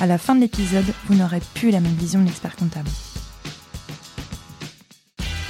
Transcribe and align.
à 0.00 0.06
la 0.06 0.18
fin 0.18 0.34
de 0.34 0.40
l'épisode, 0.40 0.84
vous 1.06 1.14
n'aurez 1.14 1.40
plus 1.54 1.70
la 1.70 1.80
même 1.80 1.94
vision 1.94 2.20
de 2.20 2.26
l'expert 2.26 2.56
comptable. 2.56 2.88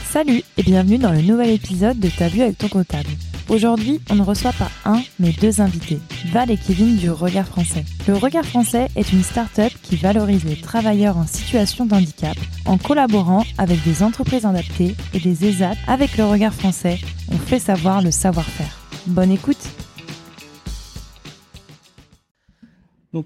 Salut 0.08 0.42
et 0.56 0.62
bienvenue 0.62 0.98
dans 0.98 1.12
le 1.12 1.20
nouvel 1.20 1.50
épisode 1.50 1.98
de 1.98 2.08
Ta 2.08 2.28
vue 2.28 2.42
avec 2.42 2.58
ton 2.58 2.68
comptable. 2.68 3.08
Aujourd'hui, 3.48 4.00
on 4.10 4.16
ne 4.16 4.22
reçoit 4.22 4.52
pas 4.52 4.70
un, 4.84 5.02
mais 5.20 5.30
deux 5.30 5.60
invités, 5.60 6.00
Val 6.32 6.50
et 6.50 6.56
Kevin 6.56 6.96
du 6.96 7.10
Regard 7.10 7.46
Français. 7.46 7.84
Le 8.08 8.14
Regard 8.14 8.44
Français 8.44 8.88
est 8.96 9.12
une 9.12 9.22
start-up 9.22 9.72
qui 9.82 9.96
valorise 9.96 10.44
les 10.44 10.56
travailleurs 10.56 11.16
en 11.16 11.26
situation 11.26 11.86
de 11.86 11.94
handicap 11.94 12.36
en 12.64 12.76
collaborant 12.76 13.44
avec 13.58 13.82
des 13.84 14.02
entreprises 14.02 14.46
adaptées 14.46 14.96
et 15.14 15.20
des 15.20 15.44
ESAT. 15.44 15.74
Avec 15.86 16.16
le 16.16 16.24
Regard 16.24 16.54
Français, 16.54 16.98
on 17.30 17.38
fait 17.38 17.60
savoir 17.60 18.02
le 18.02 18.10
savoir-faire. 18.10 18.80
Bonne 19.06 19.30
écoute 19.30 19.68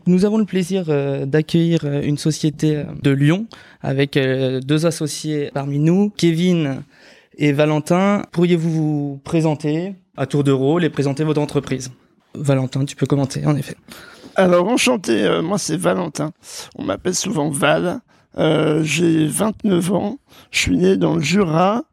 Nous 0.06 0.24
avons 0.24 0.38
le 0.38 0.44
plaisir 0.44 0.84
euh, 0.88 1.26
d'accueillir 1.26 1.80
euh, 1.84 2.02
une 2.02 2.18
société 2.18 2.76
euh, 2.76 2.84
de 3.02 3.10
Lyon 3.10 3.46
avec 3.82 4.18
deux 4.18 4.86
associés 4.86 5.50
parmi 5.54 5.78
nous, 5.78 6.10
Kevin 6.10 6.82
et 7.38 7.52
Valentin. 7.52 8.24
Pourriez-vous 8.32 8.70
vous 8.70 9.20
présenter 9.24 9.94
à 10.16 10.26
tour 10.26 10.44
de 10.44 10.52
rôle 10.52 10.84
et 10.84 10.90
présenter 10.90 11.24
votre 11.24 11.40
entreprise? 11.40 11.90
Valentin, 12.34 12.84
tu 12.84 12.94
peux 12.94 13.06
commenter 13.06 13.46
en 13.46 13.56
effet. 13.56 13.76
Alors 14.36 14.68
enchanté, 14.68 15.40
moi 15.42 15.56
c'est 15.56 15.78
Valentin. 15.78 16.32
On 16.76 16.84
m'appelle 16.84 17.14
souvent 17.14 17.48
Val. 17.48 18.00
J'ai 18.36 19.26
29 19.26 19.92
ans. 19.92 20.18
Je 20.50 20.58
suis 20.58 20.76
né 20.76 20.96
dans 20.98 21.16
le 21.16 21.22
Jura. 21.22 21.84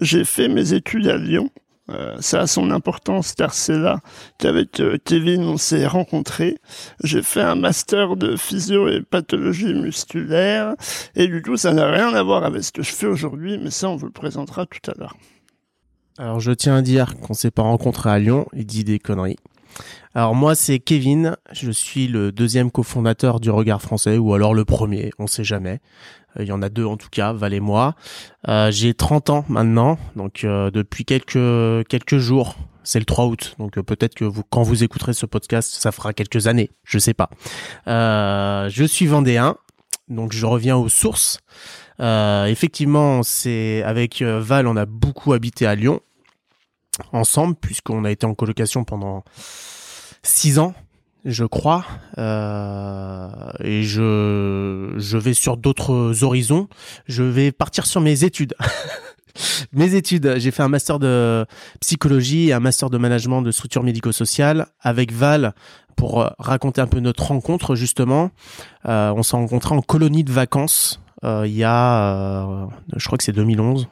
J'ai 0.00 0.24
fait 0.24 0.48
mes 0.48 0.72
études 0.72 1.08
à 1.08 1.18
Lyon. 1.18 1.50
Euh, 1.90 2.16
ça 2.20 2.40
a 2.40 2.46
son 2.46 2.70
importance 2.70 3.34
car 3.34 3.52
c'est 3.52 3.78
là 3.78 4.00
qu'avec 4.38 4.80
euh, 4.80 4.96
Kevin 5.04 5.42
on 5.42 5.58
s'est 5.58 5.86
rencontrés. 5.86 6.56
J'ai 7.02 7.22
fait 7.22 7.42
un 7.42 7.56
master 7.56 8.16
de 8.16 8.36
physio 8.36 8.88
et 8.88 9.02
pathologie 9.02 9.74
musculaire 9.74 10.76
et 11.14 11.26
du 11.26 11.42
coup 11.42 11.58
ça 11.58 11.74
n'a 11.74 11.90
rien 11.90 12.14
à 12.14 12.22
voir 12.22 12.44
avec 12.44 12.64
ce 12.64 12.72
que 12.72 12.82
je 12.82 12.90
fais 12.90 13.06
aujourd'hui 13.06 13.58
mais 13.58 13.70
ça 13.70 13.90
on 13.90 13.96
vous 13.96 14.06
le 14.06 14.12
présentera 14.12 14.64
tout 14.64 14.90
à 14.90 14.94
l'heure. 14.98 15.14
Alors 16.16 16.40
je 16.40 16.52
tiens 16.52 16.76
à 16.76 16.82
dire 16.82 17.16
qu'on 17.20 17.34
s'est 17.34 17.50
pas 17.50 17.62
rencontré 17.62 18.08
à 18.08 18.18
Lyon, 18.18 18.46
il 18.54 18.64
dit 18.64 18.84
des 18.84 18.98
conneries. 18.98 19.36
Alors 20.14 20.34
moi 20.34 20.54
c'est 20.54 20.78
Kevin, 20.78 21.36
je 21.52 21.70
suis 21.70 22.08
le 22.08 22.32
deuxième 22.32 22.70
cofondateur 22.70 23.40
du 23.40 23.50
Regard 23.50 23.82
Français 23.82 24.16
ou 24.16 24.32
alors 24.32 24.54
le 24.54 24.64
premier, 24.64 25.10
on 25.18 25.26
sait 25.26 25.44
jamais. 25.44 25.80
Euh, 26.38 26.42
Il 26.42 26.48
y 26.48 26.52
en 26.52 26.62
a 26.62 26.68
deux 26.68 26.84
en 26.84 26.96
tout 26.96 27.08
cas, 27.10 27.32
Val 27.32 27.54
et 27.54 27.60
moi. 27.60 27.94
Euh, 28.48 28.70
J'ai 28.70 28.94
30 28.94 29.30
ans 29.30 29.44
maintenant, 29.48 29.98
donc 30.16 30.44
euh, 30.44 30.70
depuis 30.70 31.04
quelques 31.04 31.86
quelques 31.88 32.18
jours. 32.18 32.56
C'est 32.86 32.98
le 32.98 33.06
3 33.06 33.24
août, 33.26 33.54
donc 33.58 33.80
peut-être 33.80 34.14
que 34.14 34.26
vous, 34.26 34.42
quand 34.50 34.62
vous 34.62 34.84
écouterez 34.84 35.14
ce 35.14 35.24
podcast, 35.24 35.72
ça 35.72 35.90
fera 35.90 36.12
quelques 36.12 36.48
années, 36.48 36.70
je 36.84 36.98
sais 36.98 37.14
pas. 37.14 37.30
Euh, 37.88 38.68
je 38.68 38.84
suis 38.84 39.06
vendéen, 39.06 39.56
donc 40.08 40.34
je 40.34 40.44
reviens 40.44 40.76
aux 40.76 40.90
sources. 40.90 41.38
Euh, 42.00 42.44
effectivement, 42.44 43.22
c'est 43.22 43.82
avec 43.84 44.20
Val, 44.20 44.66
on 44.66 44.76
a 44.76 44.84
beaucoup 44.84 45.32
habité 45.32 45.66
à 45.66 45.74
Lyon 45.74 46.00
ensemble, 47.12 47.54
puisqu'on 47.54 48.04
a 48.04 48.10
été 48.10 48.26
en 48.26 48.34
colocation 48.34 48.84
pendant 48.84 49.24
six 50.22 50.58
ans, 50.58 50.74
je 51.24 51.44
crois, 51.44 51.84
euh, 52.18 53.28
et 53.60 53.82
je 53.82 54.94
je 54.96 55.18
vais 55.18 55.34
sur 55.34 55.56
d'autres 55.56 56.22
horizons. 56.22 56.68
Je 57.06 57.22
vais 57.22 57.52
partir 57.52 57.86
sur 57.86 58.00
mes 58.00 58.24
études. 58.24 58.54
mes 59.72 59.94
études, 59.94 60.34
j'ai 60.38 60.50
fait 60.50 60.62
un 60.62 60.68
master 60.68 60.98
de 60.98 61.46
psychologie 61.80 62.48
et 62.48 62.52
un 62.52 62.60
master 62.60 62.90
de 62.90 62.98
management 62.98 63.42
de 63.42 63.50
structure 63.50 63.82
médico-sociale 63.82 64.66
avec 64.80 65.12
Val 65.12 65.54
pour 65.96 66.22
euh, 66.22 66.28
raconter 66.38 66.80
un 66.80 66.86
peu 66.86 67.00
notre 67.00 67.24
rencontre 67.26 67.74
justement. 67.74 68.30
Euh, 68.86 69.12
on 69.16 69.22
s'est 69.22 69.36
rencontrés 69.36 69.74
en 69.74 69.82
colonie 69.82 70.24
de 70.24 70.32
vacances 70.32 71.00
euh, 71.24 71.46
il 71.46 71.54
y 71.54 71.64
a, 71.64 72.14
euh, 72.14 72.66
je 72.96 73.06
crois 73.06 73.16
que 73.16 73.24
c'est 73.24 73.32
2011, 73.32 73.88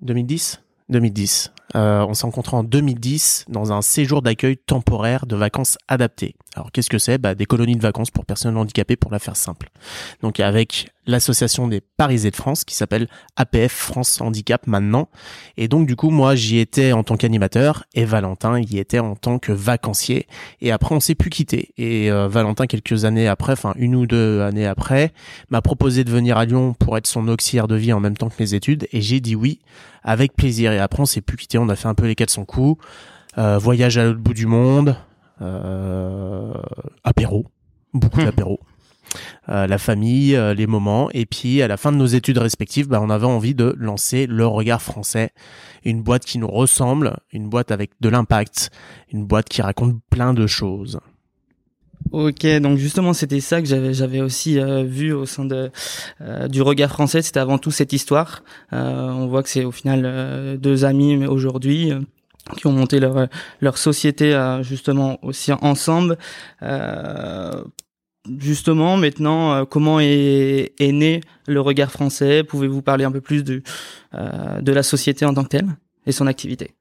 2010, 0.00 0.62
2010. 0.90 1.52
Euh, 1.76 2.04
on 2.08 2.14
s'est 2.14 2.24
rencontrés 2.24 2.56
en 2.56 2.64
2010 2.64 3.44
dans 3.48 3.72
un 3.72 3.82
séjour 3.82 4.22
d'accueil 4.22 4.56
temporaire 4.56 5.26
de 5.26 5.36
vacances 5.36 5.76
adaptées. 5.86 6.34
Alors 6.54 6.72
qu'est-ce 6.72 6.88
que 6.88 6.98
c'est? 6.98 7.18
Bah, 7.18 7.34
Des 7.34 7.44
colonies 7.44 7.76
de 7.76 7.82
vacances 7.82 8.10
pour 8.10 8.24
personnes 8.24 8.56
handicapées 8.56 8.96
pour 8.96 9.12
la 9.12 9.18
faire 9.18 9.36
simple. 9.36 9.68
Donc 10.22 10.40
avec 10.40 10.88
l'association 11.06 11.68
des 11.68 11.80
Parisés 11.80 12.30
de 12.30 12.36
France 12.36 12.64
qui 12.64 12.74
s'appelle 12.74 13.08
APF 13.36 13.72
France 13.72 14.20
Handicap 14.20 14.66
maintenant. 14.66 15.08
Et 15.56 15.68
donc 15.68 15.86
du 15.86 15.94
coup 15.94 16.10
moi 16.10 16.34
j'y 16.34 16.58
étais 16.58 16.92
en 16.92 17.04
tant 17.04 17.16
qu'animateur 17.16 17.84
et 17.94 18.04
Valentin 18.04 18.60
y 18.60 18.78
était 18.78 18.98
en 18.98 19.14
tant 19.14 19.38
que 19.38 19.52
vacancier. 19.52 20.26
Et 20.62 20.72
après 20.72 20.94
on 20.94 21.00
s'est 21.00 21.14
plus 21.14 21.30
quitté. 21.30 21.74
Et 21.76 22.10
euh, 22.10 22.28
Valentin 22.28 22.66
quelques 22.66 23.04
années 23.04 23.28
après, 23.28 23.52
enfin 23.52 23.74
une 23.76 23.94
ou 23.94 24.06
deux 24.06 24.40
années 24.40 24.66
après, 24.66 25.12
m'a 25.50 25.60
proposé 25.60 26.02
de 26.02 26.10
venir 26.10 26.38
à 26.38 26.46
Lyon 26.46 26.74
pour 26.78 26.96
être 26.96 27.06
son 27.06 27.28
auxiliaire 27.28 27.68
de 27.68 27.76
vie 27.76 27.92
en 27.92 28.00
même 28.00 28.16
temps 28.16 28.30
que 28.30 28.36
mes 28.40 28.54
études. 28.54 28.88
Et 28.92 29.02
j'ai 29.02 29.20
dit 29.20 29.36
oui 29.36 29.60
avec 30.08 30.34
plaisir. 30.34 30.72
Et 30.72 30.78
après 30.78 31.00
on 31.00 31.06
s'est 31.06 31.20
plus 31.20 31.36
quitté, 31.36 31.58
on 31.58 31.68
a 31.68 31.76
fait 31.76 31.86
un 31.88 31.94
peu 31.94 32.06
les 32.06 32.14
400 32.14 32.44
coups. 32.46 32.82
Euh, 33.36 33.58
voyage 33.58 33.98
à 33.98 34.04
l'autre 34.04 34.18
bout 34.18 34.34
du 34.34 34.46
monde, 34.46 34.96
euh, 35.42 36.52
apéro, 37.04 37.46
beaucoup 37.92 38.20
Hmm. 38.20 38.24
d'apéro. 38.24 38.58
Euh, 39.48 39.66
la 39.66 39.78
famille, 39.78 40.34
euh, 40.36 40.52
les 40.54 40.66
moments, 40.66 41.08
et 41.12 41.24
puis 41.24 41.62
à 41.62 41.68
la 41.68 41.76
fin 41.76 41.92
de 41.92 41.96
nos 41.96 42.06
études 42.06 42.38
respectives, 42.38 42.88
bah, 42.88 43.00
on 43.02 43.08
avait 43.10 43.26
envie 43.26 43.54
de 43.54 43.74
lancer 43.78 44.26
le 44.26 44.46
regard 44.46 44.82
français, 44.82 45.30
une 45.84 46.02
boîte 46.02 46.24
qui 46.24 46.38
nous 46.38 46.48
ressemble, 46.48 47.16
une 47.32 47.48
boîte 47.48 47.70
avec 47.70 47.92
de 48.00 48.08
l'impact, 48.08 48.70
une 49.12 49.24
boîte 49.26 49.48
qui 49.48 49.62
raconte 49.62 49.96
plein 50.10 50.34
de 50.34 50.46
choses. 50.46 51.00
Ok, 52.12 52.46
donc 52.62 52.78
justement 52.78 53.12
c'était 53.12 53.40
ça 53.40 53.60
que 53.60 53.68
j'avais 53.68 53.92
j'avais 53.92 54.22
aussi 54.22 54.58
euh, 54.58 54.82
vu 54.82 55.12
au 55.12 55.26
sein 55.26 55.44
de 55.44 55.70
euh, 56.22 56.48
du 56.48 56.62
regard 56.62 56.90
français. 56.90 57.20
C'était 57.20 57.40
avant 57.40 57.58
tout 57.58 57.70
cette 57.70 57.92
histoire. 57.92 58.42
Euh, 58.72 59.10
on 59.10 59.26
voit 59.26 59.42
que 59.42 59.48
c'est 59.50 59.64
au 59.64 59.72
final 59.72 60.02
euh, 60.04 60.56
deux 60.56 60.84
amis 60.86 61.26
aujourd'hui 61.26 61.92
euh, 61.92 62.00
qui 62.56 62.66
ont 62.66 62.72
monté 62.72 62.98
leur 62.98 63.28
leur 63.60 63.76
société 63.76 64.34
euh, 64.34 64.62
justement 64.62 65.18
aussi 65.22 65.52
ensemble. 65.52 66.16
Euh, 66.62 67.62
justement 68.38 68.96
maintenant, 68.96 69.52
euh, 69.52 69.64
comment 69.66 70.00
est 70.00 70.72
est 70.78 70.92
né 70.92 71.20
le 71.46 71.60
regard 71.60 71.90
français? 71.90 72.42
Pouvez-vous 72.42 72.80
parler 72.80 73.04
un 73.04 73.12
peu 73.12 73.20
plus 73.20 73.44
de 73.44 73.62
euh, 74.14 74.60
de 74.62 74.72
la 74.72 74.82
société 74.82 75.26
en 75.26 75.34
tant 75.34 75.44
que 75.44 75.48
telle 75.48 75.76
et 76.06 76.12
son 76.12 76.26
activité? 76.26 76.77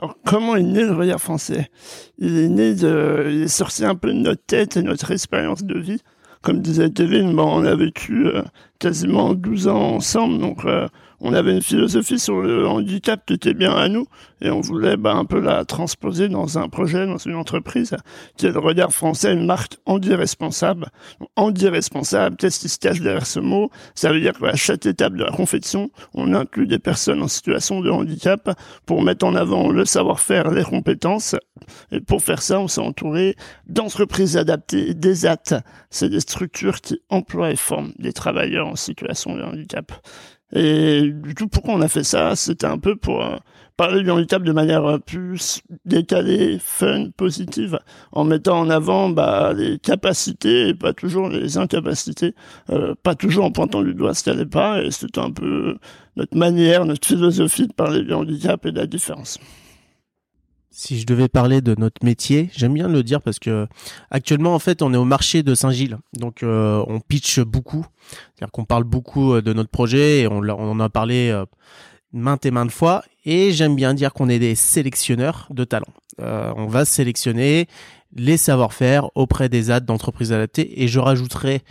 Alors, 0.00 0.16
comment 0.24 0.56
est 0.56 0.62
né 0.62 0.82
le 0.82 0.92
regard 0.92 1.20
français? 1.20 1.70
Il 2.18 2.36
est 2.36 2.48
né 2.48 2.74
de, 2.74 3.28
il 3.30 3.42
est 3.42 3.48
sorti 3.48 3.84
un 3.84 3.94
peu 3.94 4.08
de 4.08 4.18
notre 4.18 4.44
tête 4.44 4.76
et 4.76 4.82
notre 4.82 5.10
expérience 5.12 5.62
de 5.62 5.78
vie. 5.78 6.00
Comme 6.42 6.60
disait 6.60 6.90
Kevin, 6.90 7.34
bon, 7.34 7.60
on 7.60 7.64
a 7.64 7.74
vécu 7.74 8.26
euh, 8.26 8.42
quasiment 8.78 9.34
12 9.34 9.68
ans 9.68 9.94
ensemble, 9.94 10.38
donc 10.38 10.64
euh, 10.64 10.88
on 11.24 11.32
avait 11.32 11.52
une 11.52 11.62
philosophie 11.62 12.18
sur 12.18 12.42
le 12.42 12.68
handicap 12.68 13.24
qui 13.24 13.32
était 13.32 13.54
bien 13.54 13.74
à 13.74 13.88
nous, 13.88 14.06
et 14.42 14.50
on 14.50 14.60
voulait 14.60 14.98
bah, 14.98 15.14
un 15.14 15.24
peu 15.24 15.40
la 15.40 15.64
transposer 15.64 16.28
dans 16.28 16.58
un 16.58 16.68
projet, 16.68 17.06
dans 17.06 17.16
une 17.16 17.34
entreprise, 17.34 17.96
qui 18.36 18.46
le 18.46 18.58
regard 18.58 18.92
français, 18.92 19.32
une 19.32 19.46
marque 19.46 19.78
handi-responsable. 19.86 20.88
Donc, 21.20 21.30
Handi-responsable, 21.36 22.36
qu'est-ce 22.36 22.60
qui 22.60 22.68
se 22.68 22.78
cache 22.78 23.00
derrière 23.00 23.24
ce 23.24 23.40
mot? 23.40 23.70
Ça 23.94 24.12
veut 24.12 24.20
dire 24.20 24.38
qu'à 24.38 24.54
chaque 24.54 24.84
étape 24.84 25.14
de 25.14 25.24
la 25.24 25.32
confection, 25.32 25.90
on 26.12 26.34
inclut 26.34 26.66
des 26.66 26.78
personnes 26.78 27.22
en 27.22 27.28
situation 27.28 27.80
de 27.80 27.88
handicap 27.88 28.50
pour 28.84 29.00
mettre 29.00 29.24
en 29.24 29.34
avant 29.34 29.70
le 29.70 29.86
savoir-faire, 29.86 30.50
les 30.50 30.62
compétences. 30.62 31.36
Et 31.90 32.00
pour 32.00 32.22
faire 32.22 32.42
ça, 32.42 32.60
on 32.60 32.68
s'est 32.68 32.82
entouré 32.82 33.34
d'entreprises 33.66 34.36
adaptées, 34.36 34.92
des 34.92 35.24
AT. 35.24 35.62
C'est 35.88 36.10
des 36.10 36.20
structures 36.20 36.82
qui 36.82 37.00
emploient 37.08 37.50
et 37.50 37.56
forment 37.56 37.94
des 37.98 38.12
travailleurs 38.12 38.68
en 38.68 38.76
situation 38.76 39.36
de 39.36 39.42
handicap. 39.42 39.90
Et 40.52 41.10
du 41.10 41.34
coup, 41.34 41.48
pourquoi 41.48 41.74
on 41.74 41.80
a 41.80 41.88
fait 41.88 42.04
ça? 42.04 42.36
C'était 42.36 42.66
un 42.66 42.78
peu 42.78 42.96
pour 42.96 43.24
euh, 43.24 43.36
parler 43.76 44.02
du 44.02 44.10
handicap 44.10 44.42
de 44.42 44.52
manière 44.52 44.84
euh, 44.84 44.98
plus 44.98 45.62
décalée, 45.84 46.58
fun, 46.60 47.10
positive, 47.16 47.78
en 48.12 48.24
mettant 48.24 48.60
en 48.60 48.70
avant 48.70 49.08
bah, 49.08 49.52
les 49.52 49.78
capacités 49.78 50.68
et 50.68 50.74
pas 50.74 50.92
toujours 50.92 51.28
les 51.28 51.58
incapacités, 51.58 52.34
euh, 52.70 52.94
pas 53.02 53.14
toujours 53.14 53.44
en 53.44 53.50
pointant 53.50 53.82
du 53.82 53.94
doigt 53.94 54.14
ce 54.14 54.24
qu'elle 54.24 54.38
n'est 54.38 54.46
pas. 54.46 54.82
Et 54.82 54.90
c'était 54.90 55.20
un 55.20 55.30
peu 55.30 55.76
notre 56.16 56.36
manière, 56.36 56.84
notre 56.84 57.06
philosophie 57.06 57.66
de 57.66 57.72
parler 57.72 58.02
du 58.02 58.12
handicap 58.12 58.64
et 58.66 58.72
de 58.72 58.78
la 58.78 58.86
différence. 58.86 59.38
Si 60.76 60.98
je 60.98 61.06
devais 61.06 61.28
parler 61.28 61.60
de 61.60 61.76
notre 61.78 62.04
métier, 62.04 62.50
j'aime 62.56 62.74
bien 62.74 62.88
le 62.88 63.04
dire 63.04 63.22
parce 63.22 63.38
que 63.38 63.68
actuellement 64.10 64.54
en 64.54 64.58
fait 64.58 64.82
on 64.82 64.92
est 64.92 64.96
au 64.96 65.04
marché 65.04 65.44
de 65.44 65.54
Saint-Gilles, 65.54 65.98
donc 66.14 66.42
euh, 66.42 66.84
on 66.88 66.98
pitch 66.98 67.38
beaucoup, 67.38 67.86
c'est-à-dire 68.34 68.50
qu'on 68.50 68.64
parle 68.64 68.82
beaucoup 68.82 69.40
de 69.40 69.52
notre 69.52 69.70
projet 69.70 70.22
et 70.22 70.26
on, 70.26 70.40
en 70.40 70.80
a 70.80 70.88
parlé 70.88 71.44
maintes 72.12 72.44
et 72.44 72.50
maintes 72.50 72.72
fois. 72.72 73.04
Et 73.24 73.52
j'aime 73.52 73.76
bien 73.76 73.94
dire 73.94 74.12
qu'on 74.12 74.28
est 74.28 74.40
des 74.40 74.56
sélectionneurs 74.56 75.46
de 75.50 75.62
talents. 75.62 75.94
on 76.18 76.66
va 76.66 76.84
sélectionner 76.84 77.68
les 78.16 78.36
savoir-faire 78.36 79.10
auprès 79.14 79.48
des 79.48 79.70
aides 79.70 79.84
d'entreprises 79.84 80.32
adaptées 80.32 80.82
et 80.82 80.88
je 80.88 80.98
rajouterai 80.98 81.62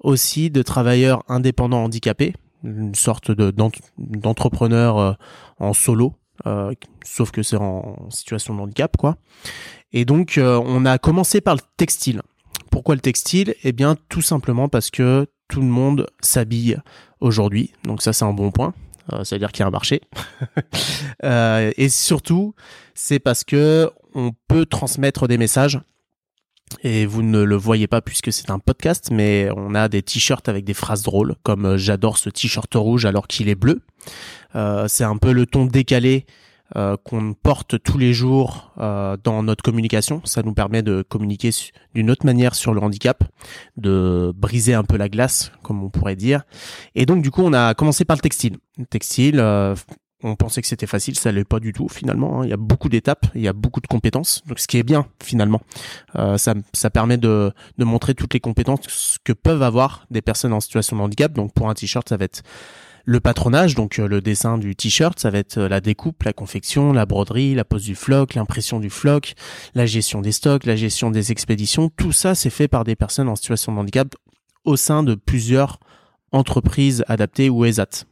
aussi 0.00 0.50
de 0.50 0.62
travailleurs 0.62 1.22
indépendants 1.28 1.84
handicapés, 1.84 2.34
une 2.64 2.94
sorte 2.94 3.30
de 3.30 3.54
d'entrepreneur 3.98 4.98
euh, 4.98 5.12
en 5.58 5.72
solo, 5.72 6.14
euh, 6.46 6.72
sauf 7.04 7.30
que 7.30 7.42
c'est 7.42 7.56
en 7.56 8.08
situation 8.10 8.54
de 8.54 8.60
handicap 8.60 8.96
quoi. 8.96 9.16
Et 9.92 10.04
donc 10.04 10.38
euh, 10.38 10.60
on 10.64 10.84
a 10.84 10.98
commencé 10.98 11.40
par 11.40 11.54
le 11.54 11.60
textile. 11.76 12.22
Pourquoi 12.70 12.94
le 12.94 13.00
textile? 13.00 13.54
Eh 13.64 13.72
bien 13.72 13.96
tout 14.08 14.22
simplement 14.22 14.68
parce 14.68 14.90
que 14.90 15.26
tout 15.48 15.60
le 15.60 15.66
monde 15.66 16.06
s'habille 16.20 16.78
aujourd'hui, 17.20 17.72
donc 17.84 18.02
ça 18.02 18.12
c'est 18.12 18.24
un 18.24 18.32
bon 18.32 18.50
point. 18.50 18.72
ça 19.10 19.34
veut 19.34 19.38
dire 19.40 19.52
qu'il 19.52 19.60
y 19.60 19.64
a 19.64 19.66
un 19.66 19.70
marché. 19.70 20.00
et 21.22 21.88
surtout, 21.88 22.54
c'est 22.94 23.18
parce 23.18 23.44
que 23.44 23.90
on 24.14 24.32
peut 24.48 24.66
transmettre 24.66 25.26
des 25.26 25.38
messages 25.38 25.80
et 26.82 27.06
vous 27.06 27.22
ne 27.22 27.42
le 27.42 27.56
voyez 27.56 27.86
pas 27.86 28.00
puisque 28.00 28.32
c'est 28.32 28.50
un 28.50 28.58
podcast, 28.58 29.10
mais 29.12 29.48
on 29.56 29.74
a 29.74 29.88
des 29.88 30.02
t-shirts 30.02 30.48
avec 30.48 30.64
des 30.64 30.74
phrases 30.74 31.02
drôles, 31.02 31.34
comme 31.42 31.66
euh, 31.66 31.76
j'adore 31.76 32.18
ce 32.18 32.30
t-shirt 32.30 32.72
rouge 32.74 33.04
alors 33.04 33.26
qu'il 33.26 33.48
est 33.48 33.54
bleu. 33.54 33.82
Euh, 34.54 34.86
c'est 34.88 35.04
un 35.04 35.16
peu 35.16 35.32
le 35.32 35.46
ton 35.46 35.66
décalé 35.66 36.26
euh, 36.76 36.96
qu'on 37.04 37.34
porte 37.34 37.82
tous 37.82 37.98
les 37.98 38.12
jours 38.12 38.72
dans 38.76 39.42
notre 39.42 39.62
communication. 39.62 40.22
Ça 40.24 40.42
nous 40.42 40.54
permet 40.54 40.82
de 40.82 41.02
communiquer 41.02 41.50
d'une 41.94 42.10
autre 42.10 42.24
manière 42.24 42.54
sur 42.54 42.72
le 42.72 42.80
handicap, 42.80 43.24
de 43.76 44.32
briser 44.34 44.74
un 44.74 44.84
peu 44.84 44.96
la 44.96 45.08
glace, 45.08 45.52
comme 45.62 45.82
on 45.82 45.90
pourrait 45.90 46.16
dire. 46.16 46.42
Et 46.94 47.06
donc 47.06 47.22
du 47.22 47.30
coup, 47.30 47.42
on 47.42 47.52
a 47.52 47.74
commencé 47.74 48.04
par 48.04 48.16
le 48.16 48.22
textile. 48.22 48.56
Le 48.78 48.86
textile, 48.86 49.40
on 50.22 50.36
pensait 50.36 50.60
que 50.62 50.68
c'était 50.68 50.86
facile, 50.86 51.16
ça 51.16 51.32
l'est 51.32 51.44
pas 51.44 51.60
du 51.60 51.72
tout 51.72 51.88
finalement. 51.88 52.40
Hein. 52.40 52.44
Il 52.44 52.50
y 52.50 52.52
a 52.52 52.56
beaucoup 52.56 52.88
d'étapes, 52.88 53.26
il 53.34 53.42
y 53.42 53.48
a 53.48 53.52
beaucoup 53.52 53.80
de 53.80 53.86
compétences, 53.86 54.42
donc 54.46 54.58
ce 54.58 54.66
qui 54.66 54.76
est 54.78 54.82
bien 54.82 55.06
finalement. 55.22 55.60
Euh, 56.16 56.36
ça, 56.38 56.54
permet 56.90 57.16
de, 57.16 57.52
de 57.78 57.84
montrer 57.84 58.14
toutes 58.14 58.34
les 58.34 58.40
compétences 58.40 59.18
que 59.24 59.32
peuvent 59.32 59.62
avoir 59.62 60.06
des 60.10 60.22
personnes 60.22 60.52
en 60.52 60.60
situation 60.60 60.96
de 60.96 61.02
handicap. 61.02 61.32
Donc 61.32 61.52
pour 61.54 61.68
un 61.68 61.74
t-shirt, 61.74 62.08
ça 62.08 62.16
va 62.16 62.24
être 62.24 62.42
le 63.04 63.20
patronage, 63.20 63.74
donc 63.74 63.98
euh, 63.98 64.06
le 64.06 64.20
dessin 64.20 64.58
du 64.58 64.76
t-shirt, 64.76 65.18
ça 65.18 65.30
va 65.30 65.38
être 65.38 65.58
euh, 65.58 65.68
la 65.68 65.80
découpe, 65.80 66.22
la 66.22 66.32
confection, 66.32 66.92
la 66.92 67.06
broderie, 67.06 67.54
la 67.54 67.64
pose 67.64 67.84
du 67.84 67.94
floc, 67.94 68.34
l'impression 68.34 68.78
du 68.78 68.90
floc, 68.90 69.34
la 69.74 69.86
gestion 69.86 70.20
des 70.20 70.32
stocks, 70.32 70.64
la 70.66 70.76
gestion 70.76 71.10
des 71.10 71.32
expéditions. 71.32 71.88
Tout 71.88 72.12
ça, 72.12 72.34
c'est 72.34 72.50
fait 72.50 72.68
par 72.68 72.84
des 72.84 72.96
personnes 72.96 73.28
en 73.28 73.36
situation 73.36 73.72
de 73.72 73.78
handicap 73.78 74.14
au 74.64 74.76
sein 74.76 75.02
de 75.02 75.14
plusieurs 75.14 75.80
entreprises 76.32 77.04
adaptées 77.08 77.48
ou 77.48 77.64
ESAT. 77.64 78.04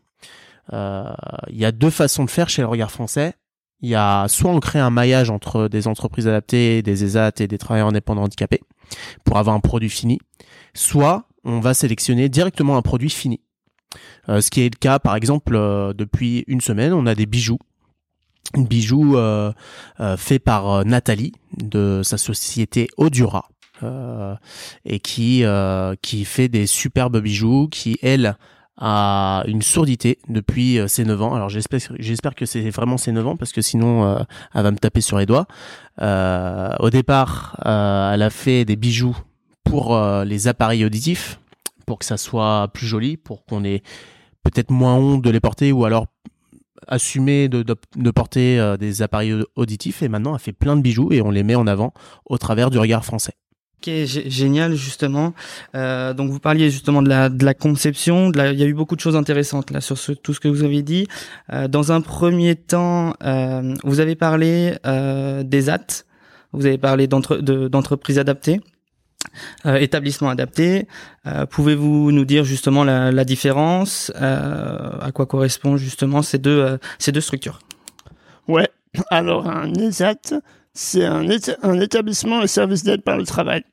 Euh, 0.73 1.13
il 1.49 1.57
y 1.57 1.65
a 1.65 1.73
deux 1.73 1.91
façons 1.91 2.25
de 2.25 2.31
faire 2.31 2.49
chez 2.49 2.63
le 2.63 2.69
regard 2.69 2.91
français. 2.91 3.35
Il 3.81 3.89
y 3.89 3.95
a 3.95 4.27
soit 4.29 4.51
on 4.51 4.61
crée 4.61 4.81
un 4.81 4.91
maillage 4.91 5.31
entre 5.31 5.69
des 5.69 5.87
entreprises 5.87 6.27
adaptées, 6.27 6.83
des 6.83 7.05
ESAT 7.05 7.33
et 7.41 7.47
des 7.47 7.59
travailleurs 7.59 7.89
indépendants 7.89 8.25
handicapés 8.25 8.61
pour 9.25 9.39
avoir 9.39 9.55
un 9.55 9.61
produit 9.61 9.91
fini, 9.91 10.19
soit 10.75 11.29
on 11.45 11.61
va 11.61 11.75
sélectionner 11.75 12.29
directement 12.29 12.77
un 12.77 12.83
produit 12.83 13.11
fini. 13.11 13.41
Euh, 14.29 14.41
ce 14.41 14.51
qui 14.51 14.61
est 14.61 14.75
le 14.75 14.79
cas, 14.79 14.99
par 14.99 15.17
exemple, 15.17 15.55
euh, 15.57 15.93
depuis 15.93 16.45
une 16.47 16.61
semaine, 16.61 16.93
on 16.93 17.07
a 17.07 17.15
des 17.15 17.27
bijoux. 17.27 17.59
Une 18.57 18.67
bijou 18.67 19.17
euh, 19.17 19.53
fait 20.17 20.39
par 20.39 20.85
Nathalie 20.87 21.33
de 21.59 22.01
sa 22.03 22.17
société 22.17 22.89
Odura. 22.97 23.49
et 24.85 25.01
qui 25.01 25.45
qui 26.03 26.25
fait 26.25 26.49
des 26.49 26.67
superbes 26.67 27.21
bijoux 27.21 27.69
qui 27.69 27.99
elle 28.03 28.37
a 28.79 29.43
une 29.47 29.63
sourdité 29.63 30.19
depuis 30.29 30.79
euh, 30.79 30.87
ses 30.87 31.05
9 31.05 31.23
ans. 31.23 31.35
Alors 31.35 31.49
j'espère 31.49 32.35
que 32.35 32.47
c'est 32.47 32.71
vraiment 32.71 32.97
ses 32.97 33.13
9 33.13 33.27
ans 33.27 33.37
parce 33.37 33.53
que 33.53 33.61
sinon 33.61 34.05
euh, 34.05 34.19
elle 34.55 34.63
va 34.63 34.71
me 34.71 34.79
taper 34.79 35.01
sur 35.01 35.19
les 35.19 35.27
doigts. 35.27 35.47
Euh, 36.01 36.71
au 36.79 36.91
départ, 36.91 37.57
elle 37.65 38.23
a 38.23 38.31
fait 38.31 38.65
des 38.65 38.77
bijoux 38.77 39.17
pour 39.65 39.99
les 40.25 40.49
appareils 40.49 40.85
auditifs 40.85 41.41
pour 41.85 41.99
que 41.99 42.05
ça 42.05 42.17
soit 42.17 42.69
plus 42.73 42.87
joli, 42.87 43.17
pour 43.17 43.45
qu'on 43.45 43.65
ait 43.65 43.83
peut-être 44.43 44.71
moins 44.71 44.95
honte 44.95 45.23
de 45.23 45.31
les 45.31 45.41
porter 45.41 45.73
ou 45.73 45.85
alors 45.85 46.07
assumer 46.87 47.49
de, 47.49 47.63
de, 47.63 47.77
de 47.97 48.11
porter 48.11 48.77
des 48.79 49.03
appareils 49.03 49.35
auditifs 49.57 50.03
et 50.03 50.09
maintenant 50.09 50.35
elle 50.35 50.41
fait 50.41 50.53
plein 50.53 50.77
de 50.77 50.81
bijoux 50.81 51.13
et 51.13 51.21
on 51.21 51.31
les 51.31 51.43
met 51.43 51.55
en 51.55 51.67
avant 51.67 51.93
au 52.25 52.39
travers 52.39 52.71
du 52.71 52.79
regard 52.79 53.05
français. 53.05 53.35
Ok, 53.81 53.93
génial 54.05 54.75
justement. 54.75 55.35
Euh, 55.77 56.13
donc 56.13 56.31
vous 56.31 56.41
parliez 56.41 56.69
justement 56.69 57.01
de 57.01 57.09
la, 57.09 57.29
de 57.29 57.53
conception. 57.53 58.31
De 58.31 58.53
il 58.53 58.59
y 58.59 58.65
a 58.65 58.67
eu 58.67 58.75
beaucoup 58.75 58.97
de 58.97 59.01
choses 59.01 59.15
intéressantes 59.15 59.71
là 59.71 59.81
sur 59.81 59.97
tout 60.21 60.35
ce 60.35 60.41
que 60.41 60.49
vous 60.49 60.65
avez 60.65 60.83
dit. 60.83 61.07
Euh, 61.53 61.69
dans 61.69 61.93
un 61.93 62.01
premier 62.01 62.57
temps, 62.57 63.15
euh, 63.23 63.75
vous 63.85 64.01
avez 64.01 64.17
parlé 64.17 64.75
des 65.45 65.71
AT, 65.71 66.05
vous 66.53 66.67
avez 66.67 66.79
parlé 66.79 67.07
d'entreprises 67.07 68.19
adaptées, 68.19 68.61
euh, 69.65 69.77
établissements 69.77 70.31
adaptés. 70.31 70.89
Pouvez-vous 71.51 72.11
nous 72.11 72.25
dire 72.25 72.43
justement 72.43 72.83
la, 72.83 73.13
la 73.13 73.25
différence, 73.25 74.11
à 74.17 75.13
quoi 75.15 75.27
correspondent 75.27 75.79
justement 75.79 76.23
ces 76.23 76.39
deux 76.39 76.79
ces 76.99 77.13
deux 77.13 77.21
structures? 77.21 77.61
Ouais. 78.49 78.69
Alors 79.11 79.47
un 79.47 79.73
ESAT, 79.75 80.41
c'est 80.81 81.05
un, 81.05 81.27
un, 81.65 81.81
établissement 81.81 82.41
et 82.41 82.47
service 82.47 82.85
d'aide 82.85 83.03
par 83.03 83.17
le 83.17 83.27
travail. 83.27 83.65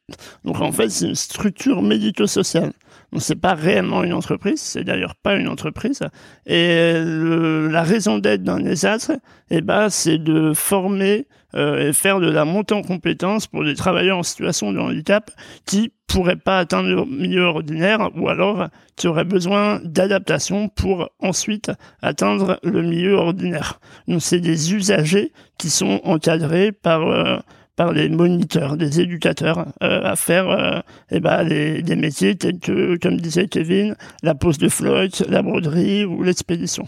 Donc 0.44 0.60
en 0.60 0.72
fait, 0.72 0.90
c'est 0.90 1.06
une 1.06 1.14
structure 1.14 1.84
médico-sociale. 1.84 2.74
C'est 3.20 3.40
pas 3.40 3.54
réellement 3.54 4.04
une 4.04 4.14
entreprise, 4.14 4.60
c'est 4.60 4.84
d'ailleurs 4.84 5.16
pas 5.16 5.36
une 5.36 5.48
entreprise. 5.48 6.02
Et 6.46 6.94
la 6.96 7.84
raison 7.84 8.18
d'être 8.18 8.44
d'un 8.44 8.64
ESAT, 8.66 9.18
eh 9.50 9.62
ben, 9.62 9.90
c'est 9.90 10.18
de 10.18 10.54
former 10.54 11.28
euh, 11.56 11.90
et 11.90 11.94
faire 11.94 12.20
de 12.20 12.30
la 12.30 12.44
montée 12.44 12.74
en 12.74 12.82
compétences 12.82 13.48
pour 13.48 13.64
des 13.64 13.76
travailleurs 13.76 14.18
en 14.18 14.24
situation 14.24 14.74
de 14.74 14.80
handicap 14.80 15.32
qui 15.66 15.94
pourraient 16.06 16.36
pas 16.36 16.60
atteindre 16.60 16.90
le 16.90 17.06
milieu 17.06 17.44
ordinaire 17.44 18.10
ou 18.16 18.28
alors 18.28 18.68
qui 18.98 19.08
auraient 19.08 19.24
besoin 19.24 19.80
d'adaptation 19.84 20.68
pour 20.68 21.10
ensuite 21.20 21.72
atteindre 22.02 22.60
le 22.64 22.82
milieu 22.82 23.14
ordinaire. 23.14 23.80
Donc 24.08 24.22
c'est 24.22 24.42
des 24.42 24.74
usagers 24.74 25.32
qui 25.58 25.70
sont 25.70 26.02
encadrés 26.04 26.74
par 26.74 27.08
euh, 27.08 27.38
par 27.76 27.94
des 27.94 28.10
moniteurs, 28.10 28.78
des 28.78 29.02
éducateurs 29.02 29.68
euh, 29.84 30.02
à 30.04 30.16
faire 30.16 30.50
euh, 30.50 30.80
eh 31.12 31.20
ben, 31.20 31.44
des, 31.46 31.96
métiers 31.96 32.36
tels 32.36 32.60
que, 32.60 32.98
comme 32.98 33.20
disait 33.20 33.48
Kevin, 33.48 33.96
la 34.24 34.36
pose 34.36 34.58
de 34.58 34.70
flotte, 34.70 35.24
la 35.28 35.42
broderie 35.42 36.06
ou 36.06 36.24
l'expédition. 36.24 36.88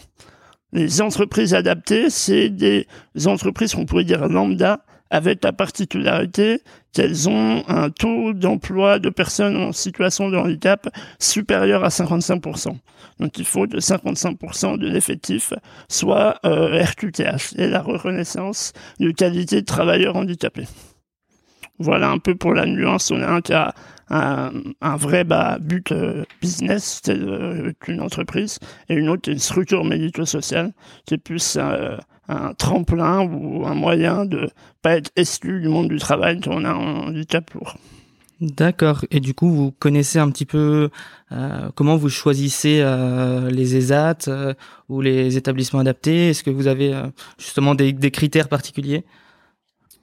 Les 0.74 1.02
entreprises 1.02 1.54
adaptées, 1.54 2.10
c'est 2.10 2.50
des 2.50 2.88
entreprises 3.26 3.74
qu'on 3.74 3.86
pourrait 3.86 4.04
dire 4.04 4.28
lambda, 4.28 4.82
avec 5.10 5.44
la 5.44 5.54
particularité 5.54 6.62
qu'elles 6.94 7.30
ont 7.30 7.64
un 7.68 7.90
taux 7.90 8.34
d'emploi 8.34 9.00
de 9.00 9.10
personnes 9.10 9.58
en 9.58 9.72
situation 9.72 10.30
de 10.30 10.38
handicap 10.38 10.88
supérieur 11.20 11.84
à 11.84 11.90
55%. 11.90 12.76
Donc 13.20 13.38
il 13.38 13.46
faut 13.46 13.68
que 13.68 13.78
55% 13.78 14.78
de 14.78 14.88
l'effectif 14.88 15.54
soit 15.90 16.40
euh, 16.46 16.84
RQTH 16.84 17.56
et 17.58 17.68
la 17.68 17.82
reconnaissance 17.82 18.74
de 19.00 19.12
qualité 19.12 19.62
de 19.62 19.66
travailleurs 19.66 20.16
handicapés. 20.16 20.68
Voilà 21.80 22.10
un 22.10 22.18
peu 22.18 22.36
pour 22.36 22.54
la 22.54 22.66
nuance. 22.66 23.12
On 23.12 23.22
a 23.22 23.28
un 23.28 23.42
cas 23.42 23.74
un, 24.10 24.52
un 24.82 24.96
vrai 24.96 25.24
bah, 25.24 25.58
but 25.60 25.92
euh, 25.92 26.24
business, 26.42 27.02
euh, 27.10 27.74
une 27.88 28.02
entreprise, 28.02 28.60
et 28.90 28.96
une 28.96 29.10
autre, 29.10 29.30
une 29.30 29.40
structure 29.40 29.84
médico-sociale, 29.84 30.74
qui 31.06 31.18
plus 31.18 31.58
euh, 31.60 31.98
un 32.28 32.54
tremplin 32.54 33.22
ou 33.22 33.66
un 33.66 33.76
moyen 33.76 34.26
de 34.26 34.50
pas 34.82 34.98
être 34.98 35.12
exclu 35.16 35.62
du 35.62 35.70
monde 35.70 35.90
du 35.90 35.98
travail 35.98 36.40
quand 36.42 36.52
on 36.52 36.66
a 36.66 36.70
un 36.70 37.08
handicap 37.08 37.50
lourd. 37.54 37.78
D'accord. 38.40 39.04
Et 39.10 39.20
du 39.20 39.34
coup, 39.34 39.50
vous 39.50 39.72
connaissez 39.72 40.20
un 40.20 40.30
petit 40.30 40.46
peu 40.46 40.92
euh, 41.32 41.72
comment 41.74 41.98
vous 41.98 42.10
choisissez 42.10 42.82
euh, 42.82 43.50
les 43.50 43.76
ESAT 43.76 44.28
euh, 44.28 44.54
ou 44.90 45.02
les 45.02 45.38
établissements 45.38 45.80
adaptés? 45.80 46.30
Est-ce 46.30 46.44
que 46.44 46.52
vous 46.52 46.68
avez 46.68 46.94
justement 47.40 47.74
des, 47.74 47.94
des, 47.94 48.12
critères 48.12 48.48
particuliers? 48.48 49.06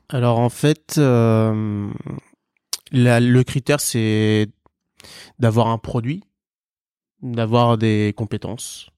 Alors 0.08 0.40
en 0.40 0.48
fait, 0.48 0.94
le 0.96 1.92
critère, 3.42 3.80
c'est 3.80 4.48
d'avoir 5.38 5.68
un 5.68 5.78
produit, 5.78 6.24
d'avoir 7.22 7.78
des 7.78 8.12
compétences 8.16 8.90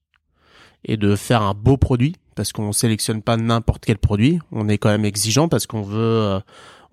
et 0.83 0.97
de 0.97 1.15
faire 1.15 1.43
un 1.43 1.53
beau 1.53 1.77
produit 1.77 2.15
parce 2.37 2.53
qu'on 2.53 2.71
sélectionne 2.71 3.21
pas 3.21 3.35
n'importe 3.35 3.83
quel 3.83 3.97
produit. 3.97 4.39
On 4.51 4.69
est 4.69 4.77
quand 4.77 4.89
même 4.89 5.03
exigeant 5.03 5.49
parce 5.49 5.65
qu'on 5.65 5.81
veut, 5.81 5.97
euh, 5.99 6.39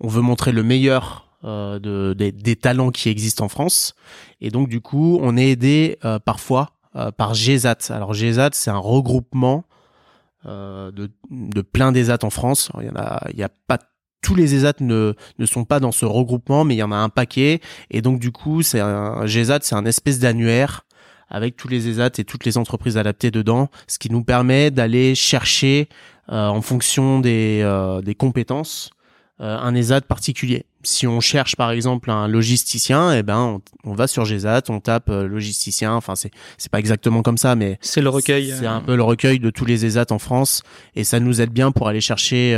on 0.01 0.09
veut 0.09 0.23
montrer 0.23 0.51
le 0.51 0.63
meilleur 0.63 1.29
euh, 1.45 1.79
de, 1.79 2.13
des, 2.13 2.55
talents 2.55 2.89
qui 2.89 3.07
existent 3.09 3.45
en 3.45 3.47
France. 3.47 3.93
Et 4.41 4.49
donc 4.49 4.67
du 4.67 4.81
coup, 4.81 5.19
on 5.21 5.37
est 5.37 5.49
aidé 5.49 5.97
euh, 6.03 6.19
parfois 6.19 6.71
par 7.17 7.33
GESAT. 7.33 7.89
Alors 7.89 8.13
GESAT, 8.13 8.51
c'est 8.53 8.71
un 8.71 8.77
regroupement 8.77 9.65
de, 10.45 10.91
de 11.29 11.61
plein 11.61 11.91
d'ESAT 11.91 12.19
en 12.23 12.29
France. 12.29 12.71
il 12.79 12.87
y 12.87 12.89
en 12.89 12.95
a, 12.95 13.27
il 13.33 13.37
y 13.37 13.43
a 13.43 13.49
pas 13.49 13.79
tous 14.21 14.33
les 14.33 14.55
ESAT 14.55 14.75
ne, 14.79 15.13
ne 15.37 15.45
sont 15.45 15.65
pas 15.65 15.81
dans 15.81 15.91
ce 15.91 16.05
regroupement, 16.05 16.63
mais 16.63 16.73
il 16.73 16.77
y 16.77 16.83
en 16.83 16.93
a 16.93 16.95
un 16.95 17.09
paquet. 17.09 17.59
Et 17.91 18.01
donc 18.01 18.19
du 18.19 18.31
coup, 18.31 18.61
c'est 18.61 18.79
un 18.79 19.25
GESAT, 19.25 19.59
c'est 19.63 19.75
un 19.75 19.85
espèce 19.85 20.19
d'annuaire 20.19 20.84
avec 21.29 21.55
tous 21.55 21.67
les 21.67 21.87
ESAT 21.87 22.11
et 22.17 22.23
toutes 22.23 22.45
les 22.45 22.57
entreprises 22.57 22.97
adaptées 22.97 23.31
dedans, 23.31 23.69
ce 23.87 23.99
qui 23.99 24.11
nous 24.11 24.23
permet 24.23 24.71
d'aller 24.71 25.15
chercher 25.15 25.89
euh, 26.31 26.47
en 26.47 26.61
fonction 26.61 27.19
des, 27.19 27.61
euh, 27.63 28.01
des 28.01 28.15
compétences 28.15 28.89
euh, 29.41 29.57
un 29.57 29.75
ESAT 29.75 30.01
particulier. 30.01 30.65
Si 30.83 31.07
on 31.07 31.19
cherche 31.19 31.55
par 31.55 31.71
exemple 31.71 32.09
un 32.09 32.27
logisticien, 32.27 33.11
eh 33.13 33.21
ben 33.21 33.59
on, 33.83 33.93
va 33.93 34.07
sur 34.07 34.23
GESAT, 34.23 34.61
on 34.69 34.79
tape 34.79 35.09
logisticien. 35.09 35.93
Enfin 35.93 36.15
c'est 36.15 36.31
c'est 36.57 36.71
pas 36.71 36.79
exactement 36.79 37.21
comme 37.21 37.37
ça, 37.37 37.55
mais 37.55 37.77
c'est 37.81 38.01
le 38.01 38.09
recueil. 38.09 38.53
C'est 38.57 38.67
un 38.67 38.81
peu 38.81 38.95
le 38.95 39.03
recueil 39.03 39.39
de 39.39 39.49
tous 39.49 39.65
les 39.65 39.83
ESAT 39.83 40.05
en 40.11 40.19
France 40.19 40.61
et 40.95 41.03
ça 41.03 41.19
nous 41.19 41.41
aide 41.41 41.51
bien 41.51 41.71
pour 41.71 41.87
aller 41.87 42.01
chercher 42.01 42.55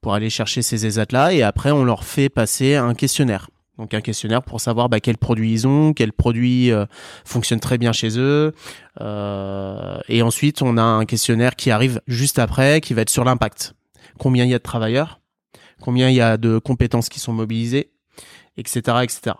pour 0.00 0.12
aller 0.12 0.28
chercher 0.28 0.60
ces 0.60 0.84
ESAT 0.86 1.06
là 1.12 1.32
et 1.32 1.42
après 1.42 1.70
on 1.70 1.84
leur 1.84 2.04
fait 2.04 2.28
passer 2.28 2.74
un 2.74 2.94
questionnaire. 2.94 3.48
Donc 3.82 3.94
un 3.94 4.00
questionnaire 4.00 4.44
pour 4.44 4.60
savoir 4.60 4.88
bah, 4.88 5.00
quels 5.00 5.18
produits 5.18 5.52
ils 5.52 5.66
ont, 5.66 5.92
quels 5.92 6.12
produits 6.12 6.70
euh, 6.70 6.86
fonctionnent 7.24 7.58
très 7.58 7.78
bien 7.78 7.90
chez 7.90 8.16
eux. 8.16 8.54
Euh, 9.00 9.98
et 10.08 10.22
ensuite, 10.22 10.62
on 10.62 10.76
a 10.76 10.82
un 10.82 11.04
questionnaire 11.04 11.56
qui 11.56 11.72
arrive 11.72 12.00
juste 12.06 12.38
après, 12.38 12.80
qui 12.80 12.94
va 12.94 13.02
être 13.02 13.10
sur 13.10 13.24
l'impact. 13.24 13.74
Combien 14.20 14.44
il 14.44 14.52
y 14.52 14.54
a 14.54 14.58
de 14.58 14.62
travailleurs, 14.62 15.18
combien 15.80 16.08
il 16.08 16.14
y 16.14 16.20
a 16.20 16.36
de 16.36 16.58
compétences 16.58 17.08
qui 17.08 17.18
sont 17.18 17.32
mobilisées, 17.32 17.90
etc., 18.56 18.98
etc. 19.02 19.34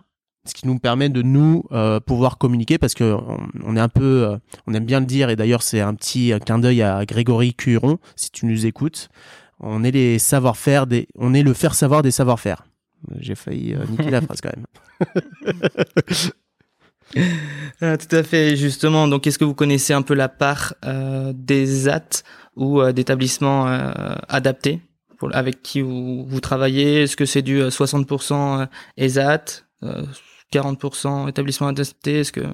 Ce 0.44 0.54
qui 0.54 0.66
nous 0.66 0.80
permet 0.80 1.08
de 1.08 1.22
nous 1.22 1.62
euh, 1.70 2.00
pouvoir 2.00 2.37
communiquer 2.37 2.78
parce 2.78 2.94
que 2.94 3.16
on, 3.62 3.76
est 3.76 3.80
un 3.80 3.88
peu, 3.88 4.40
on 4.66 4.75
aime 4.75 4.87
bien 4.87 4.99
le 4.99 5.06
dire 5.06 5.30
et 5.30 5.37
d'ailleurs 5.37 5.62
c'est 5.62 5.80
un 5.80 5.94
petit 5.94 6.32
clin 6.44 6.58
d'œil 6.58 6.82
à 6.82 7.04
Grégory 7.06 7.54
Curon 7.54 7.99
si 8.16 8.32
tu 8.32 8.46
nous 8.46 8.66
écoutes. 8.66 9.08
On 9.61 9.84
est 9.84 9.92
les 9.92 10.18
savoir-faire 10.18 10.88
des, 10.88 11.06
on 11.14 11.32
est 11.32 11.44
le 11.44 11.54
faire 11.54 11.76
savoir 11.76 12.02
des 12.02 12.11
savoir-faire. 12.11 12.64
J'ai 13.18 13.35
failli 13.35 13.75
euh, 13.75 13.85
niquer 13.87 14.11
la 14.11 14.21
phrase 14.23 14.40
quand 14.40 14.52
même. 14.54 14.66
Ah, 17.82 17.99
tout 17.99 18.16
à 18.16 18.23
fait, 18.23 18.56
justement. 18.56 19.06
Donc, 19.06 19.26
est-ce 19.26 19.38
que 19.38 19.44
vous 19.44 19.54
connaissez 19.54 19.92
un 19.92 20.02
peu 20.02 20.14
la 20.14 20.28
part 20.28 20.75
euh, 20.85 21.32
des 21.35 21.88
AT 21.88 22.23
ou 22.56 22.80
euh, 22.80 22.92
d'établissements 22.92 23.66
adaptés 24.28 24.80
pour, 25.18 25.35
avec 25.35 25.62
qui 25.62 25.82
vous, 25.82 26.25
vous 26.25 26.40
travaillez? 26.40 27.02
Est-ce 27.02 27.16
que 27.16 27.26
c'est 27.26 27.42
du 27.42 27.61
60% 27.61 28.66
ESAT, 28.97 29.44
40% 30.52 31.28
établissements 31.28 31.68
adaptés? 31.68 32.21
Est-ce 32.21 32.32
que 32.32 32.47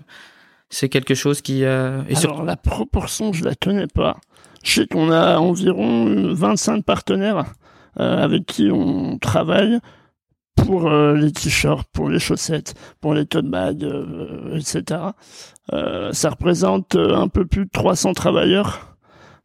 c'est 0.71 0.89
quelque 0.89 1.15
chose 1.15 1.41
qui... 1.41 1.63
est 1.63 1.67
Alors, 2.25 2.43
la 2.43 2.57
proportion, 2.57 3.33
je 3.33 3.45
la 3.45 3.55
connais 3.55 3.87
pas. 3.87 4.17
Je 4.65 4.81
sais 4.81 4.87
qu'on 4.89 5.13
a 5.13 5.39
environ 5.39 6.35
25 6.35 6.85
partenaires 6.85 7.45
avec 7.97 8.47
qui 8.47 8.71
on 8.73 9.19
travaille 9.19 9.79
pour 10.65 10.87
euh, 10.87 11.15
les 11.15 11.33
t-shirts, 11.33 11.89
pour 11.93 12.09
les 12.09 12.19
chaussettes, 12.19 12.75
pour 13.01 13.15
les 13.15 13.27
tote 13.27 13.47
bags, 13.47 13.85
euh, 13.85 14.57
etc. 14.57 15.01
Euh, 15.73 16.13
ça 16.13 16.31
représente 16.31 16.97
un 16.97 17.29
peu 17.29 17.47
plus 17.47 17.65
de 17.65 17.71
300 17.71 18.15
travailleurs. 18.15 18.98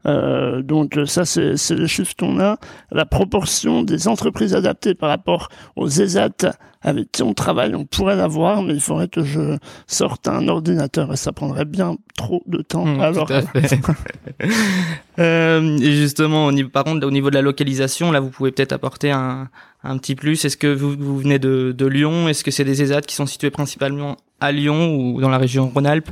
Donc 0.05 1.00
ça, 1.05 1.25
c'est 1.25 1.55
les 1.72 1.88
chiffres 1.88 2.13
qu'on 2.17 2.39
a. 2.39 2.57
La 2.91 3.05
proportion 3.05 3.83
des 3.83 4.07
entreprises 4.07 4.53
adaptées 4.55 4.95
par 4.95 5.10
rapport 5.10 5.50
aux 5.75 5.88
ESAT 5.88 6.53
avec 6.83 7.12
qui 7.12 7.24
on 7.24 7.33
travaille, 7.33 7.74
on 7.75 7.86
pourrait 7.86 8.15
l'avoir, 8.15 8.62
mais 8.62 8.74
il 8.74 8.81
faudrait 8.81 9.07
que 9.07 9.24
je 9.24 9.57
sorte 9.88 10.27
un 10.27 10.48
ordinateur 10.50 11.13
et 11.13 11.15
ça 11.15 11.31
prendrait 11.31 11.65
bien 11.65 11.95
trop 12.17 12.43
de 12.45 12.62
temps. 12.62 12.86
Mmh, 12.86 13.00
Alors, 13.00 13.31
euh, 15.19 15.77
justement, 15.77 16.51
par 16.72 16.83
contre, 16.83 17.07
au 17.07 17.12
niveau 17.12 17.29
de 17.29 17.36
la 17.36 17.41
localisation, 17.41 18.12
là, 18.12 18.19
vous 18.19 18.29
pouvez 18.29 18.51
peut-être 18.51 18.74
apporter 18.74 19.12
un, 19.12 19.50
un 19.83 19.98
petit 19.98 20.15
plus. 20.15 20.43
Est-ce 20.43 20.57
que 20.57 20.67
vous, 20.67 20.95
vous 20.98 21.19
venez 21.19 21.39
de, 21.39 21.74
de 21.75 21.86
Lyon? 21.86 22.27
Est-ce 22.27 22.43
que 22.43 22.51
c'est 22.51 22.65
des 22.65 22.81
ESAT 22.81 23.01
qui 23.01 23.15
sont 23.15 23.25
situés 23.25 23.51
principalement 23.51 24.17
à 24.41 24.51
Lyon 24.51 24.93
ou 24.93 25.22
dans 25.22 25.29
la 25.29 25.38
région 25.38 25.69
Rhône-Alpes? 25.69 26.10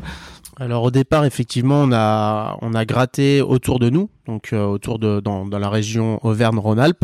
Alors 0.62 0.84
au 0.84 0.91
départ, 0.91 1.25
effectivement, 1.25 1.82
on 1.82 1.91
a 1.91 2.56
on 2.62 2.75
a 2.75 2.86
gratté 2.86 3.41
autour 3.41 3.80
de 3.80 3.89
nous, 3.89 4.12
donc 4.27 4.53
euh, 4.53 4.63
autour 4.63 5.00
de 5.00 5.20
dans, 5.20 5.48
dans 5.48 5.58
la 5.58 5.70
région 5.70 6.24
Auvergne-Rhône-Alpes, 6.24 7.03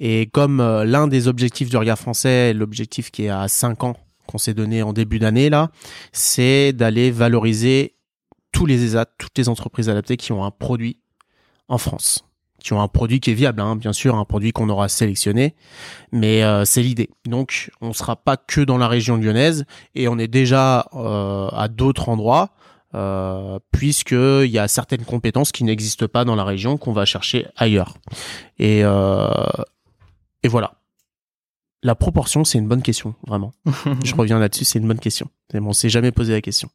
et 0.00 0.26
comme 0.26 0.60
euh, 0.60 0.84
l'un 0.84 1.08
des 1.08 1.26
objectifs 1.26 1.70
du 1.70 1.78
regard 1.78 1.98
français, 1.98 2.52
l'objectif 2.52 3.10
qui 3.10 3.24
est 3.24 3.30
à 3.30 3.48
5 3.48 3.84
ans 3.84 3.96
qu'on 4.26 4.36
s'est 4.36 4.52
donné 4.52 4.82
en 4.82 4.92
début 4.92 5.18
d'année 5.18 5.48
là, 5.48 5.70
c'est 6.12 6.74
d'aller 6.74 7.10
valoriser 7.10 7.94
tous 8.52 8.66
les 8.66 8.84
ESAT, 8.84 9.06
toutes 9.16 9.38
les 9.38 9.48
entreprises 9.48 9.88
adaptées 9.88 10.18
qui 10.18 10.32
ont 10.32 10.44
un 10.44 10.50
produit 10.50 10.98
en 11.68 11.78
France, 11.78 12.26
qui 12.62 12.74
ont 12.74 12.82
un 12.82 12.88
produit 12.88 13.18
qui 13.20 13.30
est 13.30 13.34
viable, 13.34 13.62
hein, 13.62 13.76
bien 13.76 13.94
sûr, 13.94 14.14
un 14.16 14.26
produit 14.26 14.52
qu'on 14.52 14.68
aura 14.68 14.90
sélectionné, 14.90 15.54
mais 16.12 16.44
euh, 16.44 16.66
c'est 16.66 16.82
l'idée. 16.82 17.08
Donc, 17.24 17.70
on 17.80 17.94
sera 17.94 18.16
pas 18.16 18.36
que 18.36 18.60
dans 18.60 18.76
la 18.76 18.88
région 18.88 19.16
lyonnaise 19.16 19.64
et 19.94 20.06
on 20.06 20.18
est 20.18 20.28
déjà 20.28 20.86
euh, 20.92 21.48
à 21.48 21.68
d'autres 21.68 22.10
endroits. 22.10 22.50
Euh, 22.94 23.60
puisqu'il 23.70 24.50
y 24.50 24.58
a 24.58 24.66
certaines 24.66 25.04
compétences 25.04 25.52
qui 25.52 25.62
n'existent 25.62 26.08
pas 26.08 26.24
dans 26.24 26.34
la 26.34 26.42
région 26.42 26.76
qu'on 26.76 26.92
va 26.92 27.04
chercher 27.04 27.46
ailleurs. 27.56 27.94
Et, 28.58 28.80
euh, 28.82 29.28
et 30.42 30.48
voilà. 30.48 30.74
La 31.82 31.94
proportion, 31.94 32.44
c'est 32.44 32.58
une 32.58 32.68
bonne 32.68 32.82
question, 32.82 33.14
vraiment. 33.26 33.52
Je 34.04 34.14
reviens 34.14 34.38
là-dessus, 34.38 34.64
c'est 34.64 34.80
une 34.80 34.88
bonne 34.88 34.98
question. 34.98 35.28
Mais 35.54 35.60
on 35.60 35.72
s'est 35.72 35.88
jamais 35.88 36.10
posé 36.10 36.32
la 36.32 36.40
question. 36.40 36.68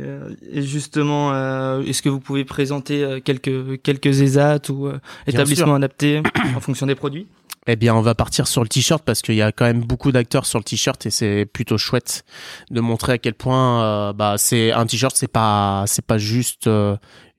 Euh, 0.00 0.34
et 0.50 0.62
justement, 0.62 1.32
euh, 1.32 1.82
est-ce 1.82 2.02
que 2.02 2.08
vous 2.08 2.18
pouvez 2.18 2.44
présenter 2.44 3.04
euh, 3.04 3.20
quelques 3.20 3.80
quelques 3.82 4.20
ESAT 4.20 4.70
ou 4.70 4.88
établissements 5.26 5.76
adaptés 5.76 6.22
en 6.56 6.60
fonction 6.60 6.86
des 6.86 6.96
produits? 6.96 7.28
Eh 7.66 7.76
bien, 7.76 7.94
on 7.94 8.02
va 8.02 8.14
partir 8.14 8.46
sur 8.46 8.62
le 8.62 8.68
t-shirt 8.68 9.02
parce 9.04 9.22
qu'il 9.22 9.36
y 9.36 9.42
a 9.42 9.52
quand 9.52 9.64
même 9.64 9.82
beaucoup 9.82 10.12
d'acteurs 10.12 10.46
sur 10.46 10.58
le 10.58 10.64
t-shirt 10.64 11.06
et 11.06 11.10
c'est 11.10 11.46
plutôt 11.46 11.78
chouette 11.78 12.24
de 12.70 12.80
montrer 12.80 13.14
à 13.14 13.18
quel 13.18 13.34
point 13.34 14.12
bah 14.12 14.34
c'est 14.36 14.72
un 14.72 14.84
t-shirt, 14.84 15.16
c'est 15.16 15.28
pas 15.28 15.84
c'est 15.86 16.04
pas 16.04 16.18
juste 16.18 16.68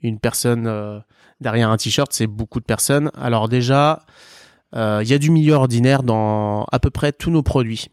une 0.01 0.19
personne 0.19 1.03
derrière 1.41 1.69
un 1.69 1.77
t-shirt, 1.77 2.11
c'est 2.11 2.27
beaucoup 2.27 2.59
de 2.59 2.65
personnes. 2.65 3.11
Alors 3.15 3.49
déjà, 3.49 4.01
euh, 4.75 5.01
il 5.03 5.09
y 5.09 5.13
a 5.13 5.17
du 5.17 5.31
milieu 5.31 5.53
ordinaire 5.53 6.03
dans 6.03 6.65
à 6.71 6.79
peu 6.79 6.89
près 6.89 7.11
tous 7.11 7.31
nos 7.31 7.43
produits. 7.43 7.87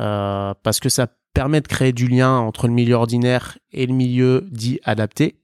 Euh, 0.00 0.54
parce 0.62 0.80
que 0.80 0.88
ça 0.88 1.06
permet 1.32 1.60
de 1.60 1.68
créer 1.68 1.92
du 1.92 2.06
lien 2.08 2.36
entre 2.38 2.66
le 2.66 2.72
milieu 2.72 2.94
ordinaire 2.94 3.58
et 3.72 3.86
le 3.86 3.94
milieu 3.94 4.46
dit 4.50 4.80
adapté. 4.84 5.36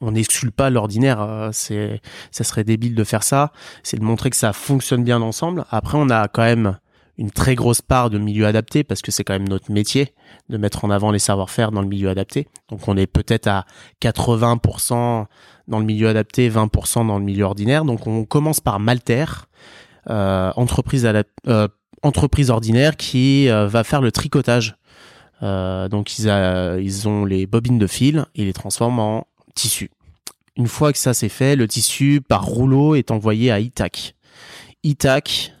On 0.00 0.12
n'exclut 0.12 0.50
pas 0.50 0.70
l'ordinaire, 0.70 1.20
euh, 1.20 1.50
c'est, 1.52 2.00
ça 2.32 2.42
serait 2.44 2.64
débile 2.64 2.94
de 2.94 3.04
faire 3.04 3.22
ça. 3.22 3.52
C'est 3.82 3.98
de 3.98 4.04
montrer 4.04 4.30
que 4.30 4.36
ça 4.36 4.52
fonctionne 4.52 5.04
bien 5.04 5.22
ensemble. 5.22 5.64
Après, 5.70 5.98
on 5.98 6.10
a 6.10 6.26
quand 6.28 6.42
même 6.42 6.78
une 7.16 7.30
très 7.30 7.54
grosse 7.54 7.82
part 7.82 8.10
de 8.10 8.18
milieu 8.18 8.46
adapté 8.46 8.84
parce 8.84 9.02
que 9.02 9.10
c'est 9.10 9.24
quand 9.24 9.32
même 9.32 9.48
notre 9.48 9.72
métier 9.72 10.14
de 10.48 10.56
mettre 10.56 10.84
en 10.84 10.90
avant 10.90 11.10
les 11.10 11.18
savoir-faire 11.18 11.72
dans 11.72 11.82
le 11.82 11.88
milieu 11.88 12.08
adapté. 12.10 12.48
Donc 12.70 12.86
on 12.86 12.96
est 12.96 13.08
peut-être 13.08 13.48
à 13.48 13.66
80% 14.00 15.26
dans 15.66 15.78
le 15.78 15.84
milieu 15.84 16.08
adapté, 16.08 16.48
20% 16.48 17.06
dans 17.06 17.18
le 17.18 17.24
milieu 17.24 17.44
ordinaire. 17.44 17.84
Donc 17.84 18.06
on 18.06 18.24
commence 18.24 18.60
par 18.60 18.78
Malter, 18.78 19.24
euh, 20.10 20.52
entreprise, 20.54 21.10
euh, 21.48 21.68
entreprise 22.02 22.50
ordinaire 22.50 22.96
qui 22.96 23.48
va 23.48 23.82
faire 23.82 24.00
le 24.00 24.12
tricotage. 24.12 24.76
donc 25.42 26.18
ils, 26.18 26.28
ils 26.80 27.08
ont 27.08 27.24
les 27.24 27.46
bobines 27.46 27.78
de 27.78 27.86
fil 27.88 28.26
et 28.36 28.44
les 28.44 28.52
transforment 28.52 29.00
en 29.00 29.26
tissu. 29.58 29.90
Une 30.56 30.68
fois 30.68 30.92
que 30.92 30.98
ça 30.98 31.14
c'est 31.14 31.28
fait, 31.28 31.56
le 31.56 31.68
tissu 31.68 32.20
par 32.26 32.44
rouleau 32.44 32.94
est 32.94 33.10
envoyé 33.10 33.50
à 33.50 33.60
Itac. 33.60 34.14
Itac, 34.84 35.52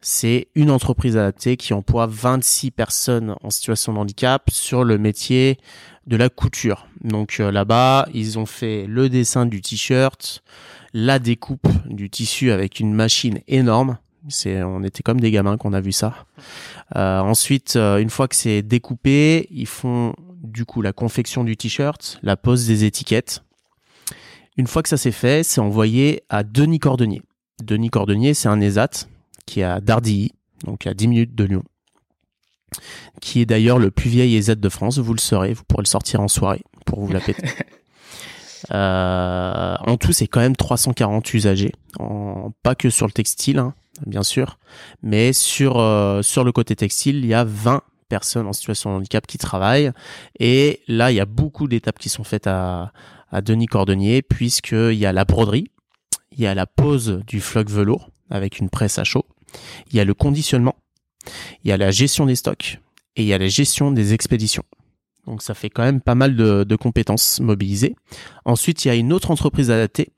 c'est 0.00 0.48
une 0.54 0.70
entreprise 0.70 1.16
adaptée 1.16 1.56
qui 1.56 1.72
emploie 1.74 2.06
26 2.06 2.70
personnes 2.70 3.34
en 3.42 3.50
situation 3.50 3.92
de 3.92 3.98
handicap 3.98 4.50
sur 4.50 4.84
le 4.84 4.98
métier 4.98 5.58
de 6.06 6.16
la 6.16 6.28
couture. 6.28 6.86
Donc 7.02 7.38
là-bas, 7.38 8.06
ils 8.12 8.38
ont 8.38 8.46
fait 8.46 8.86
le 8.86 9.08
dessin 9.08 9.46
du 9.46 9.60
t-shirt, 9.60 10.42
la 10.92 11.18
découpe 11.18 11.68
du 11.86 12.10
tissu 12.10 12.50
avec 12.50 12.78
une 12.80 12.94
machine 12.94 13.40
énorme. 13.48 13.98
On 14.46 14.82
était 14.84 15.02
comme 15.02 15.20
des 15.20 15.30
gamins 15.30 15.56
qu'on 15.56 15.72
a 15.72 15.80
vu 15.80 15.92
ça. 15.92 16.14
Euh, 16.96 17.20
ensuite, 17.20 17.76
euh, 17.76 17.98
une 17.98 18.10
fois 18.10 18.28
que 18.28 18.36
c'est 18.36 18.62
découpé, 18.62 19.48
ils 19.50 19.66
font 19.66 20.14
du 20.44 20.64
coup 20.64 20.82
la 20.82 20.92
confection 20.92 21.44
du 21.44 21.56
t-shirt, 21.56 22.18
la 22.22 22.36
pose 22.36 22.66
des 22.66 22.84
étiquettes. 22.84 23.42
Une 24.56 24.66
fois 24.66 24.82
que 24.82 24.88
ça 24.88 24.96
c'est 24.96 25.12
fait, 25.12 25.42
c'est 25.42 25.60
envoyé 25.60 26.22
à 26.28 26.44
Denis 26.44 26.78
Cordonnier. 26.78 27.22
Denis 27.62 27.90
Cordonnier, 27.90 28.34
c'est 28.34 28.48
un 28.48 28.60
ESAT 28.60 29.06
qui 29.46 29.60
est 29.60 29.64
à 29.64 29.80
Dardilly, 29.80 30.32
donc 30.64 30.86
à 30.86 30.94
10 30.94 31.08
minutes 31.08 31.34
de 31.34 31.44
Lyon, 31.44 31.64
qui 33.20 33.40
est 33.40 33.46
d'ailleurs 33.46 33.78
le 33.78 33.90
plus 33.90 34.10
vieil 34.10 34.36
ESAT 34.36 34.56
de 34.56 34.68
France. 34.68 34.98
Vous 34.98 35.14
le 35.14 35.20
saurez, 35.20 35.52
vous 35.52 35.64
pourrez 35.64 35.82
le 35.82 35.88
sortir 35.88 36.20
en 36.20 36.28
soirée 36.28 36.62
pour 36.86 37.00
vous 37.00 37.12
la 37.12 37.20
péter. 37.20 37.48
Euh, 38.72 39.74
en 39.80 39.98
tout, 39.98 40.14
c'est 40.14 40.26
quand 40.26 40.40
même 40.40 40.56
340 40.56 41.34
usagers, 41.34 41.72
en, 41.98 42.50
pas 42.62 42.74
que 42.74 42.88
sur 42.88 43.06
le 43.06 43.12
textile, 43.12 43.58
hein, 43.58 43.74
bien 44.06 44.22
sûr, 44.22 44.58
mais 45.02 45.34
sur 45.34 45.78
euh, 45.78 46.22
sur 46.22 46.44
le 46.44 46.52
côté 46.52 46.74
textile, 46.74 47.16
il 47.16 47.26
y 47.26 47.34
a 47.34 47.44
20 47.44 47.82
personnes 48.14 48.46
en 48.46 48.52
situation 48.52 48.90
de 48.90 48.96
handicap 48.98 49.26
qui 49.26 49.38
travaillent. 49.38 49.90
Et 50.38 50.82
là, 50.86 51.10
il 51.10 51.16
y 51.16 51.20
a 51.20 51.26
beaucoup 51.26 51.66
d'étapes 51.66 51.98
qui 51.98 52.08
sont 52.08 52.22
faites 52.22 52.46
à, 52.46 52.92
Denis 53.42 53.66
Cordonnier, 53.66 54.22
puisqu'il 54.22 54.94
y 54.94 55.06
a 55.06 55.12
la 55.12 55.24
broderie, 55.24 55.72
il 56.30 56.38
y 56.38 56.46
a 56.46 56.54
la 56.54 56.66
pose 56.66 57.20
du 57.26 57.40
floc 57.40 57.68
velours 57.68 58.10
avec 58.30 58.60
une 58.60 58.70
presse 58.70 59.00
à 59.00 59.04
chaud. 59.04 59.26
il 59.90 59.96
y 59.96 60.00
a 60.00 60.04
le 60.04 60.14
conditionnement, 60.14 60.76
il 61.64 61.70
y 61.70 61.72
a 61.72 61.76
la 61.76 61.90
gestion 61.90 62.26
des 62.26 62.36
stocks 62.36 62.78
et 63.16 63.22
il 63.22 63.26
y 63.26 63.32
a 63.32 63.38
la 63.38 63.48
gestion 63.48 63.90
des 63.90 64.14
expéditions. 64.14 64.62
Donc 65.26 65.42
ça 65.42 65.54
fait 65.54 65.68
quand 65.68 65.82
même 65.82 66.00
pas 66.00 66.14
mal 66.14 66.36
de, 66.36 66.62
de 66.62 66.76
compétences 66.76 67.40
mobilisées. 67.40 67.96
Ensuite, 68.44 68.84
il 68.84 68.88
y 68.88 68.90
a 68.92 68.94
une 68.94 69.12
autre 69.12 69.32
entreprise 69.32 69.72
adaptée 69.72 70.12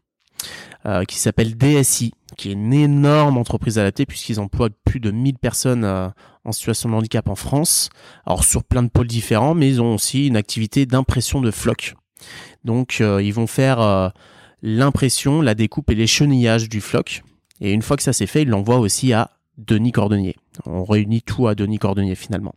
euh, 0.84 1.04
qui 1.04 1.16
s'appelle 1.16 1.56
DSI, 1.56 2.12
qui 2.36 2.50
est 2.50 2.52
une 2.52 2.72
énorme 2.72 3.38
entreprise 3.38 3.78
adaptée 3.78 4.06
puisqu'ils 4.06 4.40
emploient 4.40 4.70
plus 4.84 5.00
de 5.00 5.10
1000 5.10 5.38
personnes 5.38 5.84
euh, 5.84 6.08
en 6.44 6.52
situation 6.52 6.88
de 6.88 6.94
handicap 6.94 7.28
en 7.28 7.34
France. 7.34 7.90
Alors 8.26 8.44
sur 8.44 8.64
plein 8.64 8.82
de 8.82 8.88
pôles 8.88 9.06
différents, 9.06 9.54
mais 9.54 9.68
ils 9.68 9.80
ont 9.80 9.94
aussi 9.94 10.26
une 10.26 10.36
activité 10.36 10.86
d'impression 10.86 11.40
de 11.40 11.50
flocs. 11.50 11.94
Donc 12.64 12.98
euh, 13.00 13.22
ils 13.22 13.34
vont 13.34 13.46
faire 13.46 14.12
l'impression, 14.62 15.42
la 15.42 15.54
découpe 15.54 15.90
et 15.90 15.94
l'échenillage 15.94 16.68
du 16.68 16.80
floc. 16.80 17.22
Et 17.60 17.72
une 17.72 17.82
fois 17.82 17.96
que 17.96 18.02
ça 18.02 18.12
c'est 18.12 18.26
fait, 18.26 18.42
ils 18.42 18.48
l'envoient 18.48 18.78
aussi 18.78 19.12
à 19.12 19.30
Denis 19.58 19.92
Cordonnier. 19.92 20.36
On 20.66 20.84
réunit 20.84 21.22
tout 21.22 21.48
à 21.48 21.54
Denis 21.54 21.78
Cordonnier 21.78 22.14
finalement. 22.14 22.54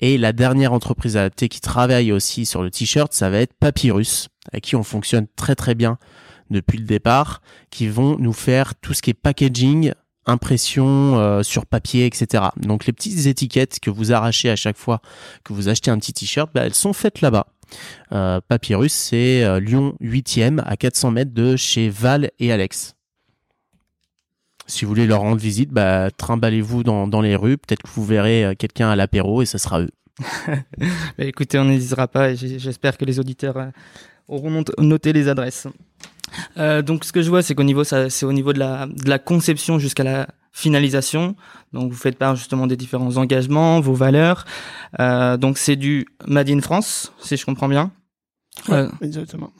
Et 0.00 0.18
la 0.18 0.32
dernière 0.32 0.72
entreprise 0.72 1.16
adaptée 1.16 1.48
qui 1.48 1.60
travaille 1.60 2.12
aussi 2.12 2.44
sur 2.44 2.62
le 2.62 2.70
t-shirt, 2.70 3.12
ça 3.12 3.30
va 3.30 3.38
être 3.38 3.54
Papyrus, 3.54 4.28
avec 4.52 4.64
qui 4.64 4.76
on 4.76 4.82
fonctionne 4.82 5.26
très 5.36 5.54
très 5.54 5.74
bien 5.74 5.98
depuis 6.50 6.78
le 6.78 6.84
départ, 6.84 7.40
qui 7.70 7.88
vont 7.88 8.16
nous 8.18 8.32
faire 8.32 8.74
tout 8.76 8.94
ce 8.94 9.02
qui 9.02 9.10
est 9.10 9.14
packaging, 9.14 9.92
impression 10.26 11.18
euh, 11.18 11.42
sur 11.42 11.66
papier, 11.66 12.06
etc. 12.06 12.44
Donc 12.56 12.86
les 12.86 12.92
petites 12.92 13.26
étiquettes 13.26 13.80
que 13.80 13.90
vous 13.90 14.12
arrachez 14.12 14.50
à 14.50 14.56
chaque 14.56 14.76
fois 14.76 15.00
que 15.44 15.52
vous 15.52 15.68
achetez 15.68 15.90
un 15.90 15.98
petit 15.98 16.12
t-shirt, 16.12 16.50
bah, 16.52 16.62
elles 16.64 16.74
sont 16.74 16.92
faites 16.92 17.20
là-bas. 17.20 17.46
Euh, 18.12 18.40
Papyrus, 18.46 18.92
c'est 18.92 19.44
euh, 19.44 19.60
Lyon 19.60 19.96
8e 20.02 20.62
à 20.64 20.76
400 20.76 21.12
mètres 21.12 21.32
de 21.32 21.56
chez 21.56 21.88
Val 21.88 22.30
et 22.38 22.52
Alex. 22.52 22.94
Si 24.68 24.84
vous 24.84 24.88
voulez 24.88 25.06
leur 25.06 25.20
rendre 25.20 25.40
visite, 25.40 25.70
bah, 25.70 26.10
trimballez-vous 26.10 26.82
dans, 26.82 27.20
les 27.20 27.36
rues. 27.36 27.56
Peut-être 27.56 27.82
que 27.82 27.90
vous 27.90 28.04
verrez 28.04 28.56
quelqu'un 28.58 28.90
à 28.90 28.96
l'apéro 28.96 29.40
et 29.40 29.46
ce 29.46 29.58
sera 29.58 29.80
eux. 29.80 29.90
bah, 30.48 30.54
écoutez, 31.18 31.56
on 31.60 31.66
n'hésitera 31.66 32.08
pas 32.08 32.30
et 32.30 32.36
j'espère 32.36 32.98
que 32.98 33.04
les 33.04 33.20
auditeurs 33.20 33.70
auront 34.26 34.64
noté 34.78 35.12
les 35.12 35.28
adresses. 35.28 35.68
Euh, 36.58 36.82
donc 36.82 37.04
ce 37.04 37.12
que 37.12 37.22
je 37.22 37.30
vois, 37.30 37.42
c'est 37.42 37.54
qu'au 37.54 37.64
niveau, 37.64 37.84
c'est 37.84 38.24
au 38.24 38.32
niveau 38.32 38.52
de 38.52 38.58
la, 38.58 38.86
de 38.86 39.08
la 39.08 39.18
conception 39.18 39.78
jusqu'à 39.78 40.04
la 40.04 40.28
finalisation. 40.52 41.36
Donc 41.72 41.92
vous 41.92 41.98
faites 41.98 42.16
part 42.18 42.34
justement 42.36 42.66
des 42.66 42.76
différents 42.76 43.16
engagements, 43.16 43.80
vos 43.80 43.94
valeurs. 43.94 44.44
Euh, 45.00 45.36
donc 45.36 45.58
c'est 45.58 45.76
du 45.76 46.06
Made 46.26 46.50
in 46.50 46.60
France, 46.60 47.12
si 47.20 47.36
je 47.36 47.44
comprends 47.44 47.68
bien. 47.68 47.90
Euh, 48.70 48.88
exactement. 49.02 49.52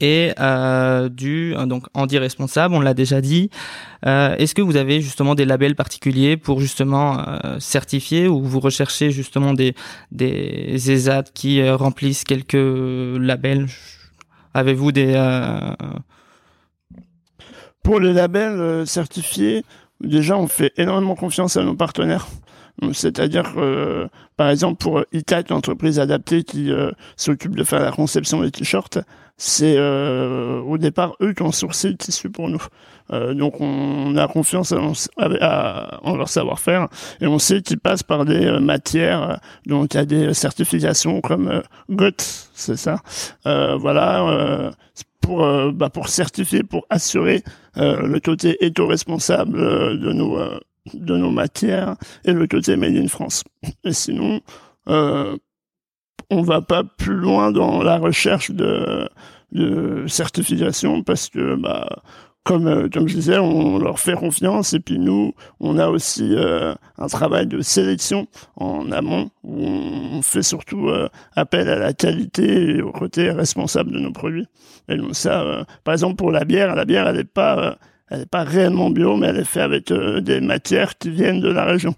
Et 0.00 0.32
euh, 0.40 1.08
du 1.08 1.54
donc 1.66 1.86
Andy 1.94 2.18
responsable, 2.18 2.74
on 2.74 2.80
l'a 2.80 2.94
déjà 2.94 3.20
dit. 3.20 3.50
Euh, 4.04 4.34
Est-ce 4.36 4.52
que 4.52 4.62
vous 4.62 4.76
avez 4.76 5.00
justement 5.00 5.36
des 5.36 5.44
labels 5.44 5.76
particuliers 5.76 6.36
pour 6.36 6.58
justement 6.60 7.20
euh, 7.20 7.60
certifier 7.60 8.26
ou 8.26 8.42
vous 8.42 8.58
recherchez 8.58 9.12
justement 9.12 9.54
des 9.54 9.74
des 10.10 10.90
ESAT 10.90 11.24
qui 11.34 11.62
remplissent 11.70 12.24
quelques 12.24 12.54
labels 12.54 13.66
Avez-vous 14.54 14.92
des... 14.92 15.14
Euh, 15.16 15.74
Pour 17.82 18.00
les 18.00 18.12
labels 18.12 18.60
euh, 18.60 18.86
certifiés, 18.86 19.64
déjà 20.00 20.36
on 20.36 20.46
fait 20.46 20.72
énormément 20.76 21.14
confiance 21.14 21.56
à 21.56 21.64
nos 21.64 21.74
partenaires. 21.74 22.28
C'est-à-dire, 22.92 23.54
euh, 23.56 24.08
par 24.36 24.50
exemple, 24.50 24.78
pour 24.78 25.04
ITAC, 25.12 25.50
l'entreprise 25.50 26.00
adaptée 26.00 26.42
qui 26.42 26.70
s'occupe 27.16 27.56
de 27.56 27.64
faire 27.64 27.80
la 27.80 27.92
conception 27.92 28.42
des 28.42 28.50
t-shirts, 28.50 28.98
c'est 29.36 29.78
au 29.78 30.78
départ 30.78 31.16
eux 31.20 31.32
qui 31.32 31.42
ont 31.42 31.52
sourcé 31.52 31.88
le 31.88 31.96
tissu 31.96 32.30
pour 32.30 32.48
nous. 32.48 32.62
donc 33.34 33.60
on 33.60 34.16
a 34.16 34.28
confiance 34.28 34.72
en, 34.72 36.14
leur 36.16 36.28
savoir-faire 36.28 36.88
et 37.20 37.26
on 37.26 37.38
sait 37.38 37.62
qu'ils 37.62 37.78
passent 37.80 38.02
par 38.02 38.24
des 38.24 38.58
matières, 38.60 39.40
donc 39.66 39.94
il 39.94 39.96
y 39.96 40.00
a 40.00 40.04
des 40.04 40.34
certifications 40.34 41.20
comme 41.20 41.62
GOTS, 41.90 42.50
c'est 42.54 42.76
ça. 42.76 43.00
Euh, 43.46 43.76
voilà, 43.76 44.28
euh, 44.28 44.70
pour 45.20 45.44
euh, 45.44 45.72
bah, 45.72 45.90
pour 45.90 46.08
certifier, 46.08 46.62
pour 46.62 46.86
assurer 46.90 47.42
le 47.76 48.18
côté 48.18 48.64
éco-responsable 48.64 49.58
de 49.98 50.12
nos 50.12 50.38
de 50.94 51.16
nos 51.16 51.30
matières 51.30 51.96
et 52.24 52.32
le 52.32 52.46
côté 52.46 52.76
made 52.76 52.96
in 52.96 53.08
France. 53.08 53.44
Et 53.84 53.92
sinon, 53.92 54.40
on 54.86 56.42
va 56.42 56.60
pas 56.62 56.82
plus 56.84 57.16
loin 57.16 57.52
dans 57.52 57.82
la 57.82 57.98
recherche 57.98 58.50
de 58.50 59.08
de 59.52 60.06
certification 60.08 61.02
parce 61.02 61.28
que 61.28 61.56
bah 61.56 62.02
comme, 62.44 62.66
euh, 62.66 62.88
comme 62.92 63.06
je 63.06 63.14
disais, 63.14 63.38
on 63.38 63.78
leur 63.78 64.00
fait 64.00 64.14
confiance 64.14 64.72
et 64.72 64.80
puis 64.80 64.98
nous, 64.98 65.32
on 65.60 65.78
a 65.78 65.88
aussi 65.88 66.34
euh, 66.34 66.74
un 66.98 67.06
travail 67.06 67.46
de 67.46 67.60
sélection 67.60 68.26
en 68.56 68.90
amont 68.90 69.30
où 69.44 69.64
on 69.64 70.22
fait 70.22 70.42
surtout 70.42 70.88
euh, 70.88 71.08
appel 71.36 71.68
à 71.68 71.76
la 71.76 71.92
qualité 71.92 72.76
et 72.76 72.82
au 72.82 72.90
côté 72.90 73.30
responsable 73.30 73.92
de 73.92 74.00
nos 74.00 74.10
produits. 74.10 74.48
Et 74.88 74.96
donc 74.96 75.14
ça, 75.14 75.64
par 75.84 75.94
exemple 75.94 76.16
pour 76.16 76.32
la 76.32 76.44
bière, 76.44 76.74
la 76.74 76.84
bière 76.84 77.06
elle 77.06 77.16
n'est 77.16 77.24
pas 77.24 77.78
elle 78.12 78.20
n'est 78.20 78.26
pas 78.26 78.44
réellement 78.44 78.90
bio, 78.90 79.16
mais 79.16 79.28
elle 79.28 79.38
est 79.38 79.44
faite 79.44 79.62
avec 79.62 79.92
des 79.92 80.40
matières 80.40 80.98
qui 80.98 81.10
viennent 81.10 81.40
de 81.40 81.50
la 81.50 81.64
région. 81.64 81.94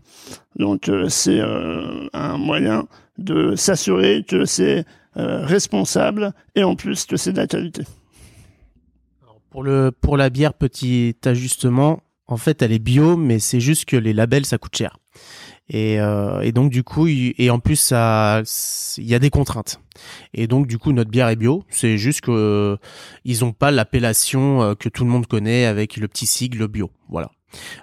Donc 0.57 0.88
c'est 1.09 1.40
un 1.40 2.38
moyen 2.38 2.87
de 3.18 3.57
s'assurer 3.57 4.24
que 4.27 4.44
c'est 4.44 4.85
responsable 5.16 6.33
et 6.55 6.62
en 6.62 6.77
plus 6.77 7.05
que 7.07 7.16
c'est 7.16 7.33
de 7.33 7.44
qualité. 7.44 7.83
Pour 9.50 9.64
le 9.64 9.90
pour 9.90 10.16
la 10.16 10.31
bière, 10.31 10.55
petit 10.55 11.16
ajustement. 11.24 12.00
En 12.27 12.37
fait, 12.37 12.62
elle 12.62 12.72
est 12.72 12.79
bio, 12.79 13.16
mais 13.16 13.38
c'est 13.38 13.61
juste 13.61 13.85
que 13.85 13.96
les 13.96 14.12
labels 14.12 14.46
ça 14.46 14.57
coûte 14.57 14.77
cher. 14.77 14.98
Et, 15.70 15.98
euh, 16.00 16.40
et 16.40 16.53
donc 16.53 16.70
du 16.70 16.83
coup, 16.83 17.07
et 17.09 17.50
en 17.50 17.59
plus 17.59 17.77
ça, 17.77 18.42
il 18.98 19.07
y 19.07 19.14
a 19.14 19.18
des 19.18 19.31
contraintes. 19.31 19.81
Et 20.35 20.46
donc 20.46 20.66
du 20.66 20.79
coup, 20.79 20.92
notre 20.92 21.11
bière 21.11 21.29
est 21.29 21.37
bio. 21.37 21.64
C'est 21.68 21.96
juste 21.96 22.20
que 22.20 22.31
euh, 22.31 22.77
ils 23.24 23.44
ont 23.44 23.53
pas 23.53 23.70
l'appellation 23.70 24.62
euh, 24.62 24.74
que 24.74 24.88
tout 24.88 25.05
le 25.05 25.11
monde 25.11 25.27
connaît 25.27 25.64
avec 25.64 25.96
le 25.96 26.09
petit 26.09 26.27
sigle 26.27 26.68
bio. 26.68 26.90
Voilà. 27.09 27.31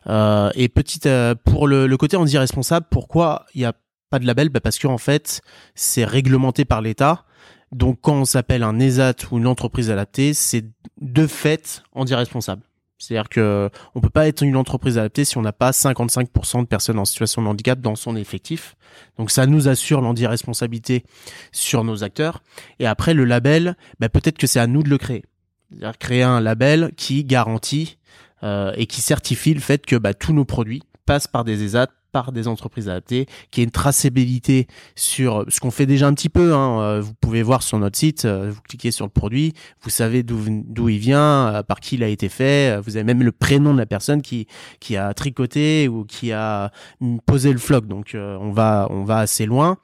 Euh, 0.08 0.52
et 0.56 0.70
petite 0.70 1.10
pour 1.46 1.68
le, 1.68 1.88
le 1.88 1.98
côté 1.98 2.18
on 2.18 2.26
dit 2.26 2.38
responsable, 2.38 2.86
pourquoi 2.92 3.46
il 3.56 3.62
y 3.62 3.66
a 3.66 3.74
pas 4.10 4.20
de 4.20 4.28
label? 4.28 4.50
Bah 4.50 4.60
Parce 4.60 4.78
qu'en 4.78 4.98
fait, 4.98 5.42
c'est 5.74 6.06
réglementé 6.06 6.66
par 6.66 6.82
l'État 6.82 7.26
donc 7.72 8.00
quand 8.02 8.16
on 8.16 8.26
s'appelle 8.26 8.64
un 8.64 8.80
ESAT 8.80 9.32
ou 9.32 9.38
une 9.38 9.48
entreprise 9.48 9.90
adaptée, 9.90 10.34
c'est 10.34 10.66
de 11.00 11.28
fait 11.28 11.84
on 11.94 12.04
dit 12.04 12.16
responsable. 12.16 12.64
C'est-à-dire 13.02 13.30
que 13.30 13.70
on 13.96 14.02
peut 14.02 14.10
pas 14.10 14.28
être 14.28 14.44
une 14.44 14.56
entreprise 14.56 14.98
adaptée 14.98 15.26
si 15.26 15.38
on 15.38 15.42
n'a 15.42 15.52
pas 15.52 15.72
55% 15.72 16.62
de 16.62 16.68
personnes 16.68 17.00
en 17.00 17.06
situation 17.06 17.42
de 17.42 17.48
handicap 17.48 17.80
dans 17.82 17.96
son 17.96 18.16
effectif. 18.16 18.76
Donc 19.18 19.32
ça 19.32 19.46
nous 19.46 19.68
assure 19.68 20.02
l'anti-responsabilité 20.02 21.04
sur 21.52 21.84
nos 21.84 22.04
acteurs. 22.04 22.44
Et 22.80 22.86
après 22.86 23.14
le 23.14 23.26
label, 23.26 23.76
bah, 24.00 24.10
peut-être 24.10 24.38
que 24.38 24.48
c'est 24.48 24.60
à 24.60 24.68
nous 24.68 24.84
de 24.84 24.90
le 24.90 24.98
créer. 24.98 25.24
C'est-à-dire 25.70 25.98
créer 25.98 26.24
un 26.24 26.42
label 26.42 26.92
qui 26.96 27.24
garantit 27.24 27.98
euh, 28.44 28.72
et 28.76 28.86
qui 28.86 29.02
certifie 29.02 29.54
le 29.54 29.62
fait 29.62 29.86
que 29.86 29.96
bah, 29.96 30.14
tous 30.14 30.34
nos 30.34 30.46
produits 30.46 30.84
passent 31.06 31.28
par 31.28 31.44
des 31.44 31.64
ESAT, 31.64 31.88
par 32.12 32.32
des 32.32 32.48
entreprises 32.48 32.90
adaptées, 32.90 33.26
qui 33.52 33.62
ait 33.62 33.64
une 33.64 33.72
traçabilité 33.72 34.68
sur 34.96 35.46
ce 35.48 35.60
qu'on 35.60 35.72
fait 35.72 35.86
déjà 35.86 36.08
un 36.08 36.14
petit 36.14 36.30
peu. 36.30 36.54
Hein. 36.54 36.82
Euh, 36.82 37.02
vous 37.02 37.14
pouvez 37.14 37.44
voir 37.44 37.64
sur 37.64 37.80
notre 37.80 37.98
site, 37.98 38.26
euh, 38.26 38.52
vous 38.52 38.62
cliquez 38.62 38.92
sur 38.92 39.06
le 39.06 39.12
produit, 39.12 39.54
vous 39.82 39.90
savez 39.90 40.24
d'où 40.24 40.90
il 40.90 40.98
vient, 40.98 41.48
euh, 41.48 41.64
par 41.64 41.80
qui 41.80 41.96
il 41.96 42.04
a 42.04 42.08
été 42.08 42.30
fait, 42.30 42.80
vous 42.82 42.96
avez 42.96 43.04
même 43.04 43.24
le 43.24 43.32
prénom 43.32 43.74
de 43.74 43.80
la 43.80 43.86
personne 43.86 44.22
qui 44.22 44.48
qui 44.80 44.98
a 44.98 45.14
tricoté 45.14 45.88
ou 45.88 46.06
qui 46.06 46.32
a 46.32 46.72
posé 47.26 47.52
le 47.52 47.60
floc. 47.60 47.88
Donc 47.88 48.16
on 48.16 48.52
va 48.52 48.88
on 48.90 49.04
va 49.04 49.20
assez 49.20 49.46
loin. 49.46 49.78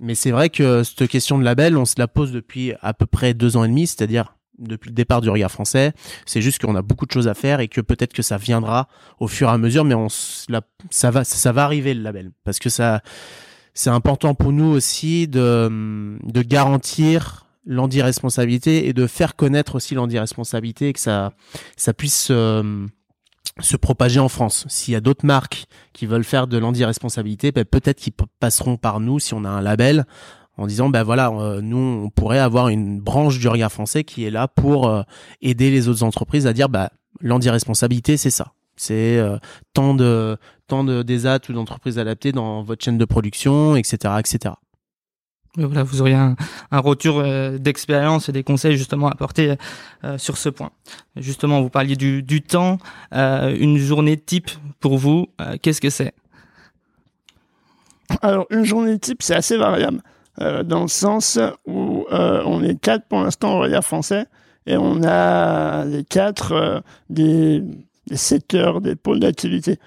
Mais 0.00 0.14
c'est 0.14 0.30
vrai 0.30 0.50
que 0.50 0.82
cette 0.82 1.08
question 1.08 1.38
de 1.38 1.44
label, 1.44 1.76
on 1.76 1.86
se 1.86 1.94
la 1.96 2.06
pose 2.06 2.30
depuis 2.30 2.74
à 2.82 2.92
peu 2.92 3.06
près 3.06 3.32
deux 3.32 3.56
ans 3.56 3.64
et 3.64 3.68
demi, 3.68 3.86
c'est-à-dire 3.86 4.36
depuis 4.58 4.90
le 4.90 4.94
départ 4.94 5.20
du 5.20 5.30
regard 5.30 5.50
français. 5.50 5.92
C'est 6.24 6.42
juste 6.42 6.60
qu'on 6.60 6.74
a 6.76 6.82
beaucoup 6.82 7.06
de 7.06 7.12
choses 7.12 7.28
à 7.28 7.34
faire 7.34 7.60
et 7.60 7.68
que 7.68 7.80
peut-être 7.80 8.12
que 8.12 8.22
ça 8.22 8.36
viendra 8.36 8.88
au 9.18 9.28
fur 9.28 9.48
et 9.48 9.52
à 9.52 9.58
mesure, 9.58 9.84
mais 9.84 9.94
on 9.94 10.08
ça 10.08 11.10
va 11.10 11.24
ça 11.24 11.52
va 11.52 11.64
arriver 11.64 11.94
le 11.94 12.02
label 12.02 12.30
parce 12.44 12.58
que 12.58 12.68
ça 12.68 13.00
c'est 13.74 13.90
important 13.90 14.34
pour 14.34 14.52
nous 14.52 14.66
aussi 14.66 15.28
de 15.28 16.18
de 16.22 16.42
garantir 16.42 17.46
l'anti-responsabilité 17.66 18.88
et 18.88 18.92
de 18.92 19.06
faire 19.06 19.34
connaître 19.36 19.74
aussi 19.74 19.94
l'anti-responsabilité 19.94 20.88
et 20.88 20.92
que 20.92 21.00
ça 21.00 21.32
ça 21.76 21.92
puisse 21.92 22.28
euh, 22.30 22.86
se 23.60 23.76
propager 23.76 24.20
en 24.20 24.28
France. 24.28 24.66
S'il 24.68 24.92
y 24.92 24.96
a 24.96 25.00
d'autres 25.00 25.26
marques 25.26 25.66
qui 25.92 26.06
veulent 26.06 26.24
faire 26.24 26.46
de 26.46 26.58
l'anti-responsabilité, 26.58 27.52
ben 27.52 27.64
peut-être 27.64 27.98
qu'ils 27.98 28.12
passeront 28.40 28.76
par 28.76 29.00
nous 29.00 29.18
si 29.18 29.34
on 29.34 29.44
a 29.44 29.48
un 29.48 29.62
label 29.62 30.06
en 30.56 30.66
disant 30.66 30.88
ben 30.88 31.02
voilà 31.02 31.30
euh, 31.30 31.60
nous 31.60 32.04
on 32.04 32.10
pourrait 32.10 32.38
avoir 32.38 32.68
une 32.68 33.00
branche 33.00 33.38
du 33.38 33.48
regard 33.48 33.72
français 33.72 34.04
qui 34.04 34.24
est 34.24 34.30
là 34.30 34.48
pour 34.48 34.88
euh, 34.88 35.02
aider 35.42 35.70
les 35.70 35.88
autres 35.88 36.02
entreprises 36.02 36.46
à 36.46 36.52
dire 36.52 36.68
bah 36.68 36.90
l'andiresponsabilité 37.20 38.16
c'est 38.16 38.30
ça. 38.30 38.52
C'est 38.76 39.16
euh, 39.16 39.38
tant 39.72 39.94
de 39.94 40.36
tant 40.66 40.84
de 40.84 41.04
ou 41.48 41.52
d'entreprises 41.52 41.98
adaptées 41.98 42.32
dans 42.32 42.62
votre 42.62 42.84
chaîne 42.84 42.98
de 42.98 43.04
production 43.04 43.76
etc 43.76 44.14
etc 44.18 44.54
Voilà, 45.56 45.82
vous 45.82 46.02
auriez 46.02 46.14
un, 46.14 46.36
un 46.70 46.80
retour 46.80 47.20
euh, 47.20 47.56
d'expérience 47.56 48.28
et 48.28 48.32
des 48.32 48.42
conseils 48.42 48.76
justement 48.76 49.08
à 49.08 49.12
apporter 49.12 49.54
euh, 50.04 50.18
sur 50.18 50.36
ce 50.36 50.50
point. 50.50 50.70
Justement, 51.16 51.62
vous 51.62 51.70
parliez 51.70 51.96
du, 51.96 52.22
du 52.22 52.42
temps, 52.42 52.76
euh, 53.14 53.56
une 53.58 53.78
journée 53.78 54.18
type 54.18 54.50
pour 54.80 54.98
vous, 54.98 55.28
euh, 55.40 55.56
qu'est-ce 55.62 55.80
que 55.80 55.88
c'est? 55.88 56.12
Alors, 58.20 58.46
une 58.50 58.64
journée 58.64 58.98
type, 58.98 59.22
c'est 59.22 59.34
assez 59.34 59.56
variable, 59.56 60.02
euh, 60.40 60.62
dans 60.62 60.82
le 60.82 60.88
sens 60.88 61.38
où 61.66 62.06
euh, 62.12 62.42
on 62.44 62.62
est 62.62 62.78
quatre 62.78 63.06
pour 63.06 63.20
l'instant 63.20 63.58
regard 63.58 63.84
français, 63.84 64.26
et 64.66 64.76
on 64.76 65.02
a 65.04 65.84
les 65.84 66.04
quatre 66.04 66.52
euh, 66.52 66.80
des, 67.08 67.62
secteurs, 68.12 68.80
des 68.80 68.96
pôles 68.96 69.20
d'activité. 69.20 69.78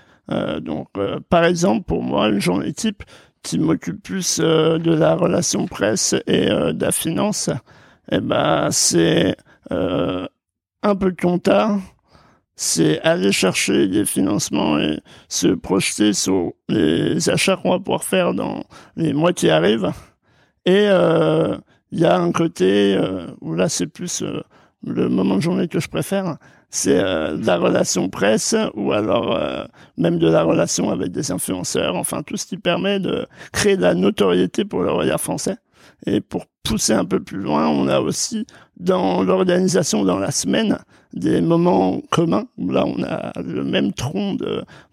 Donc, 0.62 0.90
par 1.30 1.44
exemple, 1.44 1.86
pour 1.86 2.04
moi, 2.04 2.28
une 2.30 2.40
journée 2.40 2.72
type 2.72 3.02
qui 3.42 3.58
m'occupe 3.58 4.04
plus 4.04 4.40
de 4.40 4.94
la 4.94 5.16
relation 5.16 5.66
presse 5.66 6.14
et 6.28 6.46
de 6.46 6.80
la 6.80 6.92
finance, 6.92 7.50
eh 8.12 8.20
ben, 8.20 8.70
c'est 8.70 9.36
un 9.72 10.96
peu 10.96 11.12
de 11.12 11.20
compta, 11.20 11.80
c'est 12.56 13.02
aller 13.02 13.32
chercher 13.32 13.88
des 13.88 14.06
financements 14.06 14.78
et 14.78 15.00
se 15.30 15.48
projeter 15.48 16.14
sur 16.14 16.52
les 16.68 17.28
achats 17.30 17.58
qu'on 17.58 17.72
va 17.72 17.80
pouvoir 17.80 18.04
faire 18.04 18.36
dans 18.36 18.66
les 18.98 19.14
mois 19.14 19.34
qui 19.34 19.50
arrivent. 19.50 19.92
Et 20.65 20.88
euh, 20.88 21.58
il 21.91 22.00
y 22.00 22.06
a 22.06 22.17
un 22.19 22.32
côté 22.32 22.95
euh, 22.95 23.28
où 23.41 23.54
là, 23.56 23.69
c'est 23.69 23.88
plus 23.88 24.22
euh, 24.22 24.41
le 24.86 25.10
moment 25.10 25.36
de 25.36 25.41
journée 25.41 25.67
que 25.67 25.80
je 25.80 25.88
préfère, 25.88 26.38
c'est 26.69 27.00
euh, 27.00 27.38
la 27.41 27.58
relation 27.58 28.10
presse 28.10 28.56
ou 28.76 28.91
alors 28.91 29.36
euh, 29.36 29.63
même 29.98 30.19
de 30.19 30.28
la 30.28 30.43
relation 30.43 30.91
avec 30.91 31.12
des 31.12 31.32
influenceurs, 31.32 31.95
enfin 31.95 32.22
tout 32.22 32.38
ce 32.38 32.45
qui 32.45 32.58
permet 32.58 33.00
de 33.00 33.26
créer 33.52 33.76
de 33.76 33.82
la 33.82 33.95
notoriété 33.95 34.65
pour 34.65 34.84
le 34.84 34.91
regard 34.91 35.19
français. 35.19 35.58
Et 36.06 36.22
pour 36.22 36.45
pousser 36.63 36.93
un 36.93 37.06
peu 37.06 37.19
plus 37.19 37.39
loin, 37.39 37.67
on 37.67 37.88
a 37.88 38.00
aussi 38.00 38.45
dans 38.78 39.24
l'organisation 39.24 40.06
dans 40.06 40.19
la 40.19 40.32
semaine 40.32 40.78
des 41.13 41.41
moments 41.41 42.00
communs. 42.12 42.45
Là, 42.58 42.86
on 42.86 43.02
a 43.04 43.34
le 43.41 43.63
même 43.63 43.91
tronc 43.91 44.38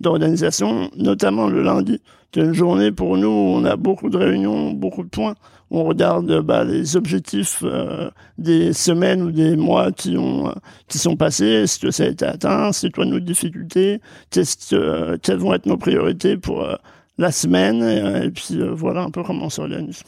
d'organisation, 0.01 0.91
notamment 0.97 1.49
le 1.49 1.63
lundi. 1.63 2.01
C'est 2.35 2.41
une 2.41 2.55
journée 2.55 2.93
pour 2.93 3.17
nous 3.17 3.29
où 3.29 3.55
on 3.57 3.65
a 3.65 3.77
beaucoup 3.77 4.11
de 4.11 4.17
réunions, 4.19 4.73
beaucoup 4.73 5.05
de 5.05 5.09
points. 5.09 5.35
On 5.71 5.85
regarde 5.85 6.41
bah, 6.43 6.65
les 6.65 6.97
objectifs 6.97 7.61
euh, 7.65 8.11
des 8.39 8.73
semaines 8.73 9.23
ou 9.23 9.33
des 9.33 9.57
mois 9.57 9.91
qui 9.93 10.17
ont 10.17 10.49
euh, 10.49 10.53
qui 10.89 10.99
sont 10.99 11.17
passés. 11.17 11.47
Est-ce 11.47 11.79
que 11.81 11.91
ça 11.91 12.05
a 12.05 12.07
été 12.09 12.25
atteint? 12.25 12.73
C'est 12.73 12.91
quoi 12.95 13.05
nos 13.05 13.19
difficultés? 13.21 14.01
Qu'est-ce 14.31 14.71
que- 14.71 14.77
euh, 14.77 15.17
Quelles 15.23 15.39
vont 15.39 15.55
être 15.55 15.67
nos 15.67 15.77
priorités 15.77 16.37
pour 16.37 16.63
euh, 16.63 16.77
la 17.19 17.33
semaine? 17.33 17.83
Et, 17.83 18.27
et 18.27 18.31
puis 18.31 18.59
voilà 18.73 19.03
un 19.03 19.11
peu 19.11 19.23
comment 19.25 19.47
on 19.47 19.51
s'organise. 19.51 20.03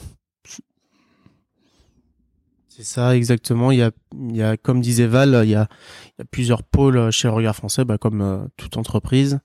C'est 2.79 2.85
ça, 2.85 3.17
exactement. 3.17 3.73
Il 3.73 3.79
y 3.79 3.83
a, 3.83 3.91
il 4.17 4.37
y 4.37 4.43
a, 4.45 4.57
comme 4.57 4.81
disait 4.81 5.09
Val, 5.09 5.41
il 5.43 5.51
y 5.51 5.57
a, 5.57 5.67
il 6.07 6.21
y 6.21 6.23
a 6.23 6.25
plusieurs 6.31 6.63
pôles 6.63 7.11
chez 7.11 7.27
le 7.27 7.35
Regard 7.35 7.57
Français, 7.57 7.85
bah, 7.85 7.99
comme 7.99 8.21
euh, 8.21 8.39
toute 8.57 8.77
entreprise. 8.77 9.41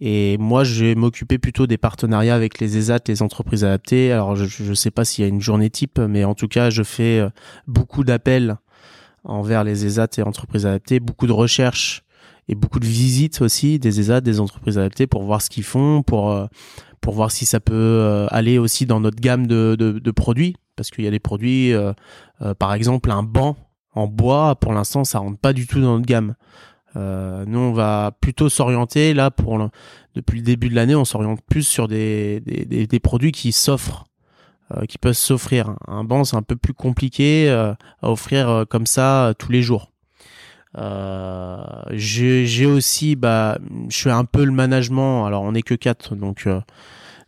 Et 0.00 0.36
moi, 0.38 0.64
je 0.64 0.86
vais 0.86 0.96
m'occuper 0.96 1.38
plutôt 1.38 1.68
des 1.68 1.78
partenariats 1.78 2.34
avec 2.34 2.58
les 2.58 2.76
ESAT, 2.76 2.98
les 3.06 3.22
entreprises 3.22 3.64
adaptées. 3.64 4.10
Alors, 4.10 4.34
je 4.34 4.68
ne 4.68 4.74
sais 4.74 4.90
pas 4.90 5.04
s'il 5.04 5.22
y 5.22 5.24
a 5.24 5.28
une 5.28 5.40
journée 5.40 5.70
type, 5.70 6.00
mais 6.00 6.24
en 6.24 6.34
tout 6.34 6.48
cas, 6.48 6.68
je 6.68 6.82
fais 6.82 7.20
euh, 7.20 7.28
beaucoup 7.68 8.02
d'appels 8.02 8.56
envers 9.22 9.62
les 9.62 9.86
ESAT 9.86 10.08
et 10.18 10.22
entreprises 10.22 10.66
adaptées, 10.66 10.98
beaucoup 10.98 11.28
de 11.28 11.32
recherches 11.32 12.02
et 12.48 12.56
beaucoup 12.56 12.80
de 12.80 12.86
visites 12.86 13.40
aussi 13.40 13.78
des 13.78 14.00
ESAT, 14.00 14.20
des 14.22 14.40
entreprises 14.40 14.78
adaptées 14.78 15.06
pour 15.06 15.22
voir 15.22 15.42
ce 15.42 15.48
qu'ils 15.48 15.62
font, 15.62 16.02
pour 16.02 16.32
euh, 16.32 16.46
pour 17.00 17.14
voir 17.14 17.30
si 17.30 17.44
ça 17.44 17.60
peut 17.60 17.74
euh, 17.74 18.26
aller 18.30 18.58
aussi 18.58 18.86
dans 18.86 18.98
notre 18.98 19.20
gamme 19.20 19.46
de, 19.46 19.76
de, 19.78 19.98
de 19.98 20.10
produits, 20.10 20.56
parce 20.76 20.90
qu'il 20.90 21.04
y 21.04 21.08
a 21.08 21.10
des 21.10 21.20
produits, 21.20 21.72
euh, 21.72 21.92
euh, 22.42 22.54
par 22.54 22.74
exemple 22.74 23.10
un 23.10 23.22
banc 23.22 23.56
en 23.92 24.06
bois, 24.06 24.56
pour 24.56 24.72
l'instant 24.72 25.04
ça 25.04 25.18
rentre 25.18 25.38
pas 25.38 25.52
du 25.52 25.66
tout 25.66 25.80
dans 25.80 25.94
notre 25.94 26.06
gamme. 26.06 26.34
Euh, 26.96 27.44
nous 27.46 27.58
on 27.58 27.72
va 27.72 28.12
plutôt 28.20 28.48
s'orienter 28.48 29.14
là 29.14 29.30
pour 29.30 29.68
depuis 30.14 30.38
le 30.38 30.44
début 30.44 30.68
de 30.68 30.74
l'année, 30.74 30.94
on 30.94 31.04
s'oriente 31.04 31.40
plus 31.42 31.66
sur 31.66 31.88
des, 31.88 32.40
des, 32.40 33.00
produits 33.00 33.32
qui 33.32 33.50
s'offrent, 33.50 34.04
qui 34.88 34.98
peuvent 34.98 35.12
s'offrir. 35.12 35.74
Un 35.88 36.04
banc 36.04 36.24
c'est 36.24 36.36
un 36.36 36.42
peu 36.42 36.56
plus 36.56 36.74
compliqué 36.74 37.50
à 37.50 37.76
offrir 38.02 38.64
comme 38.70 38.86
ça 38.86 39.34
tous 39.38 39.50
les 39.50 39.62
jours. 39.62 39.90
J'ai 41.90 42.66
aussi 42.66 43.16
bah 43.16 43.58
je 43.88 43.98
fais 43.98 44.10
un 44.10 44.24
peu 44.24 44.44
le 44.44 44.52
management 44.52 45.26
alors 45.26 45.42
on 45.42 45.54
est 45.54 45.62
que 45.62 45.74
quatre 45.74 46.14
donc 46.14 46.46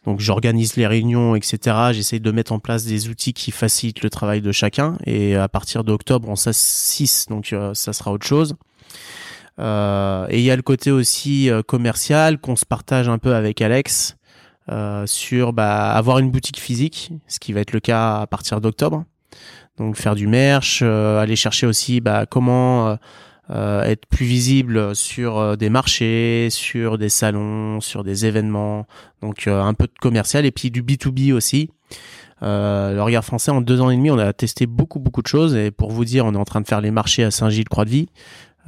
donc 0.07 0.21
j'organise 0.21 0.77
les 0.77 0.87
réunions 0.87 1.35
etc 1.35 1.77
j'essaye 1.93 2.21
de 2.21 2.31
mettre 2.31 2.53
en 2.53 2.59
place 2.59 2.85
des 2.85 3.09
outils 3.09 3.33
qui 3.33 3.51
facilitent 3.51 4.03
le 4.03 4.11
travail 4.11 4.41
de 4.41 4.53
chacun. 4.53 4.97
Et 5.05 5.37
à 5.37 5.49
partir 5.49 5.85
d'octobre 5.85 6.29
on 6.29 6.37
s'assisse 6.37 7.27
donc 7.29 7.53
euh, 7.53 7.75
ça 7.75 7.93
sera 7.93 8.13
autre 8.13 8.27
chose. 8.27 8.57
Euh, 9.59 10.27
et 10.29 10.39
il 10.39 10.45
y 10.45 10.51
a 10.51 10.57
le 10.57 10.63
côté 10.63 10.91
aussi 10.91 11.51
euh, 11.51 11.63
commercial 11.63 12.39
qu'on 12.39 12.57
se 12.57 12.67
partage 12.67 13.09
un 13.09 13.19
peu 13.19 13.35
avec 13.35 13.63
Alex 13.63 14.17
euh, 14.71 15.07
sur 15.07 15.53
bah, 15.53 15.93
avoir 15.93 16.19
une 16.19 16.31
boutique 16.31 16.61
physique 16.61 17.13
ce 17.27 17.39
qui 17.39 17.53
va 17.53 17.61
être 17.61 17.73
le 17.73 17.81
cas 17.81 18.21
à 18.21 18.27
partir 18.27 18.61
d'octobre. 18.61 19.05
Donc 19.79 19.97
faire 19.97 20.15
du 20.15 20.27
merch 20.27 20.83
aller 20.83 21.37
chercher 21.37 21.67
aussi 21.67 22.01
bah, 22.01 22.25
comment 22.27 22.97
euh, 23.51 23.83
être 23.83 24.07
plus 24.07 24.27
visible 24.27 24.95
sur 24.95 25.39
euh, 25.39 25.57
des 25.57 25.71
marchés, 25.71 26.49
sur 26.51 26.99
des 26.99 27.09
salons, 27.09 27.81
sur 27.81 28.05
des 28.05 28.27
événements, 28.27 28.87
donc 29.23 29.47
euh, 29.47 29.63
un 29.63 29.75
peu 29.75 29.87
de 29.87 29.99
commercial 30.01 30.45
et 30.45 30.51
puis 30.51 30.71
du 30.71 30.83
B2B 30.83 31.33
aussi. 31.33 31.71
Euh, 32.43 32.95
le 32.95 33.03
regard 33.03 33.25
français 33.25 33.51
en 33.51 33.61
deux 33.61 33.81
ans 33.81 33.89
et 33.89 33.97
demi, 33.97 34.11
on 34.11 34.19
a 34.19 34.33
testé 34.33 34.67
beaucoup 34.67 34.99
beaucoup 34.99 35.23
de 35.23 35.27
choses 35.27 35.55
et 35.55 35.71
pour 35.71 35.91
vous 35.91 36.05
dire, 36.05 36.27
on 36.27 36.35
est 36.35 36.39
en 36.39 36.45
train 36.45 36.61
de 36.61 36.67
faire 36.67 36.81
les 36.81 36.91
marchés 36.91 37.25
à 37.25 37.31
Saint-Gilles-Croix-de-Vie. 37.31 38.09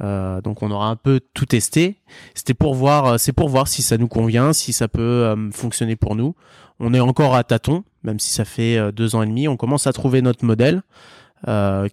Euh, 0.01 0.41
donc 0.41 0.63
on 0.63 0.71
aura 0.71 0.87
un 0.87 0.95
peu 0.95 1.19
tout 1.33 1.45
testé. 1.45 1.97
C'était 2.33 2.53
pour 2.53 2.73
voir, 2.73 3.05
euh, 3.05 3.17
c'est 3.17 3.33
pour 3.33 3.49
voir 3.49 3.67
si 3.67 3.81
ça 3.81 3.97
nous 3.97 4.07
convient, 4.07 4.53
si 4.53 4.73
ça 4.73 4.87
peut 4.87 5.01
euh, 5.01 5.51
fonctionner 5.51 5.95
pour 5.95 6.15
nous. 6.15 6.35
On 6.79 6.93
est 6.93 6.99
encore 6.99 7.35
à 7.35 7.43
tâtons, 7.43 7.83
même 8.03 8.19
si 8.19 8.31
ça 8.31 8.45
fait 8.45 8.77
euh, 8.77 8.91
deux 8.91 9.15
ans 9.15 9.23
et 9.23 9.27
demi. 9.27 9.47
On 9.47 9.57
commence 9.57 9.87
à 9.87 9.93
trouver 9.93 10.21
notre 10.21 10.45
modèle 10.45 10.81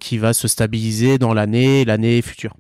qui 0.01 0.19
va 0.19 0.33
se 0.33 0.49
stabiliser 0.49 1.19
dans 1.19 1.33
l'année, 1.33 1.85
l'année 1.85 2.21
future. 2.21 2.57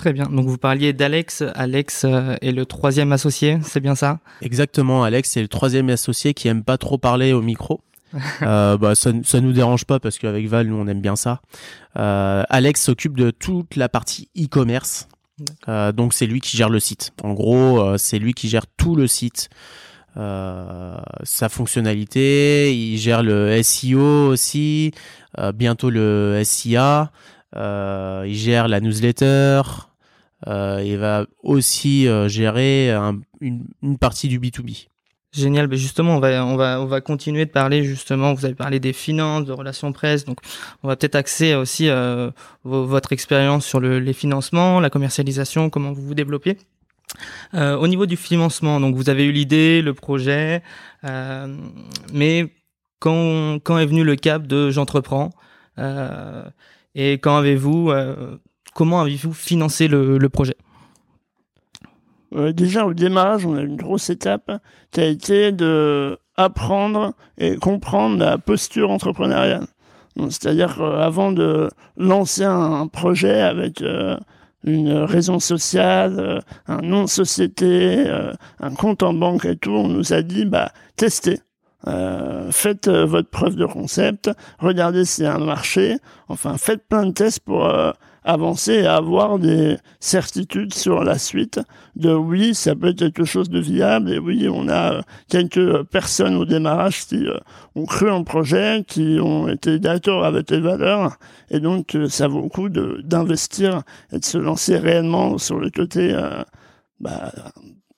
Très 0.00 0.14
bien. 0.14 0.24
Donc 0.24 0.46
vous 0.46 0.56
parliez 0.56 0.94
d'Alex. 0.94 1.44
Alex 1.54 2.06
euh, 2.06 2.34
est 2.40 2.52
le 2.52 2.64
troisième 2.64 3.12
associé, 3.12 3.58
c'est 3.62 3.80
bien 3.80 3.94
ça? 3.94 4.18
Exactement, 4.40 5.04
Alex, 5.04 5.28
c'est 5.28 5.42
le 5.42 5.48
troisième 5.48 5.90
associé 5.90 6.32
qui 6.32 6.48
aime 6.48 6.64
pas 6.64 6.78
trop 6.78 6.96
parler 6.96 7.34
au 7.34 7.42
micro. 7.42 7.82
euh, 8.42 8.78
bah, 8.78 8.94
ça, 8.94 9.10
ça 9.22 9.42
nous 9.42 9.52
dérange 9.52 9.84
pas 9.84 10.00
parce 10.00 10.18
qu'avec 10.18 10.46
Val, 10.46 10.68
nous, 10.68 10.76
on 10.76 10.86
aime 10.86 11.02
bien 11.02 11.16
ça. 11.16 11.42
Euh, 11.98 12.44
Alex 12.48 12.80
s'occupe 12.82 13.14
de 13.14 13.30
toute 13.30 13.76
la 13.76 13.90
partie 13.90 14.30
e-commerce. 14.34 15.06
Euh, 15.68 15.92
donc, 15.92 16.14
c'est 16.14 16.26
lui 16.26 16.40
qui 16.40 16.56
gère 16.56 16.70
le 16.70 16.80
site. 16.80 17.12
En 17.22 17.34
gros, 17.34 17.98
c'est 17.98 18.18
lui 18.18 18.32
qui 18.32 18.48
gère 18.48 18.66
tout 18.78 18.96
le 18.96 19.06
site. 19.06 19.50
Euh, 20.16 20.96
sa 21.24 21.50
fonctionnalité, 21.50 22.74
il 22.74 22.96
gère 22.96 23.22
le 23.22 23.62
SEO 23.62 24.28
aussi, 24.28 24.92
euh, 25.38 25.52
bientôt 25.52 25.90
le 25.90 26.40
SIA, 26.42 27.12
euh, 27.56 28.24
il 28.26 28.34
gère 28.34 28.66
la 28.66 28.80
newsletter, 28.80 29.62
il 30.46 30.96
va 30.98 31.26
aussi 31.42 32.08
euh, 32.08 32.28
gérer 32.28 32.90
un- 32.90 33.20
une, 33.40 33.64
une 33.82 33.98
partie 33.98 34.28
du 34.28 34.38
B2B. 34.40 34.86
Génial. 35.32 35.68
Ben 35.68 35.78
justement, 35.78 36.16
on 36.16 36.20
va 36.20 36.44
on 36.44 36.56
va 36.56 36.80
on 36.80 36.86
va 36.86 37.00
continuer 37.00 37.46
de 37.46 37.50
parler 37.52 37.84
justement. 37.84 38.34
Vous 38.34 38.44
avez 38.44 38.56
parlé 38.56 38.80
des 38.80 38.92
finances, 38.92 39.44
de 39.44 39.52
relations 39.52 39.92
presse, 39.92 40.24
donc 40.24 40.38
on 40.82 40.88
va 40.88 40.96
peut-être 40.96 41.14
axer 41.14 41.54
aussi 41.54 41.88
euh, 41.88 42.30
vo- 42.64 42.84
votre 42.84 43.12
expérience 43.12 43.64
sur 43.64 43.78
le, 43.78 44.00
les 44.00 44.12
financements, 44.12 44.80
la 44.80 44.90
commercialisation, 44.90 45.70
comment 45.70 45.92
vous 45.92 46.02
vous 46.02 46.14
développez. 46.14 46.56
Euh, 47.54 47.76
au 47.76 47.86
niveau 47.86 48.06
du 48.06 48.16
financement, 48.16 48.80
donc 48.80 48.96
vous 48.96 49.08
avez 49.08 49.24
eu 49.24 49.30
l'idée, 49.32 49.82
le 49.82 49.94
projet, 49.94 50.62
euh, 51.04 51.56
mais 52.12 52.52
quand 52.98 53.60
quand 53.62 53.78
est 53.78 53.86
venu 53.86 54.02
le 54.02 54.16
cap 54.16 54.46
de 54.48 54.70
j'entreprends 54.70 55.30
euh, 55.78 56.42
et 56.96 57.14
quand 57.14 57.36
avez-vous 57.36 57.90
euh, 57.90 58.36
comment 58.74 59.00
avez-vous 59.00 59.32
financé 59.32 59.88
le, 59.88 60.28
projet 60.28 60.56
Euh, 62.34 62.52
déjà 62.52 62.86
au 62.86 62.94
démarrage, 62.94 63.46
on 63.46 63.56
a 63.56 63.62
une 63.62 63.76
grosse 63.76 64.10
étape 64.10 64.50
qui 64.90 65.00
a 65.00 65.06
été 65.06 65.52
de 65.52 66.18
apprendre 66.36 67.12
et 67.38 67.56
comprendre 67.56 68.18
la 68.18 68.38
posture 68.38 68.90
entrepreneuriale. 68.90 69.66
C'est-à-dire 70.16 70.76
qu'avant 70.76 71.32
de 71.32 71.70
lancer 71.96 72.44
un 72.44 72.86
projet 72.88 73.40
avec 73.40 73.80
euh, 73.82 74.16
une 74.64 74.92
raison 74.92 75.38
sociale, 75.38 76.16
euh, 76.18 76.40
un 76.66 76.80
nom 76.82 77.04
de 77.04 77.08
société, 77.08 78.04
euh, 78.06 78.32
un 78.60 78.74
compte 78.74 79.02
en 79.02 79.14
banque 79.14 79.44
et 79.44 79.56
tout, 79.56 79.70
on 79.70 79.88
nous 79.88 80.12
a 80.12 80.22
dit 80.22 80.44
bah 80.44 80.72
testez. 80.96 81.40
Euh, 81.86 82.52
faites 82.52 82.88
euh, 82.88 83.06
votre 83.06 83.30
preuve 83.30 83.56
de 83.56 83.64
concept, 83.64 84.30
regardez 84.58 85.06
s'il 85.06 85.24
y 85.24 85.26
a 85.26 85.34
un 85.34 85.38
marché, 85.38 85.96
enfin 86.28 86.58
faites 86.58 86.86
plein 86.86 87.06
de 87.06 87.12
tests 87.12 87.40
pour 87.40 87.64
euh, 87.64 87.92
avancer 88.24 88.74
et 88.74 88.86
avoir 88.86 89.38
des 89.38 89.76
certitudes 89.98 90.74
sur 90.74 91.04
la 91.04 91.18
suite 91.18 91.60
de 91.96 92.12
oui, 92.12 92.54
ça 92.54 92.74
peut 92.74 92.88
être 92.88 92.98
quelque 92.98 93.24
chose 93.24 93.48
de 93.48 93.60
viable 93.60 94.12
et 94.12 94.18
oui, 94.18 94.48
on 94.48 94.68
a 94.68 95.02
quelques 95.28 95.82
personnes 95.84 96.36
au 96.36 96.44
démarrage 96.44 97.06
qui 97.06 97.26
euh, 97.26 97.38
ont 97.74 97.86
cru 97.86 98.10
en 98.10 98.24
projet, 98.24 98.84
qui 98.86 99.18
ont 99.20 99.48
été 99.48 99.78
d'accord 99.78 100.24
avec 100.24 100.50
les 100.50 100.60
valeurs 100.60 101.18
et 101.50 101.60
donc 101.60 101.94
euh, 101.94 102.08
ça 102.08 102.28
vaut 102.28 102.42
le 102.42 102.48
coup 102.48 102.68
d'investir 102.68 103.82
et 104.12 104.18
de 104.18 104.24
se 104.24 104.38
lancer 104.38 104.76
réellement 104.76 105.38
sur 105.38 105.58
le 105.58 105.70
côté 105.70 106.12
euh, 106.12 106.42
bah, 107.00 107.32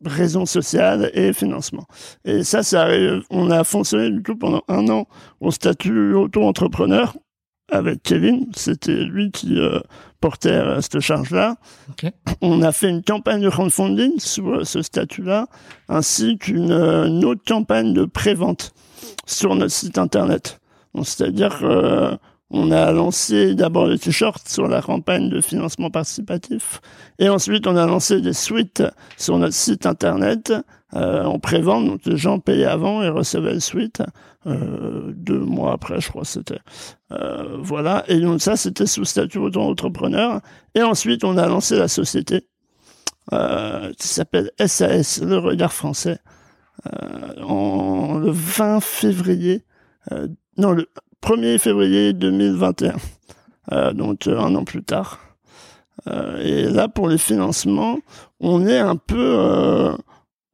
raison 0.05 0.47
sociale 0.47 1.11
et 1.15 1.33
financement. 1.33 1.87
Et 2.25 2.43
ça, 2.43 2.63
ça 2.63 2.89
on 3.31 3.51
a 3.51 3.65
fonctionné 3.65 4.11
du 4.11 4.23
coup 4.23 4.37
pendant 4.37 4.63
un 4.69 4.89
an 4.89 5.07
au 5.41 5.51
statut 5.51 6.15
auto-entrepreneur 6.15 7.15
avec 7.71 8.03
Kevin. 8.03 8.47
C'était 8.55 9.05
lui 9.05 9.31
qui 9.31 9.59
portait 10.23 10.51
euh, 10.51 10.81
cette 10.81 11.01
charge-là. 11.01 11.57
On 12.41 12.63
a 12.63 12.73
fait 12.73 12.89
une 12.89 13.03
campagne 13.03 13.43
de 13.43 13.51
crowdfunding 13.51 14.19
sur 14.19 14.49
euh, 14.49 14.65
ce 14.65 14.81
statut-là, 14.81 15.49
ainsi 15.91 16.39
qu'une 16.39 16.73
autre 17.25 17.43
campagne 17.47 17.93
de 17.93 18.07
pré-vente 18.07 18.73
sur 19.27 19.55
notre 19.55 19.73
site 19.73 19.99
internet. 19.99 20.61
C'est-à-dire 21.03 21.63
on 22.53 22.71
a 22.71 22.93
lancé 22.93 23.55
d'abord 23.55 23.87
les 23.87 23.99
t-shirts 23.99 24.47
sur 24.47 24.69
la 24.69 24.83
campagne 24.83 25.31
de 25.31 25.41
financement 25.41 25.91
participatif 25.91 26.81
et 27.19 27.31
ensuite 27.31 27.67
on 27.67 27.77
a 27.77 27.87
lancé 27.87 28.21
des 28.21 28.35
suites 28.35 28.83
sur 29.17 29.39
notre 29.39 29.55
site 29.55 29.87
internet 29.87 30.53
euh, 30.95 31.25
en 31.25 31.39
pré-vente. 31.39 31.87
Donc 31.87 32.01
les 32.05 32.19
gens 32.19 32.39
payaient 32.39 32.67
avant 32.67 33.03
et 33.03 33.09
recevaient 33.09 33.55
le 33.55 33.61
suite 33.61 34.03
euh, 34.47 35.13
deux 35.15 35.39
mois 35.39 35.73
après, 35.73 36.01
je 36.01 36.09
crois 36.11 36.25
c'était. 36.25 36.61
Euh, 37.11 37.57
voilà. 37.59 38.05
Et 38.09 38.21
donc 38.21 38.43
ça 38.43 38.57
c'était 38.57 38.87
sous 38.87 39.07
statut 39.07 39.39
auto-entrepreneur. 39.39 40.41
Et 40.75 40.83
ensuite 40.83 41.25
on 41.25 41.39
a 41.39 41.47
lancé 41.47 41.77
la 41.77 41.89
société 41.89 42.47
euh, 43.33 43.93
qui 43.99 44.09
s'appelle 44.09 44.51
SAS, 44.59 45.23
le 45.23 45.39
regard 45.39 45.73
français, 45.73 46.19
euh, 46.87 47.43
en 47.43 48.19
le 48.19 48.31
20 48.31 48.81
février. 48.81 49.65
Non, 50.59 50.73
le 50.73 50.87
1er 51.23 51.59
février 51.59 52.13
2021, 52.13 52.97
euh, 53.71 53.93
donc 53.93 54.27
euh, 54.27 54.39
un 54.39 54.55
an 54.57 54.65
plus 54.65 54.83
tard. 54.83 55.21
Euh, 56.09 56.43
et 56.43 56.65
là, 56.69 56.89
pour 56.89 57.09
les 57.09 57.19
financements, 57.19 57.99
on 58.41 58.67
est 58.67 58.79
un 58.79 58.97
peu, 58.97 59.97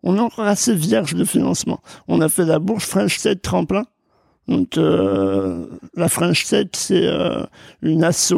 on 0.03 0.17
est 0.17 0.21
encore 0.21 0.45
assez 0.45 0.75
vierge 0.75 1.15
de 1.15 1.25
financement. 1.25 1.81
On 2.07 2.21
a 2.21 2.29
fait 2.29 2.45
la 2.45 2.59
bourse 2.59 2.85
French 2.85 3.19
Tech 3.21 3.41
tremplin. 3.41 3.85
Donc 4.47 4.77
la 4.77 6.09
French 6.09 6.47
Tech, 6.47 6.69
c'est 6.73 7.09
une 7.83 8.05
asso 8.05 8.35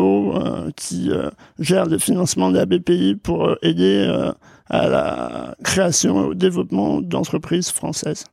qui 0.77 1.11
gère 1.59 1.87
le 1.87 1.99
financement 1.99 2.51
de 2.51 2.59
la 2.59 2.67
BPI 2.67 3.17
pour 3.17 3.57
aider 3.63 4.31
à 4.67 4.89
la 4.89 5.57
création 5.65 6.23
et 6.23 6.27
au 6.27 6.35
développement 6.35 7.01
d'entreprises 7.01 7.71
françaises. 7.71 8.27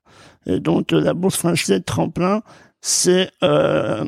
Et 0.46 0.60
donc 0.60 0.92
la 0.92 1.14
bourse 1.14 1.38
French 1.38 1.66
Tech 1.66 1.84
tremplin, 1.86 2.42
c'est, 2.88 3.30
euh, 3.44 4.06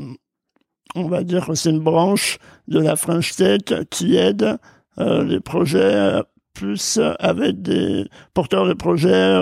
on 0.95 1.09
va 1.09 1.23
dire, 1.23 1.49
c'est 1.53 1.69
une 1.69 1.81
branche 1.81 2.39
de 2.69 2.79
la 2.79 2.95
French 2.95 3.35
Tech 3.35 3.61
qui 3.89 4.15
aide 4.15 4.57
euh, 4.99 5.23
les 5.25 5.41
projets 5.41 5.79
euh, 5.95 6.23
plus 6.53 6.97
avec 7.19 7.61
des 7.61 8.07
porteurs 8.33 8.65
de 8.67 8.73
projets 8.73 9.35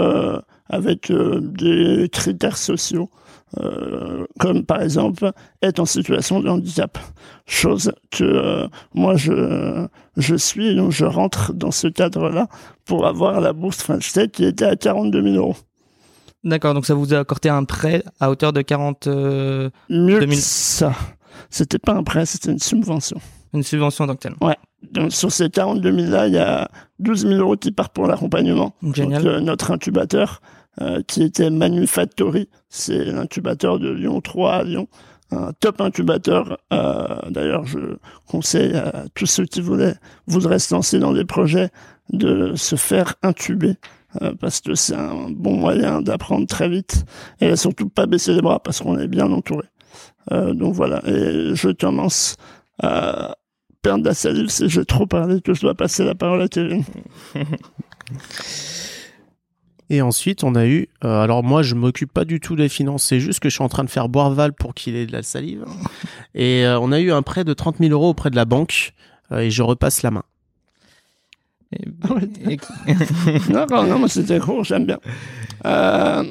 avec 0.70 1.12
des 1.12 2.10
critères 2.12 2.58
sociaux. 2.58 3.10
comme 4.40 4.66
par 4.66 4.82
exemple 4.82 5.32
être 5.64 5.80
en 5.80 5.86
situation 5.86 6.42
de 6.42 6.50
handicap, 6.50 7.00
chose 7.48 7.92
que 8.12 8.68
moi 8.94 9.16
je 9.16 9.88
je 10.18 10.36
suis 10.36 10.76
donc 10.76 10.92
je 10.92 11.06
rentre 11.06 11.54
dans 11.54 11.72
ce 11.72 11.88
cadre-là 11.88 12.48
pour 12.86 13.08
avoir 13.08 13.42
la 13.42 13.54
bourse 13.54 13.82
French 13.82 14.14
Tech 14.14 14.32
qui 14.32 14.46
était 14.46 14.66
à 14.66 14.76
42 14.76 15.24
000 15.24 15.36
euros. 15.38 15.56
D'accord, 16.48 16.74
donc 16.74 16.86
ça 16.86 16.94
vous 16.94 17.14
a 17.14 17.20
accordé 17.20 17.50
un 17.50 17.66
prêt 17.66 18.04
à 18.22 18.30
hauteur 18.30 18.54
de 18.54 18.62
40 18.62 19.08
euh, 19.08 19.70
Mieux 19.90 20.20
2000... 20.20 20.38
ça. 20.38 20.94
C'était 21.50 21.78
pas 21.78 21.94
un 21.94 22.04
prêt, 22.04 22.26
c'était 22.26 22.52
une 22.52 22.60
subvention. 22.60 23.20
Une 23.54 23.64
subvention 23.64 24.06
en 24.06 24.08
tant 24.08 24.16
que 24.16 24.20
telle. 24.20 24.36
Ouais. 24.42 24.56
Donc 24.94 25.12
sur 25.12 25.30
ces 25.32 25.50
42 25.50 25.92
000 25.92 26.12
là, 26.12 26.28
il 26.28 26.34
y 26.34 26.38
a 26.38 26.70
12 27.00 27.28
000 27.28 27.34
euros 27.36 27.58
qui 27.58 27.72
partent 27.72 27.94
pour 27.94 28.08
l'accompagnement. 28.08 28.74
Génial. 28.94 29.24
Donc, 29.24 29.34
euh, 29.34 29.40
notre 29.42 29.72
incubateur, 29.72 30.42
euh, 30.82 31.02
qui 31.06 31.24
était 31.24 31.50
Manufactory, 31.50 32.48
c'est 32.70 33.04
l'incubateur 33.06 33.78
de 33.78 33.90
Lyon 33.90 34.22
3 34.22 34.54
à 34.54 34.64
Lyon, 34.64 34.88
un 35.32 35.52
top 35.60 35.82
incubateur. 35.82 36.60
Euh, 36.72 37.20
D'ailleurs, 37.30 37.66
je 37.66 37.98
conseille 38.26 38.74
à 38.74 39.06
tous 39.16 39.26
ceux 39.26 39.46
qui 39.46 39.60
voulaient, 39.60 39.96
voudraient 40.28 40.60
se 40.60 40.74
lancer 40.74 41.00
dans 41.00 41.12
des 41.12 41.26
projets 41.26 41.72
de 42.14 42.54
se 42.56 42.78
faire 42.78 43.16
intuber 43.22 43.76
parce 44.40 44.62
que 44.62 44.74
c'est 44.76 44.96
un 44.96 45.30
bon 45.30 45.58
moyen 45.58 46.02
d'apprendre 46.02 46.48
très 46.48 46.70
vite 46.70 47.06
et 47.40 47.56
surtout 47.56 47.90
pas 47.90 48.06
baisser 48.06 48.34
les 48.34 48.42
bras 48.42 48.60
parce 48.60 48.82
qu'on 48.82 48.98
est 48.98 49.08
bien 49.08 49.32
entouré. 49.32 49.68
Euh, 50.32 50.54
donc 50.54 50.74
voilà, 50.74 51.02
et 51.06 51.56
je 51.56 51.70
commence 51.72 52.36
à 52.82 53.38
perdre 53.82 54.06
la 54.06 54.14
salive 54.14 54.50
si 54.50 54.70
j'ai 54.70 54.86
trop 54.86 55.06
parlé 55.06 55.42
que 55.42 55.54
je 55.54 55.62
dois 55.62 55.76
passer 55.76 56.04
la 56.04 56.16
parole 56.16 56.42
à 56.42 56.48
Kevin. 56.48 56.84
Et 59.90 60.02
ensuite, 60.02 60.44
on 60.44 60.56
a 60.56 60.66
eu. 60.66 60.90
Euh, 61.06 61.22
alors 61.22 61.44
moi, 61.44 61.64
je 61.64 61.76
m'occupe 61.76 62.12
pas 62.12 62.26
du 62.26 62.40
tout 62.40 62.56
des 62.56 62.68
finances. 62.68 63.04
C'est 63.04 63.20
juste 63.20 63.40
que 63.40 63.50
je 63.50 63.56
suis 63.56 63.64
en 63.64 63.70
train 63.70 63.86
de 63.86 63.90
faire 63.90 64.10
boire 64.10 64.32
Val 64.32 64.54
pour 64.54 64.74
qu'il 64.74 64.96
ait 64.96 65.06
de 65.06 65.14
la 65.14 65.24
salive. 65.24 65.64
Et 66.36 66.66
euh, 66.66 66.80
on 66.80 66.92
a 66.92 67.00
eu 67.00 67.12
un 67.12 67.22
prêt 67.22 67.46
de 67.46 67.54
30 67.54 67.78
000 67.78 67.92
euros 67.92 68.10
auprès 68.10 68.30
de 68.30 68.36
la 68.36 68.46
banque. 68.46 68.94
Euh, 69.32 69.40
et 69.40 69.52
je 69.52 69.64
repasse 69.64 70.04
la 70.04 70.12
main. 70.12 70.24
non, 73.50 73.66
non, 73.70 74.00
moi 74.00 74.10
c'était 74.10 74.40
court, 74.40 74.64
j'aime 74.64 74.86
bien. 74.86 75.00
Euh... 75.66 76.24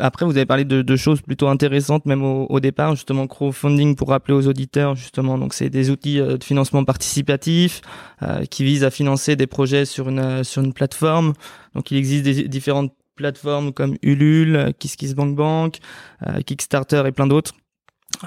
Après, 0.00 0.24
vous 0.24 0.36
avez 0.36 0.46
parlé 0.46 0.64
de, 0.64 0.80
de, 0.80 0.96
choses 0.96 1.20
plutôt 1.22 1.48
intéressantes, 1.48 2.06
même 2.06 2.22
au, 2.22 2.46
au, 2.48 2.60
départ, 2.60 2.94
justement, 2.94 3.26
crowdfunding 3.26 3.96
pour 3.96 4.10
rappeler 4.10 4.32
aux 4.32 4.46
auditeurs, 4.46 4.94
justement, 4.94 5.38
donc 5.38 5.54
c'est 5.54 5.70
des 5.70 5.90
outils 5.90 6.20
euh, 6.20 6.36
de 6.36 6.44
financement 6.44 6.84
participatif 6.84 7.80
euh, 8.22 8.44
qui 8.44 8.62
visent 8.62 8.84
à 8.84 8.92
financer 8.92 9.34
des 9.34 9.48
projets 9.48 9.84
sur 9.84 10.08
une 10.08 10.20
euh, 10.20 10.44
sur 10.44 10.62
une 10.62 10.72
plateforme. 10.72 11.32
Donc, 11.74 11.90
il 11.90 11.96
existe 11.96 12.22
des 12.22 12.46
différentes 12.46 12.92
plateformes 13.18 13.72
comme 13.72 13.96
Ulule, 14.02 14.72
KissKissBankBank, 14.78 15.78
euh, 16.26 16.40
Kickstarter 16.40 17.02
et 17.06 17.12
plein 17.12 17.26
d'autres. 17.26 17.52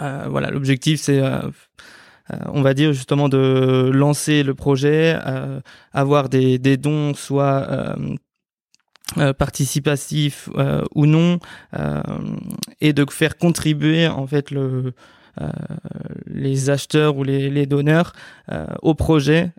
Euh, 0.02 0.28
voilà, 0.30 0.52
l'objectif 0.52 1.02
c'est 1.02 1.20
euh, 1.20 1.50
on 2.48 2.62
va 2.62 2.74
dire 2.74 2.94
justement 2.94 3.30
de 3.30 3.90
lancer 3.94 4.44
le 4.44 4.54
projet, 4.54 5.18
euh, 5.26 5.60
avoir 5.92 6.30
des, 6.30 6.78
dons 6.78 7.14
soit 7.14 7.68
euh, 7.70 7.96
euh, 9.18 9.34
participatifs 9.34 10.50
ou 10.96 11.06
non, 11.06 11.40
et 12.80 12.94
de 12.94 13.06
faire 13.10 13.38
contribuer 13.38 14.08
en 14.08 14.28
fait 14.28 14.52
le 14.52 14.94
les 16.26 16.70
acheteurs 16.70 17.16
ou 17.16 17.24
les, 17.24 17.50
les 17.50 17.66
donneurs 17.66 18.12
au 18.82 18.94
projet 18.96 19.54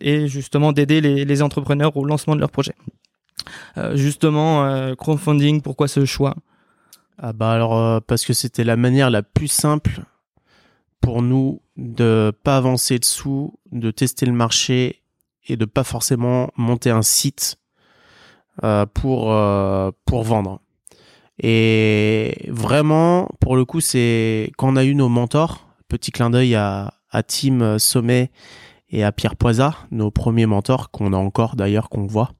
et 0.00 0.28
justement 0.28 0.72
d'aider 0.72 1.02
les, 1.02 1.26
les, 1.26 1.42
entrepreneurs 1.42 1.94
au 1.98 2.06
lancement 2.06 2.34
de 2.34 2.40
leur 2.40 2.50
projet. 2.50 2.74
justement, 3.92 4.94
crowdfunding, 4.96 5.60
pourquoi 5.60 5.88
ce 5.88 6.06
choix? 6.06 6.34
Ah 7.18 7.34
bah 7.34 7.52
alors 7.52 8.00
parce 8.02 8.24
que 8.24 8.32
c'était 8.32 8.64
la 8.64 8.76
manière 8.76 9.10
la 9.10 9.22
plus 9.22 9.48
simple 9.48 10.00
pour 11.04 11.20
nous 11.20 11.60
de 11.76 12.32
pas 12.44 12.56
avancer 12.56 12.98
dessous, 12.98 13.52
de 13.72 13.90
tester 13.90 14.24
le 14.24 14.32
marché 14.32 15.02
et 15.46 15.58
de 15.58 15.66
pas 15.66 15.84
forcément 15.84 16.48
monter 16.56 16.88
un 16.88 17.02
site 17.02 17.58
euh, 18.64 18.86
pour 18.86 19.30
euh, 19.30 19.90
pour 20.06 20.22
vendre. 20.22 20.62
Et 21.42 22.48
vraiment, 22.48 23.28
pour 23.38 23.54
le 23.54 23.66
coup, 23.66 23.82
c'est 23.82 24.50
quand 24.56 24.76
a 24.76 24.84
eu 24.84 24.94
nos 24.94 25.10
mentors, 25.10 25.68
petit 25.88 26.10
clin 26.10 26.30
d'œil 26.30 26.54
à, 26.54 26.94
Tim 27.28 27.78
Sommet 27.78 28.30
et 28.88 29.04
à 29.04 29.12
Pierre 29.12 29.36
Poisa, 29.36 29.76
nos 29.90 30.10
premiers 30.10 30.46
mentors 30.46 30.90
qu'on 30.90 31.12
a 31.12 31.18
encore 31.18 31.54
d'ailleurs 31.54 31.90
qu'on 31.90 32.06
voit, 32.06 32.32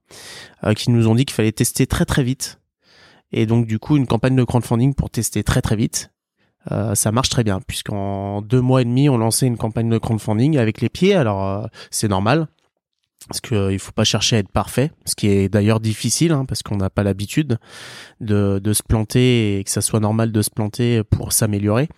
euh, 0.65 0.73
qui 0.73 0.91
nous 0.91 1.07
ont 1.07 1.15
dit 1.15 1.27
qu'il 1.27 1.35
fallait 1.35 1.53
tester 1.53 1.87
très 1.87 2.07
très 2.07 2.25
vite. 2.25 2.61
Et 3.31 3.45
donc 3.45 3.67
du 3.67 3.79
coup, 3.79 3.99
une 3.99 4.07
campagne 4.07 4.37
de 4.37 4.45
crowdfunding 4.45 4.95
pour 4.95 5.11
tester 5.11 5.45
très 5.45 5.61
très 5.61 5.77
vite. 5.77 6.14
Euh, 6.73 6.95
ça 6.95 7.13
marche 7.13 7.29
très 7.29 7.45
bien 7.45 7.61
puisqu'en 7.67 8.43
deux 8.43 8.61
mois 8.61 8.83
et 8.83 8.85
demi 8.85 9.09
on 9.09 9.19
lançait 9.19 9.47
une 9.47 9.57
campagne 9.57 9.89
de 9.89 9.99
crowdfunding 9.99 10.57
avec 10.59 10.81
les 10.81 10.89
pieds. 10.89 11.15
Alors 11.15 11.45
euh, 11.45 11.67
c'est 11.91 12.09
normal 12.09 12.49
parce 13.29 13.41
qu'il 13.41 13.57
euh, 13.57 13.73
il 13.73 13.79
faut 13.79 13.93
pas 13.93 14.05
chercher 14.05 14.37
à 14.37 14.39
être 14.41 14.51
parfait 14.51 14.91
ce 15.07 15.15
qui 15.15 15.29
est 15.29 15.49
d'ailleurs 15.49 15.81
difficile 15.81 16.33
hein, 16.33 16.45
parce 16.47 16.63
qu'on 16.63 16.77
n'a 16.77 16.91
pas 16.91 17.03
l'habitude 17.03 17.59
de, 18.21 18.61
de 18.63 18.73
se 18.73 18.83
planter 18.83 19.59
et 19.59 19.65
que 19.65 19.71
ça 19.71 19.81
soit 19.81 20.01
normal 20.01 20.31
de 20.31 20.43
se 20.43 20.51
planter 20.51 21.03
pour 21.05 21.33
s'améliorer. 21.33 21.89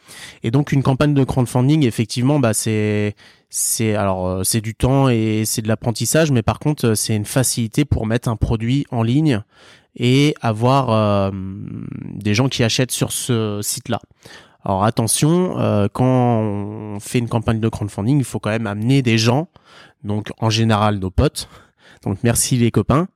Et 0.42 0.50
donc 0.50 0.72
une 0.72 0.82
campagne 0.82 1.14
de 1.14 1.24
crowdfunding 1.24 1.84
effectivement 1.84 2.38
bah 2.38 2.54
c'est 2.54 3.14
c'est 3.50 3.94
alors 3.94 4.44
c'est 4.44 4.60
du 4.60 4.74
temps 4.74 5.08
et 5.08 5.44
c'est 5.44 5.62
de 5.62 5.68
l'apprentissage 5.68 6.30
mais 6.30 6.42
par 6.42 6.58
contre 6.58 6.94
c'est 6.94 7.14
une 7.14 7.24
facilité 7.24 7.84
pour 7.84 8.06
mettre 8.06 8.28
un 8.28 8.36
produit 8.36 8.86
en 8.90 9.02
ligne 9.02 9.42
et 9.96 10.34
avoir 10.40 10.90
euh, 10.90 11.30
des 11.32 12.34
gens 12.34 12.48
qui 12.48 12.62
achètent 12.62 12.92
sur 12.92 13.12
ce 13.12 13.60
site 13.62 13.88
là 13.88 14.00
alors 14.66 14.82
attention, 14.82 15.60
euh, 15.60 15.86
quand 15.92 16.04
on 16.04 16.98
fait 16.98 17.20
une 17.20 17.28
campagne 17.28 17.60
de 17.60 17.68
crowdfunding, 17.68 18.18
il 18.18 18.24
faut 18.24 18.40
quand 18.40 18.50
même 18.50 18.66
amener 18.66 19.00
des 19.00 19.16
gens, 19.16 19.46
donc 20.02 20.32
en 20.38 20.50
général 20.50 20.98
nos 20.98 21.10
potes. 21.10 21.48
Donc 22.02 22.18
merci 22.24 22.56
les 22.56 22.72
copains, 22.72 23.06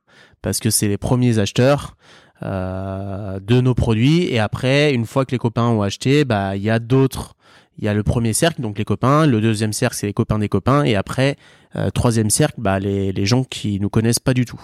parce 0.41 0.59
que 0.59 0.69
c'est 0.69 0.87
les 0.87 0.97
premiers 0.97 1.39
acheteurs 1.39 1.97
euh, 2.41 3.41
de 3.41 3.59
nos 3.59 3.75
produits. 3.75 4.23
Et 4.31 4.39
après, 4.39 4.93
une 4.93 5.05
fois 5.05 5.25
que 5.25 5.31
les 5.31 5.37
copains 5.37 5.67
ont 5.67 5.81
acheté, 5.81 6.23
bah 6.23 6.55
il 6.55 6.63
y 6.63 6.69
a 6.69 6.79
d'autres. 6.79 7.35
Il 7.77 7.83
y 7.83 7.87
a 7.89 7.93
le 7.93 8.03
premier 8.03 8.31
cercle, 8.31 8.61
donc 8.61 8.77
les 8.77 8.85
copains. 8.85 9.25
Le 9.25 9.41
deuxième 9.41 9.73
cercle, 9.73 9.97
c'est 9.97 10.07
les 10.07 10.13
copains 10.13 10.39
des 10.39 10.49
copains. 10.49 10.83
Et 10.83 10.95
après, 10.95 11.35
euh, 11.75 11.89
troisième 11.89 12.29
cercle, 12.29 12.55
bah 12.59 12.79
les, 12.79 13.11
les 13.11 13.25
gens 13.25 13.43
qui 13.43 13.79
nous 13.81 13.89
connaissent 13.89 14.19
pas 14.19 14.33
du 14.33 14.45
tout. 14.45 14.61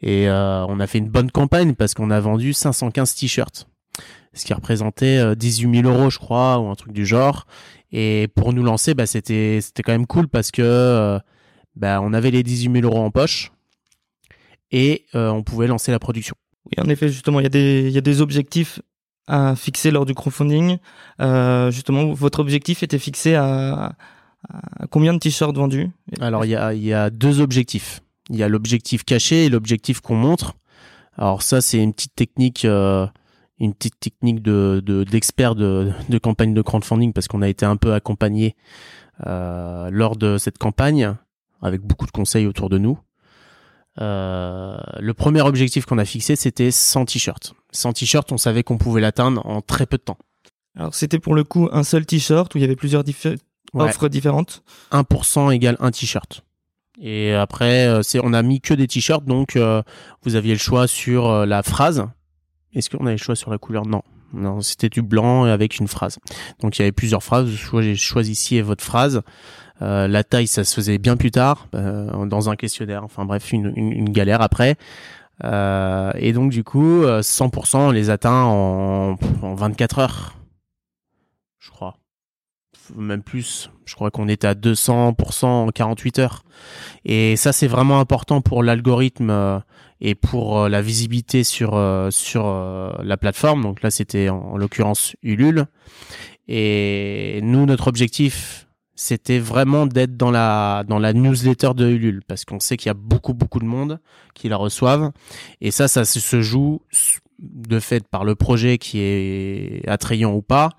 Et 0.00 0.28
euh, 0.28 0.64
on 0.66 0.78
a 0.78 0.86
fait 0.86 0.98
une 0.98 1.08
bonne 1.08 1.30
campagne 1.32 1.74
parce 1.74 1.94
qu'on 1.94 2.10
a 2.10 2.20
vendu 2.20 2.52
515 2.52 3.14
t-shirts, 3.16 3.66
ce 4.32 4.44
qui 4.44 4.54
représentait 4.54 5.34
18 5.36 5.82
000 5.82 5.88
euros, 5.88 6.10
je 6.10 6.18
crois, 6.18 6.58
ou 6.58 6.68
un 6.68 6.74
truc 6.74 6.92
du 6.92 7.04
genre. 7.04 7.46
Et 7.92 8.28
pour 8.36 8.52
nous 8.52 8.62
lancer, 8.62 8.94
bah 8.94 9.06
c'était 9.06 9.58
c'était 9.60 9.82
quand 9.82 9.92
même 9.92 10.06
cool 10.06 10.28
parce 10.28 10.50
que 10.50 11.18
bah 11.74 12.00
on 12.00 12.12
avait 12.12 12.30
les 12.30 12.42
18 12.42 12.80
000 12.80 12.86
euros 12.86 13.04
en 13.04 13.10
poche 13.10 13.50
et 14.70 15.06
on 15.14 15.42
pouvait 15.42 15.66
lancer 15.66 15.90
la 15.90 15.98
production. 15.98 16.36
Oui, 16.66 16.84
en 16.84 16.88
effet, 16.88 17.08
justement, 17.08 17.40
il 17.40 17.44
y 17.44 17.46
a 17.46 17.50
des, 17.50 17.84
il 17.86 17.92
y 17.92 17.98
a 17.98 18.02
des 18.02 18.20
objectifs 18.20 18.80
à 19.26 19.54
fixer 19.56 19.90
lors 19.90 20.06
du 20.06 20.14
crowdfunding. 20.14 20.78
Euh, 21.20 21.70
justement, 21.70 22.12
votre 22.12 22.40
objectif 22.40 22.82
était 22.82 22.98
fixé 22.98 23.34
à, 23.34 23.94
à 24.48 24.86
combien 24.90 25.14
de 25.14 25.18
t-shirts 25.18 25.56
vendus? 25.56 25.90
Alors, 26.20 26.44
il 26.44 26.50
y 26.50 26.56
a, 26.56 26.74
il 26.74 26.82
y 26.82 26.92
a 26.92 27.10
deux 27.10 27.40
objectifs. 27.40 28.02
Il 28.28 28.36
y 28.36 28.42
a 28.42 28.48
l'objectif 28.48 29.04
caché 29.04 29.46
et 29.46 29.48
l'objectif 29.48 30.00
qu'on 30.00 30.16
montre. 30.16 30.54
Alors 31.16 31.42
ça, 31.42 31.60
c'est 31.60 31.78
une 31.78 31.92
petite 31.92 32.14
technique, 32.14 32.64
euh, 32.64 33.06
une 33.60 33.74
petite 33.74 34.00
technique 34.00 34.42
de 34.42 34.82
d'expert 35.08 35.54
de, 35.54 35.92
de, 36.08 36.18
campagne 36.18 36.54
de 36.54 36.62
crowdfunding 36.62 37.12
parce 37.12 37.28
qu'on 37.28 37.42
a 37.42 37.48
été 37.48 37.66
un 37.66 37.76
peu 37.76 37.92
accompagné 37.92 38.56
euh, 39.26 39.90
lors 39.92 40.16
de 40.16 40.38
cette 40.38 40.58
campagne 40.58 41.14
avec 41.62 41.82
beaucoup 41.82 42.06
de 42.06 42.10
conseils 42.10 42.46
autour 42.46 42.70
de 42.70 42.78
nous. 42.78 42.98
Euh, 44.00 44.78
le 44.98 45.12
premier 45.12 45.42
objectif 45.42 45.84
qu'on 45.84 45.98
a 45.98 46.06
fixé, 46.06 46.36
c'était 46.36 46.70
100 46.70 47.06
t-shirts. 47.06 47.54
100 47.72 47.92
t-shirts, 47.94 48.32
on 48.32 48.38
savait 48.38 48.62
qu'on 48.62 48.78
pouvait 48.78 49.02
l'atteindre 49.02 49.44
en 49.44 49.60
très 49.60 49.84
peu 49.84 49.98
de 49.98 50.02
temps. 50.02 50.18
Alors 50.76 50.94
c'était 50.94 51.18
pour 51.18 51.34
le 51.34 51.44
coup 51.44 51.68
un 51.72 51.82
seul 51.82 52.06
t-shirt 52.06 52.54
où 52.54 52.58
il 52.58 52.62
y 52.62 52.64
avait 52.64 52.76
plusieurs 52.76 53.04
offres 53.74 54.08
différentes? 54.08 54.62
1% 54.92 55.52
égale 55.52 55.76
un 55.80 55.90
t-shirt. 55.90 56.42
Et 57.02 57.32
après, 57.32 57.86
euh, 57.86 58.02
c'est 58.02 58.20
on 58.22 58.32
a 58.32 58.42
mis 58.42 58.60
que 58.60 58.72
des 58.72 58.86
t-shirts, 58.86 59.24
donc 59.24 59.56
euh, 59.56 59.82
vous 60.22 60.34
aviez 60.34 60.52
le 60.52 60.58
choix 60.58 60.86
sur 60.86 61.44
la 61.44 61.62
phrase. 61.62 62.06
Est-ce 62.74 62.90
qu'on 62.90 63.04
avait 63.04 63.12
le 63.12 63.16
choix 63.16 63.36
sur 63.36 63.50
la 63.50 63.58
couleur? 63.58 63.86
Non. 63.86 64.02
Non, 64.32 64.60
c'était 64.60 64.88
du 64.88 65.02
blanc 65.02 65.44
avec 65.44 65.78
une 65.78 65.88
phrase. 65.88 66.18
Donc 66.60 66.78
il 66.78 66.82
y 66.82 66.84
avait 66.84 66.92
plusieurs 66.92 67.22
phrases. 67.22 67.48
Vous 67.48 67.96
choisissiez 67.96 68.62
votre 68.62 68.84
phrase. 68.84 69.22
Euh, 69.82 70.06
la 70.08 70.24
taille, 70.24 70.46
ça 70.46 70.64
se 70.64 70.74
faisait 70.74 70.98
bien 70.98 71.16
plus 71.16 71.30
tard, 71.30 71.68
euh, 71.74 72.26
dans 72.26 72.50
un 72.50 72.56
questionnaire. 72.56 73.02
Enfin 73.02 73.24
bref, 73.24 73.52
une, 73.52 73.72
une, 73.76 74.10
galère 74.10 74.42
après. 74.42 74.76
Euh, 75.42 76.12
et 76.16 76.32
donc 76.32 76.50
du 76.50 76.64
coup, 76.64 77.02
100% 77.04 77.76
on 77.78 77.90
les 77.90 78.10
atteint 78.10 78.44
en, 78.44 79.16
en 79.42 79.54
24 79.54 79.98
heures, 79.98 80.36
je 81.58 81.70
crois. 81.70 81.96
Même 82.96 83.22
plus. 83.22 83.70
Je 83.84 83.94
crois 83.94 84.10
qu'on 84.10 84.28
était 84.28 84.46
à 84.46 84.54
200% 84.54 85.46
en 85.46 85.68
48 85.68 86.18
heures. 86.18 86.42
Et 87.04 87.36
ça, 87.36 87.52
c'est 87.52 87.68
vraiment 87.68 88.00
important 88.00 88.40
pour 88.40 88.62
l'algorithme 88.62 89.62
et 90.00 90.14
pour 90.14 90.68
la 90.68 90.82
visibilité 90.82 91.44
sur 91.44 91.78
sur 92.10 92.44
la 93.02 93.16
plateforme. 93.16 93.62
Donc 93.62 93.82
là, 93.82 93.90
c'était 93.90 94.28
en, 94.28 94.38
en 94.38 94.56
l'occurrence 94.56 95.14
Ulule. 95.22 95.66
Et 96.48 97.40
nous, 97.42 97.64
notre 97.66 97.86
objectif 97.86 98.66
c'était 99.00 99.38
vraiment 99.38 99.86
d'être 99.86 100.18
dans 100.18 100.30
la 100.30 100.84
dans 100.86 100.98
la 100.98 101.14
newsletter 101.14 101.70
de 101.74 101.88
Ulule 101.88 102.20
parce 102.28 102.44
qu'on 102.44 102.60
sait 102.60 102.76
qu'il 102.76 102.88
y 102.88 102.90
a 102.90 102.94
beaucoup 102.94 103.32
beaucoup 103.32 103.58
de 103.58 103.64
monde 103.64 103.98
qui 104.34 104.50
la 104.50 104.58
reçoivent 104.58 105.10
et 105.62 105.70
ça 105.70 105.88
ça 105.88 106.04
se 106.04 106.42
joue 106.42 106.82
de 107.38 107.80
fait 107.80 108.06
par 108.06 108.24
le 108.24 108.34
projet 108.34 108.76
qui 108.76 109.00
est 109.00 109.88
attrayant 109.88 110.34
ou 110.34 110.42
pas 110.42 110.72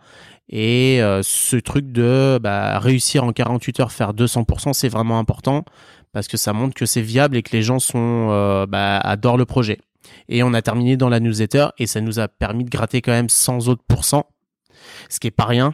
et 0.52 1.02
euh, 1.02 1.22
ce 1.24 1.56
truc 1.56 1.92
de 1.92 2.40
bah, 2.42 2.78
réussir 2.80 3.24
en 3.24 3.32
48 3.32 3.80
heures 3.80 3.92
faire 3.92 4.14
200% 4.14 4.74
c'est 4.74 4.90
vraiment 4.90 5.18
important 5.18 5.64
parce 6.12 6.28
que 6.28 6.38
ça 6.38 6.52
montre 6.54 6.74
que 6.74 6.86
c'est 6.86 7.02
viable 7.02 7.38
et 7.38 7.44
que 7.44 7.56
les 7.56 7.62
gens 7.62 7.80
sont 7.80 8.28
euh, 8.32 8.66
bah, 8.66 8.98
adorent 8.98 9.38
le 9.38 9.46
projet 9.46 9.80
et 10.28 10.44
on 10.44 10.54
a 10.54 10.62
terminé 10.62 10.98
dans 10.98 11.10
la 11.10 11.20
newsletter 11.20 11.68
et 11.78 11.88
ça 11.88 12.02
nous 12.02 12.20
a 12.20 12.28
permis 12.28 12.66
de 12.66 12.70
gratter 12.70 13.02
quand 13.02 13.14
même 13.14 13.30
100 13.30 13.70
autres 13.70 13.84
pourcents 13.88 14.28
ce 15.10 15.20
qui 15.20 15.28
est 15.28 15.32
pas 15.32 15.46
rien 15.46 15.74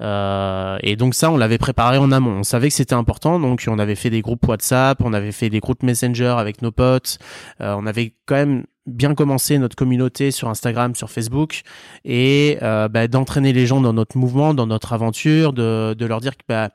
euh, 0.00 0.78
et 0.82 0.96
donc 0.96 1.14
ça, 1.14 1.30
on 1.30 1.36
l'avait 1.36 1.58
préparé 1.58 1.96
en 1.96 2.10
amont. 2.10 2.38
On 2.38 2.42
savait 2.42 2.70
que 2.70 2.74
c'était 2.74 2.94
important, 2.94 3.38
donc 3.38 3.62
on 3.68 3.78
avait 3.78 3.94
fait 3.94 4.10
des 4.10 4.20
groupes 4.20 4.48
WhatsApp, 4.48 5.00
on 5.04 5.12
avait 5.12 5.30
fait 5.30 5.48
des 5.48 5.60
groupes 5.60 5.84
Messenger 5.84 6.34
avec 6.38 6.60
nos 6.60 6.72
potes. 6.72 7.18
On 7.60 7.86
avait 7.86 8.14
quand 8.26 8.34
même 8.34 8.64
bien 8.86 9.14
commencé 9.14 9.58
notre 9.58 9.76
communauté 9.76 10.30
sur 10.30 10.48
Instagram, 10.48 10.94
sur 10.94 11.10
Facebook, 11.10 11.62
et 12.04 12.58
euh, 12.62 12.88
bah, 12.88 13.08
d'entraîner 13.08 13.52
les 13.52 13.66
gens 13.66 13.80
dans 13.80 13.92
notre 13.92 14.16
mouvement, 14.16 14.54
dans 14.54 14.66
notre 14.66 14.92
aventure, 14.92 15.52
de, 15.52 15.94
de 15.94 16.06
leur 16.06 16.20
dire 16.20 16.36
que 16.36 16.42
bah, 16.48 16.70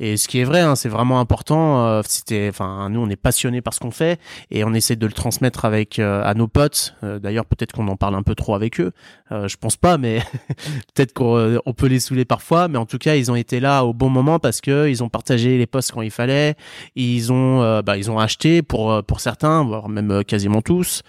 et 0.00 0.16
ce 0.16 0.26
qui 0.26 0.40
est 0.40 0.44
vrai, 0.44 0.60
hein, 0.60 0.74
c'est 0.74 0.88
vraiment 0.88 1.20
important. 1.20 1.86
Euh, 1.86 2.02
c'était, 2.04 2.48
enfin, 2.50 2.88
nous, 2.90 2.98
on 2.98 3.08
est 3.08 3.16
passionnés 3.16 3.62
par 3.62 3.74
ce 3.74 3.78
qu'on 3.78 3.92
fait 3.92 4.18
et 4.50 4.64
on 4.64 4.74
essaie 4.74 4.96
de 4.96 5.06
le 5.06 5.12
transmettre 5.12 5.64
avec 5.64 6.00
euh, 6.00 6.20
à 6.24 6.34
nos 6.34 6.48
potes. 6.48 6.96
Euh, 7.04 7.20
d'ailleurs, 7.20 7.46
peut-être 7.46 7.72
qu'on 7.72 7.86
en 7.86 7.94
parle 7.96 8.16
un 8.16 8.24
peu 8.24 8.34
trop 8.34 8.56
avec 8.56 8.80
eux. 8.80 8.90
je 9.30 9.56
pense 9.56 9.76
pas, 9.76 9.96
mais 9.96 10.20
peut-être 10.94 11.12
qu'on 11.12 11.72
peut 11.76 11.86
les 11.86 12.00
saouler 12.00 12.24
parfois. 12.24 12.66
Mais 12.66 12.78
en 12.78 12.86
tout 12.86 12.98
cas, 12.98 13.14
ils 13.14 13.30
ont 13.30 13.36
été 13.36 13.60
là 13.60 13.84
au 13.84 13.92
bon 13.92 14.10
moment 14.10 14.40
parce 14.40 14.60
que 14.60 14.88
ils 14.88 15.04
ont 15.04 15.08
partagé 15.08 15.58
les 15.58 15.66
posts 15.66 15.92
quand 15.92 16.02
il 16.02 16.10
fallait. 16.10 16.56
Ils 16.96 17.32
ont, 17.32 17.80
bah, 17.82 17.96
ils 17.96 18.10
ont 18.10 18.18
acheté 18.18 18.62
pour 18.62 19.02
pour 19.04 19.20
certains, 19.20 19.62
voire 19.62 19.88
même 19.88 20.24
quasiment 20.24 20.60
tous. 20.60 21.02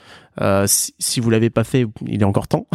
si, 0.67 0.93
si 0.99 1.19
vous 1.19 1.29
l'avez 1.31 1.49
pas 1.49 1.63
fait, 1.63 1.87
il 2.05 2.21
est 2.21 2.25
encore 2.25 2.47
temps. 2.47 2.67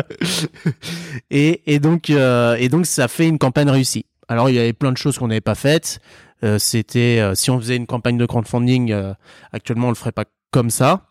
et, 1.30 1.74
et 1.74 1.78
donc 1.78 2.08
et 2.08 2.68
donc 2.70 2.86
ça 2.86 3.08
fait 3.08 3.28
une 3.28 3.38
campagne 3.38 3.68
réussie. 3.68 4.06
Alors 4.28 4.50
il 4.50 4.56
y 4.56 4.58
avait 4.58 4.72
plein 4.72 4.92
de 4.92 4.96
choses 4.96 5.18
qu'on 5.18 5.28
n'avait 5.28 5.40
pas 5.40 5.54
faites. 5.54 6.00
Euh, 6.44 6.58
c'était 6.58 7.18
euh, 7.20 7.34
si 7.34 7.50
on 7.50 7.58
faisait 7.58 7.76
une 7.76 7.86
campagne 7.86 8.18
de 8.18 8.26
crowdfunding, 8.26 8.92
euh, 8.92 9.14
actuellement 9.52 9.86
on 9.86 9.90
le 9.90 9.96
ferait 9.96 10.12
pas 10.12 10.24
comme 10.50 10.70
ça. 10.70 11.06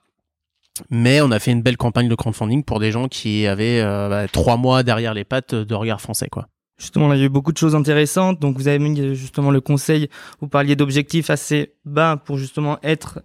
Mais 0.90 1.22
on 1.22 1.32
a 1.32 1.40
fait 1.40 1.52
une 1.52 1.62
belle 1.62 1.78
campagne 1.78 2.10
de 2.10 2.16
crowdfunding 2.16 2.64
pour 2.64 2.82
des 2.82 2.92
gens 2.92 3.08
qui 3.08 3.48
avaient 3.48 3.82
bah, 3.82 4.28
trois 4.28 4.58
mois 4.58 4.84
derrière 4.84 5.14
les 5.14 5.24
pattes 5.24 5.56
de 5.56 5.74
regard 5.74 6.02
français, 6.02 6.28
quoi. 6.28 6.48
Justement, 6.78 7.08
là, 7.08 7.16
il 7.16 7.20
y 7.20 7.22
a 7.22 7.28
eu 7.28 7.30
beaucoup 7.30 7.54
de 7.54 7.58
choses 7.58 7.76
intéressantes. 7.76 8.42
Donc, 8.42 8.58
vous 8.58 8.68
avez 8.68 8.80
mis 8.80 9.16
justement 9.16 9.52
le 9.52 9.62
conseil. 9.62 10.10
Vous 10.42 10.50
parliez 10.50 10.76
d'objectifs 10.76 11.30
assez 11.30 11.76
bas 11.86 12.18
pour 12.18 12.38
justement 12.38 12.78
être 12.84 13.24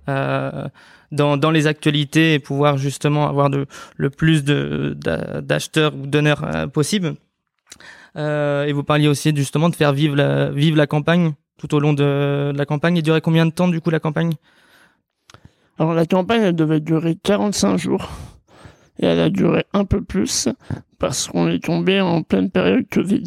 dans, 1.10 1.50
les 1.50 1.66
actualités 1.66 2.34
et 2.34 2.38
pouvoir 2.38 2.78
justement 2.78 3.28
avoir 3.28 3.48
le 3.48 4.10
plus 4.10 4.44
d'acheteurs 4.44 5.92
ou 5.96 6.06
donneurs 6.06 6.70
possible. 6.72 7.16
Euh, 8.16 8.64
et 8.64 8.72
vous 8.72 8.82
parliez 8.82 9.08
aussi 9.08 9.34
justement 9.34 9.68
de 9.68 9.76
faire 9.76 9.92
vivre 9.92 10.16
la, 10.16 10.86
campagne 10.86 11.32
tout 11.58 11.74
au 11.74 11.80
long 11.80 11.92
de, 11.92 12.52
la 12.54 12.66
campagne. 12.66 12.96
Et 12.96 13.02
durait 13.02 13.20
combien 13.20 13.46
de 13.46 13.52
temps 13.52 13.68
du 13.68 13.80
coup 13.80 13.90
la 13.90 14.00
campagne? 14.00 14.32
Alors 15.78 15.94
la 15.94 16.06
campagne 16.06 16.42
elle 16.42 16.56
devait 16.56 16.80
durer 16.80 17.16
45 17.22 17.78
jours 17.78 18.10
et 18.98 19.06
elle 19.06 19.20
a 19.20 19.30
duré 19.30 19.64
un 19.72 19.84
peu 19.84 20.02
plus 20.02 20.48
parce 20.98 21.28
qu'on 21.28 21.48
est 21.48 21.64
tombé 21.64 22.00
en 22.00 22.22
pleine 22.22 22.50
période 22.50 22.84
Covid. 22.90 23.24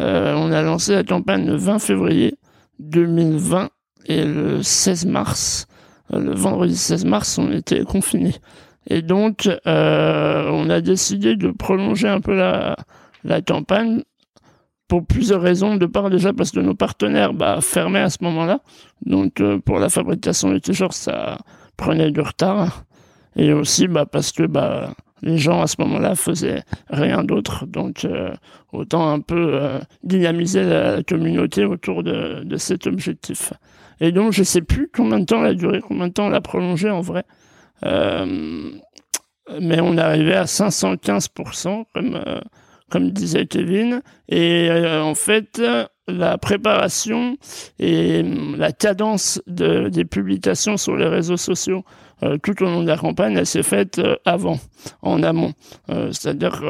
Euh, 0.00 0.34
on 0.36 0.52
a 0.52 0.62
lancé 0.62 0.94
la 0.94 1.04
campagne 1.04 1.46
le 1.46 1.56
20 1.56 1.78
février 1.78 2.34
2020 2.80 3.70
et 4.06 4.24
le 4.24 4.62
16 4.62 5.06
mars, 5.06 5.66
euh, 6.12 6.18
le 6.18 6.34
vendredi 6.34 6.76
16 6.76 7.04
mars, 7.04 7.38
on 7.38 7.50
était 7.52 7.84
confinés. 7.84 8.34
Et 8.88 9.00
donc, 9.00 9.48
on 9.64 10.70
a 10.70 10.80
décidé 10.80 11.36
de 11.36 11.52
prolonger 11.52 12.08
un 12.08 12.20
peu 12.20 12.34
la, 12.34 12.74
la 13.24 13.40
campagne 13.40 14.02
pour 14.92 15.06
plusieurs 15.06 15.40
raisons. 15.40 15.76
De 15.76 15.86
part 15.86 16.10
déjà 16.10 16.34
parce 16.34 16.50
que 16.50 16.60
nos 16.60 16.74
partenaires 16.74 17.32
bah, 17.32 17.62
fermaient 17.62 18.00
à 18.00 18.10
ce 18.10 18.18
moment-là. 18.24 18.60
Donc 19.06 19.40
euh, 19.40 19.58
pour 19.58 19.78
la 19.78 19.88
fabrication 19.88 20.52
des 20.52 20.60
t-shirts, 20.60 20.92
ça 20.92 21.38
prenait 21.78 22.10
du 22.10 22.20
retard. 22.20 22.84
Et 23.34 23.54
aussi 23.54 23.88
bah, 23.88 24.04
parce 24.04 24.32
que 24.32 24.42
bah, 24.42 24.92
les 25.22 25.38
gens 25.38 25.62
à 25.62 25.66
ce 25.66 25.76
moment-là 25.78 26.14
faisaient 26.14 26.62
rien 26.90 27.24
d'autre. 27.24 27.64
Donc 27.64 28.04
euh, 28.04 28.34
autant 28.72 29.10
un 29.10 29.20
peu 29.20 29.54
euh, 29.54 29.78
dynamiser 30.04 30.62
la, 30.62 31.02
communauté 31.02 31.64
autour 31.64 32.02
de, 32.02 32.42
de, 32.44 32.56
cet 32.58 32.86
objectif. 32.86 33.54
Et 34.00 34.12
donc 34.12 34.32
je 34.32 34.42
sais 34.42 34.60
plus 34.60 34.90
combien 34.94 35.20
de 35.20 35.24
temps 35.24 35.40
la 35.40 35.54
durée, 35.54 35.80
combien 35.80 36.08
de 36.08 36.12
temps 36.12 36.28
l'a 36.28 36.42
prolongé 36.42 36.90
en 36.90 37.00
vrai. 37.00 37.24
mais 37.82 39.80
on 39.80 39.96
arrivé 39.96 40.34
à 40.34 40.44
515% 40.44 41.84
comme 41.94 42.22
comme 42.92 43.10
disait 43.10 43.46
Kevin. 43.46 44.02
Et 44.28 44.68
euh, 44.70 45.02
en 45.02 45.14
fait, 45.14 45.60
la 46.06 46.36
préparation 46.36 47.38
et 47.78 48.20
hum, 48.20 48.56
la 48.56 48.70
cadence 48.70 49.40
de, 49.46 49.88
des 49.88 50.04
publications 50.04 50.76
sur 50.76 50.94
les 50.94 51.08
réseaux 51.08 51.38
sociaux 51.38 51.84
euh, 52.22 52.36
tout 52.36 52.62
au 52.62 52.66
long 52.66 52.82
de 52.82 52.88
la 52.88 52.98
campagne, 52.98 53.34
elle 53.36 53.46
s'est 53.46 53.62
faite 53.62 53.98
euh, 53.98 54.16
avant, 54.26 54.58
en 55.00 55.22
amont. 55.22 55.54
C'est-à-dire 55.88 56.62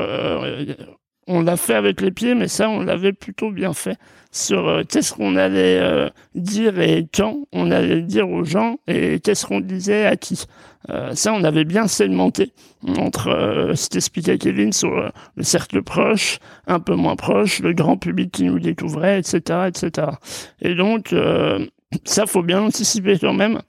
on 1.27 1.43
l'a 1.43 1.57
fait 1.57 1.75
avec 1.75 2.01
les 2.01 2.11
pieds, 2.11 2.35
mais 2.35 2.49
ça, 2.49 2.69
on 2.69 2.81
l'avait 2.81 3.13
plutôt 3.13 3.51
bien 3.51 3.73
fait. 3.73 3.97
Sur 4.33 4.67
euh, 4.67 4.83
qu'est-ce 4.89 5.13
qu'on 5.13 5.37
allait 5.37 5.79
euh, 5.79 6.09
dire 6.35 6.81
et 6.81 7.07
quand 7.15 7.47
on 7.53 7.71
allait 7.71 8.01
dire 8.01 8.31
aux 8.31 8.45
gens 8.45 8.79
et 8.89 9.21
qu'est-ce 9.21 9.47
qu'on 9.47 9.61
disait 9.61 10.07
à 10.07 10.17
qui. 10.17 10.45
Euh, 10.89 11.15
ça, 11.15 11.33
on 11.33 11.45
avait 11.45 11.65
bien 11.65 11.87
segmenté 11.87 12.53
entre 12.99 13.73
ce 13.77 13.89
qu'expliquait 13.89 14.39
Kevin 14.39 14.73
sur 14.73 15.13
le 15.37 15.43
cercle 15.43 15.83
proche, 15.83 16.39
un 16.67 16.81
peu 16.81 16.95
moins 16.95 17.15
proche, 17.15 17.61
le 17.61 17.73
grand 17.73 17.97
public 17.97 18.33
qui 18.33 18.45
nous 18.45 18.59
découvrait, 18.59 19.21
etc., 19.21 19.69
etc. 19.69 20.09
Et 20.61 20.75
donc, 20.75 21.15
ça, 22.05 22.27
faut 22.27 22.43
bien 22.43 22.61
anticiper 22.61 23.19
quand 23.21 23.35
même, 23.35 23.61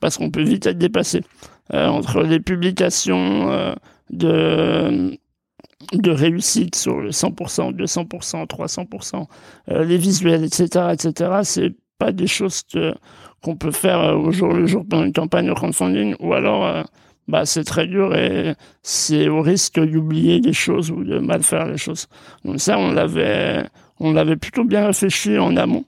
parce 0.00 0.18
qu'on 0.18 0.30
peut 0.30 0.42
vite 0.42 0.66
être 0.66 0.76
dépassé. 0.76 1.22
entre 1.72 2.22
les 2.22 2.40
publications 2.40 3.74
de 4.10 5.18
de 5.92 6.10
réussite 6.10 6.74
sur 6.74 7.00
le 7.00 7.10
100%, 7.10 7.74
200%, 7.74 8.46
300%, 8.46 9.26
euh, 9.70 9.84
les 9.84 9.96
visuels, 9.96 10.44
etc., 10.44 10.88
etc., 10.92 11.30
c'est 11.44 11.74
pas 11.98 12.12
des 12.12 12.26
choses 12.26 12.62
qu'on 13.42 13.56
peut 13.56 13.70
faire 13.70 14.00
euh, 14.00 14.14
au 14.14 14.30
jour 14.32 14.52
le 14.52 14.66
jour 14.66 14.84
pendant 14.88 15.04
une 15.04 15.12
campagne 15.12 15.46
de 15.46 15.54
crowdfunding, 15.54 16.16
ou 16.20 16.34
alors, 16.34 16.66
euh, 16.66 16.82
bah, 17.28 17.44
c'est 17.46 17.64
très 17.64 17.86
dur 17.86 18.14
et 18.16 18.54
c'est 18.82 19.28
au 19.28 19.42
risque 19.42 19.78
d'oublier 19.78 20.40
des 20.40 20.52
choses 20.52 20.90
ou 20.90 21.04
de 21.04 21.18
mal 21.18 21.42
faire 21.42 21.66
les 21.66 21.76
choses. 21.76 22.06
Donc 22.44 22.60
ça, 22.60 22.78
on 22.78 22.92
l'avait, 22.92 23.64
on 24.00 24.12
l'avait 24.12 24.36
plutôt 24.36 24.64
bien 24.64 24.86
réfléchi 24.86 25.38
en 25.38 25.56
amont. 25.56 25.84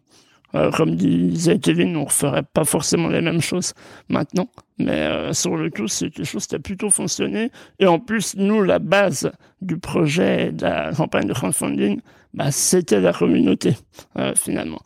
Euh, 0.54 0.70
comme 0.70 0.96
disait 0.96 1.58
Kevin, 1.58 1.96
on 1.96 2.04
ne 2.04 2.08
ferait 2.08 2.42
pas 2.42 2.64
forcément 2.64 3.08
les 3.08 3.20
mêmes 3.20 3.40
choses 3.40 3.72
maintenant. 4.08 4.48
Mais 4.78 4.92
euh, 4.92 5.32
sur 5.32 5.56
le 5.56 5.70
coup, 5.70 5.88
c'est 5.88 6.10
quelque 6.10 6.26
chose 6.26 6.46
qui 6.46 6.56
a 6.56 6.58
plutôt 6.58 6.90
fonctionné. 6.90 7.50
Et 7.78 7.86
en 7.86 7.98
plus, 7.98 8.34
nous, 8.36 8.62
la 8.62 8.78
base 8.78 9.30
du 9.60 9.78
projet 9.78 10.52
de 10.52 10.62
la 10.62 10.92
campagne 10.92 11.26
de 11.26 11.34
crowdfunding, 11.34 12.00
bah, 12.34 12.50
c'était 12.50 13.00
la 13.00 13.12
communauté, 13.12 13.76
euh, 14.18 14.32
finalement. 14.36 14.80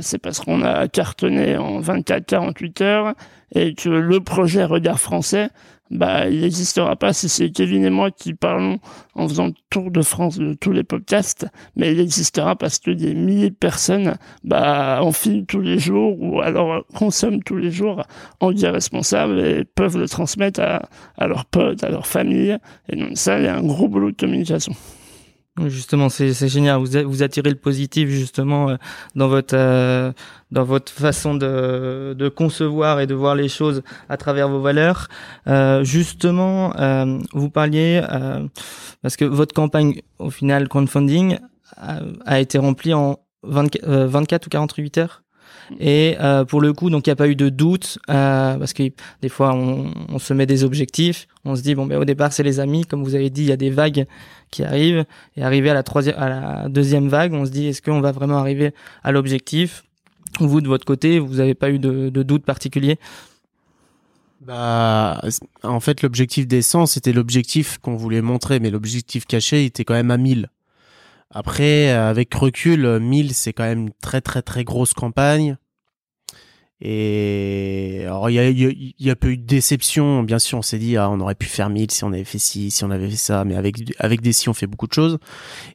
c'est 0.00 0.18
parce 0.18 0.40
qu'on 0.40 0.62
a 0.62 0.88
cartonné 0.88 1.56
en 1.56 1.80
24-48 1.80 2.82
heures 2.82 3.14
et 3.54 3.74
que 3.74 3.88
le 3.88 4.20
projet 4.20 4.64
Regard 4.64 5.00
français 5.00 5.48
bah, 5.92 6.28
il 6.28 6.40
n'existera 6.40 6.96
pas 6.96 7.12
si 7.12 7.28
c'est 7.28 7.50
Kevin 7.50 7.84
et 7.84 7.90
moi 7.90 8.10
qui 8.10 8.32
parlons 8.32 8.78
en 9.14 9.28
faisant 9.28 9.46
le 9.48 9.54
tour 9.68 9.90
de 9.90 10.00
France 10.00 10.38
de 10.38 10.54
tous 10.54 10.72
les 10.72 10.84
podcasts, 10.84 11.46
mais 11.76 11.92
il 11.92 12.00
existera 12.00 12.56
parce 12.56 12.78
que 12.78 12.90
des 12.90 13.14
milliers 13.14 13.50
de 13.50 13.54
personnes, 13.54 14.16
bah, 14.42 15.00
en 15.02 15.12
filment 15.12 15.44
tous 15.44 15.60
les 15.60 15.78
jours 15.78 16.16
ou 16.18 16.40
alors 16.40 16.84
consomment 16.94 17.42
tous 17.42 17.56
les 17.56 17.70
jours 17.70 18.02
en 18.40 18.52
dire 18.52 18.72
responsable 18.72 19.38
et 19.40 19.64
peuvent 19.64 19.98
le 19.98 20.08
transmettre 20.08 20.60
à, 20.60 20.88
à 21.18 21.26
leurs 21.26 21.44
potes, 21.44 21.84
à 21.84 21.90
leur 21.90 22.06
famille. 22.06 22.56
Et 22.88 22.96
donc 22.96 23.10
ça, 23.14 23.38
il 23.38 23.44
y 23.44 23.48
a 23.48 23.56
un 23.56 23.62
gros 23.62 23.88
boulot 23.88 24.10
de 24.10 24.16
communication. 24.16 24.74
Justement, 25.66 26.08
c'est 26.08 26.48
génial. 26.48 26.78
Vous, 26.78 27.10
vous 27.10 27.22
attirez 27.22 27.50
le 27.50 27.56
positif 27.56 28.08
justement 28.08 28.70
euh, 28.70 28.76
dans 29.14 29.28
votre 29.28 29.54
euh, 29.54 30.10
dans 30.50 30.64
votre 30.64 30.90
façon 30.90 31.34
de, 31.34 32.14
de 32.16 32.28
concevoir 32.30 33.00
et 33.00 33.06
de 33.06 33.14
voir 33.14 33.34
les 33.34 33.50
choses 33.50 33.82
à 34.08 34.16
travers 34.16 34.48
vos 34.48 34.60
valeurs. 34.60 35.08
Euh, 35.48 35.84
justement, 35.84 36.74
euh, 36.78 37.18
vous 37.34 37.50
parliez 37.50 38.02
parce 39.02 39.16
que 39.16 39.26
votre 39.26 39.54
campagne 39.54 40.00
au 40.18 40.30
final 40.30 40.68
crowdfunding 40.68 41.38
a, 41.76 42.00
a 42.24 42.40
été 42.40 42.56
remplie 42.56 42.94
en 42.94 43.18
24 43.42 44.46
ou 44.46 44.50
48 44.50 44.98
heures. 44.98 45.22
Et 45.80 46.16
euh, 46.20 46.44
pour 46.44 46.60
le 46.60 46.72
coup, 46.72 46.90
donc 46.90 47.06
il 47.06 47.10
n'y 47.10 47.12
a 47.12 47.16
pas 47.16 47.28
eu 47.28 47.36
de 47.36 47.48
doute 47.48 47.98
euh, 48.10 48.56
parce 48.56 48.72
que 48.72 48.84
des 49.20 49.28
fois 49.28 49.54
on, 49.54 49.92
on, 50.08 50.18
se 50.18 50.34
met 50.34 50.46
des 50.46 50.64
objectifs, 50.64 51.26
on 51.44 51.56
se 51.56 51.62
dit 51.62 51.74
bon 51.74 51.86
ben 51.86 51.98
au 51.98 52.04
départ 52.04 52.32
c'est 52.32 52.42
les 52.42 52.60
amis, 52.60 52.84
comme 52.84 53.02
vous 53.02 53.14
avez 53.14 53.30
dit, 53.30 53.42
il 53.42 53.48
y 53.48 53.52
a 53.52 53.56
des 53.56 53.70
vagues 53.70 54.06
qui 54.52 54.62
arrivent 54.62 55.04
et 55.36 55.42
arrivé 55.42 55.70
à 55.70 55.74
la 55.74 55.82
troisième, 55.82 56.16
à 56.16 56.28
la 56.28 56.68
deuxième 56.68 57.08
vague, 57.08 57.32
on 57.32 57.44
se 57.44 57.50
dit 57.50 57.66
est-ce 57.66 57.82
qu'on 57.82 58.00
va 58.00 58.12
vraiment 58.12 58.38
arriver 58.38 58.72
à 59.02 59.10
l'objectif? 59.10 59.82
Vous 60.38 60.60
de 60.60 60.68
votre 60.68 60.84
côté, 60.84 61.18
vous 61.18 61.36
n'avez 61.36 61.54
pas 61.54 61.70
eu 61.70 61.80
de, 61.80 62.10
doute 62.22 62.44
particulier? 62.44 62.98
Bah, 64.40 65.20
en 65.62 65.80
fait, 65.80 66.02
l'objectif 66.02 66.46
des 66.46 66.62
100, 66.62 66.86
c'était 66.86 67.12
l'objectif 67.12 67.78
qu'on 67.78 67.96
voulait 67.96 68.22
montrer, 68.22 68.60
mais 68.60 68.70
l'objectif 68.70 69.26
caché, 69.26 69.64
était 69.64 69.84
quand 69.84 69.94
même 69.94 70.10
à 70.10 70.16
1000. 70.16 70.48
Après, 71.30 71.90
avec 71.90 72.32
recul, 72.34 72.98
1000, 73.00 73.34
c'est 73.34 73.52
quand 73.52 73.64
même 73.64 73.80
une 73.80 73.92
très 74.00 74.20
très 74.20 74.42
très 74.42 74.64
grosse 74.64 74.94
campagne. 74.94 75.56
Et 76.84 78.02
alors 78.06 78.28
il 78.28 78.34
y 78.34 78.38
a, 78.40 78.50
y, 78.50 78.94
y 78.98 79.10
a 79.10 79.14
peu 79.14 79.28
eu 79.28 79.36
de 79.36 79.46
déception, 79.46 80.24
bien 80.24 80.40
sûr, 80.40 80.58
on 80.58 80.62
s'est 80.62 80.80
dit 80.80 80.96
ah, 80.96 81.08
on 81.08 81.20
aurait 81.20 81.36
pu 81.36 81.46
faire 81.46 81.70
1000 81.70 81.92
si 81.92 82.02
on 82.02 82.08
avait 82.08 82.24
fait 82.24 82.40
ci, 82.40 82.72
si 82.72 82.82
on 82.82 82.90
avait 82.90 83.08
fait 83.08 83.14
ça, 83.14 83.44
mais 83.44 83.54
avec 83.54 83.76
avec 84.00 84.20
des 84.20 84.32
si 84.32 84.48
on 84.48 84.52
fait 84.52 84.66
beaucoup 84.66 84.88
de 84.88 84.92
choses. 84.92 85.18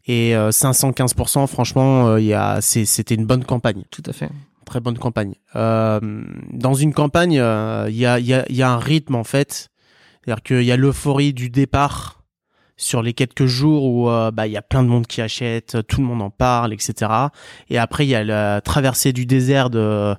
Et 0.06 0.34
515%, 0.34 1.44
euh, 1.44 1.48
franchement, 1.48 2.10
euh, 2.10 2.20
il 2.20 2.26
y 2.26 2.34
a 2.34 2.60
c'était 2.60 3.16
une 3.16 3.26
bonne 3.26 3.46
campagne. 3.46 3.84
Tout 3.90 4.04
à 4.06 4.12
fait. 4.12 4.30
Très 4.66 4.82
bonne 4.82 4.98
campagne. 4.98 5.36
Euh, 5.56 6.02
dans 6.52 6.74
une 6.74 6.94
campagne, 6.94 7.32
il 7.32 7.38
y 7.38 7.42
a 8.06 8.20
il 8.20 8.26
y 8.26 8.34
a 8.34 8.46
il 8.50 8.56
y 8.58 8.62
a 8.62 8.70
un 8.70 8.80
rythme 8.80 9.16
en 9.16 9.24
fait, 9.24 9.70
c'est-à-dire 10.26 10.44
qu'il 10.44 10.64
y 10.64 10.74
a 10.74 10.78
l'euphorie 10.78 11.32
du 11.32 11.50
départ 11.50 12.18
sur 12.78 13.02
les 13.02 13.14
quelques 13.14 13.48
jours 13.48 13.84
où 13.86 14.10
euh, 14.10 14.32
bah 14.32 14.48
il 14.48 14.54
y 14.54 14.58
a 14.58 14.62
plein 14.62 14.84
de 14.84 14.88
monde 14.88 15.08
qui 15.08 15.22
achète, 15.22 15.78
tout 15.88 16.00
le 16.00 16.08
monde 16.08 16.22
en 16.22 16.30
parle, 16.30 16.74
etc. 16.74 17.12
Et 17.70 17.78
après 17.78 18.06
il 18.06 18.10
y 18.10 18.16
a 18.16 18.24
la 18.24 18.62
traversée 18.62 19.12
du 19.12 19.26
désert 19.26 19.70
de 19.70 20.16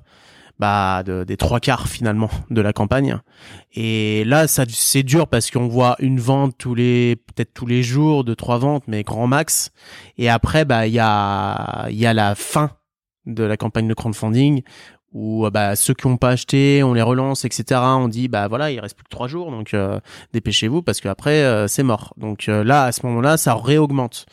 bah 0.59 1.03
de, 1.03 1.23
des 1.23 1.37
trois 1.37 1.59
quarts 1.59 1.87
finalement 1.87 2.29
de 2.49 2.61
la 2.61 2.73
campagne. 2.73 3.17
Et 3.73 4.23
là 4.25 4.47
ça 4.47 4.65
c'est 4.67 5.03
dur 5.03 5.27
parce 5.27 5.51
qu'on 5.51 5.67
voit 5.67 5.95
une 5.99 6.19
vente 6.19 6.55
tous 6.57 6.75
les 6.75 7.15
peut-être 7.15 7.53
tous 7.53 7.65
les 7.65 7.83
jours, 7.83 8.23
de 8.23 8.33
trois 8.33 8.57
ventes 8.57 8.83
mais 8.87 9.03
grand 9.03 9.27
max. 9.27 9.71
Et 10.17 10.29
après 10.29 10.65
bah 10.65 10.87
il 10.87 10.93
y 10.93 10.99
a 10.99 11.87
il 11.89 11.97
y 11.97 12.05
a 12.05 12.13
la 12.13 12.35
fin 12.35 12.71
de 13.25 13.43
la 13.43 13.57
campagne 13.57 13.87
de 13.87 13.93
crowdfunding 13.93 14.63
où 15.11 15.45
euh, 15.45 15.49
bah, 15.49 15.75
ceux 15.75 15.93
qui 15.93 16.07
n'ont 16.07 16.17
pas 16.17 16.29
acheté, 16.29 16.83
on 16.83 16.93
les 16.93 17.01
relance, 17.01 17.45
etc. 17.45 17.81
On 17.81 18.07
dit 18.07 18.27
bah 18.27 18.47
voilà, 18.47 18.71
il 18.71 18.79
reste 18.79 18.95
plus 18.95 19.03
que 19.03 19.09
trois 19.09 19.27
jours, 19.27 19.51
donc 19.51 19.73
euh, 19.73 19.99
dépêchez-vous 20.33 20.81
parce 20.81 21.01
qu'après 21.01 21.43
euh, 21.43 21.67
c'est 21.67 21.83
mort. 21.83 22.13
Donc 22.17 22.47
là, 22.47 22.85
à 22.85 22.91
ce 22.91 23.05
moment-là, 23.05 23.37
ça 23.37 23.55
réaugmente. 23.55 24.25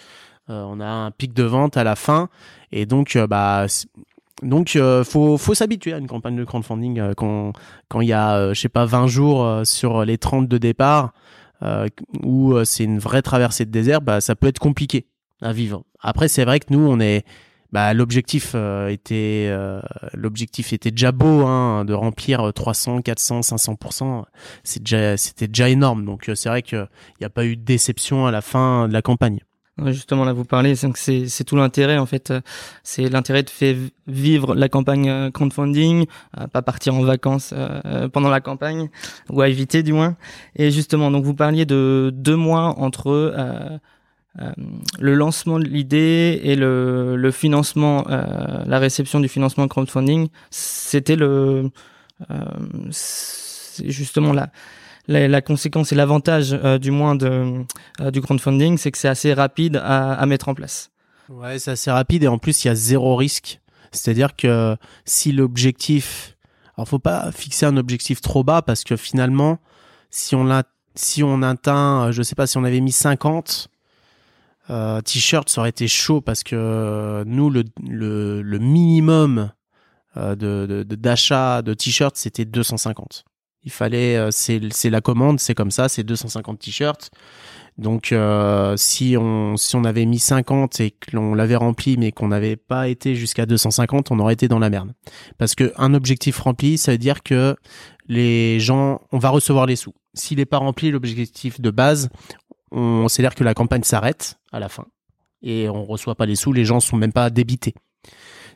on 0.48 0.80
a 0.80 0.86
un 0.86 1.10
pic 1.10 1.32
de 1.32 1.42
vente 1.42 1.76
à 1.76 1.84
la 1.84 1.96
fin 1.96 2.28
et 2.72 2.86
donc 2.86 3.16
bah 3.28 3.66
donc 4.42 4.78
faut 5.04 5.38
faut 5.38 5.54
s'habituer 5.54 5.92
à 5.92 5.98
une 5.98 6.06
campagne 6.06 6.36
de 6.36 6.44
crowdfunding 6.44 7.14
quand 7.14 7.52
quand 7.88 8.00
il 8.00 8.08
y 8.08 8.12
a 8.12 8.52
je 8.52 8.60
sais 8.60 8.68
pas 8.68 8.84
20 8.84 9.06
jours 9.06 9.60
sur 9.64 10.04
les 10.04 10.18
30 10.18 10.46
de 10.46 10.58
départ 10.58 11.12
où 12.22 12.54
c'est 12.64 12.84
une 12.84 12.98
vraie 12.98 13.22
traversée 13.22 13.64
de 13.64 13.70
désert, 13.70 14.02
bah 14.02 14.20
ça 14.20 14.34
peut 14.36 14.48
être 14.48 14.58
compliqué 14.58 15.06
à 15.40 15.52
vivre. 15.52 15.84
Après 16.00 16.28
c'est 16.28 16.44
vrai 16.44 16.60
que 16.60 16.66
nous 16.70 16.86
on 16.86 17.00
est 17.00 17.24
bah, 17.72 17.92
l'objectif 17.94 18.52
euh, 18.54 18.88
était 18.88 19.48
euh, 19.50 19.82
l'objectif 20.14 20.72
était 20.72 20.90
déjà 20.90 21.12
beau 21.12 21.44
hein, 21.44 21.84
de 21.84 21.92
remplir 21.92 22.52
300 22.54 23.02
400 23.02 23.42
500 23.42 24.24
c'est 24.62 24.82
déjà 24.82 25.16
c'était 25.16 25.48
déjà 25.48 25.68
énorme. 25.68 26.04
Donc 26.04 26.28
euh, 26.28 26.34
c'est 26.34 26.48
vrai 26.48 26.62
que 26.62 26.76
il 26.76 27.16
n'y 27.20 27.26
a 27.26 27.30
pas 27.30 27.44
eu 27.44 27.56
de 27.56 27.62
déception 27.62 28.26
à 28.26 28.30
la 28.30 28.40
fin 28.40 28.88
de 28.88 28.92
la 28.92 29.02
campagne 29.02 29.40
Justement, 29.84 30.24
là, 30.24 30.32
vous 30.32 30.44
parlez, 30.44 30.74
c'est, 30.74 31.44
tout 31.44 31.56
l'intérêt, 31.56 31.98
en 31.98 32.06
fait. 32.06 32.32
C'est 32.82 33.10
l'intérêt 33.10 33.42
de 33.42 33.50
faire 33.50 33.76
vivre 34.06 34.54
la 34.54 34.70
campagne 34.70 35.30
crowdfunding, 35.32 36.06
pas 36.52 36.62
partir 36.62 36.94
en 36.94 37.02
vacances 37.02 37.52
pendant 38.12 38.30
la 38.30 38.40
campagne, 38.40 38.88
ou 39.28 39.42
à 39.42 39.48
éviter, 39.48 39.82
du 39.82 39.92
moins. 39.92 40.16
Et 40.54 40.70
justement, 40.70 41.10
donc, 41.10 41.24
vous 41.24 41.34
parliez 41.34 41.66
de 41.66 42.10
deux 42.14 42.36
mois 42.36 42.78
entre 42.78 43.34
euh, 44.40 44.52
le 44.98 45.14
lancement 45.14 45.58
de 45.58 45.64
l'idée 45.64 46.40
et 46.42 46.56
le, 46.56 47.30
financement, 47.30 48.06
euh, 48.10 48.64
la 48.66 48.78
réception 48.78 49.20
du 49.20 49.28
financement 49.28 49.66
crowdfunding, 49.66 50.28
c'était 50.50 51.16
le, 51.16 51.70
euh, 52.30 52.44
justement 53.84 54.32
la, 54.32 54.50
la, 55.08 55.28
la, 55.28 55.40
conséquence 55.42 55.92
et 55.92 55.94
l'avantage 55.94 56.50
du 56.80 56.90
moins 56.90 57.14
de, 57.14 57.64
du 58.10 58.20
crowdfunding, 58.20 58.78
c'est 58.78 58.90
que 58.90 58.98
c'est 58.98 59.08
assez 59.08 59.34
rapide 59.34 59.76
à, 59.76 60.14
à, 60.14 60.26
mettre 60.26 60.48
en 60.48 60.54
place. 60.54 60.90
Ouais, 61.28 61.58
c'est 61.58 61.72
assez 61.72 61.90
rapide 61.90 62.24
et 62.24 62.28
en 62.28 62.38
plus 62.38 62.64
il 62.64 62.68
y 62.68 62.70
a 62.70 62.74
zéro 62.74 63.16
risque. 63.16 63.60
C'est-à-dire 63.92 64.36
que 64.36 64.76
si 65.04 65.32
l'objectif, 65.32 66.36
alors 66.76 66.88
faut 66.88 66.98
pas 66.98 67.32
fixer 67.32 67.66
un 67.66 67.76
objectif 67.76 68.20
trop 68.20 68.44
bas 68.44 68.62
parce 68.62 68.84
que 68.84 68.96
finalement, 68.96 69.58
si 70.10 70.34
on 70.34 70.44
l'a, 70.44 70.64
si 70.94 71.22
on 71.22 71.42
atteint, 71.42 72.10
je 72.10 72.22
sais 72.22 72.34
pas, 72.34 72.46
si 72.46 72.56
on 72.58 72.64
avait 72.64 72.80
mis 72.80 72.92
50, 72.92 73.68
euh, 74.70 75.00
t-shirt, 75.00 75.48
ça 75.48 75.60
aurait 75.60 75.70
été 75.70 75.86
chaud 75.88 76.20
parce 76.20 76.42
que 76.42 76.56
euh, 76.56 77.24
nous, 77.26 77.50
le, 77.50 77.64
le, 77.88 78.42
le 78.42 78.58
minimum 78.58 79.50
euh, 80.16 80.34
de 80.34 80.82
d'achat 80.82 81.62
de 81.62 81.74
t-shirts, 81.74 82.16
c'était 82.16 82.44
250. 82.44 83.24
Il 83.66 83.72
fallait, 83.72 84.16
euh, 84.16 84.30
c'est 84.30 84.90
la 84.90 85.00
commande, 85.02 85.38
c'est 85.38 85.54
comme 85.54 85.70
ça, 85.70 85.90
c'est 85.90 86.04
250 86.04 86.58
t-shirts. 86.58 87.10
Donc 87.76 88.14
si 88.76 89.16
on 89.18 89.58
si 89.58 89.76
on 89.76 89.84
avait 89.84 90.06
mis 90.06 90.18
50 90.18 90.80
et 90.80 90.92
que 90.92 91.14
l'on 91.14 91.34
l'avait 91.34 91.56
rempli 91.56 91.98
mais 91.98 92.10
qu'on 92.10 92.28
n'avait 92.28 92.56
pas 92.56 92.88
été 92.88 93.14
jusqu'à 93.14 93.44
250, 93.44 94.10
on 94.10 94.18
aurait 94.18 94.32
été 94.32 94.48
dans 94.48 94.58
la 94.58 94.70
merde. 94.70 94.94
Parce 95.36 95.54
que 95.54 95.74
un 95.76 95.92
objectif 95.92 96.38
rempli, 96.38 96.78
ça 96.78 96.92
veut 96.92 96.98
dire 96.98 97.22
que 97.22 97.54
les 98.08 98.60
gens, 98.60 99.02
on 99.12 99.18
va 99.18 99.28
recevoir 99.28 99.66
les 99.66 99.76
sous. 99.76 99.92
S'il 100.14 100.38
n'est 100.38 100.46
pas 100.46 100.56
rempli 100.56 100.90
l'objectif 100.90 101.60
de 101.60 101.70
base, 101.70 102.08
on 102.70 103.08
c'est-à-dire 103.08 103.34
que 103.34 103.44
la 103.44 103.52
campagne 103.52 103.82
s'arrête 103.82 104.38
à 104.52 104.58
la 104.58 104.70
fin 104.70 104.86
et 105.42 105.68
on 105.68 105.84
reçoit 105.84 106.14
pas 106.14 106.26
les 106.26 106.36
sous, 106.36 106.52
les 106.52 106.64
gens 106.64 106.80
sont 106.80 106.96
même 106.96 107.12
pas 107.12 107.28
débités. 107.28 107.74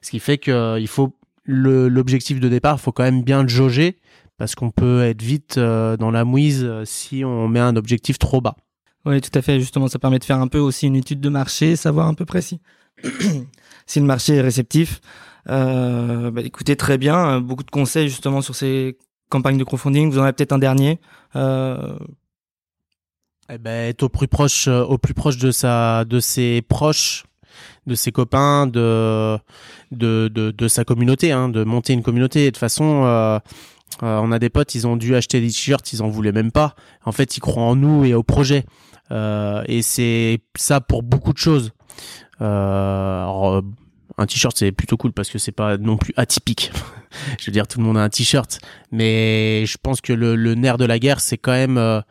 Ce 0.00 0.10
qui 0.10 0.18
fait 0.18 0.38
que 0.38 0.78
il 0.78 0.88
faut 0.88 1.14
l'objectif 1.44 2.40
de 2.40 2.48
départ, 2.48 2.80
faut 2.80 2.92
quand 2.92 3.02
même 3.02 3.22
bien 3.22 3.42
le 3.42 3.48
jauger 3.48 3.98
parce 4.40 4.54
qu'on 4.54 4.70
peut 4.70 5.04
être 5.04 5.20
vite 5.20 5.58
dans 5.58 6.10
la 6.10 6.24
mouise 6.24 6.66
si 6.84 7.26
on 7.26 7.46
met 7.46 7.60
un 7.60 7.76
objectif 7.76 8.18
trop 8.18 8.40
bas. 8.40 8.56
Oui, 9.04 9.20
tout 9.20 9.38
à 9.38 9.42
fait. 9.42 9.60
Justement, 9.60 9.86
ça 9.86 9.98
permet 9.98 10.18
de 10.18 10.24
faire 10.24 10.38
un 10.38 10.48
peu 10.48 10.58
aussi 10.58 10.86
une 10.86 10.96
étude 10.96 11.20
de 11.20 11.28
marché, 11.28 11.76
savoir 11.76 12.06
un 12.06 12.14
peu 12.14 12.24
précis 12.24 12.60
si 13.86 14.00
le 14.00 14.06
marché 14.06 14.36
est 14.36 14.40
réceptif. 14.40 15.02
Euh, 15.50 16.30
bah, 16.30 16.40
écoutez, 16.40 16.74
très 16.74 16.96
bien. 16.96 17.40
Beaucoup 17.40 17.64
de 17.64 17.70
conseils 17.70 18.08
justement 18.08 18.40
sur 18.40 18.54
ces 18.54 18.96
campagnes 19.28 19.58
de 19.58 19.64
crowdfunding. 19.64 20.10
Vous 20.10 20.18
en 20.18 20.22
avez 20.22 20.32
peut-être 20.32 20.52
un 20.52 20.58
dernier. 20.58 21.00
Euh... 21.36 21.98
Eh 23.52 23.58
ben, 23.58 23.90
être 23.90 24.04
au 24.04 24.08
plus 24.08 24.28
proche, 24.28 24.68
euh, 24.68 24.84
au 24.84 24.96
plus 24.96 25.12
proche 25.12 25.36
de 25.36 25.50
sa, 25.50 26.06
de 26.06 26.18
ses 26.18 26.62
proches, 26.62 27.24
de 27.86 27.94
ses 27.94 28.12
copains, 28.12 28.66
de, 28.66 29.38
de, 29.90 30.28
de, 30.28 30.50
de 30.50 30.68
sa 30.68 30.84
communauté, 30.84 31.32
hein, 31.32 31.48
de 31.50 31.64
monter 31.64 31.92
une 31.92 32.02
communauté. 32.02 32.44
de 32.44 32.50
toute 32.50 32.58
façon, 32.58 33.02
euh, 33.04 33.38
euh, 34.02 34.18
on 34.22 34.32
a 34.32 34.38
des 34.38 34.48
potes, 34.48 34.74
ils 34.74 34.86
ont 34.86 34.96
dû 34.96 35.14
acheter 35.14 35.40
des 35.40 35.48
t-shirts, 35.48 35.92
ils 35.92 36.02
en 36.02 36.08
voulaient 36.08 36.32
même 36.32 36.52
pas. 36.52 36.74
En 37.04 37.12
fait, 37.12 37.36
ils 37.36 37.40
croient 37.40 37.64
en 37.64 37.76
nous 37.76 38.04
et 38.04 38.14
au 38.14 38.22
projet. 38.22 38.64
Euh, 39.10 39.62
et 39.66 39.82
c'est 39.82 40.40
ça 40.56 40.80
pour 40.80 41.02
beaucoup 41.02 41.32
de 41.32 41.38
choses. 41.38 41.72
Euh, 42.40 43.22
alors, 43.22 43.62
un 44.16 44.26
t-shirt 44.26 44.56
c'est 44.56 44.72
plutôt 44.72 44.96
cool 44.96 45.12
parce 45.12 45.30
que 45.30 45.38
c'est 45.38 45.52
pas 45.52 45.76
non 45.76 45.96
plus 45.96 46.14
atypique. 46.16 46.72
je 47.38 47.46
veux 47.46 47.52
dire, 47.52 47.66
tout 47.66 47.78
le 47.78 47.84
monde 47.84 47.98
a 47.98 48.02
un 48.02 48.08
t-shirt, 48.08 48.60
mais 48.92 49.64
je 49.66 49.76
pense 49.82 50.00
que 50.00 50.12
le, 50.12 50.54
nerf 50.54 50.78
de 50.78 50.84
la 50.84 50.98
guerre, 50.98 51.20
c'est 51.20 51.38
quand 51.38 51.52
même 51.52 52.02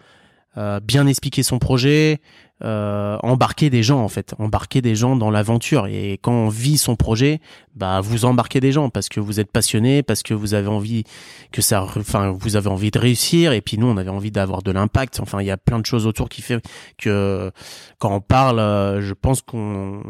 bien 0.83 1.07
expliquer 1.07 1.41
son 1.41 1.57
projet, 1.57 2.19
euh, 2.63 3.17
embarquer 3.23 3.69
des 3.69 3.83
gens 3.83 3.99
en 3.99 4.09
fait, 4.09 4.35
embarquer 4.37 4.81
des 4.81 4.95
gens 4.95 5.15
dans 5.15 5.31
l'aventure. 5.31 5.87
Et 5.87 6.19
quand 6.21 6.33
on 6.33 6.49
vit 6.49 6.77
son 6.77 6.95
projet, 6.95 7.39
bah 7.75 8.01
vous 8.01 8.25
embarquez 8.25 8.59
des 8.59 8.71
gens 8.71 8.89
parce 8.89 9.07
que 9.07 9.19
vous 9.19 9.39
êtes 9.39 9.51
passionné, 9.51 10.03
parce 10.03 10.23
que 10.23 10.33
vous 10.33 10.53
avez 10.53 10.67
envie 10.67 11.03
que 11.51 11.61
ça, 11.61 11.83
enfin 11.83 12.31
vous 12.31 12.55
avez 12.55 12.67
envie 12.67 12.91
de 12.91 12.99
réussir. 12.99 13.53
Et 13.53 13.61
puis 13.61 13.77
nous, 13.77 13.87
on 13.87 13.97
avait 13.97 14.09
envie 14.09 14.31
d'avoir 14.31 14.61
de 14.61 14.71
l'impact. 14.71 15.19
Enfin, 15.21 15.41
il 15.41 15.47
y 15.47 15.51
a 15.51 15.57
plein 15.57 15.79
de 15.79 15.85
choses 15.85 16.05
autour 16.05 16.27
qui 16.27 16.41
fait 16.41 16.61
que 16.97 17.51
quand 17.99 18.13
on 18.13 18.21
parle, 18.21 18.59
euh, 18.59 19.01
je 19.01 19.13
pense 19.13 19.41
qu'on 19.41 20.03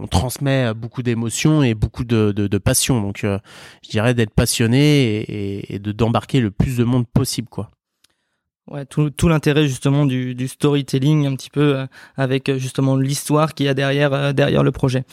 on 0.00 0.06
transmet 0.06 0.74
beaucoup 0.74 1.02
d'émotions 1.02 1.62
et 1.62 1.74
beaucoup 1.74 2.04
de, 2.04 2.32
de, 2.32 2.46
de 2.46 2.58
passion. 2.58 3.00
Donc, 3.00 3.24
euh, 3.24 3.38
je 3.84 3.90
dirais 3.90 4.14
d'être 4.14 4.34
passionné 4.34 5.20
et, 5.20 5.74
et 5.74 5.78
de 5.78 5.92
d'embarquer 5.92 6.40
le 6.40 6.50
plus 6.50 6.76
de 6.76 6.84
monde 6.84 7.06
possible, 7.08 7.48
quoi. 7.48 7.70
Ouais, 8.70 8.84
tout, 8.84 9.08
tout 9.08 9.28
l'intérêt 9.28 9.66
justement 9.66 10.04
du, 10.04 10.34
du, 10.34 10.46
storytelling 10.46 11.26
un 11.26 11.34
petit 11.36 11.48
peu 11.48 11.74
euh, 11.74 11.86
avec 12.18 12.50
euh, 12.50 12.58
justement 12.58 12.96
l'histoire 12.96 13.54
qu'il 13.54 13.64
y 13.64 13.68
a 13.70 13.72
derrière 13.72 14.12
euh, 14.12 14.32
derrière 14.34 14.62
le 14.62 14.72
projet. 14.72 15.04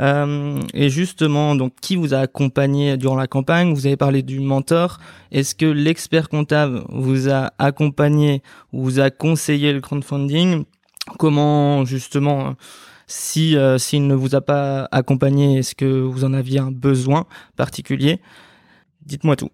Euh, 0.00 0.60
et 0.74 0.90
justement, 0.90 1.54
donc 1.54 1.72
qui 1.80 1.96
vous 1.96 2.12
a 2.12 2.18
accompagné 2.18 2.98
durant 2.98 3.16
la 3.16 3.26
campagne? 3.26 3.72
Vous 3.72 3.86
avez 3.86 3.96
parlé 3.96 4.22
du 4.22 4.40
mentor. 4.40 4.98
Est-ce 5.32 5.54
que 5.54 5.64
l'expert 5.64 6.28
comptable 6.28 6.84
vous 6.90 7.30
a 7.30 7.50
accompagné 7.58 8.42
ou 8.74 8.84
vous 8.84 9.00
a 9.00 9.10
conseillé 9.10 9.72
le 9.72 9.80
crowdfunding? 9.80 10.64
Comment 11.18 11.86
justement 11.86 12.56
si 13.06 13.56
s'il 13.78 14.06
ne 14.06 14.14
vous 14.14 14.34
a 14.34 14.42
pas 14.42 14.86
accompagné, 14.92 15.58
est-ce 15.58 15.74
que 15.74 16.02
vous 16.02 16.24
en 16.24 16.34
aviez 16.34 16.58
un 16.58 16.70
besoin 16.70 17.24
particulier? 17.56 18.20
Dites-moi 19.06 19.36
tout. 19.36 19.50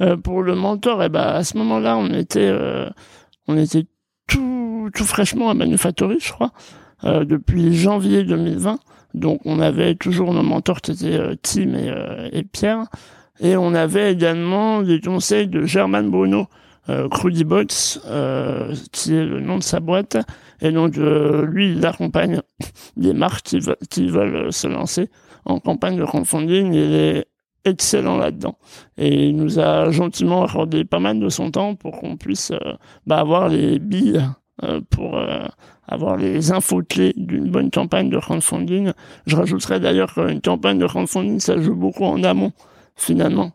Euh, 0.00 0.16
pour 0.16 0.42
le 0.42 0.54
mentor, 0.54 1.02
et 1.02 1.06
eh 1.06 1.08
ben, 1.08 1.22
à 1.22 1.42
ce 1.42 1.56
moment-là, 1.56 1.96
on 1.96 2.08
était, 2.12 2.50
euh, 2.50 2.88
on 3.48 3.56
était 3.56 3.86
tout, 4.26 4.90
tout 4.94 5.04
fraîchement 5.04 5.48
à 5.48 5.54
Manufactory, 5.54 6.18
je 6.20 6.32
crois, 6.32 6.52
euh, 7.04 7.24
depuis 7.24 7.74
janvier 7.74 8.24
2020. 8.24 8.78
Donc, 9.14 9.40
on 9.46 9.58
avait 9.58 9.94
toujours 9.94 10.34
nos 10.34 10.42
mentors 10.42 10.82
qui 10.82 10.92
étaient 10.92 11.36
Tim 11.42 11.74
et, 11.74 12.38
et, 12.38 12.42
Pierre. 12.42 12.84
Et 13.40 13.56
on 13.56 13.72
avait 13.72 14.12
également 14.12 14.82
des 14.82 15.00
conseils 15.00 15.48
de 15.48 15.64
German 15.64 16.10
Bruno, 16.10 16.46
euh, 16.90 17.08
Bots, 17.46 17.64
euh, 18.06 18.74
qui 18.92 19.14
est 19.14 19.24
le 19.24 19.40
nom 19.40 19.56
de 19.56 19.62
sa 19.62 19.80
boîte. 19.80 20.18
Et 20.60 20.72
donc, 20.72 20.96
lui, 20.96 21.72
il 21.72 21.86
accompagne 21.86 22.42
des 22.98 23.14
marques 23.14 23.46
qui, 23.46 23.60
qui, 23.88 24.08
veulent 24.08 24.52
se 24.52 24.66
lancer 24.66 25.08
en 25.46 25.58
campagne 25.58 25.96
de 25.96 26.04
crowdfunding. 26.04 26.74
Il 26.74 26.94
est 26.94 27.26
excellent 27.66 28.16
là-dedans. 28.16 28.56
Et 28.96 29.28
il 29.28 29.36
nous 29.36 29.58
a 29.58 29.90
gentiment 29.90 30.44
accordé 30.44 30.84
pas 30.84 30.98
mal 30.98 31.20
de 31.20 31.28
son 31.28 31.50
temps 31.50 31.74
pour 31.74 31.98
qu'on 31.98 32.16
puisse 32.16 32.52
euh, 32.52 32.74
bah, 33.06 33.18
avoir 33.18 33.48
les 33.48 33.78
billes 33.78 34.24
euh, 34.62 34.80
pour 34.90 35.16
euh, 35.16 35.44
avoir 35.86 36.16
les 36.16 36.52
infos 36.52 36.82
clés 36.82 37.12
d'une 37.16 37.50
bonne 37.50 37.70
campagne 37.70 38.08
de 38.08 38.18
crowdfunding. 38.18 38.92
Je 39.26 39.36
rajouterais 39.36 39.80
d'ailleurs 39.80 40.14
qu'une 40.14 40.40
campagne 40.40 40.78
de 40.78 40.86
crowdfunding, 40.86 41.40
ça 41.40 41.60
joue 41.60 41.74
beaucoup 41.74 42.04
en 42.04 42.22
amont, 42.24 42.52
finalement. 42.96 43.52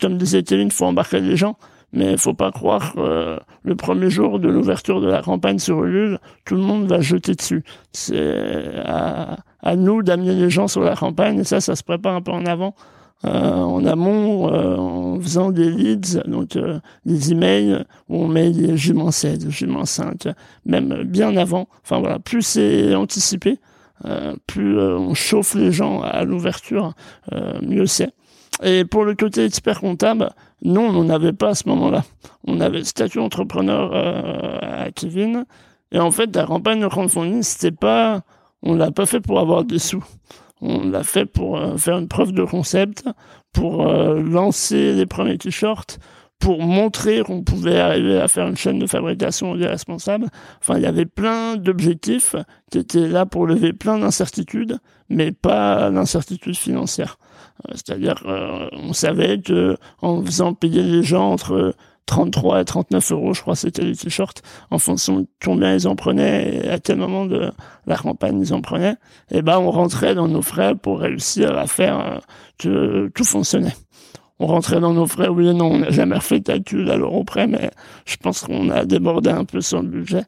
comme 0.00 0.16
disait 0.18 0.42
Kevin, 0.42 0.68
il 0.68 0.72
faut 0.72 0.86
embarquer 0.86 1.20
les 1.20 1.36
gens. 1.36 1.56
Mais 1.96 2.10
il 2.10 2.18
faut 2.18 2.34
pas 2.34 2.50
croire 2.50 2.94
que 2.94 3.38
le 3.62 3.76
premier 3.76 4.10
jour 4.10 4.40
de 4.40 4.48
l'ouverture 4.48 5.00
de 5.00 5.06
la 5.06 5.22
campagne 5.22 5.60
sur 5.60 5.84
Ulule, 5.84 6.18
tout 6.44 6.56
le 6.56 6.62
monde 6.62 6.88
va 6.88 7.00
jeter 7.00 7.36
dessus. 7.36 7.62
C'est 7.92 8.82
à, 8.84 9.36
à 9.64 9.76
nous 9.76 10.02
d'amener 10.02 10.34
les 10.34 10.50
gens 10.50 10.68
sur 10.68 10.82
la 10.82 10.94
campagne 10.94 11.38
et 11.38 11.44
ça, 11.44 11.60
ça 11.60 11.74
se 11.74 11.82
prépare 11.82 12.14
un 12.14 12.20
peu 12.20 12.32
en 12.32 12.46
avant 12.46 12.74
en 13.22 13.84
amont 13.86 14.52
euh, 14.52 14.76
en 14.76 15.20
faisant 15.20 15.50
des 15.50 15.70
leads, 15.70 16.22
donc 16.26 16.56
euh, 16.56 16.80
des 17.06 17.32
emails 17.32 17.84
où 18.08 18.16
on 18.16 18.28
met 18.28 18.50
des 18.50 18.76
jument 18.76 19.10
7, 19.10 19.48
jument 19.50 19.84
5, 19.84 20.28
même 20.66 21.04
bien 21.04 21.36
avant. 21.36 21.68
Enfin 21.82 22.00
voilà, 22.00 22.18
plus 22.18 22.42
c'est 22.42 22.94
anticipé, 22.94 23.58
plus 24.46 24.78
on 24.78 25.14
chauffe 25.14 25.54
les 25.54 25.72
gens 25.72 26.02
à 26.02 26.24
l'ouverture, 26.24 26.92
mieux 27.62 27.86
c'est. 27.86 28.10
Et 28.62 28.84
pour 28.84 29.04
le 29.04 29.14
côté 29.14 29.44
expert 29.44 29.80
comptable, 29.80 30.30
non, 30.62 30.88
on 30.88 31.04
n'en 31.04 31.08
avait 31.08 31.32
pas 31.32 31.50
à 31.50 31.54
ce 31.54 31.68
moment-là. 31.68 32.04
On 32.46 32.60
avait 32.60 32.84
statut 32.84 33.18
entrepreneur 33.18 33.94
à 34.62 34.90
Kevin. 34.90 35.44
Et 35.90 35.98
en 35.98 36.10
fait, 36.10 36.34
la 36.36 36.44
campagne 36.44 36.80
de 36.80 36.88
crowdfunding, 36.88 37.42
c'était 37.42 37.70
pas, 37.70 38.22
on 38.62 38.74
l'a 38.74 38.90
pas 38.90 39.06
fait 39.06 39.20
pour 39.20 39.40
avoir 39.40 39.64
des 39.64 39.78
sous. 39.78 40.04
On 40.66 40.88
l'a 40.88 41.02
fait 41.02 41.26
pour 41.26 41.58
euh, 41.58 41.76
faire 41.76 41.98
une 41.98 42.08
preuve 42.08 42.32
de 42.32 42.42
concept, 42.42 43.04
pour 43.52 43.86
euh, 43.86 44.18
lancer 44.22 44.94
les 44.94 45.04
premiers 45.04 45.36
t-shirts, 45.36 45.98
pour 46.38 46.62
montrer 46.62 47.22
qu'on 47.22 47.42
pouvait 47.42 47.78
arriver 47.78 48.18
à 48.18 48.28
faire 48.28 48.48
une 48.48 48.56
chaîne 48.56 48.78
de 48.78 48.86
fabrication 48.86 49.56
des 49.56 49.66
responsables. 49.66 50.28
Enfin, 50.62 50.78
il 50.78 50.82
y 50.82 50.86
avait 50.86 51.04
plein 51.04 51.56
d'objectifs 51.56 52.34
qui 52.70 52.78
étaient 52.78 53.08
là 53.08 53.26
pour 53.26 53.46
lever 53.46 53.74
plein 53.74 53.98
d'incertitudes, 53.98 54.78
mais 55.10 55.32
pas 55.32 55.90
d'incertitudes 55.90 56.56
financières. 56.56 57.18
Euh, 57.68 57.72
c'est-à-dire, 57.74 58.24
on 58.72 58.94
savait 58.94 59.42
que 59.42 59.76
en 60.00 60.24
faisant 60.24 60.54
payer 60.54 60.82
les 60.82 61.02
gens 61.02 61.30
entre 61.32 61.74
33 62.06 62.60
et 62.60 62.64
39 62.64 63.12
euros, 63.12 63.34
je 63.34 63.40
crois, 63.40 63.56
c'était 63.56 63.82
les 63.82 63.96
t-shirts, 63.96 64.42
en 64.70 64.78
fonction 64.78 65.20
de 65.20 65.26
combien 65.42 65.74
ils 65.74 65.88
en 65.88 65.96
prenaient 65.96 66.56
et 66.56 66.68
à 66.68 66.78
quel 66.78 66.96
moment 66.96 67.26
de 67.26 67.50
la 67.86 67.96
campagne 67.96 68.40
ils 68.40 68.52
en 68.52 68.60
prenaient. 68.60 68.96
Et 69.30 69.42
ben, 69.42 69.58
on 69.58 69.70
rentrait 69.70 70.14
dans 70.14 70.28
nos 70.28 70.42
frais 70.42 70.74
pour 70.74 71.00
réussir 71.00 71.56
à 71.56 71.66
faire 71.66 72.00
euh, 72.00 72.18
que 72.58 73.10
tout 73.14 73.24
fonctionnait. 73.24 73.74
On 74.38 74.46
rentrait 74.46 74.80
dans 74.80 74.92
nos 74.92 75.06
frais, 75.06 75.28
oui 75.28 75.48
et 75.48 75.54
non, 75.54 75.72
on 75.72 75.78
n'a 75.78 75.90
jamais 75.90 76.16
refait 76.16 76.40
de 76.40 76.90
à 76.90 76.96
l'euro 76.96 77.24
près, 77.24 77.46
mais 77.46 77.70
je 78.04 78.16
pense 78.16 78.42
qu'on 78.42 78.68
a 78.68 78.84
débordé 78.84 79.30
un 79.30 79.44
peu 79.44 79.60
sur 79.60 79.80
le 79.80 79.88
budget. 79.88 80.24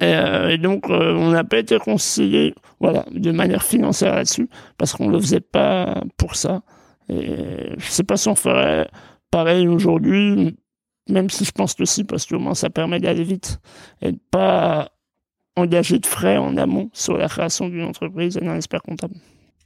Et, 0.00 0.04
euh, 0.14 0.56
donc, 0.56 0.88
euh, 0.88 1.14
on 1.14 1.30
n'a 1.30 1.44
pas 1.44 1.58
été 1.58 1.78
conseillé, 1.78 2.54
voilà, 2.80 3.04
de 3.10 3.30
manière 3.32 3.62
financière 3.62 4.14
là-dessus, 4.14 4.48
parce 4.78 4.92
qu'on 4.92 5.08
le 5.08 5.18
faisait 5.20 5.40
pas 5.40 6.02
pour 6.16 6.36
ça. 6.36 6.62
Et 7.08 7.74
je 7.76 7.90
sais 7.90 8.04
pas 8.04 8.16
si 8.16 8.28
on 8.28 8.34
ferait 8.34 8.88
pareil 9.30 9.68
aujourd'hui, 9.68 10.56
même 11.08 11.30
si 11.30 11.44
je 11.44 11.52
pense 11.52 11.74
que 11.74 11.84
si, 11.84 12.04
parce 12.04 12.26
que 12.26 12.34
au 12.34 12.38
moins 12.38 12.54
ça 12.54 12.70
permet 12.70 13.00
d'aller 13.00 13.24
vite 13.24 13.60
et 14.02 14.12
de 14.12 14.18
pas 14.30 14.90
engager 15.56 15.98
de 15.98 16.06
frais 16.06 16.36
en 16.36 16.56
amont 16.56 16.90
sur 16.92 17.16
la 17.16 17.28
création 17.28 17.68
d'une 17.68 17.84
entreprise 17.84 18.36
et 18.36 18.40
d'un 18.40 18.56
expert 18.56 18.82
comptable. 18.82 19.14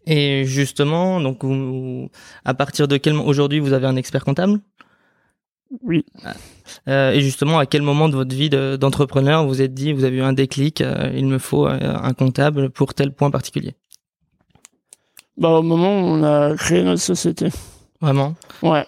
Et 0.06 0.44
justement, 0.44 1.20
donc 1.20 1.42
à 2.44 2.54
partir 2.54 2.88
de 2.88 2.96
quel 2.96 3.14
aujourd'hui 3.16 3.58
vous 3.58 3.72
avez 3.72 3.86
un 3.86 3.96
expert 3.96 4.24
comptable? 4.24 4.60
Oui. 5.82 6.04
Euh, 6.88 7.12
et 7.12 7.20
justement, 7.20 7.58
à 7.58 7.66
quel 7.66 7.82
moment 7.82 8.08
de 8.08 8.16
votre 8.16 8.34
vie 8.34 8.50
d'entrepreneur 8.50 9.46
vous 9.46 9.62
êtes 9.62 9.72
dit, 9.72 9.92
vous 9.92 10.04
avez 10.04 10.16
eu 10.16 10.22
un 10.22 10.32
déclic, 10.32 10.80
euh, 10.80 11.12
il 11.14 11.26
me 11.26 11.38
faut 11.38 11.68
euh, 11.68 11.78
un 11.80 12.12
comptable 12.12 12.70
pour 12.70 12.94
tel 12.94 13.12
point 13.12 13.30
particulier? 13.30 13.76
Bah 15.36 15.50
au 15.50 15.62
moment 15.62 16.00
où 16.00 16.04
on 16.06 16.22
a 16.24 16.56
créé 16.56 16.82
notre 16.82 17.02
société. 17.02 17.48
Vraiment? 18.00 18.34
Ouais. 18.62 18.84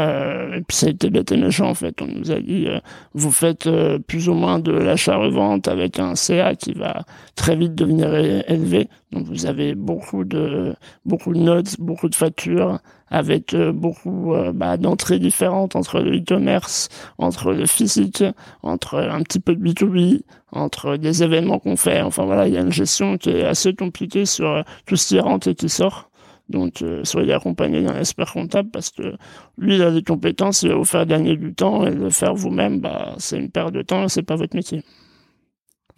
Euh, 0.00 0.56
et 0.56 0.60
puis 0.62 0.76
ça 0.76 0.86
a 0.86 0.90
été 0.90 1.10
bête 1.10 1.32
et 1.32 1.36
méchant 1.36 1.68
en 1.68 1.74
fait. 1.74 2.00
On 2.02 2.06
nous 2.06 2.30
a 2.30 2.40
dit 2.40 2.66
euh, 2.66 2.80
vous 3.14 3.30
faites 3.30 3.66
euh, 3.66 3.98
plus 3.98 4.28
ou 4.28 4.34
moins 4.34 4.58
de 4.58 4.72
l'achat-revente 4.72 5.68
avec 5.68 5.98
un 5.98 6.14
CA 6.14 6.54
qui 6.54 6.72
va 6.72 7.04
très 7.36 7.56
vite 7.56 7.74
devenir 7.74 8.14
élevé. 8.14 8.88
Donc 9.12 9.26
vous 9.26 9.46
avez 9.46 9.74
beaucoup 9.74 10.24
de 10.24 10.74
beaucoup 11.04 11.34
de 11.34 11.40
notes, 11.40 11.76
beaucoup 11.78 12.08
de 12.08 12.14
factures 12.14 12.78
avec 13.12 13.56
beaucoup 13.56 14.34
bah, 14.54 14.76
d'entrées 14.76 15.18
différentes 15.18 15.74
entre 15.74 15.98
le 15.98 16.18
e-commerce, 16.18 16.88
entre 17.18 17.52
le 17.52 17.66
physique, 17.66 18.22
entre 18.62 19.00
un 19.00 19.20
petit 19.22 19.40
peu 19.40 19.56
de 19.56 19.68
B2B, 19.68 20.20
entre 20.52 20.96
des 20.96 21.24
événements 21.24 21.58
qu'on 21.58 21.76
fait. 21.76 22.02
Enfin 22.02 22.24
voilà, 22.24 22.46
il 22.46 22.54
y 22.54 22.56
a 22.56 22.60
une 22.60 22.70
gestion 22.70 23.18
qui 23.18 23.30
est 23.30 23.44
assez 23.44 23.74
compliquée 23.74 24.26
sur 24.26 24.64
tout 24.86 24.94
ce 24.94 25.08
qui 25.08 25.18
rentre 25.18 25.48
et 25.48 25.56
qui 25.56 25.68
sort. 25.68 26.09
Donc, 26.50 26.82
euh, 26.82 27.04
soyez 27.04 27.32
accompagné 27.32 27.82
d'un 27.82 27.98
expert 27.98 28.32
comptable 28.32 28.70
parce 28.70 28.90
que 28.90 29.14
lui, 29.56 29.76
il 29.76 29.82
a 29.82 29.90
des 29.90 30.02
compétences, 30.02 30.62
il 30.62 30.70
va 30.70 30.74
vous 30.76 30.84
faire 30.84 31.06
gagner 31.06 31.36
du 31.36 31.54
temps 31.54 31.86
et 31.86 31.90
le 31.90 32.10
faire 32.10 32.34
vous-même, 32.34 32.80
bah, 32.80 33.14
c'est 33.18 33.38
une 33.38 33.50
perte 33.50 33.72
de 33.72 33.82
temps 33.82 34.04
et 34.04 34.08
c'est 34.08 34.22
pas 34.22 34.36
votre 34.36 34.56
métier. 34.56 34.82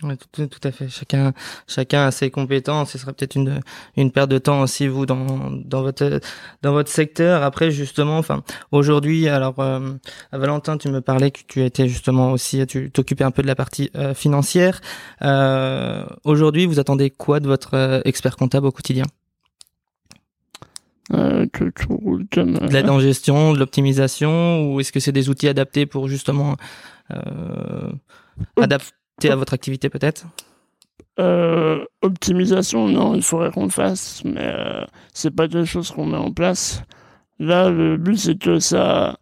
Ouais, 0.03 0.17
tout, 0.33 0.49
à 0.65 0.73
fait. 0.73 0.89
Chacun, 0.89 1.33
chacun 1.69 2.07
a 2.07 2.11
ses 2.11 2.31
compétences. 2.31 2.91
Ce 2.91 2.99
serait 2.99 3.13
peut-être 3.13 3.37
une 3.37 3.61
une 3.97 4.11
perte 4.11 4.31
de 4.31 4.39
temps 4.39 4.61
aussi 4.63 4.89
vous 4.89 5.07
dans 5.07 5.51
dans 5.65 5.83
votre 5.83 6.21
dans 6.63 6.73
votre 6.73 6.91
secteur. 6.91 7.43
Après 7.43 7.71
justement, 7.71 8.19
enfin 8.19 8.43
aujourd'hui, 8.73 9.29
alors 9.29 9.61
euh, 9.61 9.93
Valentin, 10.33 10.77
tu 10.77 10.89
me 10.89 11.01
parlais 11.01 11.31
que 11.31 11.41
tu 11.47 11.63
étais 11.65 11.89
justement 11.89 12.33
aussi, 12.33 12.67
tu 12.67 12.91
t'occupais 12.91 13.25
un 13.25 13.31
peu 13.31 13.43
de 13.43 13.47
la 13.47 13.55
partie 13.55 13.91
euh, 13.97 14.13
financière. 14.15 14.81
Euh, 15.23 16.05
aujourd'hui, 16.25 16.67
vous 16.67 16.81
attendez 16.81 17.11
quoi 17.11 17.39
de 17.39 17.47
votre 17.47 17.75
euh, 17.75 18.01
expert 18.05 18.37
comptable 18.37 18.67
au 18.67 18.73
quotidien? 18.73 19.05
Euh, 21.13 21.47
que 21.53 21.65
tout 21.65 21.97
roule 21.97 22.27
comme... 22.33 22.55
De 22.55 22.73
l'aide 22.73 22.89
en 22.89 23.01
gestion, 23.01 23.53
de 23.53 23.59
l'optimisation, 23.59 24.73
ou 24.73 24.81
est-ce 24.81 24.93
que 24.93 25.01
c'est 25.01 25.13
des 25.13 25.29
outils 25.29 25.49
adaptés 25.49 25.87
pour 25.87 26.09
justement 26.09 26.57
euh, 27.13 27.93
adapter 28.57 29.31
à 29.31 29.37
votre 29.37 29.55
activité 29.55 29.89
peut-être? 29.89 30.27
Euh, 31.19 31.85
optimisation, 32.01 32.89
non, 32.89 33.15
il 33.15 33.23
faudrait 33.23 33.51
qu'on 33.51 33.65
le 33.65 33.71
fasse, 33.71 34.23
mais 34.25 34.41
euh, 34.41 34.85
c'est 35.13 35.31
pas 35.31 35.49
quelque 35.49 35.67
chose 35.67 35.91
qu'on 35.91 36.07
met 36.07 36.17
en 36.17 36.33
place. 36.33 36.83
Là, 37.39 37.71
le 37.71 37.97
but 37.97 38.17
c'est 38.17 38.39
que 38.39 38.59
ça, 38.61 39.19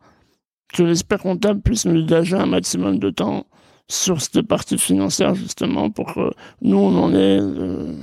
que 0.73 0.83
l'expert 0.83 1.19
comptable 1.19 1.63
puisse 1.63 1.87
nous 1.87 2.03
dégager 2.03 2.37
un 2.37 2.47
maximum 2.47 2.99
de 2.99 3.11
temps 3.11 3.47
sur 3.89 4.21
cette 4.21 4.43
partie 4.43 4.79
financière 4.79 5.35
justement 5.35 5.91
pour 5.91 6.15
que 6.15 6.31
nous 6.63 6.79
on 6.79 6.97
en 6.97 7.13
ait 7.13 7.41
euh, 7.41 7.97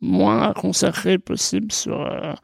moins 0.00 0.50
à 0.50 0.52
consacrer 0.54 1.18
possible 1.18 1.72
sur 1.72 2.00
euh, 2.00 2.34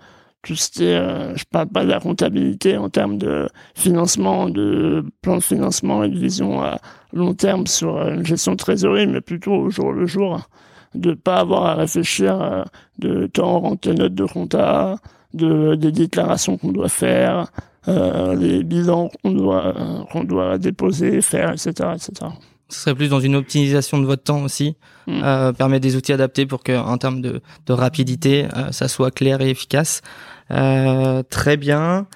tout 0.43 0.57
ce 0.57 0.71
qui 0.71 0.87
euh, 0.87 1.37
je 1.37 1.45
parle 1.45 1.69
pas 1.69 1.85
de 1.85 1.91
la 1.91 2.01
comptabilité 2.01 2.77
en 2.77 2.89
termes 2.89 3.19
de 3.19 3.49
financement, 3.75 4.49
de 4.49 5.05
plan 5.23 5.37
de 5.37 5.43
financement 5.43 6.03
et 6.03 6.09
de 6.09 6.19
vision 6.19 6.63
à 6.63 6.79
long 7.13 7.35
terme 7.35 7.67
sur 7.67 7.97
euh, 7.97 8.15
une 8.15 8.25
gestion 8.25 8.53
de 8.53 8.57
trésorerie, 8.57 9.07
mais 9.07 9.21
plutôt 9.21 9.53
au 9.53 9.71
jour 9.71 9.93
le 9.93 10.07
jour, 10.07 10.49
de 10.95 11.13
pas 11.13 11.37
avoir 11.37 11.67
à 11.67 11.75
réfléchir 11.75 12.41
euh, 12.41 12.65
de 12.99 13.27
temps 13.27 13.61
rentre 13.61 13.89
les 13.89 13.95
notes 13.95 14.15
de 14.15 14.25
compta, 14.25 14.97
de 15.35 15.75
des 15.75 15.93
déclarations 15.93 16.57
qu'on 16.57 16.73
doit 16.73 16.89
faire, 16.89 17.51
euh, 17.89 18.35
les 18.35 18.63
bilans 18.65 19.11
qu'on 19.23 19.33
doit 19.33 19.75
qu'on 20.11 20.25
doit 20.25 20.59
déposer, 20.59 21.21
faire, 21.21 21.53
etc., 21.53 21.71
etc. 21.95 22.27
Ce 22.71 22.81
serait 22.81 22.95
plus 22.95 23.09
dans 23.09 23.21
une 23.21 23.37
optimisation 23.37 23.99
de 23.99 24.07
votre 24.07 24.23
temps 24.23 24.43
aussi, 24.43 24.77
Mm. 25.07 25.21
euh, 25.25 25.53
permettre 25.53 25.83
des 25.83 25.97
outils 25.97 26.13
adaptés 26.13 26.47
pour 26.47 26.63
que, 26.63 26.77
en 26.79 26.97
termes 26.99 27.21
de, 27.21 27.41
de 27.67 27.73
rapidité, 27.73 28.47
euh, 28.57 28.71
ça 28.71 28.87
soit 28.89 29.11
clair 29.11 29.41
et 29.41 29.51
efficace. 29.51 30.03
Euh, 30.51 31.23
très 31.29 31.57
bien. 31.57 32.07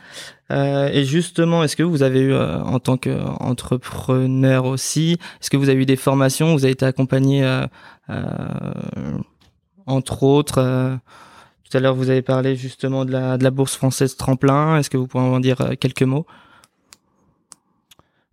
Euh, 0.50 0.88
et 0.92 1.04
justement, 1.04 1.64
est-ce 1.64 1.76
que 1.76 1.82
vous 1.82 2.02
avez 2.02 2.20
eu, 2.20 2.32
euh, 2.32 2.60
en 2.62 2.78
tant 2.78 2.96
qu'entrepreneur 2.96 4.66
aussi, 4.66 5.12
est-ce 5.40 5.50
que 5.50 5.56
vous 5.56 5.68
avez 5.70 5.82
eu 5.82 5.86
des 5.86 5.96
formations, 5.96 6.52
vous 6.54 6.64
avez 6.64 6.72
été 6.72 6.84
accompagné, 6.86 7.44
euh, 7.44 7.66
euh, 8.10 9.18
entre 9.86 10.22
autres, 10.22 10.58
euh, 10.58 10.94
tout 11.68 11.76
à 11.76 11.80
l'heure 11.80 11.94
vous 11.94 12.10
avez 12.10 12.22
parlé 12.22 12.54
justement 12.56 13.04
de 13.04 13.12
la, 13.12 13.38
de 13.38 13.44
la 13.44 13.50
bourse 13.50 13.74
française 13.74 14.16
tremplin. 14.16 14.78
Est-ce 14.78 14.90
que 14.90 14.96
vous 14.98 15.06
pouvez 15.06 15.24
en 15.24 15.40
dire 15.40 15.60
euh, 15.62 15.74
quelques 15.80 16.02
mots? 16.02 16.26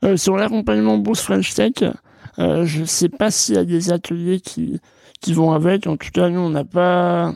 Euh, 0.04 0.18
sur 0.18 0.36
l'accompagnement 0.36 0.98
Bourse 0.98 1.22
French 1.22 1.54
Tech, 1.54 1.74
euh, 2.42 2.66
je 2.66 2.84
sais 2.84 3.10
pas 3.10 3.30
s'il 3.30 3.56
y 3.56 3.58
a 3.60 3.66
des 3.66 3.92
ateliers 3.92 4.40
qui, 4.40 4.80
qui 5.22 5.34
vont 5.34 5.52
avec. 5.52 5.86
En 5.88 5.96
tout 5.96 6.10
cas, 6.12 6.30
nous, 6.30 6.40
on 6.40 6.50
n'a 6.50 6.64
pas, 6.64 7.34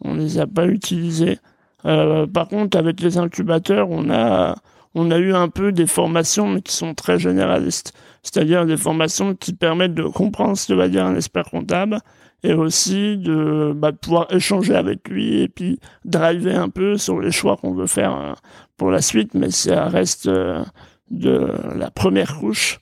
on 0.00 0.14
les 0.14 0.38
a 0.38 0.46
pas 0.46 0.66
utilisés. 0.66 1.38
Euh, 1.84 2.26
par 2.26 2.48
contre, 2.48 2.78
avec 2.78 3.00
les 3.00 3.18
incubateurs, 3.18 3.90
on 3.90 4.10
a, 4.10 4.56
on 4.94 5.10
a 5.10 5.18
eu 5.18 5.34
un 5.34 5.48
peu 5.48 5.72
des 5.72 5.86
formations, 5.86 6.48
mais 6.48 6.62
qui 6.62 6.72
sont 6.74 6.94
très 6.94 7.18
généralistes. 7.18 7.92
C'est-à-dire 8.22 8.64
des 8.66 8.78
formations 8.78 9.34
qui 9.34 9.52
permettent 9.52 9.94
de 9.94 10.04
comprendre 10.04 10.56
ce 10.56 10.68
que 10.68 10.72
va 10.72 10.88
dire 10.88 11.04
un 11.04 11.14
expert 11.14 11.44
comptable 11.44 11.98
et 12.42 12.54
aussi 12.54 13.18
de, 13.18 13.72
bah, 13.76 13.92
pouvoir 13.92 14.26
échanger 14.32 14.74
avec 14.74 15.08
lui 15.08 15.40
et 15.42 15.48
puis 15.48 15.80
driver 16.04 16.58
un 16.58 16.68
peu 16.68 16.96
sur 16.96 17.20
les 17.20 17.30
choix 17.30 17.56
qu'on 17.56 17.74
veut 17.74 17.86
faire 17.86 18.16
euh, 18.16 18.32
pour 18.78 18.90
la 18.90 19.02
suite. 19.02 19.34
Mais 19.34 19.50
ça 19.50 19.88
reste 19.88 20.28
de 20.28 21.52
la 21.74 21.90
première 21.90 22.38
couche 22.38 22.80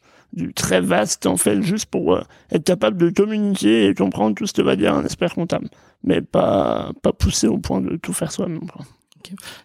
très 0.54 0.80
vaste 0.80 1.26
en 1.26 1.36
fait 1.36 1.62
juste 1.62 1.86
pour 1.86 2.14
euh, 2.14 2.22
être 2.50 2.64
capable 2.64 2.96
de 2.96 3.10
communiquer 3.10 3.86
et 3.86 3.94
comprendre 3.94 4.34
tout 4.34 4.46
ce 4.46 4.52
que 4.52 4.62
va 4.62 4.76
dire 4.76 4.94
un 4.94 5.04
expert 5.04 5.34
comptable 5.34 5.68
mais 6.02 6.20
pas 6.20 6.90
pas 7.02 7.12
pousser 7.12 7.46
au 7.46 7.58
point 7.58 7.80
de 7.80 7.96
tout 7.96 8.12
faire 8.12 8.30
soi-même. 8.30 8.60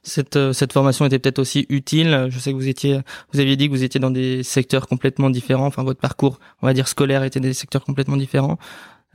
Cette, 0.03 0.37
euh, 0.37 0.53
cette 0.53 0.71
formation 0.71 1.05
était 1.05 1.19
peut-être 1.19 1.39
aussi 1.39 1.65
utile. 1.67 2.27
Je 2.29 2.39
sais 2.39 2.51
que 2.51 2.55
vous 2.55 2.69
étiez, 2.69 3.01
vous 3.33 3.41
aviez 3.41 3.57
dit 3.57 3.67
que 3.67 3.73
vous 3.73 3.83
étiez 3.83 3.99
dans 3.99 4.09
des 4.09 4.41
secteurs 4.43 4.87
complètement 4.87 5.29
différents. 5.29 5.65
Enfin, 5.65 5.83
votre 5.83 5.99
parcours, 5.99 6.39
on 6.61 6.67
va 6.67 6.73
dire 6.73 6.87
scolaire, 6.87 7.23
était 7.23 7.41
des 7.41 7.53
secteurs 7.53 7.83
complètement 7.83 8.15
différents. 8.15 8.57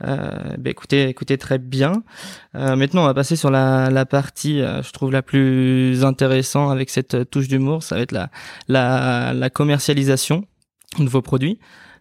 Euh, 0.03 0.57
ben 0.57 0.71
écoutez, 0.71 1.07
écoutez 1.07 1.37
très 1.37 1.57
bien. 1.57 2.03
Euh, 2.55 2.75
maintenant, 2.75 3.03
on 3.03 3.05
va 3.05 3.13
passer 3.13 3.35
sur 3.35 3.49
la, 3.49 3.89
la 3.89 4.05
partie, 4.05 4.61
euh, 4.61 4.83
je 4.83 4.91
trouve 4.91 5.11
la 5.11 5.21
plus 5.21 6.03
intéressante 6.03 6.71
avec 6.71 6.89
cette 6.89 7.29
touche 7.29 7.47
d'humour. 7.47 7.81
Ça 7.81 7.95
va 7.95 8.01
être 8.01 8.11
la, 8.11 8.29
la, 8.67 9.33
la 9.33 9.49
commercialisation 9.49 10.45
de 11.03 11.09
vos 11.09 11.21
produits. 11.21 11.59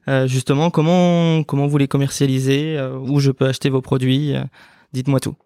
Euh, 0.09 0.27
justement, 0.27 0.71
comment 0.71 1.43
comment 1.45 1.67
vous 1.67 1.79
les 1.79 1.89
commercialisez 1.89 2.79
euh, 2.79 2.99
Où 2.99 3.21
je 3.21 3.31
peux 3.31 3.47
acheter 3.47 3.71
vos 3.71 3.81
produits 3.81 4.35
euh, 4.35 4.45
Dites-moi 4.93 5.21
tout. 5.21 5.37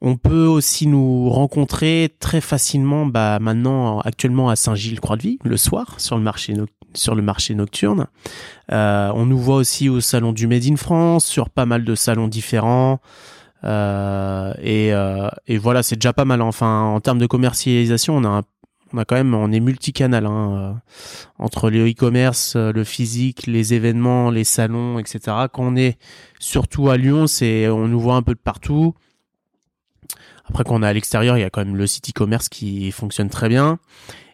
On 0.00 0.16
peut 0.16 0.46
aussi 0.46 0.86
nous 0.88 1.30
rencontrer 1.30 2.14
très 2.18 2.40
facilement, 2.40 3.06
bah 3.06 3.38
maintenant 3.40 4.00
actuellement 4.00 4.50
à 4.50 4.56
Saint-Gilles-Croix-de-Vie 4.56 5.38
le 5.44 5.56
soir 5.56 5.94
sur 5.98 6.16
le 6.16 6.22
marché 6.22 6.54
sur 6.92 7.14
le 7.14 7.22
marché 7.22 7.54
nocturne. 7.54 8.06
On 8.70 9.24
nous 9.26 9.38
voit 9.38 9.56
aussi 9.56 9.88
au 9.88 10.00
salon 10.00 10.32
du 10.32 10.46
Made 10.46 10.64
in 10.66 10.76
France, 10.76 11.24
sur 11.24 11.48
pas 11.48 11.64
mal 11.66 11.84
de 11.84 11.94
salons 11.94 12.28
différents. 12.28 13.00
Et, 13.64 14.88
et 15.46 15.58
voilà, 15.58 15.82
c'est 15.82 15.96
déjà 15.96 16.12
pas 16.12 16.24
mal. 16.26 16.42
Enfin, 16.42 16.82
en 16.82 17.00
termes 17.00 17.18
de 17.18 17.26
commercialisation, 17.26 18.16
on 18.16 18.24
a 18.24 18.28
un- 18.28 18.42
on 18.94 18.98
a 18.98 19.04
quand 19.04 19.16
même, 19.16 19.34
on 19.34 19.50
est 19.50 19.60
multicanal 19.60 20.24
hein, 20.26 20.52
euh, 20.56 20.72
entre 21.38 21.68
le 21.68 21.90
e-commerce, 21.90 22.54
euh, 22.54 22.72
le 22.72 22.84
physique, 22.84 23.46
les 23.46 23.74
événements, 23.74 24.30
les 24.30 24.44
salons, 24.44 24.98
etc. 25.00 25.18
Quand 25.52 25.64
on 25.64 25.76
est 25.76 25.98
surtout 26.38 26.90
à 26.90 26.96
Lyon, 26.96 27.26
c'est 27.26 27.68
on 27.68 27.88
nous 27.88 27.98
voit 27.98 28.14
un 28.14 28.22
peu 28.22 28.34
de 28.34 28.38
partout. 28.38 28.94
Après, 30.48 30.62
quand 30.62 30.76
on 30.76 30.82
est 30.82 30.86
à 30.86 30.92
l'extérieur, 30.92 31.36
il 31.36 31.40
y 31.40 31.44
a 31.44 31.50
quand 31.50 31.64
même 31.64 31.76
le 31.76 31.86
site 31.86 32.10
e-commerce 32.10 32.48
qui 32.48 32.92
fonctionne 32.92 33.30
très 33.30 33.48
bien. 33.48 33.78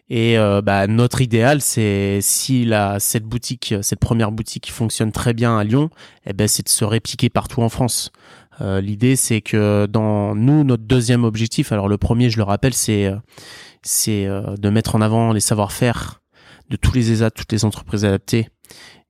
Et 0.09 0.37
euh, 0.37 0.61
bah, 0.61 0.85
notre 0.87 1.21
idéal, 1.21 1.61
c'est 1.61 2.19
si 2.21 2.69
cette 2.99 3.23
boutique, 3.23 3.73
cette 3.81 3.99
première 3.99 4.31
boutique 4.31 4.69
fonctionne 4.71 5.11
très 5.11 5.33
bien 5.33 5.57
à 5.57 5.63
Lyon, 5.63 5.89
eh 6.25 6.33
ben 6.33 6.47
c'est 6.47 6.63
de 6.63 6.69
se 6.69 6.83
répliquer 6.85 7.29
partout 7.29 7.61
en 7.61 7.69
France. 7.69 8.11
L'idée, 8.59 9.15
c'est 9.15 9.41
que 9.41 9.87
dans 9.87 10.35
nous, 10.35 10.63
notre 10.63 10.83
deuxième 10.83 11.23
objectif, 11.23 11.71
alors 11.71 11.87
le 11.87 11.97
premier, 11.97 12.29
je 12.29 12.37
le 12.37 12.43
rappelle, 12.43 12.75
c'est 12.75 13.11
c'est 13.83 14.25
euh, 14.25 14.55
de 14.57 14.69
mettre 14.69 14.95
en 14.95 15.01
avant 15.01 15.33
les 15.33 15.39
savoir-faire 15.39 16.21
de 16.69 16.75
tous 16.77 16.93
les 16.93 17.11
ESA, 17.11 17.31
toutes 17.31 17.51
les 17.51 17.65
entreprises 17.65 18.05
adaptées, 18.05 18.47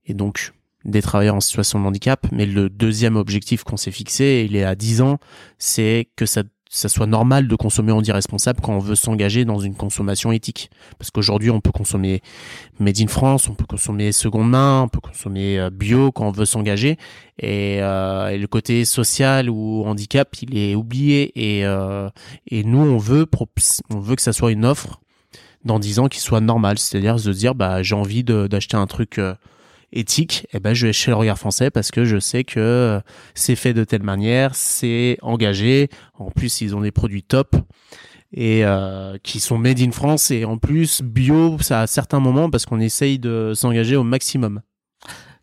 et 0.06 0.14
donc 0.14 0.54
des 0.84 1.02
travailleurs 1.02 1.36
en 1.36 1.42
situation 1.42 1.80
de 1.80 1.86
handicap. 1.86 2.26
Mais 2.32 2.46
le 2.46 2.70
deuxième 2.70 3.16
objectif 3.16 3.64
qu'on 3.64 3.78
s'est 3.78 3.92
fixé, 3.92 4.46
il 4.50 4.56
est 4.56 4.64
à 4.64 4.76
10 4.76 5.02
ans, 5.02 5.20
c'est 5.58 6.10
que 6.16 6.26
ça 6.26 6.44
ça 6.74 6.88
soit 6.88 7.06
normal 7.06 7.50
de 7.50 7.56
consommer 7.58 7.92
on 7.92 8.02
dit 8.02 8.14
responsable 8.14 8.62
quand 8.62 8.74
on 8.74 8.80
veut 8.80 8.96
s'engager 8.96 9.44
dans 9.44 9.60
une 9.60 9.76
consommation 9.76 10.32
éthique. 10.32 10.72
Parce 10.98 11.12
qu'aujourd'hui, 11.12 11.50
on 11.50 11.60
peut 11.60 11.74
consommer 11.74 12.22
made 12.80 13.02
in 13.02 13.08
France, 13.08 13.50
on 13.50 13.56
peut 13.56 13.66
consommer 13.66 14.14
seconde 14.14 14.50
main, 14.50 14.84
on 14.84 14.88
peut 14.88 15.02
consommer 15.02 15.60
euh, 15.60 15.70
bio 15.70 16.14
quand 16.14 16.30
on 16.30 16.32
veut 16.32 16.46
s'engager. 16.46 16.98
Et, 17.40 17.80
euh, 17.82 18.30
et, 18.30 18.38
le 18.38 18.48
côté 18.48 18.86
social 18.86 19.50
ou 19.50 19.84
handicap, 19.86 20.34
il 20.42 20.58
est 20.58 20.74
oublié. 20.74 21.34
Et, 21.36 21.66
euh, 21.66 22.10
et 22.48 22.64
nous, 22.64 22.80
on 22.80 22.98
veut, 22.98 23.28
on 23.90 24.00
veut 24.00 24.16
que 24.16 24.22
ça 24.22 24.32
soit 24.32 24.54
une 24.54 24.64
offre 24.64 25.02
dans 25.66 25.78
10 25.78 26.00
ans 26.00 26.08
qui 26.08 26.22
soit 26.22 26.40
normale. 26.40 26.80
C'est-à-dire 26.80 27.20
se 27.20 27.32
dire, 27.32 27.54
bah, 27.54 27.84
j'ai 27.84 27.96
envie 27.96 28.24
d'acheter 28.24 28.78
un 28.78 28.88
truc 28.88 29.18
euh, 29.18 29.36
éthique, 29.94 30.48
eh 30.54 30.60
ben 30.60 30.74
je 30.74 30.88
vais 30.88 30.94
chez 30.94 31.12
le 31.12 31.18
regard 31.18 31.38
français 31.38 31.70
parce 31.70 31.92
que 31.92 32.06
je 32.06 32.20
sais 32.20 32.44
que 32.44 33.02
c'est 33.36 33.56
fait 33.56 33.74
de 33.74 33.84
telle 33.84 34.04
manière, 34.04 34.56
c'est 34.56 35.18
engagé. 35.22 35.90
En 36.14 36.32
plus, 36.32 36.62
ils 36.62 36.76
ont 36.76 36.82
des 36.82 36.92
produits 36.92 37.24
top 37.24 37.56
et 38.34 38.66
euh, 38.66 39.18
qui 39.24 39.40
sont 39.40 39.58
made 39.58 39.80
in 39.82 39.92
France 39.92 40.32
et 40.32 40.46
en 40.46 40.58
plus 40.58 41.02
bio 41.02 41.58
ça 41.60 41.82
à 41.82 41.88
certains 41.88 42.20
moments 42.20 42.50
parce 42.50 42.66
qu'on 42.66 42.80
essaye 42.80 43.20
de 43.20 43.54
s'engager 43.54 43.96
au 43.96 44.04
maximum. 44.04 44.62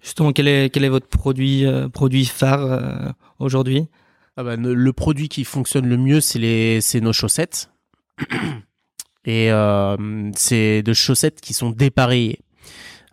Justement, 0.01 0.33
quel 0.33 0.49
est 0.49 0.71
quel 0.71 0.85
est 0.85 0.89
votre 0.89 1.09
produit 1.09 1.67
euh, 1.67 1.89
produit 1.89 2.25
phare 2.25 2.65
euh, 2.65 3.11
aujourd'hui? 3.39 3.89
Ah 4.37 4.45
ben, 4.45 4.63
le 4.63 4.93
produit 4.93 5.29
qui 5.29 5.45
fonctionne 5.45 5.87
le 5.87 5.97
mieux 5.97 6.21
c'est 6.21 6.39
les 6.39 6.81
c'est 6.81 7.01
nos 7.01 7.13
chaussettes 7.13 7.71
et 9.25 9.51
euh, 9.51 10.31
c'est 10.37 10.83
de 10.83 10.93
chaussettes 10.93 11.41
qui 11.41 11.53
sont 11.53 11.71
dépareillées. 11.71 12.41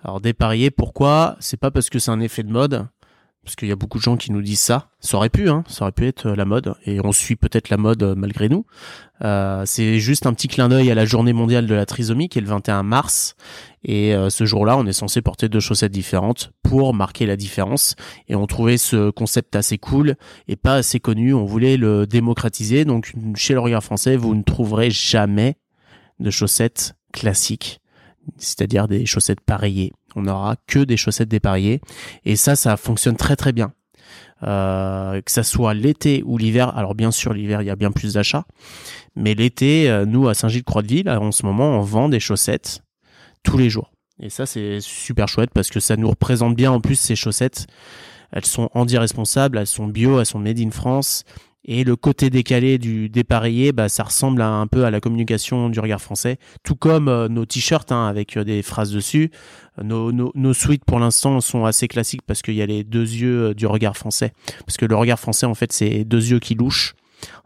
Alors 0.06 0.22
dépareillé, 0.22 0.70
pourquoi? 0.70 1.36
C'est 1.40 1.58
pas 1.58 1.72
parce 1.72 1.90
que 1.90 1.98
c'est 1.98 2.12
un 2.12 2.20
effet 2.20 2.44
de 2.44 2.52
mode, 2.52 2.86
parce 3.44 3.56
qu'il 3.56 3.68
y 3.68 3.72
a 3.72 3.76
beaucoup 3.76 3.98
de 3.98 4.04
gens 4.04 4.18
qui 4.18 4.32
nous 4.32 4.44
disent 4.44 4.60
ça. 4.60 4.90
Ça 5.00 5.18
aurait 5.18 5.32
pu, 5.32 5.50
hein, 5.50 5.64
ça 5.68 5.86
aurait 5.86 5.94
pu 5.94 6.06
être 6.06 6.28
euh, 6.28 6.36
la 6.36 6.46
mode, 6.46 6.76
et 6.86 7.04
on 7.04 7.12
suit 7.12 7.36
peut-être 7.36 7.72
la 7.72 7.78
mode 7.78 8.04
euh, 8.04 8.14
malgré 8.16 8.48
nous. 8.48 8.68
Euh, 9.24 9.64
c'est 9.66 9.98
juste 9.98 10.28
un 10.28 10.34
petit 10.36 10.48
clin 10.48 10.70
d'œil 10.70 10.92
à 10.92 10.96
la 10.96 11.06
journée 11.06 11.34
mondiale 11.34 11.66
de 11.66 11.74
la 11.74 11.88
trisomie 11.88 12.30
qui 12.30 12.38
est 12.38 12.42
le 12.42 12.48
21 12.48 12.84
mars, 12.84 13.36
et 13.84 14.16
ce 14.30 14.46
jour-là, 14.46 14.78
on 14.78 14.86
est 14.86 14.94
censé 14.94 15.22
porter 15.22 15.48
deux 15.48 15.60
chaussettes 15.60 15.92
différentes 15.92 16.52
pour 16.64 16.96
marquer 16.96 17.28
la 17.28 17.36
différence. 17.36 17.96
Et 18.28 18.36
on 18.36 18.48
trouvait 18.48 18.78
ce 18.78 19.12
concept 19.12 19.56
assez 19.56 19.78
cool 19.78 20.16
et 20.48 20.56
pas 20.56 20.74
assez 20.74 21.00
connu. 21.00 21.36
On 21.36 21.46
voulait 21.46 21.78
le 21.78 22.08
démocratiser. 22.08 22.84
Donc 22.84 23.14
chez 23.36 23.54
le 23.54 23.60
regard 23.60 23.84
français, 23.84 24.18
vous 24.18 24.34
ne 24.34 24.42
trouverez 24.42 24.90
jamais 24.90 25.58
de 26.20 26.32
chaussettes 26.32 26.96
classiques 27.14 27.80
c'est-à-dire 28.38 28.88
des 28.88 29.06
chaussettes 29.06 29.42
pareillées. 29.42 29.94
On 30.16 30.24
n'aura 30.24 30.56
que 30.68 30.80
des 30.80 30.98
chaussettes 30.98 31.30
dépareillées 31.30 31.82
et 32.24 32.36
ça, 32.36 32.56
ça 32.56 32.78
fonctionne 32.78 33.16
très 33.16 33.36
très 33.36 33.52
bien. 33.52 33.74
Euh, 34.44 35.22
que 35.22 35.32
ça 35.32 35.44
soit 35.44 35.74
l'été 35.74 36.22
ou 36.26 36.38
l'hiver. 36.38 36.78
Alors 36.78 36.94
bien 36.94 37.12
sûr, 37.12 37.34
l'hiver, 37.34 37.62
il 37.62 37.66
y 37.66 37.70
a 37.70 37.76
bien 37.76 37.92
plus 37.92 38.14
d'achats, 38.14 38.46
mais 39.16 39.34
l'été, 39.34 39.90
euh, 39.90 40.06
nous 40.06 40.28
à 40.28 40.34
Saint-Gilles-Croix-de-Ville, 40.34 41.10
en 41.10 41.32
ce 41.32 41.46
moment, 41.46 41.80
on 41.80 41.82
vend 41.82 42.10
des 42.10 42.20
chaussettes 42.20 42.82
tous 43.44 43.58
les 43.58 43.70
jours. 43.70 43.92
Et 44.22 44.30
ça, 44.30 44.46
c'est 44.46 44.80
super 44.82 45.28
chouette 45.28 45.52
parce 45.54 45.70
que 45.70 45.80
ça 45.80 45.96
nous 45.98 46.10
représente 46.10 46.56
bien 46.56 46.72
en 46.72 46.82
plus 46.82 46.96
ces 46.96 47.16
chaussettes. 47.16 47.68
Elles 48.32 48.46
sont 48.46 48.70
handi-responsables, 48.74 49.58
elles 49.58 49.68
sont 49.68 49.88
bio, 49.88 50.20
elles 50.20 50.26
sont 50.26 50.40
made 50.40 50.60
in 50.60 50.72
France. 50.72 51.24
Et 51.68 51.84
le 51.84 51.96
côté 51.96 52.30
décalé 52.30 52.78
du 52.78 53.10
dépareillé, 53.10 53.72
bah, 53.72 53.90
ça 53.90 54.04
ressemble 54.04 54.44
un 54.44 54.68
peu 54.68 54.86
à 54.86 54.92
la 54.92 55.02
communication 55.02 55.70
du 55.70 55.80
regard 55.80 56.00
français, 56.00 56.38
tout 56.64 56.76
comme 56.76 57.08
euh, 57.08 57.28
nos 57.28 57.46
t-shirts 57.46 57.92
hein, 57.92 58.06
avec 58.06 58.38
euh, 58.38 58.44
des 58.44 58.62
phrases 58.62 58.92
dessus. 58.92 59.32
Nos, 59.82 60.54
suites 60.54 60.86
pour 60.86 61.00
l'instant 61.00 61.42
sont 61.42 61.66
assez 61.66 61.88
classiques 61.88 62.22
parce 62.22 62.44
qu'il 62.44 62.54
y 62.54 62.62
a 62.62 62.68
les 62.68 62.84
deux 62.84 63.02
yeux 63.02 63.50
euh, 63.50 63.54
du 63.56 63.66
regard 63.66 63.98
français. 63.98 64.32
Parce 64.68 64.78
que 64.78 64.86
le 64.86 64.96
regard 64.96 65.20
français, 65.20 65.48
en 65.48 65.56
fait, 65.56 65.74
c'est 65.74 66.04
deux 66.04 66.32
yeux 66.32 66.40
qui 66.40 66.54
louchent 66.54 66.96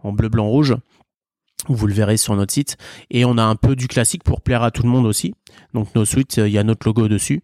en 0.03 0.11
bleu, 0.11 0.27
blanc, 0.27 0.47
rouge. 0.47 0.75
Vous 1.69 1.87
le 1.87 1.93
verrez 1.93 2.17
sur 2.17 2.35
notre 2.35 2.53
site. 2.53 2.75
Et 3.09 3.23
on 3.23 3.37
a 3.37 3.43
un 3.43 3.55
peu 3.55 3.77
du 3.77 3.87
classique 3.87 4.23
pour 4.23 4.41
plaire 4.41 4.63
à 4.63 4.71
tout 4.71 4.83
le 4.83 4.89
monde 4.89 5.05
aussi. 5.05 5.33
Donc 5.73 5.95
nos 5.95 6.03
suites, 6.03 6.37
il 6.37 6.49
y 6.49 6.57
a 6.57 6.63
notre 6.63 6.87
logo 6.87 7.07
dessus, 7.07 7.41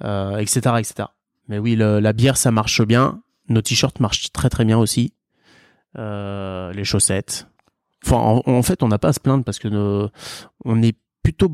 etc., 0.00 0.58
etc. 0.78 1.08
Mais 1.48 1.58
oui, 1.58 1.74
la 1.76 2.12
bière, 2.12 2.36
ça 2.36 2.50
marche 2.50 2.82
bien. 2.82 3.20
Nos 3.48 3.60
t-shirts 3.60 3.98
marchent 4.00 4.30
très 4.32 4.48
très 4.48 4.64
bien 4.64 4.78
aussi. 4.78 5.12
Euh, 5.98 6.72
les 6.72 6.84
chaussettes. 6.84 7.48
Enfin, 8.06 8.40
en, 8.46 8.62
fait, 8.62 8.84
on 8.84 8.88
n'a 8.88 8.98
pas 8.98 9.08
à 9.08 9.12
se 9.12 9.18
plaindre 9.18 9.42
parce 9.42 9.58
que 9.58 9.66
nos, 9.66 10.08
on 10.64 10.80
est 10.80 10.96
plutôt, 11.24 11.50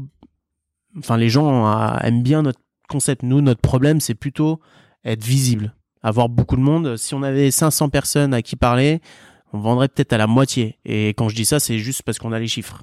enfin, 0.98 1.16
les 1.16 1.30
gens 1.30 1.66
euh, 1.66 1.96
aiment 2.02 2.22
bien 2.22 2.42
notre 2.42 2.60
concept. 2.88 3.22
Nous, 3.22 3.40
notre 3.40 3.62
problème, 3.62 4.00
c'est 4.00 4.14
plutôt 4.14 4.60
être 5.04 5.24
visible, 5.24 5.74
avoir 6.02 6.28
beaucoup 6.28 6.56
de 6.56 6.60
monde. 6.60 6.98
Si 6.98 7.14
on 7.14 7.22
avait 7.22 7.50
500 7.50 7.88
personnes 7.88 8.34
à 8.34 8.42
qui 8.42 8.56
parler, 8.56 9.00
on 9.54 9.58
vendrait 9.60 9.88
peut-être 9.88 10.12
à 10.12 10.18
la 10.18 10.26
moitié. 10.26 10.78
Et 10.84 11.08
quand 11.10 11.30
je 11.30 11.36
dis 11.36 11.46
ça, 11.46 11.58
c'est 11.58 11.78
juste 11.78 12.02
parce 12.02 12.18
qu'on 12.18 12.32
a 12.32 12.38
les 12.38 12.48
chiffres. 12.48 12.82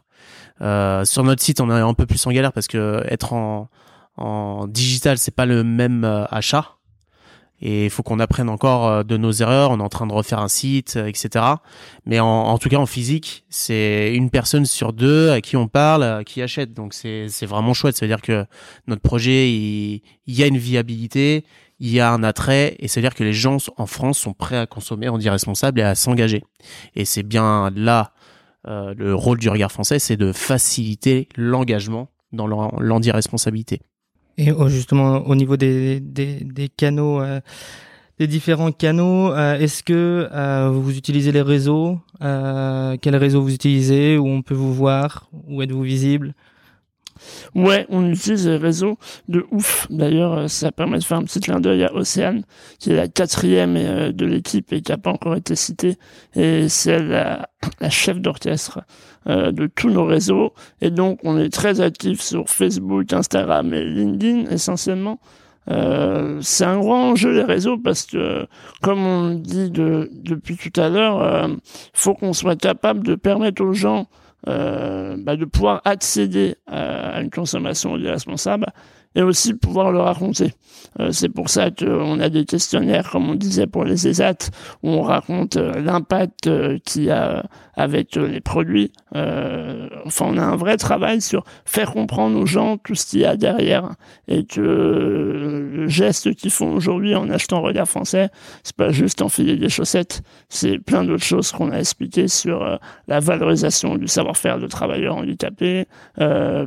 Euh, 0.61 1.05
sur 1.05 1.23
notre 1.23 1.43
site, 1.43 1.61
on 1.61 1.69
est 1.69 1.79
un 1.79 1.93
peu 1.93 2.07
plus 2.07 2.25
en 2.25 2.31
galère 2.31 2.53
parce 2.53 2.67
que 2.67 3.03
être 3.07 3.33
en, 3.33 3.69
en 4.17 4.65
digital, 4.67 5.19
c'est 5.19 5.35
pas 5.35 5.45
le 5.45 5.63
même 5.63 6.03
euh, 6.05 6.25
achat 6.31 6.77
et 7.61 7.85
il 7.85 7.89
faut 7.89 8.03
qu'on 8.03 8.19
apprenne 8.19 8.49
encore 8.49 8.87
euh, 8.87 9.03
de 9.03 9.17
nos 9.17 9.31
erreurs. 9.31 9.71
On 9.71 9.79
est 9.79 9.83
en 9.83 9.89
train 9.89 10.07
de 10.07 10.13
refaire 10.13 10.39
un 10.39 10.47
site, 10.47 10.95
euh, 10.97 11.07
etc. 11.07 11.45
Mais 12.05 12.19
en, 12.19 12.57
tout 12.57 12.69
cas, 12.69 12.77
en 12.77 12.85
physique, 12.85 13.45
c'est 13.49 14.13
une 14.13 14.29
personne 14.29 14.65
sur 14.65 14.93
deux 14.93 15.29
à 15.29 15.41
qui 15.41 15.55
on 15.57 15.67
parle, 15.67 16.23
qui 16.25 16.41
achète. 16.41 16.73
Donc 16.73 16.93
c'est 16.93 17.45
vraiment 17.45 17.73
chouette. 17.73 17.95
Ça 17.95 18.05
veut 18.05 18.11
dire 18.11 18.21
que 18.21 18.45
notre 18.87 19.01
projet, 19.01 19.51
il, 19.51 20.01
y 20.27 20.43
a 20.43 20.47
une 20.47 20.57
viabilité, 20.57 21.45
il 21.79 21.89
y 21.89 21.99
a 21.99 22.11
un 22.11 22.23
attrait, 22.23 22.75
et 22.79 22.87
ça 22.87 22.99
veut 22.99 23.05
dire 23.05 23.15
que 23.15 23.23
les 23.23 23.33
gens 23.33 23.57
en 23.77 23.85
France 23.85 24.17
sont 24.19 24.33
prêts 24.33 24.57
à 24.57 24.65
consommer, 24.65 25.09
on 25.09 25.17
dit 25.17 25.29
responsable, 25.29 25.79
et 25.79 25.83
à 25.83 25.95
s'engager. 25.95 26.43
Et 26.95 27.05
c'est 27.05 27.23
bien 27.23 27.71
là 27.75 28.13
euh, 28.67 28.93
le 28.95 29.15
rôle 29.15 29.39
du 29.39 29.49
regard 29.49 29.71
français, 29.71 29.99
c'est 29.99 30.17
de 30.17 30.31
faciliter 30.31 31.27
l'engagement 31.35 32.09
dans 32.31 32.47
l'anti-responsabilité. 32.47 33.81
Et 34.41 34.51
oh, 34.51 34.67
justement, 34.69 35.27
au 35.27 35.35
niveau 35.35 35.55
des, 35.55 35.99
des, 35.99 36.67
canaux, 36.75 37.21
euh, 37.21 37.41
des 38.17 38.25
différents 38.25 38.71
canaux, 38.71 39.31
euh, 39.31 39.59
est-ce 39.59 39.83
que 39.83 40.27
euh, 40.31 40.67
vous 40.73 40.97
utilisez 40.97 41.31
les 41.31 41.43
réseaux 41.43 41.99
Quels 42.19 43.15
réseaux 43.17 43.43
vous 43.43 43.53
utilisez 43.53 44.17
Où 44.17 44.27
on 44.27 44.41
peut 44.41 44.55
vous 44.55 44.73
voir 44.73 45.29
Où 45.47 45.61
êtes-vous 45.61 45.83
visible? 45.83 46.33
Ouais, 47.53 47.85
on 47.89 48.09
utilise 48.09 48.47
les 48.47 48.57
réseaux 48.57 48.97
de 49.27 49.45
ouf. 49.51 49.85
D'ailleurs, 49.91 50.49
ça 50.49 50.71
permet 50.71 50.97
de 50.97 51.03
faire 51.03 51.19
un 51.19 51.23
petit 51.23 51.39
clin 51.39 51.59
d'œil 51.59 51.83
à 51.83 51.93
Océane, 51.93 52.41
qui 52.79 52.89
est 52.89 52.95
la 52.95 53.07
quatrième 53.07 54.11
de 54.11 54.25
l'équipe 54.25 54.73
et 54.73 54.81
qui 54.81 54.91
n'a 54.91 54.97
pas 54.97 55.11
encore 55.11 55.35
été 55.35 55.55
citée. 55.55 55.97
Et 56.35 56.67
c'est 56.67 56.97
la, 56.97 57.47
la 57.79 57.89
chef 57.91 58.19
d'orchestre 58.19 58.79
euh, 59.27 59.51
de 59.51 59.67
tous 59.67 59.89
nos 59.89 60.05
réseaux. 60.05 60.53
Et 60.81 60.89
donc, 60.89 61.19
on 61.23 61.37
est 61.37 61.51
très 61.51 61.81
actif 61.81 62.21
sur 62.21 62.49
Facebook, 62.49 63.11
Instagram 63.13 63.73
et 63.73 63.83
LinkedIn 63.83 64.49
essentiellement. 64.49 65.19
Euh, 65.69 66.39
c'est 66.41 66.65
un 66.65 66.79
grand 66.79 67.11
enjeu 67.11 67.31
les 67.31 67.43
réseaux 67.43 67.77
parce 67.77 68.05
que, 68.05 68.47
comme 68.81 69.05
on 69.05 69.35
dit 69.35 69.69
de, 69.69 70.09
depuis 70.11 70.57
tout 70.57 70.81
à 70.81 70.89
l'heure, 70.89 71.47
il 71.47 71.59
faut 71.93 72.15
qu'on 72.15 72.33
soit 72.33 72.55
capable 72.55 73.03
de 73.03 73.15
permettre 73.15 73.63
aux 73.63 73.73
gens 73.73 74.07
euh, 74.47 75.17
bah, 75.19 75.35
de 75.35 75.45
pouvoir 75.45 75.81
accéder 75.85 76.55
à 76.65 77.21
une 77.21 77.29
consommation 77.29 77.95
irresponsable 77.97 78.65
et 79.15 79.21
aussi 79.21 79.53
pouvoir 79.53 79.91
le 79.91 79.99
raconter. 79.99 80.53
Euh, 80.99 81.11
c'est 81.11 81.29
pour 81.29 81.49
ça 81.49 81.69
qu'on 81.69 82.19
a 82.19 82.29
des 82.29 82.45
questionnaires, 82.45 83.09
comme 83.09 83.29
on 83.29 83.35
disait 83.35 83.67
pour 83.67 83.83
les 83.83 84.07
ESAT, 84.07 84.49
où 84.83 84.89
on 84.89 85.01
raconte 85.01 85.57
euh, 85.57 85.81
l'impact 85.81 86.47
euh, 86.47 86.79
qu'il 86.85 87.03
y 87.03 87.11
a 87.11 87.45
avec 87.75 88.15
les 88.15 88.41
produits. 88.41 88.91
Enfin, 89.13 90.25
on 90.27 90.37
a 90.37 90.43
un 90.43 90.55
vrai 90.55 90.77
travail 90.77 91.21
sur 91.21 91.43
faire 91.65 91.91
comprendre 91.91 92.39
aux 92.39 92.45
gens 92.45 92.77
tout 92.77 92.95
ce 92.95 93.05
qu'il 93.05 93.19
y 93.19 93.25
a 93.25 93.35
derrière 93.35 93.95
et 94.27 94.45
que 94.45 94.61
le 94.61 95.87
geste 95.87 96.33
qu'ils 96.35 96.51
font 96.51 96.73
aujourd'hui 96.73 97.15
en 97.15 97.29
achetant 97.29 97.61
Regard 97.61 97.87
Français, 97.87 98.29
c'est 98.63 98.75
pas 98.75 98.91
juste 98.91 99.21
enfiler 99.21 99.57
des 99.57 99.69
chaussettes, 99.69 100.21
c'est 100.49 100.79
plein 100.79 101.03
d'autres 101.03 101.23
choses 101.23 101.51
qu'on 101.51 101.71
a 101.71 101.77
expliquées 101.77 102.27
sur 102.27 102.79
la 103.07 103.19
valorisation 103.19 103.95
du 103.95 104.07
savoir-faire 104.07 104.59
de 104.59 104.67
travailleurs 104.67 105.17
handicapés, 105.17 105.87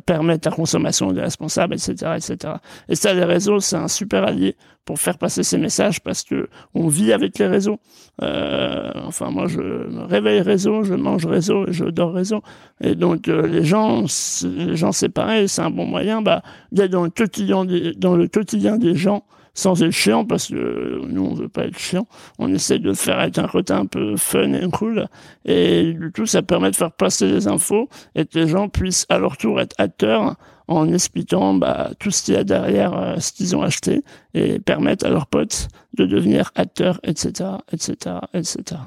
permettre 0.07 0.49
la 0.49 0.55
consommation 0.55 1.12
des 1.12 1.20
responsables, 1.20 1.74
etc., 1.74 2.16
etc. 2.16 2.55
Et 2.88 2.95
ça, 2.95 3.14
les 3.14 3.24
réseaux, 3.24 3.61
c'est 3.61 3.76
un 3.76 3.88
super 3.88 4.24
allié 4.24 4.57
pour 4.85 4.99
faire 4.99 5.18
passer 5.18 5.43
ces 5.43 5.59
messages 5.59 6.01
parce 6.01 6.22
que 6.22 6.49
on 6.74 6.89
vit 6.89 7.12
avec 7.12 7.39
les 7.39 7.47
réseaux. 7.47 7.78
Euh, 8.22 8.93
enfin, 9.07 9.30
moi, 9.30 9.47
je 9.47 9.61
me 9.61 10.05
réveille 10.05 10.41
réseau, 10.41 10.82
je 10.82 10.95
mange 10.95 11.26
réseau 11.26 11.66
et 11.66 11.72
je 11.72 11.85
dors 11.85 12.12
réseau. 12.12 12.43
Et 12.80 12.95
donc, 12.95 13.28
euh, 13.28 13.47
les 13.47 13.64
gens, 13.64 14.05
les 14.45 14.76
gens, 14.76 14.93
c'est 14.93 15.09
pareil, 15.09 15.49
c'est 15.49 15.62
un 15.62 15.70
bon 15.70 15.87
moyen, 15.87 16.22
bah, 16.22 16.43
d'être 16.72 16.91
dans 16.91 17.05
le 17.05 17.11
quotidien 17.11 17.64
des, 17.64 17.93
dans 17.95 18.16
le 18.16 18.28
quotidien 18.28 18.78
des 18.78 18.95
gens 18.95 19.24
sans 19.55 19.82
être 19.82 19.93
chiant 19.93 20.24
parce 20.24 20.49
que 20.49 21.01
nous 21.07 21.24
on 21.24 21.35
veut 21.35 21.49
pas 21.49 21.66
être 21.66 21.78
chiant 21.78 22.07
on 22.41 22.53
essaie 22.53 22.80
de 22.80 22.93
faire 22.93 23.20
être 23.20 23.39
un 23.39 23.47
côté 23.47 23.72
un 23.72 23.87
peu 23.87 24.16
fun 24.16 24.53
et 24.53 24.68
cool 24.68 25.07
et 25.45 25.93
du 25.93 26.11
coup 26.11 26.26
ça 26.26 26.43
permet 26.43 26.72
de 26.72 26.76
faire 26.76 26.91
passer 26.91 27.28
les 27.28 27.47
infos 27.47 27.89
et 28.16 28.26
que 28.26 28.37
les 28.37 28.49
gens 28.49 28.68
puissent 28.68 29.07
à 29.09 29.18
leur 29.18 29.37
tour 29.37 29.61
être 29.61 29.74
acteurs 29.78 30.35
en 30.68 30.92
expliquant 30.92 31.54
bah, 31.54 31.90
tout 31.98 32.10
ce 32.10 32.22
qu'il 32.22 32.34
y 32.34 32.36
a 32.36 32.44
derrière 32.44 32.96
euh, 32.96 33.18
ce 33.18 33.32
qu'ils 33.32 33.54
ont 33.56 33.62
acheté 33.62 34.02
et 34.32 34.58
permettre 34.58 35.06
à 35.06 35.10
leurs 35.10 35.26
potes 35.26 35.68
de 35.94 36.06
devenir 36.06 36.50
acteurs, 36.54 37.00
etc., 37.04 37.50
etc., 37.72 38.16
etc. 38.32 38.80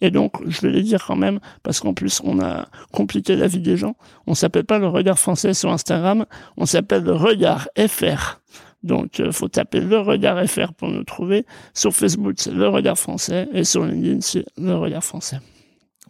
Et 0.00 0.10
donc, 0.10 0.34
je 0.46 0.60
vais 0.60 0.70
les 0.70 0.82
dire 0.82 1.04
quand 1.06 1.16
même, 1.16 1.40
parce 1.62 1.80
qu'en 1.80 1.94
plus, 1.94 2.20
on 2.24 2.40
a 2.40 2.66
compliqué 2.92 3.36
la 3.36 3.46
vie 3.46 3.60
des 3.60 3.76
gens. 3.76 3.96
On 4.26 4.34
s'appelle 4.34 4.64
pas 4.64 4.78
le 4.78 4.88
regard 4.88 5.18
français 5.18 5.54
sur 5.54 5.70
Instagram, 5.70 6.26
on 6.56 6.66
s'appelle 6.66 7.04
le 7.04 7.14
regard 7.14 7.68
FR. 7.76 8.40
Donc, 8.82 9.18
euh, 9.18 9.32
faut 9.32 9.48
taper 9.48 9.80
le 9.80 9.98
regard 9.98 10.44
FR 10.46 10.72
pour 10.72 10.88
nous 10.88 11.04
trouver. 11.04 11.46
Sur 11.74 11.92
Facebook, 11.92 12.34
c'est 12.38 12.52
le 12.52 12.68
regard 12.68 12.98
français, 12.98 13.48
et 13.52 13.64
sur 13.64 13.84
LinkedIn, 13.84 14.20
c'est 14.20 14.44
le 14.56 14.74
regard 14.74 15.02
français. 15.02 15.40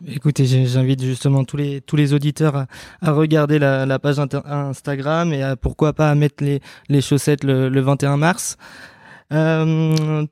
Écoutez, 0.07 0.45
j'invite 0.47 1.03
justement 1.03 1.45
tous 1.45 1.57
les 1.57 1.81
tous 1.81 1.97
les 1.97 2.13
auditeurs 2.15 2.55
à, 2.57 2.67
à 3.01 3.13
regarder 3.13 3.59
la, 3.59 3.85
la 3.85 3.99
page 3.99 4.19
Instagram 4.19 5.33
et 5.33 5.43
à, 5.43 5.57
pourquoi 5.57 5.93
pas 5.93 6.11
à 6.11 6.15
mettre 6.15 6.45
les, 6.45 6.61
les 6.89 7.01
chaussettes 7.01 7.45
le, 7.45 7.69
le 7.69 7.81
21 7.81 8.17
mars. 8.17 8.57
Euh, 9.33 10.27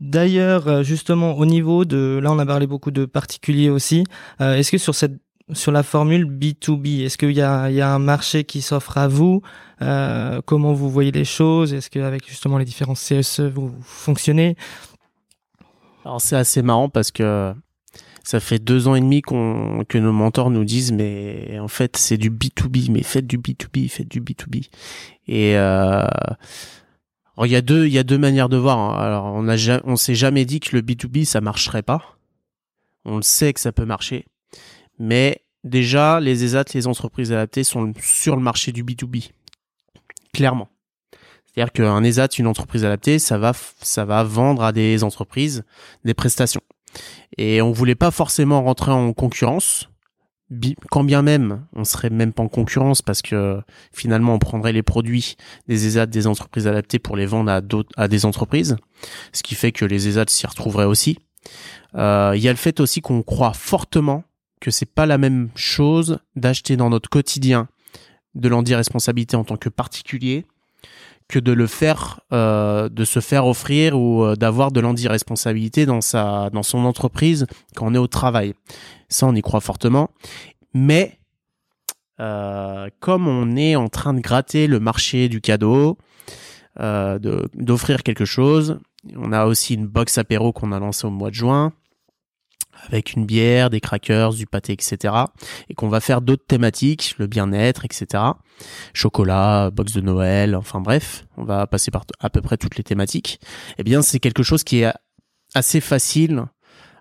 D'ailleurs, 0.00 0.82
justement, 0.82 1.34
au 1.38 1.46
niveau 1.46 1.84
de, 1.84 2.20
là, 2.22 2.30
on 2.32 2.38
a 2.38 2.44
parlé 2.44 2.66
beaucoup 2.66 2.90
de 2.90 3.06
particuliers 3.06 3.70
aussi. 3.70 4.04
Euh, 4.40 4.56
est-ce 4.56 4.70
que 4.70 4.76
sur 4.76 4.94
cette, 4.94 5.14
sur 5.52 5.72
la 5.72 5.82
formule 5.82 6.26
B2B, 6.26 7.04
est-ce 7.04 7.16
qu'il 7.16 7.30
y 7.30 7.40
a, 7.40 7.70
il 7.70 7.76
y 7.76 7.80
a 7.80 7.94
un 7.94 8.00
marché 8.00 8.44
qui 8.44 8.60
s'offre 8.60 8.98
à 8.98 9.08
vous? 9.08 9.40
Euh, 9.80 10.42
Comment 10.44 10.74
vous 10.74 10.90
voyez 10.90 11.10
les 11.10 11.24
choses? 11.24 11.72
Est-ce 11.72 11.88
qu'avec 11.88 12.28
justement 12.28 12.58
les 12.58 12.64
différents 12.66 12.94
CSE, 12.94 13.40
vous 13.40 13.72
fonctionnez? 13.82 14.56
Alors 16.04 16.20
c'est 16.20 16.36
assez 16.36 16.60
marrant 16.60 16.90
parce 16.90 17.10
que 17.10 17.54
ça 18.24 18.40
fait 18.40 18.58
deux 18.58 18.88
ans 18.88 18.94
et 18.94 19.00
demi 19.00 19.22
qu'on 19.22 19.84
que 19.88 19.98
nos 19.98 20.12
mentors 20.12 20.50
nous 20.50 20.64
disent 20.64 20.92
mais 20.92 21.58
en 21.60 21.68
fait 21.68 21.96
c'est 21.96 22.16
du 22.16 22.30
B2B 22.30 22.90
mais 22.90 23.02
faites 23.02 23.26
du 23.26 23.38
B2B 23.38 23.88
faites 23.88 24.08
du 24.08 24.20
B2B 24.20 24.68
et 25.28 25.56
euh, 25.56 26.02
il 27.44 27.50
y 27.50 27.56
a 27.56 27.60
deux 27.60 27.86
il 27.86 27.92
y 27.92 27.98
a 27.98 28.02
deux 28.02 28.18
manières 28.18 28.48
de 28.48 28.56
voir 28.56 28.78
hein. 28.78 28.98
alors 28.98 29.26
on 29.26 29.46
a 29.48 29.56
on 29.84 29.96
s'est 29.96 30.14
jamais 30.14 30.46
dit 30.46 30.58
que 30.58 30.74
le 30.74 30.82
B2B 30.82 31.24
ça 31.24 31.40
marcherait 31.40 31.82
pas. 31.82 32.16
On 33.04 33.16
le 33.16 33.22
sait 33.22 33.52
que 33.52 33.60
ça 33.60 33.70
peut 33.70 33.84
marcher. 33.84 34.24
Mais 34.98 35.42
déjà 35.62 36.18
les 36.18 36.42
ESAT 36.44 36.64
les 36.72 36.86
entreprises 36.86 37.30
adaptées 37.32 37.64
sont 37.64 37.92
sur 38.00 38.36
le 38.36 38.42
marché 38.42 38.72
du 38.72 38.82
B2B 38.82 39.30
clairement. 40.32 40.68
C'est-à-dire 41.54 41.72
qu'un 41.72 42.02
ESAT, 42.02 42.30
une 42.38 42.48
entreprise 42.48 42.84
adaptée, 42.84 43.20
ça 43.20 43.38
va, 43.38 43.52
ça 43.80 44.04
va 44.04 44.24
vendre 44.24 44.64
à 44.64 44.72
des 44.72 45.04
entreprises 45.04 45.62
des 46.04 46.12
prestations. 46.12 46.62
Et 47.38 47.62
on 47.62 47.72
voulait 47.72 47.94
pas 47.94 48.10
forcément 48.10 48.62
rentrer 48.62 48.92
en 48.92 49.12
concurrence, 49.12 49.88
quand 50.90 51.04
bien 51.04 51.22
même 51.22 51.66
on 51.72 51.84
serait 51.84 52.10
même 52.10 52.32
pas 52.32 52.42
en 52.42 52.48
concurrence 52.48 53.02
parce 53.02 53.22
que 53.22 53.60
finalement 53.92 54.34
on 54.34 54.38
prendrait 54.38 54.72
les 54.72 54.82
produits 54.82 55.36
des 55.68 55.86
ESAT 55.86 56.06
des 56.06 56.26
entreprises 56.26 56.66
adaptées 56.66 56.98
pour 56.98 57.16
les 57.16 57.26
vendre 57.26 57.50
à 57.50 57.60
à 57.96 58.08
des 58.08 58.26
entreprises, 58.26 58.76
ce 59.32 59.42
qui 59.42 59.54
fait 59.54 59.72
que 59.72 59.84
les 59.84 60.08
ESAT 60.08 60.26
s'y 60.28 60.46
retrouveraient 60.46 60.84
aussi. 60.84 61.18
Euh, 61.94 62.32
il 62.34 62.42
y 62.42 62.48
a 62.48 62.52
le 62.52 62.58
fait 62.58 62.80
aussi 62.80 63.00
qu'on 63.00 63.22
croit 63.22 63.52
fortement 63.52 64.24
que 64.60 64.70
c'est 64.70 64.90
pas 64.90 65.06
la 65.06 65.18
même 65.18 65.50
chose 65.54 66.18
d'acheter 66.36 66.76
dans 66.76 66.90
notre 66.90 67.10
quotidien 67.10 67.68
de 68.34 68.48
l'anti-responsabilité 68.48 69.36
en 69.36 69.44
tant 69.44 69.56
que 69.56 69.68
particulier 69.68 70.46
que 71.28 71.38
de 71.38 71.52
le 71.52 71.66
faire, 71.66 72.20
euh, 72.32 72.88
de 72.88 73.04
se 73.04 73.20
faire 73.20 73.46
offrir 73.46 73.98
ou 73.98 74.24
euh, 74.24 74.36
d'avoir 74.36 74.72
de 74.72 74.80
l'anti-responsabilité 74.80 75.86
dans 75.86 76.00
son 76.02 76.84
entreprise 76.84 77.46
quand 77.74 77.86
on 77.86 77.94
est 77.94 77.98
au 77.98 78.06
travail. 78.06 78.54
Ça, 79.08 79.26
on 79.26 79.34
y 79.34 79.42
croit 79.42 79.60
fortement. 79.60 80.10
Mais 80.74 81.18
euh, 82.20 82.88
comme 83.00 83.26
on 83.26 83.56
est 83.56 83.76
en 83.76 83.88
train 83.88 84.14
de 84.14 84.20
gratter 84.20 84.66
le 84.66 84.80
marché 84.80 85.28
du 85.28 85.40
cadeau, 85.40 85.98
d'offrir 86.76 88.02
quelque 88.02 88.24
chose, 88.24 88.80
on 89.14 89.32
a 89.32 89.46
aussi 89.46 89.74
une 89.74 89.86
box 89.86 90.18
apéro 90.18 90.52
qu'on 90.52 90.72
a 90.72 90.80
lancée 90.80 91.06
au 91.06 91.10
mois 91.10 91.30
de 91.30 91.34
juin 91.34 91.72
avec 92.88 93.14
une 93.14 93.26
bière, 93.26 93.70
des 93.70 93.80
crackers, 93.80 94.34
du 94.34 94.46
pâté, 94.46 94.72
etc. 94.72 95.14
Et 95.68 95.74
qu'on 95.74 95.88
va 95.88 96.00
faire 96.00 96.20
d'autres 96.20 96.46
thématiques, 96.46 97.14
le 97.18 97.26
bien-être, 97.26 97.84
etc. 97.84 98.22
Chocolat, 98.92 99.70
box 99.70 99.92
de 99.92 100.00
Noël, 100.00 100.54
enfin 100.54 100.80
bref, 100.80 101.24
on 101.36 101.44
va 101.44 101.66
passer 101.66 101.90
par 101.90 102.04
à 102.20 102.30
peu 102.30 102.40
près 102.40 102.56
toutes 102.56 102.76
les 102.76 102.84
thématiques. 102.84 103.40
Eh 103.78 103.82
bien, 103.82 104.02
c'est 104.02 104.20
quelque 104.20 104.42
chose 104.42 104.64
qui 104.64 104.82
est 104.82 104.92
assez 105.54 105.80
facile 105.80 106.44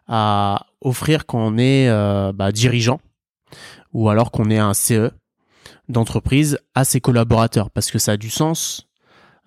à 0.08 0.66
offrir 0.82 1.26
quand 1.26 1.40
on 1.40 1.58
est 1.58 1.88
euh, 1.90 2.32
bah, 2.34 2.52
dirigeant 2.52 3.00
ou 3.94 4.10
alors 4.10 4.32
qu'on 4.32 4.50
est 4.50 4.60
un 4.60 4.74
CE 4.74 5.12
d'entreprise 5.90 6.58
à 6.76 6.84
ses 6.86 7.02
collaborateurs 7.02 7.70
parce 7.70 7.92
que 7.92 8.00
ça 8.00 8.14
a 8.14 8.18
du 8.18 8.30
sens 8.30 8.88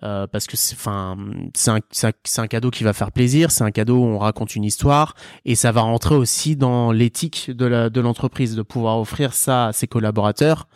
euh, 0.03 0.27
parce 0.27 0.45
que 0.45 0.57
c'est 0.57 0.75
enfin 0.75 1.17
c'est 1.55 1.71
un, 1.71 2.11
un 2.37 2.47
cadeau 2.47 2.69
qui 2.69 2.83
va 2.83 2.93
faire 2.93 3.11
plaisir, 3.11 3.49
c'est 3.49 3.63
un 3.63 3.71
cadeau 3.71 3.97
où 3.97 4.05
on 4.05 4.19
raconte 4.19 4.55
une 4.55 4.63
histoire 4.63 5.15
et 5.43 5.55
ça 5.55 5.71
va 5.71 5.81
rentrer 5.81 6.15
aussi 6.15 6.55
dans 6.55 6.91
l'éthique 6.91 7.49
de 7.51 7.65
la 7.65 7.89
de 7.89 7.99
l'entreprise 7.99 8.55
de 8.55 8.61
pouvoir 8.61 8.99
offrir 8.99 9.33
ça 9.33 9.67
à 9.67 9.73
ses 9.73 9.87
collaborateurs. 9.87 10.67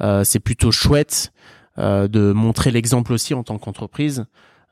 Euh, 0.00 0.24
c'est 0.24 0.40
plutôt 0.40 0.72
chouette 0.72 1.32
euh, 1.78 2.08
de 2.08 2.32
montrer 2.32 2.70
l'exemple 2.70 3.12
aussi 3.12 3.32
en 3.32 3.42
tant 3.42 3.58
qu'entreprise 3.58 4.26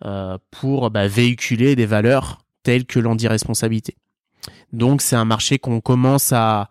euh, 0.04 0.36
pour 0.50 0.90
bah, 0.90 1.06
véhiculer 1.06 1.76
des 1.76 1.86
valeurs 1.86 2.38
telles 2.62 2.86
que 2.86 2.98
l'anti-responsabilité. 2.98 3.96
Donc 4.72 5.00
c'est 5.00 5.16
un 5.16 5.24
marché 5.24 5.58
qu'on 5.58 5.80
commence 5.80 6.32
à 6.32 6.68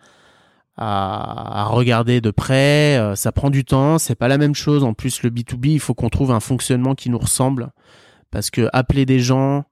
à, 0.77 1.65
regarder 1.69 2.21
de 2.21 2.31
près. 2.31 2.97
Euh, 2.97 3.15
ça 3.15 3.31
prend 3.31 3.49
du 3.49 3.65
temps, 3.65 3.97
c'est 3.97 4.15
pas 4.15 4.27
la 4.27 4.37
même 4.37 4.55
chose. 4.55 4.83
En 4.83 4.93
plus, 4.93 5.23
le 5.23 5.29
B2B, 5.29 5.69
il 5.69 5.79
faut 5.79 5.93
qu'on 5.93 6.09
trouve 6.09 6.31
un 6.31 6.39
fonctionnement 6.39 6.95
qui 6.95 7.09
nous 7.09 7.17
ressemble. 7.17 7.69
Parce 8.31 8.49
que 8.49 8.69
appeler 8.73 9.05
des 9.05 9.19
gens 9.19 9.63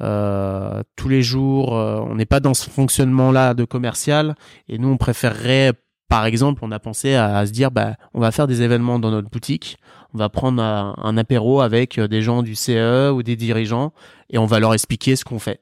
euh, 0.00 0.82
tous 0.96 1.08
les 1.08 1.22
jours, 1.22 1.76
euh, 1.76 2.00
on 2.00 2.16
n'est 2.16 2.26
pas 2.26 2.40
dans 2.40 2.54
ce 2.54 2.68
fonctionnement-là 2.68 3.54
de 3.54 3.64
commercial. 3.64 4.34
Et 4.68 4.78
nous, 4.78 4.88
on 4.88 4.96
préférerait, 4.96 5.72
par 6.08 6.26
exemple, 6.26 6.60
on 6.64 6.72
a 6.72 6.78
pensé 6.78 7.14
à, 7.14 7.46
se 7.46 7.52
dire, 7.52 7.70
bah, 7.70 7.94
on 8.12 8.20
va 8.20 8.30
faire 8.30 8.46
des 8.46 8.62
événements 8.62 8.98
dans 8.98 9.10
notre 9.10 9.30
boutique. 9.30 9.78
On 10.14 10.18
va 10.18 10.28
prendre 10.28 10.62
un, 10.62 10.94
un 10.98 11.16
apéro 11.16 11.62
avec 11.62 11.98
des 11.98 12.20
gens 12.20 12.42
du 12.42 12.54
CE 12.54 13.10
ou 13.10 13.22
des 13.22 13.36
dirigeants 13.36 13.92
et 14.28 14.36
on 14.36 14.44
va 14.44 14.60
leur 14.60 14.74
expliquer 14.74 15.16
ce 15.16 15.24
qu'on 15.24 15.38
fait. 15.38 15.60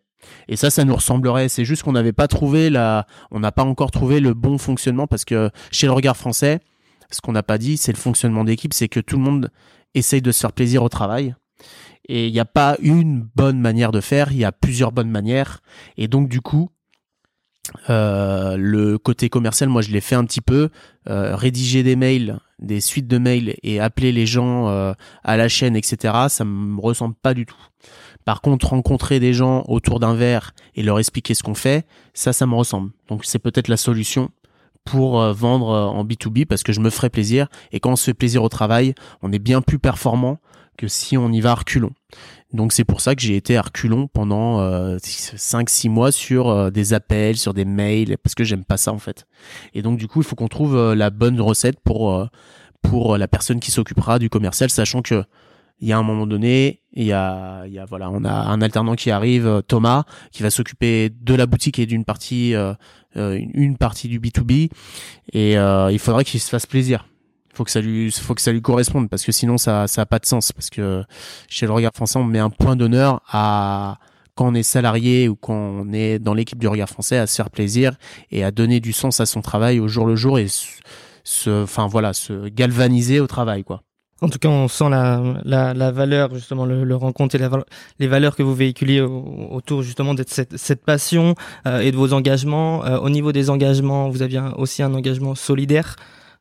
Et 0.49 0.57
ça, 0.57 0.71
ça 0.71 0.85
nous 0.85 0.95
ressemblerait. 0.95 1.49
C'est 1.49 1.65
juste 1.65 1.83
qu'on 1.83 1.93
n'avait 1.93 2.13
pas 2.13 2.29
trouvé 2.29 2.71
la, 2.71 3.07
on 3.31 3.41
n'a 3.41 3.53
pas 3.53 3.65
encore 3.65 3.91
trouvé 3.91 4.21
le 4.21 4.35
bon 4.35 4.59
fonctionnement 4.59 5.07
parce 5.07 5.25
que 5.25 5.51
chez 5.71 5.87
le 5.87 5.93
regard 5.93 6.17
français, 6.17 6.61
ce 7.11 7.21
qu'on 7.21 7.33
n'a 7.33 7.43
pas 7.43 7.59
dit, 7.59 7.77
c'est 7.77 7.93
le 7.93 7.99
fonctionnement 7.99 8.45
d'équipe, 8.45 8.73
c'est 8.73 8.89
que 8.89 9.01
tout 9.01 9.17
le 9.17 9.23
monde 9.23 9.51
essaye 9.95 10.23
de 10.23 10.33
se 10.33 10.41
faire 10.41 10.53
plaisir 10.53 10.83
au 10.83 10.89
travail. 10.89 11.35
Et 12.09 12.27
il 12.27 12.33
n'y 12.33 12.41
a 12.41 12.45
pas 12.45 12.77
une 12.81 13.29
bonne 13.35 13.61
manière 13.61 13.93
de 13.93 14.01
faire, 14.01 14.33
il 14.33 14.39
y 14.39 14.45
a 14.45 14.53
plusieurs 14.53 14.93
bonnes 14.93 15.11
manières. 15.11 15.61
Et 15.97 16.09
donc, 16.09 16.29
du 16.29 16.41
coup, 16.41 16.71
euh, 17.89 18.57
le 18.57 18.99
côté 18.99 19.29
commercial, 19.29 19.69
moi, 19.69 19.83
je 19.83 19.91
l'ai 19.91 20.01
fait 20.01 20.15
un 20.15 20.25
petit 20.25 20.41
peu. 20.41 20.71
Euh, 21.09 21.37
rédiger 21.37 21.83
des 21.83 21.97
mails, 21.97 22.41
des 22.59 22.81
suites 22.81 23.07
de 23.07 23.19
mails 23.19 23.55
et 23.63 23.81
appeler 23.81 24.13
les 24.13 24.27
gens 24.27 24.69
euh, 24.69 24.93
à 25.23 25.37
la 25.37 25.49
chaîne, 25.49 25.77
etc. 25.77 26.15
Ça 26.29 26.45
me 26.45 26.81
ressemble 26.81 27.15
pas 27.15 27.35
du 27.35 27.47
tout. 27.47 27.57
Par 28.25 28.41
contre, 28.41 28.69
rencontrer 28.69 29.21
des 29.21 29.33
gens 29.33 29.65
autour 29.69 30.01
d'un 30.01 30.15
verre 30.15 30.53
et 30.75 30.83
leur 30.83 30.99
expliquer 30.99 31.35
ce 31.35 31.43
qu'on 31.43 31.55
fait, 31.55 31.87
ça, 32.15 32.33
ça 32.33 32.47
me 32.47 32.55
ressemble. 32.55 32.91
Donc 33.09 33.25
c'est 33.25 33.39
peut-être 33.39 33.69
la 33.69 33.77
solution 33.77 34.31
pour 34.85 35.21
euh, 35.21 35.33
vendre 35.33 35.71
euh, 35.71 35.87
en 35.87 36.05
B2B 36.05 36.47
parce 36.47 36.63
que 36.63 36.73
je 36.73 36.81
me 36.81 36.91
ferai 36.91 37.11
plaisir. 37.11 37.49
Et 37.73 37.81
quand 37.81 37.93
on 37.93 37.97
se 37.97 38.05
fait 38.05 38.15
plaisir 38.15 38.43
au 38.43 38.49
travail, 38.49 38.95
on 39.23 39.33
est 39.33 39.39
bien 39.39 39.63
plus 39.63 39.79
performant 39.79 40.39
que 40.77 40.89
si 40.89 41.17
on 41.17 41.31
y 41.31 41.41
va 41.41 41.53
à 41.53 41.55
reculons. 41.57 41.93
Donc 42.53 42.73
c'est 42.73 42.85
pour 42.85 43.01
ça 43.01 43.15
que 43.15 43.21
j'ai 43.21 43.37
été 43.37 43.57
à 43.57 43.63
reculons 43.63 44.09
pendant 44.09 44.61
euh, 44.61 44.97
5-6 44.97 45.91
mois 45.91 46.11
sur 46.11 46.49
euh, 46.49 46.71
des 46.71 46.95
appels, 46.95 47.37
sur 47.37 47.55
des 47.55 47.65
mails, 47.65 48.17
parce 48.23 48.35
que 48.35 48.45
j'aime 48.45 48.65
pas 48.65 48.77
ça 48.77 48.93
en 48.93 48.99
fait. 48.99 49.27
Et 49.75 49.83
donc 49.83 49.99
du 49.99 50.09
coup, 50.09 50.21
il 50.21 50.25
faut 50.25 50.37
qu'on 50.37 50.49
trouve 50.49 50.95
la 50.95 51.11
bonne 51.11 51.41
recette 51.41 51.79
pour, 51.81 52.29
pour 52.83 53.19
la 53.19 53.29
personne 53.29 53.61
qui 53.61 53.71
s'occupera 53.71 54.19
du 54.19 54.31
commercial, 54.31 54.71
sachant 54.71 55.03
que 55.03 55.23
il 55.81 55.89
y 55.89 55.93
a 55.93 55.99
un 55.99 56.03
moment 56.03 56.27
donné, 56.27 56.83
il 56.93 57.05
y 57.05 57.13
a, 57.13 57.65
il 57.67 57.73
y 57.73 57.79
a 57.79 57.85
voilà, 57.87 58.11
on 58.11 58.25
a 58.25 58.33
un 58.33 58.61
alternant 58.61 58.95
qui 58.95 59.11
arrive, 59.11 59.47
euh, 59.47 59.63
Thomas, 59.63 60.05
qui 60.31 60.43
va 60.43 60.51
s'occuper 60.51 61.11
de 61.11 61.35
la 61.35 61.47
boutique 61.47 61.79
et 61.79 61.87
d'une 61.87 62.05
partie, 62.05 62.55
euh, 62.55 62.75
euh 63.17 63.39
une 63.55 63.77
partie 63.77 64.09
du 64.09 64.21
B2B, 64.21 64.71
et 65.33 65.59
euh, 65.59 65.91
il 65.91 65.99
faudrait 65.99 66.25
qu'il 66.25 66.41
se 66.41 66.51
fasse 66.51 66.67
plaisir. 66.67 67.07
Faut 67.55 67.65
que 67.65 67.71
ça 67.71 67.81
lui, 67.81 68.11
faut 68.13 68.35
que 68.35 68.43
ça 68.43 68.53
lui 68.53 68.63
corresponde 68.63 69.09
parce 69.09 69.25
que 69.25 69.33
sinon 69.33 69.59
ça, 69.59 69.89
ça 69.89 70.03
a 70.03 70.07
pas 70.07 70.19
de 70.19 70.27
sens 70.27 70.53
parce 70.53 70.71
que 70.71 71.03
chez 71.49 71.67
le 71.67 71.73
Regard 71.73 71.93
Français 71.95 72.19
on 72.19 72.25
met 72.25 72.39
un 72.39 72.51
point 72.51 72.77
d'honneur 72.77 73.23
à 73.29 73.99
quand 74.37 74.49
on 74.49 74.55
est 74.55 74.63
salarié 74.63 75.29
ou 75.29 75.35
quand 75.35 75.55
on 75.55 75.93
est 75.93 76.19
dans 76.19 76.33
l'équipe 76.33 76.59
du 76.59 76.69
Regard 76.69 76.89
Français 76.89 77.19
à 77.19 77.27
se 77.27 77.35
faire 77.35 77.51
plaisir 77.51 77.97
et 78.31 78.45
à 78.45 78.53
donner 78.53 78.81
du 78.81 78.93
sens 78.93 79.21
à 79.21 79.27
son 79.27 79.43
travail 79.43 79.81
au 79.81 79.89
jour 79.89 80.07
le 80.07 80.15
jour 80.15 80.39
et 80.39 80.47
se, 81.25 81.63
enfin 81.65 81.89
voilà, 81.89 82.13
se 82.13 82.49
galvaniser 82.49 83.19
au 83.21 83.27
travail 83.27 83.65
quoi. 83.65 83.83
En 84.23 84.29
tout 84.29 84.39
cas, 84.39 84.49
on 84.49 84.69
sent 84.69 84.91
la, 84.91 85.23
la, 85.45 85.73
la 85.73 85.91
valeur, 85.91 86.35
justement, 86.35 86.67
le, 86.67 86.85
le 86.85 86.97
rencontre 86.97 87.35
et 87.37 87.39
la, 87.39 87.51
les 87.99 88.07
valeurs 88.07 88.37
que 88.37 88.43
vous 88.43 88.55
véhiculez 88.55 89.01
autour 89.01 89.83
justement 89.83 90.13
de 90.15 90.25
cette, 90.27 90.57
cette 90.59 90.85
passion 90.85 91.35
euh, 91.67 91.81
et 91.81 91.91
de 91.91 91.97
vos 91.97 92.13
engagements. 92.13 92.85
Euh, 92.85 92.99
au 92.99 93.09
niveau 93.09 93.33
des 93.33 93.49
engagements, 93.49 94.11
vous 94.11 94.23
aviez 94.23 94.41
aussi 94.57 94.83
un 94.83 94.93
engagement 94.93 95.35
solidaire 95.35 95.97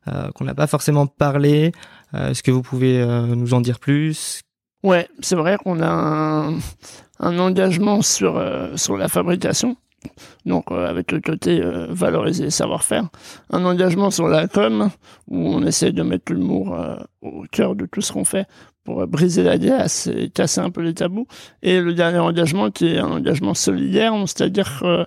euh, 0.08 0.30
qu'on 0.32 0.44
n'a 0.44 0.54
pas 0.54 0.66
forcément 0.66 1.06
parlé. 1.06 1.72
Est-ce 2.12 2.42
que 2.42 2.50
vous 2.50 2.62
pouvez 2.62 3.06
nous 3.06 3.54
en 3.54 3.60
dire 3.60 3.78
plus? 3.78 4.40
Ouais, 4.82 5.08
c'est 5.20 5.36
vrai 5.36 5.56
qu'on 5.62 5.80
a 5.80 5.88
un, 5.88 6.58
un, 7.20 7.38
engagement 7.38 8.02
sur, 8.02 8.42
sur 8.74 8.96
la 8.96 9.06
fabrication 9.06 9.76
donc 10.46 10.70
euh, 10.70 10.88
avec 10.88 11.12
le 11.12 11.20
côté 11.20 11.60
euh, 11.62 11.86
valoriser 11.90 12.50
savoir-faire. 12.50 13.08
Un 13.50 13.64
engagement 13.64 14.10
sur 14.10 14.28
la 14.28 14.48
com, 14.48 14.90
où 15.28 15.36
on 15.36 15.62
essaie 15.62 15.92
de 15.92 16.02
mettre 16.02 16.32
l'humour 16.32 16.74
euh, 16.74 16.96
au 17.22 17.44
cœur 17.50 17.74
de 17.74 17.86
tout 17.86 18.00
ce 18.00 18.12
qu'on 18.12 18.24
fait 18.24 18.46
pour 18.84 19.06
briser 19.06 19.42
la 19.42 19.58
glace 19.58 20.06
et 20.06 20.30
casser 20.30 20.60
un 20.60 20.70
peu 20.70 20.80
les 20.80 20.94
tabous. 20.94 21.26
Et 21.62 21.80
le 21.80 21.92
dernier 21.92 22.18
engagement 22.18 22.70
qui 22.70 22.86
est 22.86 22.98
un 22.98 23.10
engagement 23.10 23.54
solidaire, 23.54 24.14
c'est-à-dire 24.26 25.06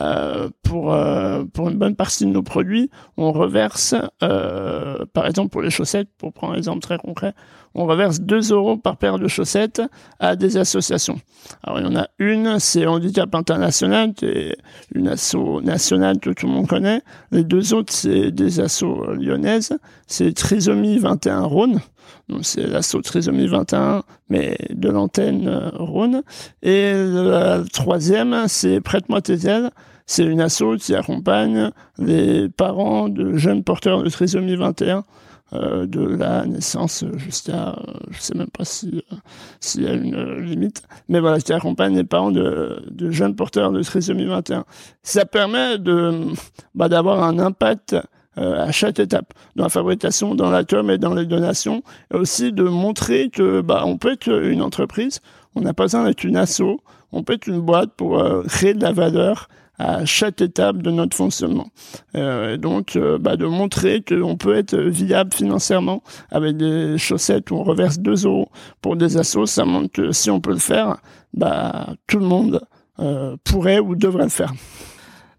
euh, 0.00 0.48
pour 0.62 0.92
euh, 0.92 1.44
une 1.56 1.78
bonne 1.78 1.94
partie 1.94 2.24
de 2.24 2.30
nos 2.30 2.42
produits, 2.42 2.90
on 3.16 3.30
reverse, 3.30 3.94
euh, 4.22 5.04
par 5.12 5.26
exemple 5.26 5.50
pour 5.50 5.62
les 5.62 5.70
chaussettes, 5.70 6.08
pour 6.18 6.32
prendre 6.32 6.54
un 6.54 6.56
exemple 6.56 6.80
très 6.80 6.98
concret, 6.98 7.32
on 7.74 7.86
reverse 7.86 8.20
2 8.20 8.52
euros 8.52 8.76
par 8.76 8.96
paire 8.96 9.18
de 9.18 9.28
chaussettes 9.28 9.82
à 10.20 10.36
des 10.36 10.56
associations. 10.56 11.20
Alors 11.62 11.80
il 11.80 11.86
y 11.86 11.88
en 11.88 11.96
a 11.96 12.08
une, 12.18 12.58
c'est 12.58 12.86
Handicap 12.86 13.34
International, 13.34 14.14
qui 14.14 14.26
est 14.26 14.56
une 14.94 15.08
asso 15.08 15.60
nationale 15.62 16.18
que 16.20 16.30
tout 16.30 16.46
le 16.46 16.52
monde 16.52 16.68
connaît. 16.68 17.02
Les 17.32 17.44
deux 17.44 17.74
autres, 17.74 17.92
c'est 17.92 18.30
des 18.30 18.60
assos 18.60 19.14
lyonnaises. 19.14 19.76
C'est 20.06 20.32
Trisomie 20.34 20.98
21 20.98 21.40
Rhône. 21.42 21.80
Donc 22.28 22.40
c'est 22.42 22.66
l'assaut 22.66 23.02
Trisomie 23.02 23.48
21, 23.48 24.02
mais 24.28 24.56
de 24.70 24.88
l'antenne 24.88 25.48
euh, 25.48 25.70
Rhône. 25.74 26.22
Et 26.62 26.92
la 26.94 27.62
troisième, 27.72 28.44
c'est 28.46 28.80
Prête-moi 28.80 29.20
tes 29.20 29.46
ailes. 29.46 29.70
C'est 30.06 30.24
une 30.24 30.40
asso 30.40 30.76
qui 30.78 30.94
accompagne 30.94 31.70
les 31.98 32.48
parents 32.50 33.08
de 33.08 33.36
jeunes 33.36 33.64
porteurs 33.64 34.02
de 34.02 34.10
trisomie 34.10 34.56
21 34.56 35.04
euh, 35.52 35.86
de 35.86 36.04
la 36.04 36.46
naissance 36.46 37.04
jusqu'à, 37.16 37.70
euh, 37.70 37.92
je 38.10 38.20
sais 38.20 38.34
même 38.34 38.48
pas 38.48 38.64
si 38.64 39.04
euh, 39.12 39.16
s'il 39.60 39.82
y 39.82 39.86
a 39.86 39.92
une 39.92 40.14
euh, 40.14 40.40
limite, 40.40 40.82
mais 41.08 41.20
voilà, 41.20 41.40
qui 41.40 41.52
accompagne 41.52 41.94
les 41.94 42.04
parents 42.04 42.30
de, 42.30 42.82
de 42.90 43.10
jeunes 43.10 43.36
porteurs 43.36 43.70
de 43.70 43.82
trisomie 43.82 44.24
21. 44.24 44.64
Ça 45.02 45.26
permet 45.26 45.78
de 45.78 46.32
bah, 46.74 46.88
d'avoir 46.88 47.22
un 47.22 47.38
impact 47.38 47.94
euh, 48.36 48.66
à 48.66 48.72
chaque 48.72 48.98
étape 48.98 49.32
dans 49.54 49.64
la 49.64 49.70
fabrication, 49.70 50.34
dans 50.34 50.50
la 50.50 50.62
et 50.62 50.98
dans 50.98 51.14
les 51.14 51.26
donations, 51.26 51.84
et 52.12 52.16
aussi 52.16 52.52
de 52.52 52.64
montrer 52.64 53.30
que 53.30 53.60
bah, 53.60 53.84
on 53.86 53.96
peut 53.96 54.12
être 54.12 54.28
une 54.28 54.60
entreprise, 54.60 55.20
on 55.54 55.60
n'a 55.60 55.72
pas 55.72 55.84
besoin 55.84 56.04
d'être 56.04 56.24
une 56.24 56.36
asso, 56.36 56.80
on 57.12 57.22
peut 57.22 57.34
être 57.34 57.46
une 57.46 57.60
boîte 57.60 57.92
pour 57.96 58.18
euh, 58.18 58.42
créer 58.48 58.74
de 58.74 58.82
la 58.82 58.90
valeur 58.90 59.48
à 59.78 60.04
chaque 60.04 60.40
étape 60.40 60.78
de 60.78 60.90
notre 60.90 61.16
fonctionnement. 61.16 61.68
Euh, 62.16 62.54
et 62.54 62.58
donc, 62.58 62.96
euh, 62.96 63.18
bah, 63.18 63.36
de 63.36 63.46
montrer 63.46 64.02
qu'on 64.02 64.36
peut 64.36 64.54
être 64.56 64.76
viable 64.76 65.32
financièrement 65.34 66.02
avec 66.30 66.56
des 66.56 66.96
chaussettes 66.98 67.50
où 67.50 67.56
on 67.56 67.64
reverse 67.64 67.98
2 67.98 68.26
euros 68.26 68.48
pour 68.80 68.96
des 68.96 69.16
assos, 69.16 69.46
ça 69.46 69.64
montre 69.64 69.92
que 69.92 70.12
si 70.12 70.30
on 70.30 70.40
peut 70.40 70.52
le 70.52 70.58
faire, 70.58 70.98
bah, 71.32 71.88
tout 72.06 72.18
le 72.18 72.26
monde 72.26 72.60
euh, 73.00 73.36
pourrait 73.42 73.80
ou 73.80 73.96
devrait 73.96 74.24
le 74.24 74.30
faire. 74.30 74.52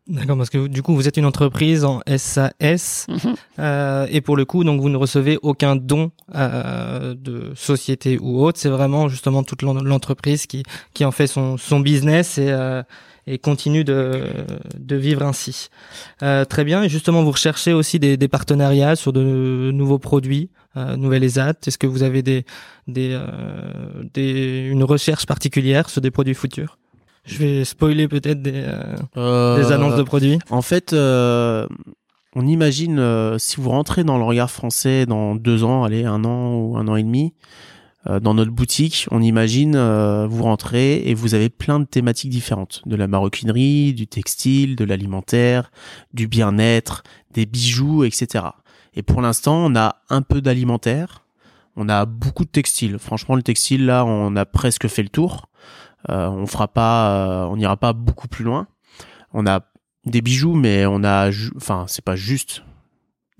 D'accord, 0.07 0.37
parce 0.37 0.51
que 0.51 0.67
du 0.67 0.83
coup, 0.83 0.93
vous 0.93 1.07
êtes 1.07 1.17
une 1.17 1.25
entreprise 1.25 1.83
en 1.83 1.99
SAS 2.17 3.07
Mhm. 3.09 3.35
euh, 3.57 4.05
et 4.11 4.21
pour 4.21 4.37
le 4.37 4.45
coup, 4.45 4.63
donc 4.63 4.79
vous 4.79 4.89
ne 4.89 4.97
recevez 4.97 5.39
aucun 5.41 5.75
don 5.75 6.11
euh, 6.35 7.15
de 7.15 7.51
société 7.55 8.19
ou 8.19 8.43
autre. 8.43 8.59
C'est 8.59 8.69
vraiment 8.69 9.07
justement 9.09 9.41
toute 9.41 9.63
l'en- 9.63 9.73
l'entreprise 9.73 10.45
qui 10.45 10.61
qui 10.93 11.05
en 11.05 11.11
fait 11.11 11.25
son 11.25 11.57
son 11.57 11.79
business 11.79 12.37
et 12.37 12.51
euh, 12.51 12.83
et 13.25 13.39
continue 13.39 13.83
de 13.83 14.21
de 14.77 14.95
vivre 14.95 15.23
ainsi. 15.23 15.69
Euh, 16.21 16.45
très 16.45 16.63
bien. 16.63 16.83
Et 16.83 16.89
justement, 16.89 17.23
vous 17.23 17.31
recherchez 17.31 17.73
aussi 17.73 17.97
des, 17.97 18.15
des 18.15 18.27
partenariats 18.27 18.95
sur 18.95 19.11
de 19.11 19.71
nouveaux 19.73 19.97
produits, 19.97 20.51
euh, 20.77 20.95
nouvelles 20.97 21.23
ESAT. 21.23 21.55
Est-ce 21.65 21.79
que 21.79 21.87
vous 21.87 22.03
avez 22.03 22.21
des 22.21 22.45
des 22.87 23.09
euh, 23.13 24.03
des 24.13 24.67
une 24.69 24.83
recherche 24.83 25.25
particulière 25.25 25.89
sur 25.89 26.01
des 26.01 26.11
produits 26.11 26.35
futurs? 26.35 26.77
Je 27.25 27.37
vais 27.39 27.65
spoiler 27.65 28.07
peut-être 28.07 28.41
des 28.41 28.63
euh, 28.65 28.95
Euh, 29.17 29.57
des 29.57 29.71
annonces 29.71 29.95
de 29.95 30.03
produits. 30.03 30.39
En 30.49 30.61
fait, 30.61 30.93
euh, 30.93 31.67
on 32.35 32.45
imagine 32.45 32.99
euh, 32.99 33.37
si 33.37 33.57
vous 33.59 33.69
rentrez 33.69 34.03
dans 34.03 34.17
le 34.17 34.23
regard 34.23 34.51
français 34.51 35.05
dans 35.05 35.35
deux 35.35 35.63
ans, 35.63 35.83
allez, 35.83 36.05
un 36.05 36.23
an 36.25 36.53
ou 36.53 36.77
un 36.77 36.87
an 36.87 36.95
et 36.95 37.03
demi, 37.03 37.33
euh, 38.07 38.19
dans 38.19 38.35
notre 38.35 38.51
boutique, 38.51 39.07
on 39.09 39.21
imagine 39.21 39.75
euh, 39.75 40.27
vous 40.29 40.43
rentrez 40.43 40.97
et 41.09 41.15
vous 41.15 41.33
avez 41.33 41.49
plein 41.49 41.79
de 41.79 41.85
thématiques 41.85 42.29
différentes, 42.29 42.81
de 42.85 42.95
la 42.95 43.07
maroquinerie, 43.07 43.93
du 43.93 44.05
textile, 44.05 44.75
de 44.75 44.85
l'alimentaire, 44.85 45.71
du 46.13 46.27
bien-être, 46.27 47.03
des 47.33 47.45
bijoux, 47.47 48.03
etc. 48.03 48.45
Et 48.93 49.01
pour 49.01 49.21
l'instant, 49.21 49.65
on 49.65 49.75
a 49.75 49.95
un 50.09 50.21
peu 50.21 50.41
d'alimentaire, 50.41 51.25
on 51.75 51.89
a 51.89 52.05
beaucoup 52.05 52.45
de 52.45 52.49
textile. 52.49 52.99
Franchement, 52.99 53.35
le 53.35 53.43
textile 53.43 53.85
là, 53.85 54.05
on 54.05 54.35
a 54.35 54.45
presque 54.45 54.87
fait 54.87 55.03
le 55.03 55.09
tour. 55.09 55.47
Euh, 56.09 56.27
on 56.29 56.45
fera 56.47 56.67
pas, 56.67 57.09
euh, 57.09 57.45
on 57.45 57.57
n'ira 57.57 57.77
pas 57.77 57.93
beaucoup 57.93 58.27
plus 58.27 58.43
loin. 58.43 58.67
On 59.33 59.47
a 59.47 59.61
des 60.05 60.21
bijoux, 60.21 60.53
mais 60.53 60.85
on 60.85 61.03
a, 61.03 61.31
enfin, 61.55 61.85
c'est 61.87 62.03
pas 62.03 62.15
juste 62.15 62.63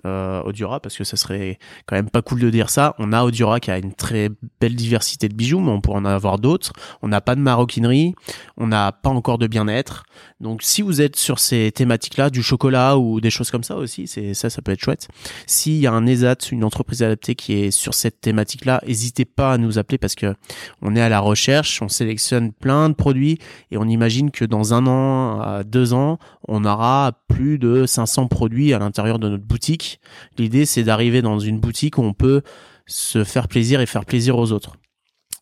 euh, 0.05 0.41
Audiora 0.43 0.79
parce 0.79 0.97
que 0.97 1.03
ça 1.03 1.17
serait 1.17 1.59
quand 1.85 1.95
même 1.95 2.09
pas 2.09 2.21
cool 2.21 2.39
de 2.39 2.49
dire 2.49 2.69
ça. 2.69 2.95
On 2.99 3.11
a 3.13 3.23
Audiora 3.23 3.59
qui 3.59 3.71
a 3.71 3.77
une 3.77 3.93
très 3.93 4.29
belle 4.59 4.75
diversité 4.75 5.27
de 5.27 5.35
bijoux, 5.35 5.59
mais 5.59 5.71
on 5.71 5.81
pourrait 5.81 5.99
en 5.99 6.05
avoir 6.05 6.39
d'autres. 6.39 6.73
On 7.01 7.07
n'a 7.07 7.21
pas 7.21 7.35
de 7.35 7.41
maroquinerie, 7.41 8.15
on 8.57 8.67
n'a 8.67 8.91
pas 8.91 9.09
encore 9.09 9.37
de 9.37 9.47
bien-être. 9.47 10.03
Donc, 10.39 10.61
si 10.63 10.81
vous 10.81 11.01
êtes 11.01 11.15
sur 11.15 11.39
ces 11.39 11.71
thématiques-là, 11.71 12.29
du 12.29 12.43
chocolat 12.43 12.97
ou 12.97 13.21
des 13.21 13.29
choses 13.29 13.51
comme 13.51 13.63
ça 13.63 13.75
aussi, 13.75 14.07
c'est 14.07 14.33
ça, 14.33 14.49
ça 14.49 14.61
peut 14.61 14.71
être 14.71 14.81
chouette. 14.81 15.07
S'il 15.47 15.77
y 15.77 15.87
a 15.87 15.93
un 15.93 16.05
ESAT, 16.05 16.51
une 16.51 16.63
entreprise 16.63 17.03
adaptée 17.03 17.35
qui 17.35 17.53
est 17.53 17.71
sur 17.71 17.93
cette 17.93 18.21
thématique-là, 18.21 18.81
n'hésitez 18.85 19.25
pas 19.25 19.53
à 19.53 19.57
nous 19.57 19.77
appeler 19.77 19.97
parce 19.97 20.15
que 20.15 20.35
on 20.81 20.95
est 20.95 21.01
à 21.01 21.09
la 21.09 21.19
recherche, 21.19 21.81
on 21.81 21.89
sélectionne 21.89 22.51
plein 22.51 22.89
de 22.89 22.93
produits 22.93 23.39
et 23.71 23.77
on 23.77 23.85
imagine 23.85 24.31
que 24.31 24.45
dans 24.45 24.73
un 24.73 24.87
an 24.87 25.39
à 25.41 25.63
deux 25.63 25.93
ans, 25.93 26.19
on 26.47 26.65
aura 26.65 27.13
plus 27.27 27.57
de 27.57 27.85
500 27.85 28.27
produits 28.27 28.73
à 28.73 28.79
l'intérieur 28.79 29.19
de 29.19 29.29
notre 29.29 29.43
boutique. 29.43 29.94
L'idée, 30.37 30.65
c'est 30.65 30.83
d'arriver 30.83 31.21
dans 31.21 31.39
une 31.39 31.59
boutique 31.59 31.97
où 31.97 32.03
on 32.03 32.13
peut 32.13 32.41
se 32.87 33.23
faire 33.23 33.47
plaisir 33.47 33.81
et 33.81 33.85
faire 33.85 34.05
plaisir 34.05 34.37
aux 34.37 34.51
autres. 34.51 34.77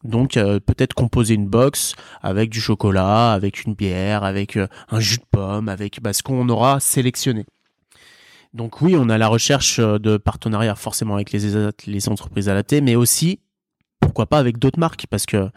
Donc 0.03 0.35
euh, 0.35 0.59
peut-être 0.59 0.93
composer 0.93 1.33
une 1.33 1.47
box 1.47 1.93
avec 2.21 2.49
du 2.49 2.59
chocolat, 2.59 3.31
avec 3.31 3.63
une 3.63 3.73
bière, 3.73 4.23
avec 4.23 4.57
euh, 4.57 4.67
un 4.89 4.99
jus 4.99 5.17
de 5.17 5.25
pomme, 5.31 5.69
avec 5.69 6.01
bah, 6.01 6.11
ce 6.13 6.23
qu'on 6.23 6.49
aura 6.49 6.79
sélectionné. 6.79 7.45
Donc 8.53 8.81
oui, 8.81 8.95
on 8.97 9.09
a 9.09 9.17
la 9.17 9.27
recherche 9.27 9.79
euh, 9.79 9.99
de 9.99 10.17
partenariats 10.17 10.75
forcément 10.75 11.15
avec 11.15 11.31
les, 11.31 12.09
entreprises 12.09 12.49
adaptées, 12.49 12.81
mais 12.81 12.95
aussi 12.95 13.39
pourquoi 14.01 14.25
pas 14.25 14.39
avec 14.39 14.57
d'autres 14.57 14.79
marques 14.79 15.07
parce 15.09 15.25
que 15.25 15.49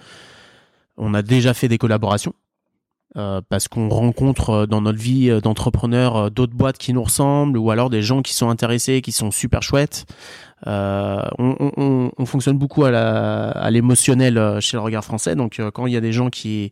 on 0.97 1.13
a 1.13 1.23
déjà 1.23 1.53
fait 1.53 1.69
des 1.69 1.79
collaborations 1.79 2.35
euh, 3.17 3.41
parce 3.49 3.69
qu'on 3.69 3.89
rencontre 3.89 4.51
euh, 4.51 4.67
dans 4.67 4.81
notre 4.83 4.99
vie 4.99 5.31
euh, 5.31 5.41
d'entrepreneur 5.41 6.31
d'autres 6.31 6.55
boîtes 6.55 6.79
qui 6.79 6.93
nous 6.93 7.03
ressemblent 7.03 7.59
ou 7.59 7.71
alors 7.71 7.89
des 7.91 8.03
gens 8.03 8.21
qui 8.23 8.35
sont 8.35 8.49
intéressés 8.51 9.01
qui 9.01 9.13
sont 9.13 9.31
super 9.31 9.63
chouettes. 9.63 10.05
Euh, 10.67 11.21
on, 11.39 11.55
on- 11.61 11.73
on, 11.77 12.11
on 12.17 12.27
fonctionne 12.27 12.59
beaucoup 12.59 12.85
à 12.85 12.91
à 12.91 13.71
l'émotionnel 13.71 14.39
euh, 14.39 14.61
chez 14.61 14.77
le 14.77 14.83
regard 14.83 15.05
français. 15.05 15.35
Donc 15.35 15.61
quand 15.75 15.87
il 15.87 15.93
y 15.93 15.97
a 15.97 16.01
des 16.01 16.13
gens 16.13 16.31
qui 16.31 16.71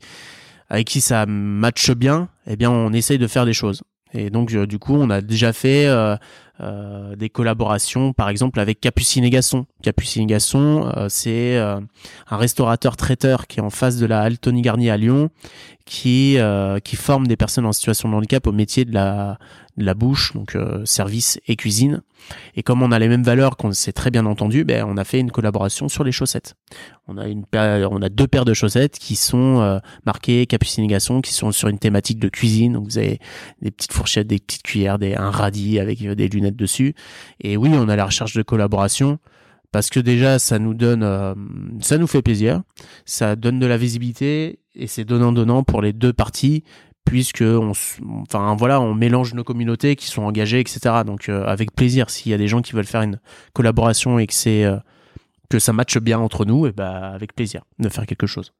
avec 0.71 0.87
qui 0.87 1.01
ça 1.01 1.27
matche 1.27 1.91
bien 1.93 2.29
eh 2.47 2.57
bien 2.57 2.71
on 2.71 2.93
essaye 2.93 3.19
de 3.19 3.27
faire 3.27 3.45
des 3.47 3.53
choses. 3.53 3.83
Et 4.13 4.31
donc 4.31 4.55
du 4.55 4.79
coup 4.79 4.95
on 4.95 5.11
a 5.11 5.21
déjà 5.21 5.53
fait 5.53 5.87
euh, 5.87 6.17
des 7.17 7.29
collaborations 7.31 8.13
par 8.13 8.29
exemple 8.29 8.61
avec 8.61 8.81
Capucine 8.81 9.25
et 9.25 9.31
Gaston. 9.31 9.67
Capucine 9.83 10.23
et 10.23 10.27
Gaston 10.27 10.89
euh, 10.97 11.07
c'est 11.11 11.59
un 11.59 12.37
restaurateur 12.37 12.97
traiteur 12.97 13.47
qui 13.49 13.59
est 13.59 13.63
en 13.63 13.71
face 13.71 13.97
de 13.99 14.07
la 14.07 14.21
Halle 14.23 14.39
Tony 14.39 14.63
Garnier 14.63 14.91
à 14.91 14.97
Lyon 14.97 15.31
qui 15.85 16.39
euh, 16.39 16.79
qui 16.81 16.97
forme 16.97 17.27
des 17.27 17.37
personnes 17.37 17.67
en 17.67 17.73
situation 17.73 18.09
de 18.09 18.15
handicap 18.15 18.47
au 18.47 18.53
métier 18.53 18.85
de 18.85 18.95
la 18.95 19.39
de 19.77 19.85
la 19.85 19.95
bouche 19.95 20.33
donc 20.35 20.55
euh, 20.55 20.83
service 20.87 21.39
et 21.47 21.57
cuisine. 21.57 22.01
Et 22.57 22.63
comme 22.63 22.83
on 22.83 22.91
a 22.91 22.99
les 22.99 23.09
mêmes 23.09 23.23
valeurs 23.23 23.59
qu'on 23.59 23.73
s'est 23.73 23.93
très 23.93 24.11
bien 24.11 24.25
entendu 24.25 24.65
ben 24.65 24.87
on 24.89 24.97
a 24.97 25.05
fait 25.05 25.21
une 25.21 25.31
collaboration 25.31 25.89
sur 25.89 26.05
les 26.05 26.13
chaussettes. 26.13 26.55
On 27.07 27.19
a 27.19 27.27
une 27.29 27.45
paire- 27.45 27.91
on 27.93 28.01
a 28.01 28.09
deux 28.09 28.27
paires 28.27 28.47
de 28.47 28.55
chaussettes 28.55 28.99
qui 28.99 29.15
sont 29.15 29.61
euh, 29.61 29.79
marquées 30.07 30.47
Capucine 30.47 30.85
et 30.85 30.87
Gaston 30.87 31.21
qui 31.21 31.35
sont 31.35 31.53
sur 31.53 31.69
une 31.69 31.79
thématique 31.79 32.19
de 32.19 32.31
cuisine. 32.31 32.73
Donc 32.75 32.87
vous 32.87 32.97
avez 32.99 33.19
des 33.61 33.71
petites 33.71 33.93
fourchettes 33.93 34.27
des 34.27 34.39
petites 34.39 34.63
cuillères 34.63 34.99
des 34.99 35.15
un 35.15 35.31
radis 35.31 35.79
avec 35.81 36.01
euh, 36.03 36.15
des 36.15 36.29
lunettes 36.29 36.57
dessus. 36.57 36.95
Et 37.41 37.59
oui 37.59 37.71
on 37.75 37.89
a 37.91 37.97
la 37.97 38.07
recherche 38.07 38.35
de 38.35 38.43
collaboration 38.43 39.19
parce 39.75 39.91
que 39.91 39.99
déjà 39.99 40.39
ça 40.39 40.61
nous 40.61 40.73
donne 40.73 41.03
euh, 41.03 41.35
ça 41.81 41.99
nous 41.99 42.07
fait 42.07 42.23
plaisir 42.23 42.63
ça 43.07 43.35
donne 43.35 43.59
de 43.59 43.67
la 43.67 43.77
visibilité 43.77 44.61
et 44.77 44.87
c'est 44.87 45.05
donnant 45.05 45.33
donnant 45.33 45.65
pour 45.65 45.83
les 45.83 45.93
deux 45.93 46.13
parties 46.13 46.63
puisque 47.05 47.43
on 47.43 47.73
enfin 48.23 48.55
voilà 48.55 48.81
on 48.81 48.95
mélange 48.95 49.35
nos 49.35 49.43
communautés 49.43 49.97
qui 49.97 50.07
sont 50.07 50.23
engagées 50.23 50.61
etc 50.61 51.03
donc 51.05 51.29
euh, 51.29 51.45
avec 51.47 51.75
plaisir 51.75 52.09
s'il 52.09 52.31
y 52.31 52.35
a 52.37 52.39
des 52.39 52.47
gens 52.47 52.63
qui 52.63 52.73
veulent 52.73 52.85
faire 52.85 53.03
une 53.03 53.19
collaboration 53.53 54.21
et 54.21 54.29
que 54.29 54.35
c'est 54.35 54.65
euh, 54.65 54.77
que 55.51 55.59
ça 55.59 55.73
matche 55.73 55.99
bien 55.99 56.21
entre 56.21 56.45
nous 56.45 56.69
et 56.69 56.73
bah 56.73 57.09
avec 57.09 57.35
plaisir 57.35 57.63
de 57.81 57.89
faire 57.89 58.07
quelque 58.07 58.29
chose. 58.29 58.53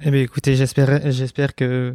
Eh 0.00 0.10
bien, 0.10 0.22
écoutez, 0.22 0.56
j'espère, 0.56 1.12
j'espère 1.12 1.54
que 1.54 1.94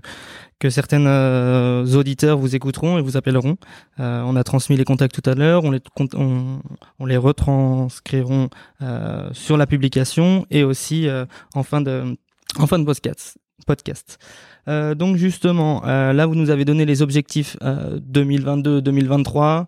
que 0.59 0.69
certains 0.69 1.05
euh, 1.05 1.85
auditeurs 1.93 2.37
vous 2.37 2.55
écouteront 2.55 2.97
et 2.97 3.01
vous 3.01 3.17
appelleront. 3.17 3.57
Euh, 3.99 4.21
on 4.25 4.35
a 4.35 4.43
transmis 4.43 4.75
les 4.75 4.85
contacts 4.85 5.21
tout 5.21 5.29
à 5.29 5.35
l'heure, 5.35 5.63
on 5.63 5.71
les 5.71 5.79
on, 6.15 6.59
on 6.99 7.05
les 7.05 7.17
retranscriront 7.17 8.49
euh, 8.81 9.29
sur 9.33 9.57
la 9.57 9.67
publication 9.67 10.45
et 10.49 10.63
aussi 10.63 11.07
euh, 11.07 11.25
en 11.53 11.63
fin 11.63 11.81
de 11.81 12.17
en 12.57 12.67
fin 12.67 12.79
de 12.79 12.85
podcast. 12.85 13.37
podcast. 13.67 14.17
Euh, 14.67 14.95
donc 14.95 15.17
justement, 15.17 15.83
euh, 15.85 16.13
là 16.13 16.25
vous 16.25 16.35
nous 16.35 16.49
avez 16.49 16.65
donné 16.65 16.85
les 16.85 17.01
objectifs 17.01 17.57
2022-2023. 17.61 19.65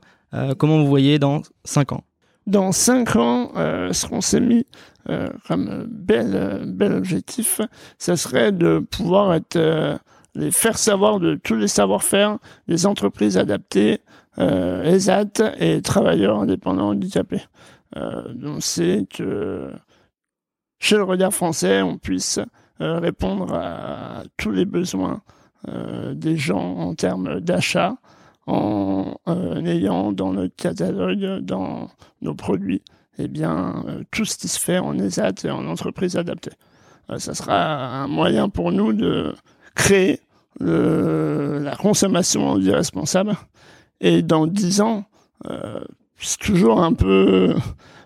comment 0.58 0.80
vous 0.80 0.88
voyez 0.88 1.20
dans 1.20 1.42
5 1.66 1.92
ans? 1.92 2.04
Dans 2.48 2.72
5 2.72 3.16
ans, 3.16 3.52
ce 3.56 4.08
qu'on 4.08 4.22
s'est 4.22 4.40
mis 4.40 4.66
comme 5.48 5.86
bel, 5.88 6.64
bel 6.66 6.94
objectif, 6.94 7.62
ce 8.00 8.16
serait 8.16 8.52
de 8.52 8.80
pouvoir 8.80 9.36
être 9.36 10.00
faire 10.52 10.78
savoir 10.78 11.20
de 11.20 11.36
tous 11.36 11.56
les 11.56 11.68
savoir-faire 11.68 12.38
des 12.68 12.86
entreprises 12.86 13.38
adaptées, 13.38 14.02
euh, 14.38 14.84
ESAT 14.84 15.56
et 15.60 15.82
travailleurs 15.82 16.40
indépendants 16.40 16.90
handicapés. 16.90 17.44
Euh, 17.98 18.34
donc 18.34 18.62
c'est 18.62 19.06
que 19.10 19.72
chez 20.80 20.96
le 20.96 21.04
regard 21.04 21.34
français, 21.34 21.82
on 21.82 21.98
puisse 21.98 22.40
euh, 22.80 23.00
répondre 23.00 23.54
à 23.54 24.24
tous 24.38 24.52
les 24.52 24.66
besoins 24.66 25.22
des 26.14 26.38
gens 26.38 26.78
en 26.78 26.96
termes 26.96 27.42
d'achat, 27.42 27.98
en 28.48 29.14
ayant 29.66 30.14
dans 30.14 30.32
notre 30.32 30.56
catalogue, 30.56 31.40
dans 31.42 31.90
nos 32.22 32.34
produits, 32.34 32.82
eh 33.18 33.28
bien, 33.28 33.84
tout 34.10 34.24
ce 34.24 34.38
qui 34.38 34.48
se 34.48 34.58
fait 34.58 34.80
en 34.80 34.98
ESAT 34.98 35.44
et 35.44 35.50
en 35.50 35.68
entreprise 35.68 36.16
adaptée. 36.16 36.54
ça 37.18 37.34
sera 37.34 38.04
un 38.04 38.08
moyen 38.08 38.48
pour 38.48 38.72
nous 38.72 38.94
de 38.94 39.36
créer 39.76 40.22
le, 40.60 41.60
la 41.60 41.76
consommation 41.76 42.58
irresponsable. 42.60 43.36
Et 44.02 44.22
dans 44.22 44.48
dix 44.48 44.82
ans, 44.82 45.06
euh, 45.50 45.80
c'est 46.18 46.40
toujours 46.40 46.82
un 46.82 46.94
peu 46.94 47.56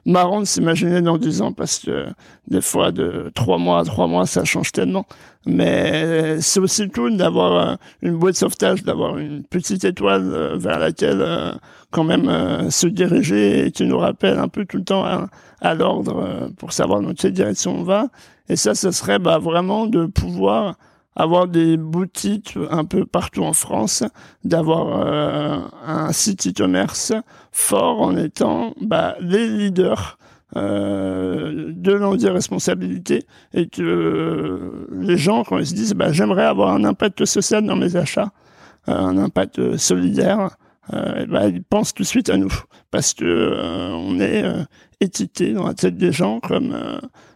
marrant 0.06 0.42
de 0.42 0.46
s'imaginer 0.46 1.02
dans 1.02 1.18
dix 1.18 1.42
ans 1.42 1.54
parce 1.54 1.80
que 1.80 2.08
des 2.48 2.62
fois 2.62 2.92
de 2.92 3.32
trois 3.34 3.58
mois 3.58 3.80
à 3.80 3.84
trois 3.86 4.08
mois 4.08 4.26
ça 4.26 4.44
change 4.44 4.72
tellement. 4.72 5.06
Mais 5.46 6.42
c'est 6.42 6.60
aussi 6.60 6.90
cool 6.90 7.18
d'avoir 7.18 7.54
euh, 7.54 7.76
une 8.02 8.18
boîte 8.18 8.34
de 8.34 8.40
sauvetage, 8.40 8.84
d'avoir 8.84 9.18
une 9.18 9.44
petite 9.44 9.84
étoile 9.84 10.32
euh, 10.34 10.58
vers 10.58 10.80
laquelle 10.80 11.22
euh, 11.22 11.52
quand 11.92 12.04
même 12.04 12.72
se 12.72 12.88
diriger 12.88 13.68
et 13.68 13.72
qui 13.72 13.86
nous 13.86 14.00
rappelle 14.00 14.40
un 14.40 14.48
peu 14.48 14.66
tout 14.66 14.78
le 14.78 14.84
temps 14.84 15.04
à, 15.04 15.28
à 15.62 15.76
l'ordre 15.76 16.50
pour 16.58 16.74
savoir 16.74 17.02
dans 17.02 17.14
quelle 17.14 17.34
direction 17.34 17.76
on 17.76 17.84
va. 17.84 18.08
Et 18.50 18.56
ça, 18.56 18.74
ce 18.74 18.90
serait 18.90 19.20
bah, 19.20 19.38
vraiment 19.38 19.86
de 19.86 20.08
pouvoir 20.08 20.76
avoir 21.16 21.48
des 21.48 21.78
boutiques 21.78 22.58
un 22.72 22.86
peu 22.86 23.06
partout 23.06 23.44
en 23.44 23.54
France, 23.54 24.04
d'avoir 24.44 25.08
euh, 25.08 25.60
un 25.86 26.12
site 26.12 26.48
e-commerce 26.48 27.14
fort 27.52 28.02
en 28.02 28.16
étant 28.18 28.74
bah, 28.82 29.16
les 29.20 29.48
leaders 29.48 30.18
euh, 30.56 31.72
de 31.76 31.94
l'anti-responsabilité 31.94 33.26
et 33.54 33.68
que 33.68 34.88
les 34.92 35.18
gens, 35.18 35.44
quand 35.44 35.58
ils 35.58 35.68
se 35.68 35.74
disent 35.74 35.94
bah, 35.94 36.12
j'aimerais 36.12 36.46
avoir 36.46 36.74
un 36.74 36.84
impact 36.84 37.26
social 37.26 37.66
dans 37.66 37.76
mes 37.76 37.96
achats, 37.96 38.32
euh, 38.90 38.94
un 38.94 39.18
impact 39.18 39.78
solidaire, 39.78 40.58
euh, 40.94 41.26
bah, 41.28 41.48
ils 41.48 41.64
pensent 41.64 41.94
tout 41.94 42.04
de 42.04 42.08
suite 42.08 42.30
à 42.30 42.38
nous. 42.38 42.54
Parce 42.92 43.14
que 43.14 43.26
euh, 43.26 43.90
on 43.94 44.20
est 44.20 44.44
étiqueté 45.00 45.54
dans 45.54 45.66
la 45.66 45.74
tête 45.74 45.98
des 45.98 46.12
gens 46.12 46.40
comme 46.40 46.78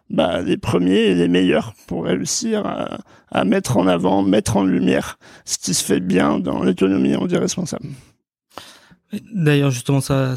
bah, 0.09 0.41
les 0.41 0.57
premiers 0.57 1.07
et 1.07 1.15
les 1.15 1.27
meilleurs 1.27 1.73
pour 1.85 2.05
réussir 2.05 2.65
à, 2.65 2.99
à, 3.31 3.43
mettre 3.43 3.77
en 3.77 3.87
avant, 3.87 4.23
mettre 4.23 4.57
en 4.57 4.63
lumière 4.63 5.19
ce 5.45 5.57
qui 5.57 5.73
se 5.73 5.83
fait 5.83 5.99
bien 5.99 6.39
dans 6.39 6.63
l'économie 6.63 7.15
on 7.15 7.25
dit 7.25 7.37
responsable. 7.37 7.87
D'ailleurs, 9.33 9.71
justement, 9.71 10.01
ça, 10.01 10.35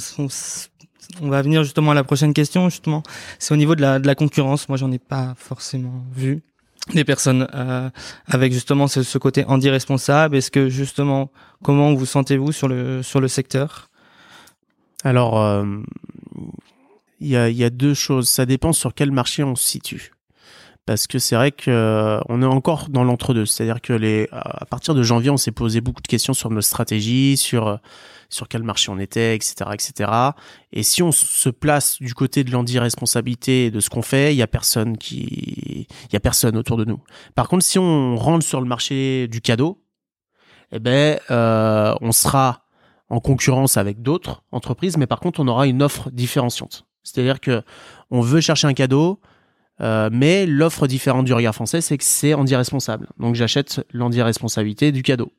on 1.20 1.28
va 1.28 1.42
venir 1.42 1.64
justement 1.64 1.90
à 1.90 1.94
la 1.94 2.04
prochaine 2.04 2.32
question. 2.32 2.68
Justement, 2.68 3.02
c'est 3.38 3.52
au 3.52 3.56
niveau 3.56 3.74
de 3.74 3.80
la, 3.80 3.98
de 3.98 4.06
la 4.06 4.14
concurrence. 4.14 4.68
Moi, 4.68 4.78
j'en 4.78 4.92
ai 4.92 4.98
pas 4.98 5.34
forcément 5.36 6.04
vu 6.14 6.42
des 6.94 7.04
personnes 7.04 7.46
euh, 7.54 7.90
avec 8.26 8.52
justement 8.52 8.86
ce, 8.86 9.02
ce 9.02 9.18
côté 9.18 9.44
handi 9.46 9.70
responsable. 9.70 10.36
Est-ce 10.36 10.50
que 10.50 10.68
justement, 10.68 11.30
comment 11.62 11.94
vous 11.94 12.06
sentez-vous 12.06 12.52
sur 12.52 12.68
le 12.68 13.02
sur 13.02 13.20
le 13.20 13.28
secteur? 13.28 13.90
Alors, 15.02 15.40
euh, 15.40 15.64
il 17.20 17.28
y 17.28 17.36
a, 17.36 17.48
y 17.50 17.64
a, 17.64 17.70
deux 17.70 17.94
choses. 17.94 18.28
Ça 18.28 18.46
dépend 18.46 18.72
sur 18.72 18.94
quel 18.94 19.12
marché 19.12 19.42
on 19.42 19.54
se 19.54 19.64
situe. 19.66 20.12
Parce 20.86 21.06
que 21.06 21.18
c'est 21.18 21.36
vrai 21.36 21.52
que 21.52 21.70
euh, 21.70 22.20
est 22.20 22.44
encore 22.44 22.88
dans 22.88 23.04
l'entre-deux. 23.04 23.46
C'est-à-dire 23.46 23.80
que 23.80 23.92
les, 23.92 24.28
à 24.32 24.64
partir 24.66 24.94
de 24.94 25.02
janvier, 25.02 25.30
on 25.30 25.36
s'est 25.36 25.52
posé 25.52 25.80
beaucoup 25.80 26.02
de 26.02 26.08
questions 26.08 26.32
sur 26.32 26.50
nos 26.50 26.62
stratégies, 26.62 27.36
sur 27.36 27.68
euh, 27.68 27.76
sur 28.30 28.48
quel 28.48 28.62
marché 28.62 28.90
on 28.90 28.98
était, 28.98 29.34
etc., 29.34 29.70
etc. 29.74 30.10
Et 30.72 30.82
si 30.82 31.02
on 31.02 31.12
se 31.12 31.50
place 31.50 32.00
du 32.00 32.14
côté 32.14 32.44
de 32.44 32.50
l'anti-responsabilité 32.52 33.70
de 33.70 33.80
ce 33.80 33.90
qu'on 33.90 34.02
fait, 34.02 34.32
il 34.32 34.36
y 34.36 34.42
a 34.42 34.46
personne 34.46 34.96
qui, 34.96 35.86
il 35.90 36.12
y 36.12 36.16
a 36.16 36.20
personne 36.20 36.56
autour 36.56 36.76
de 36.76 36.84
nous. 36.84 37.02
Par 37.34 37.48
contre, 37.48 37.64
si 37.64 37.78
on 37.78 38.16
rentre 38.16 38.46
sur 38.46 38.60
le 38.60 38.66
marché 38.66 39.28
du 39.28 39.40
cadeau, 39.40 39.82
eh 40.72 40.78
ben, 40.78 41.18
euh, 41.30 41.94
on 42.00 42.12
sera 42.12 42.64
en 43.08 43.18
concurrence 43.18 43.76
avec 43.76 44.00
d'autres 44.00 44.44
entreprises, 44.52 44.96
mais 44.96 45.08
par 45.08 45.18
contre, 45.18 45.40
on 45.40 45.48
aura 45.48 45.66
une 45.66 45.82
offre 45.82 46.10
différenciante. 46.12 46.86
C'est-à-dire 47.12 47.40
que 47.40 47.62
on 48.10 48.20
veut 48.20 48.40
chercher 48.40 48.66
un 48.66 48.74
cadeau, 48.74 49.20
euh, 49.80 50.10
mais 50.12 50.46
l'offre 50.46 50.86
différente 50.86 51.24
du 51.24 51.32
regard 51.32 51.54
français, 51.54 51.80
c'est 51.80 51.96
que 51.96 52.04
c'est 52.04 52.34
anti-responsable. 52.34 53.08
Donc 53.18 53.34
j'achète 53.34 53.86
l'anti-responsabilité 53.92 54.92
du 54.92 55.02
cadeau. 55.02 55.32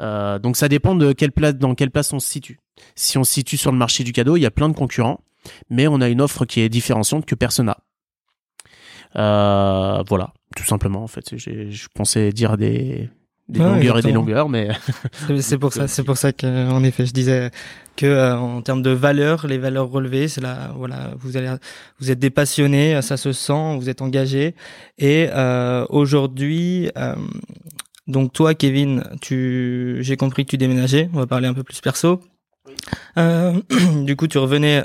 Euh, 0.00 0.38
donc 0.38 0.56
ça 0.56 0.68
dépend 0.68 0.94
de 0.94 1.12
quelle 1.12 1.32
place, 1.32 1.54
dans 1.54 1.74
quelle 1.74 1.90
place 1.90 2.12
on 2.12 2.20
se 2.20 2.28
situe. 2.28 2.60
Si 2.94 3.18
on 3.18 3.24
se 3.24 3.32
situe 3.32 3.56
sur 3.56 3.72
le 3.72 3.78
marché 3.78 4.04
du 4.04 4.12
cadeau, 4.12 4.36
il 4.36 4.40
y 4.40 4.46
a 4.46 4.50
plein 4.50 4.68
de 4.68 4.74
concurrents, 4.74 5.20
mais 5.70 5.88
on 5.88 6.00
a 6.00 6.08
une 6.08 6.20
offre 6.20 6.44
qui 6.44 6.60
est 6.60 6.68
différenciante 6.68 7.26
que 7.26 7.34
personne 7.34 7.66
n'a. 7.66 7.78
Euh, 9.16 10.02
voilà, 10.08 10.34
tout 10.54 10.64
simplement 10.64 11.02
en 11.02 11.06
fait. 11.06 11.36
Je 11.36 11.88
pensais 11.94 12.32
dire 12.32 12.56
des, 12.56 13.08
des 13.48 13.60
longueurs 13.60 13.98
et 13.98 14.02
des 14.02 14.12
longueurs, 14.12 14.48
mais 14.48 14.68
c'est 15.40 15.58
pour 15.58 15.72
ça, 15.72 15.86
c'est 15.86 16.02
pour 16.02 16.16
ça 16.16 16.32
qu'en 16.32 16.82
effet, 16.82 17.06
je 17.06 17.12
disais 17.12 17.50
que 17.96 18.06
euh, 18.06 18.36
en 18.36 18.60
termes 18.62 18.82
de 18.82 18.90
valeurs, 18.90 19.46
les 19.46 19.58
valeurs 19.58 19.88
relevées, 19.88 20.28
c'est 20.28 20.40
là, 20.40 20.72
voilà, 20.76 21.12
vous 21.18 21.36
allez, 21.36 21.54
vous 22.00 22.10
êtes 22.10 22.18
des 22.18 22.30
passionnés, 22.30 23.00
ça 23.02 23.16
se 23.16 23.32
sent, 23.32 23.76
vous 23.78 23.88
êtes 23.88 24.02
engagés, 24.02 24.54
et 24.98 25.28
euh, 25.32 25.86
aujourd'hui, 25.90 26.90
euh, 26.98 27.14
donc 28.06 28.32
toi, 28.32 28.54
Kevin, 28.54 29.04
tu, 29.20 29.98
j'ai 30.00 30.16
compris 30.16 30.44
que 30.44 30.50
tu 30.50 30.58
déménageais. 30.58 31.08
On 31.12 31.18
va 31.18 31.26
parler 31.26 31.48
un 31.48 31.54
peu 31.54 31.64
plus 31.64 31.80
perso. 31.80 32.20
Euh, 33.18 33.60
du 34.04 34.14
coup, 34.14 34.28
tu 34.28 34.38
revenais 34.38 34.84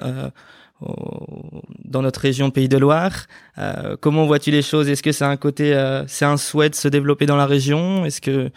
dans 1.92 2.02
notre 2.02 2.20
région 2.22 2.50
Pays 2.50 2.70
de 2.70 2.78
Loire. 2.78 3.28
Euh, 3.58 3.96
comment 4.00 4.26
vois-tu 4.26 4.50
les 4.50 4.62
choses? 4.62 4.90
Est-ce 4.90 5.04
que 5.04 5.12
c'est 5.12 5.26
un 5.26 5.38
côté, 5.38 5.76
euh, 5.76 6.06
c'est 6.08 6.26
un 6.26 6.38
souhait 6.38 6.70
de 6.70 6.76
se 6.76 6.88
développer 6.88 7.26
dans 7.26 7.36
la 7.36 7.46
région? 7.46 8.06
Est-ce 8.06 8.22
que 8.22 8.50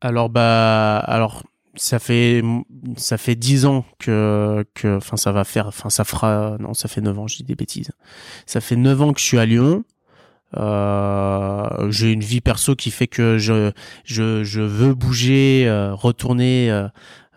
alors 0.00 0.28
bah 0.28 0.98
alors 0.98 1.42
ça 1.76 1.98
fait 1.98 2.42
ça 2.96 3.18
fait 3.18 3.34
dix 3.34 3.64
ans 3.66 3.84
que 3.98 4.64
que 4.74 4.96
enfin 4.98 5.16
ça 5.16 5.32
va 5.32 5.44
faire 5.44 5.66
enfin 5.66 5.88
ça 5.90 6.04
fera 6.04 6.56
non 6.60 6.74
ça 6.74 6.88
fait 6.88 7.00
neuf 7.00 7.18
ans 7.18 7.26
je 7.26 7.36
dis 7.36 7.44
des 7.44 7.54
bêtises. 7.54 7.90
Ça 8.46 8.60
fait 8.60 8.76
neuf 8.76 9.00
ans 9.02 9.12
que 9.12 9.20
je 9.20 9.24
suis 9.24 9.38
à 9.38 9.46
Lyon. 9.46 9.84
Euh, 10.56 11.90
j'ai 11.90 12.12
une 12.12 12.20
vie 12.20 12.40
perso 12.40 12.76
qui 12.76 12.92
fait 12.92 13.08
que 13.08 13.38
je 13.38 13.72
je, 14.04 14.44
je 14.44 14.60
veux 14.60 14.94
bouger 14.94 15.66
retourner 15.92 16.70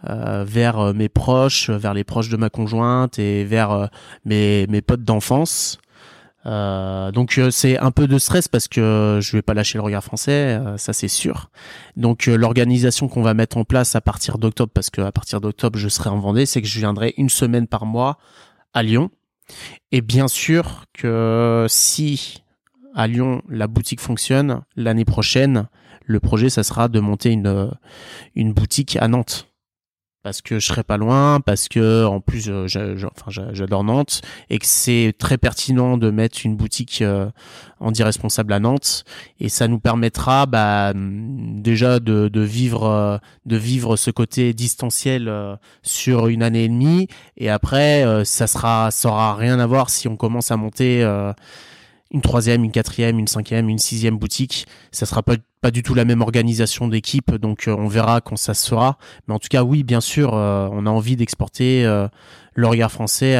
vers 0.03 0.79
euh, 0.79 0.93
mes 0.93 1.09
proches, 1.09 1.69
vers 1.69 1.93
les 1.93 2.03
proches 2.03 2.29
de 2.29 2.37
ma 2.37 2.49
conjointe 2.49 3.19
et 3.19 3.43
vers 3.43 3.71
euh, 3.71 3.87
mes, 4.25 4.67
mes 4.67 4.81
potes 4.81 5.03
d'enfance. 5.03 5.79
Euh, 6.45 7.11
donc 7.11 7.41
c'est 7.51 7.77
un 7.77 7.91
peu 7.91 8.07
de 8.07 8.17
stress 8.17 8.47
parce 8.47 8.69
que 8.69 9.19
je 9.21 9.31
vais 9.33 9.41
pas 9.41 9.53
lâcher 9.53 9.77
le 9.77 9.83
regard 9.83 10.03
français, 10.03 10.61
ça 10.77 10.93
c'est 10.93 11.09
sûr. 11.09 11.49
Donc 11.97 12.27
l'organisation 12.27 13.09
qu'on 13.09 13.21
va 13.21 13.33
mettre 13.33 13.57
en 13.57 13.65
place 13.65 13.95
à 13.97 14.01
partir 14.01 14.37
d'octobre, 14.37 14.71
parce 14.73 14.89
que 14.89 15.01
à 15.01 15.11
partir 15.11 15.41
d'octobre 15.41 15.77
je 15.77 15.89
serai 15.89 16.09
en 16.09 16.19
Vendée, 16.19 16.45
c'est 16.45 16.61
que 16.61 16.67
je 16.67 16.79
viendrai 16.79 17.13
une 17.17 17.29
semaine 17.29 17.67
par 17.67 17.85
mois 17.85 18.17
à 18.73 18.81
Lyon. 18.81 19.09
Et 19.91 19.99
bien 19.99 20.29
sûr 20.29 20.85
que 20.93 21.65
si 21.67 22.43
à 22.95 23.07
Lyon 23.07 23.41
la 23.49 23.67
boutique 23.67 23.99
fonctionne, 23.99 24.61
l'année 24.77 25.05
prochaine, 25.05 25.67
le 26.05 26.21
projet 26.21 26.49
ça 26.49 26.63
sera 26.63 26.87
de 26.87 27.01
monter 27.01 27.31
une 27.31 27.71
une 28.35 28.53
boutique 28.53 28.95
à 29.01 29.09
Nantes 29.09 29.46
parce 30.27 30.41
que 30.41 30.59
je 30.59 30.67
serai 30.67 30.83
pas 30.83 30.97
loin, 30.97 31.39
parce 31.39 31.69
que 31.69 32.03
en 32.03 32.19
plus 32.19 32.49
euh, 32.49 32.67
j'adore 32.67 33.85
Nantes 33.85 34.19
et 34.49 34.59
que 34.59 34.65
c'est 34.65 35.13
très 35.17 35.37
pertinent 35.37 35.97
de 35.97 36.11
mettre 36.11 36.39
une 36.43 36.57
boutique 36.57 37.01
euh, 37.01 37.29
en 37.79 37.93
responsable 37.97 38.51
à 38.51 38.59
Nantes. 38.59 39.05
Et 39.39 39.47
ça 39.47 39.69
nous 39.69 39.79
permettra 39.79 40.45
bah, 40.45 40.91
déjà 40.93 42.01
de, 42.01 42.27
de 42.27 42.41
vivre 42.41 42.83
euh, 42.83 43.17
de 43.45 43.55
vivre 43.55 43.95
ce 43.95 44.11
côté 44.11 44.53
distanciel 44.53 45.31
sur 45.81 46.27
une 46.27 46.43
année 46.43 46.65
et 46.65 46.67
demie. 46.67 47.07
Et 47.37 47.49
après 47.49 48.03
ça 48.25 48.47
sera 48.47 48.91
ça 48.91 49.07
aura 49.07 49.33
rien 49.33 49.61
à 49.61 49.65
voir 49.65 49.89
si 49.89 50.09
on 50.09 50.17
commence 50.17 50.51
à 50.51 50.57
monter 50.57 51.05
une 52.11 52.21
troisième, 52.21 52.63
une 52.63 52.71
quatrième, 52.71 53.19
une 53.19 53.27
cinquième, 53.27 53.69
une 53.69 53.79
sixième 53.79 54.17
boutique. 54.17 54.65
Ça 54.91 55.05
sera 55.05 55.23
pas, 55.23 55.35
du 55.71 55.83
tout 55.83 55.93
la 55.93 56.05
même 56.05 56.21
organisation 56.21 56.87
d'équipe, 56.87 57.35
donc 57.35 57.67
euh, 57.67 57.75
on 57.77 57.87
verra 57.87 58.21
quand 58.21 58.37
ça 58.37 58.53
se 58.53 58.69
fera. 58.69 58.97
Mais 59.27 59.33
en 59.33 59.39
tout 59.39 59.49
cas, 59.49 59.63
oui, 59.63 59.83
bien 59.83 59.99
sûr, 59.99 60.33
euh, 60.33 60.69
on 60.71 60.85
a 60.85 60.89
envie 60.89 61.17
d'exporter 61.17 61.85
euh, 61.85 62.07
français 62.89 63.35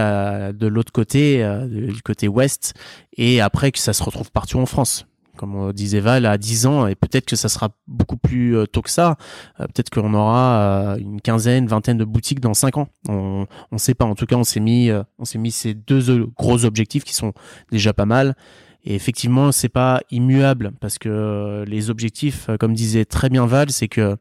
de 0.53 0.67
l'autre 0.67 0.91
côté, 0.91 1.43
du 1.67 2.01
côté 2.03 2.27
ouest, 2.27 2.73
et 3.15 3.41
après 3.41 3.71
que 3.71 3.79
ça 3.79 3.93
se 3.93 4.03
retrouve 4.03 4.31
partout 4.31 4.59
en 4.59 4.65
France. 4.65 5.07
Comme 5.37 5.55
on 5.55 5.71
disait 5.71 5.99
Val, 5.99 6.25
à 6.25 6.37
10 6.37 6.65
ans, 6.65 6.87
et 6.87 6.95
peut-être 6.95 7.25
que 7.25 7.35
ça 7.35 7.49
sera 7.49 7.69
beaucoup 7.87 8.17
plus 8.17 8.55
tôt 8.71 8.81
que 8.81 8.89
ça. 8.89 9.15
peut-être 9.57 9.89
qu'on 9.89 10.13
aura 10.13 10.97
une 10.99 11.21
quinzaine, 11.21 11.67
vingtaine 11.67 11.97
de 11.97 12.05
boutiques 12.05 12.39
dans 12.39 12.53
5 12.53 12.77
ans. 12.77 12.87
On 13.07 13.47
ne 13.71 13.77
sait 13.77 13.93
pas. 13.93 14.05
En 14.05 14.15
tout 14.15 14.25
cas, 14.25 14.35
on 14.35 14.43
s'est 14.43 14.59
mis, 14.59 14.89
on 15.19 15.25
s'est 15.25 15.37
mis 15.37 15.51
ces 15.51 15.73
deux 15.73 16.25
gros 16.37 16.65
objectifs 16.65 17.03
qui 17.03 17.13
sont 17.13 17.33
déjà 17.71 17.93
pas 17.93 18.05
mal. 18.05 18.35
Et 18.83 18.95
effectivement, 18.95 19.51
c'est 19.51 19.69
pas 19.69 20.01
immuable 20.11 20.71
parce 20.79 20.97
que 20.97 21.65
les 21.67 21.89
objectifs, 21.89 22.49
comme 22.59 22.73
disait 22.73 23.05
très 23.05 23.29
bien 23.29 23.45
Val, 23.45 23.69
c'est 23.69 23.87
que 23.87 24.17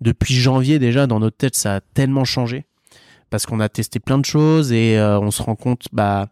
depuis 0.00 0.34
janvier 0.34 0.78
déjà 0.78 1.06
dans 1.06 1.20
notre 1.20 1.36
tête, 1.36 1.54
ça 1.54 1.76
a 1.76 1.80
tellement 1.80 2.24
changé 2.24 2.64
parce 3.28 3.46
qu'on 3.46 3.60
a 3.60 3.68
testé 3.68 4.00
plein 4.00 4.18
de 4.18 4.24
choses 4.24 4.72
et 4.72 4.98
euh, 4.98 5.20
on 5.20 5.30
se 5.30 5.42
rend 5.42 5.54
compte 5.54 5.86
bah 5.92 6.28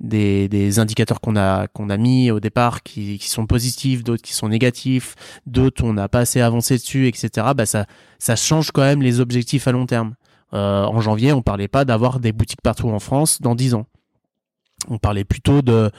des, 0.00 0.48
des 0.48 0.78
indicateurs 0.78 1.20
qu'on 1.20 1.36
a 1.36 1.66
qu'on 1.68 1.90
a 1.90 1.96
mis 1.96 2.30
au 2.30 2.40
départ 2.40 2.82
qui, 2.82 3.18
qui 3.18 3.28
sont 3.28 3.46
positifs, 3.46 4.04
d'autres 4.04 4.22
qui 4.22 4.32
sont 4.32 4.48
négatifs, 4.48 5.14
d'autres 5.46 5.84
on 5.84 5.92
n'a 5.92 6.08
pas 6.08 6.20
assez 6.20 6.40
avancé 6.40 6.76
dessus, 6.76 7.08
etc. 7.08 7.48
Bah 7.56 7.66
ça 7.66 7.86
ça 8.18 8.36
change 8.36 8.70
quand 8.70 8.82
même 8.82 9.02
les 9.02 9.20
objectifs 9.20 9.66
à 9.68 9.72
long 9.72 9.86
terme. 9.86 10.14
Euh, 10.54 10.84
en 10.84 11.00
janvier, 11.00 11.32
on 11.32 11.42
parlait 11.42 11.68
pas 11.68 11.84
d'avoir 11.84 12.20
des 12.20 12.32
boutiques 12.32 12.62
partout 12.62 12.88
en 12.88 12.98
France 12.98 13.42
dans 13.42 13.54
10 13.54 13.74
ans. 13.74 13.86
On 14.88 14.98
parlait 14.98 15.24
plutôt 15.24 15.60
de 15.60 15.90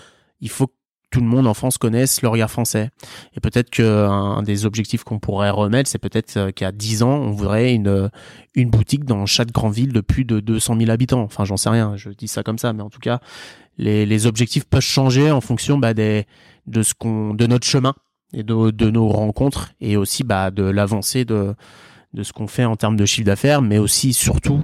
il 0.42 0.50
faut 0.50 0.72
tout 1.12 1.22
le 1.22 1.26
monde 1.26 1.48
en 1.48 1.54
France 1.54 1.78
connaisse 1.78 2.22
le 2.22 2.28
regard 2.28 2.52
français. 2.52 2.90
Et 3.36 3.40
peut-être 3.40 3.70
qu'un 3.70 4.44
des 4.44 4.66
objectifs 4.66 5.04
qu'on 5.04 5.20
pourrait 5.20 5.50
remettre, 5.50 5.90
c'est 5.90 6.00
peut-être 6.00 6.38
euh, 6.38 6.52
qu'à 6.52 6.72
10 6.72 7.04
ans, 7.04 7.18
on 7.18 7.32
voudrait 7.32 7.74
une, 7.74 8.10
une 8.56 8.70
boutique 8.70 9.06
dans 9.06 9.26
chaque 9.26 9.52
grande 9.52 9.74
ville 9.74 9.94
de 9.94 10.02
plus 10.02 10.26
de 10.26 10.40
200 10.40 10.78
000 10.78 10.92
habitants. 10.92 11.22
Enfin, 11.22 11.46
j'en 11.46 11.58
sais 11.58 11.70
rien, 11.70 11.96
je 11.96 12.10
dis 12.10 12.28
ça 12.28 12.44
comme 12.44 12.60
ça, 12.60 12.74
mais 12.74 12.84
en 12.84 12.90
tout 12.90 13.00
cas, 13.00 13.20
les, 13.78 14.26
objectifs 14.28 14.66
peuvent 14.66 14.82
changer 14.82 15.32
en 15.32 15.42
fonction 15.42 15.78
bah, 15.78 15.94
des, 15.94 16.26
de 16.68 16.84
ce 16.84 16.94
qu'on, 16.94 17.34
notre 17.34 17.66
chemin 17.66 17.94
et 18.34 18.44
de, 18.44 18.72
de 18.72 18.90
nos 18.90 19.08
rencontres 19.08 19.72
et 19.80 19.98
aussi 19.98 20.24
bah, 20.24 20.52
de 20.52 20.64
l'avancée 20.64 21.26
de, 21.26 21.56
de 22.14 22.24
ce 22.24 22.34
qu'on 22.34 22.48
fait 22.48 22.66
en 22.66 22.76
termes 22.76 22.98
de 22.98 23.06
chiffre 23.06 23.26
d'affaires, 23.26 23.62
mais 23.62 23.78
aussi 23.78 24.14
surtout 24.14 24.64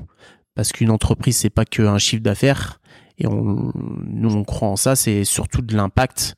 parce 0.53 0.71
qu'une 0.71 0.91
entreprise 0.91 1.37
c'est 1.37 1.49
pas 1.49 1.65
qu'un 1.65 1.97
chiffre 1.97 2.23
d'affaires, 2.23 2.79
et 3.17 3.27
on, 3.27 3.71
nous 3.75 4.35
on 4.35 4.43
croit 4.43 4.69
en 4.69 4.75
ça, 4.75 4.95
c'est 4.95 5.23
surtout 5.23 5.61
de 5.61 5.75
l'impact. 5.75 6.35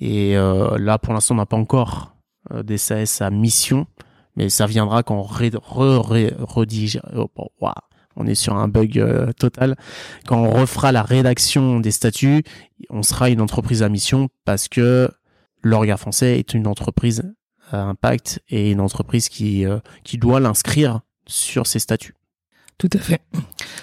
Et 0.00 0.36
euh, 0.36 0.78
là, 0.78 0.98
pour 0.98 1.14
l'instant, 1.14 1.34
on 1.34 1.38
n'a 1.38 1.46
pas 1.46 1.56
encore 1.56 2.16
euh, 2.52 2.62
des 2.62 2.78
SAS 2.78 3.20
à 3.22 3.30
mission, 3.30 3.86
mais 4.36 4.48
ça 4.48 4.66
viendra 4.66 5.02
quand 5.02 5.16
on 5.16 5.22
redige. 5.22 7.00
Oh, 7.16 7.28
on 8.18 8.26
est 8.26 8.34
sur 8.34 8.56
un 8.56 8.66
bug 8.66 9.34
total. 9.38 9.76
Quand 10.26 10.38
on 10.38 10.50
refera 10.50 10.90
la 10.90 11.02
rédaction 11.02 11.80
des 11.80 11.90
statuts, 11.90 12.44
on 12.88 13.02
sera 13.02 13.28
une 13.28 13.42
entreprise 13.42 13.82
à 13.82 13.88
mission 13.88 14.28
parce 14.44 14.68
que 14.68 15.10
le 15.62 15.96
français 15.96 16.38
est 16.38 16.54
une 16.54 16.66
entreprise 16.66 17.34
à 17.70 17.82
impact 17.82 18.40
et 18.48 18.70
une 18.70 18.80
entreprise 18.80 19.28
qui, 19.28 19.66
qui 20.02 20.16
doit 20.16 20.40
l'inscrire 20.40 21.00
sur 21.26 21.66
ses 21.66 21.78
statuts. 21.78 22.14
Tout 22.78 22.90
à 22.92 22.98
fait. 22.98 23.22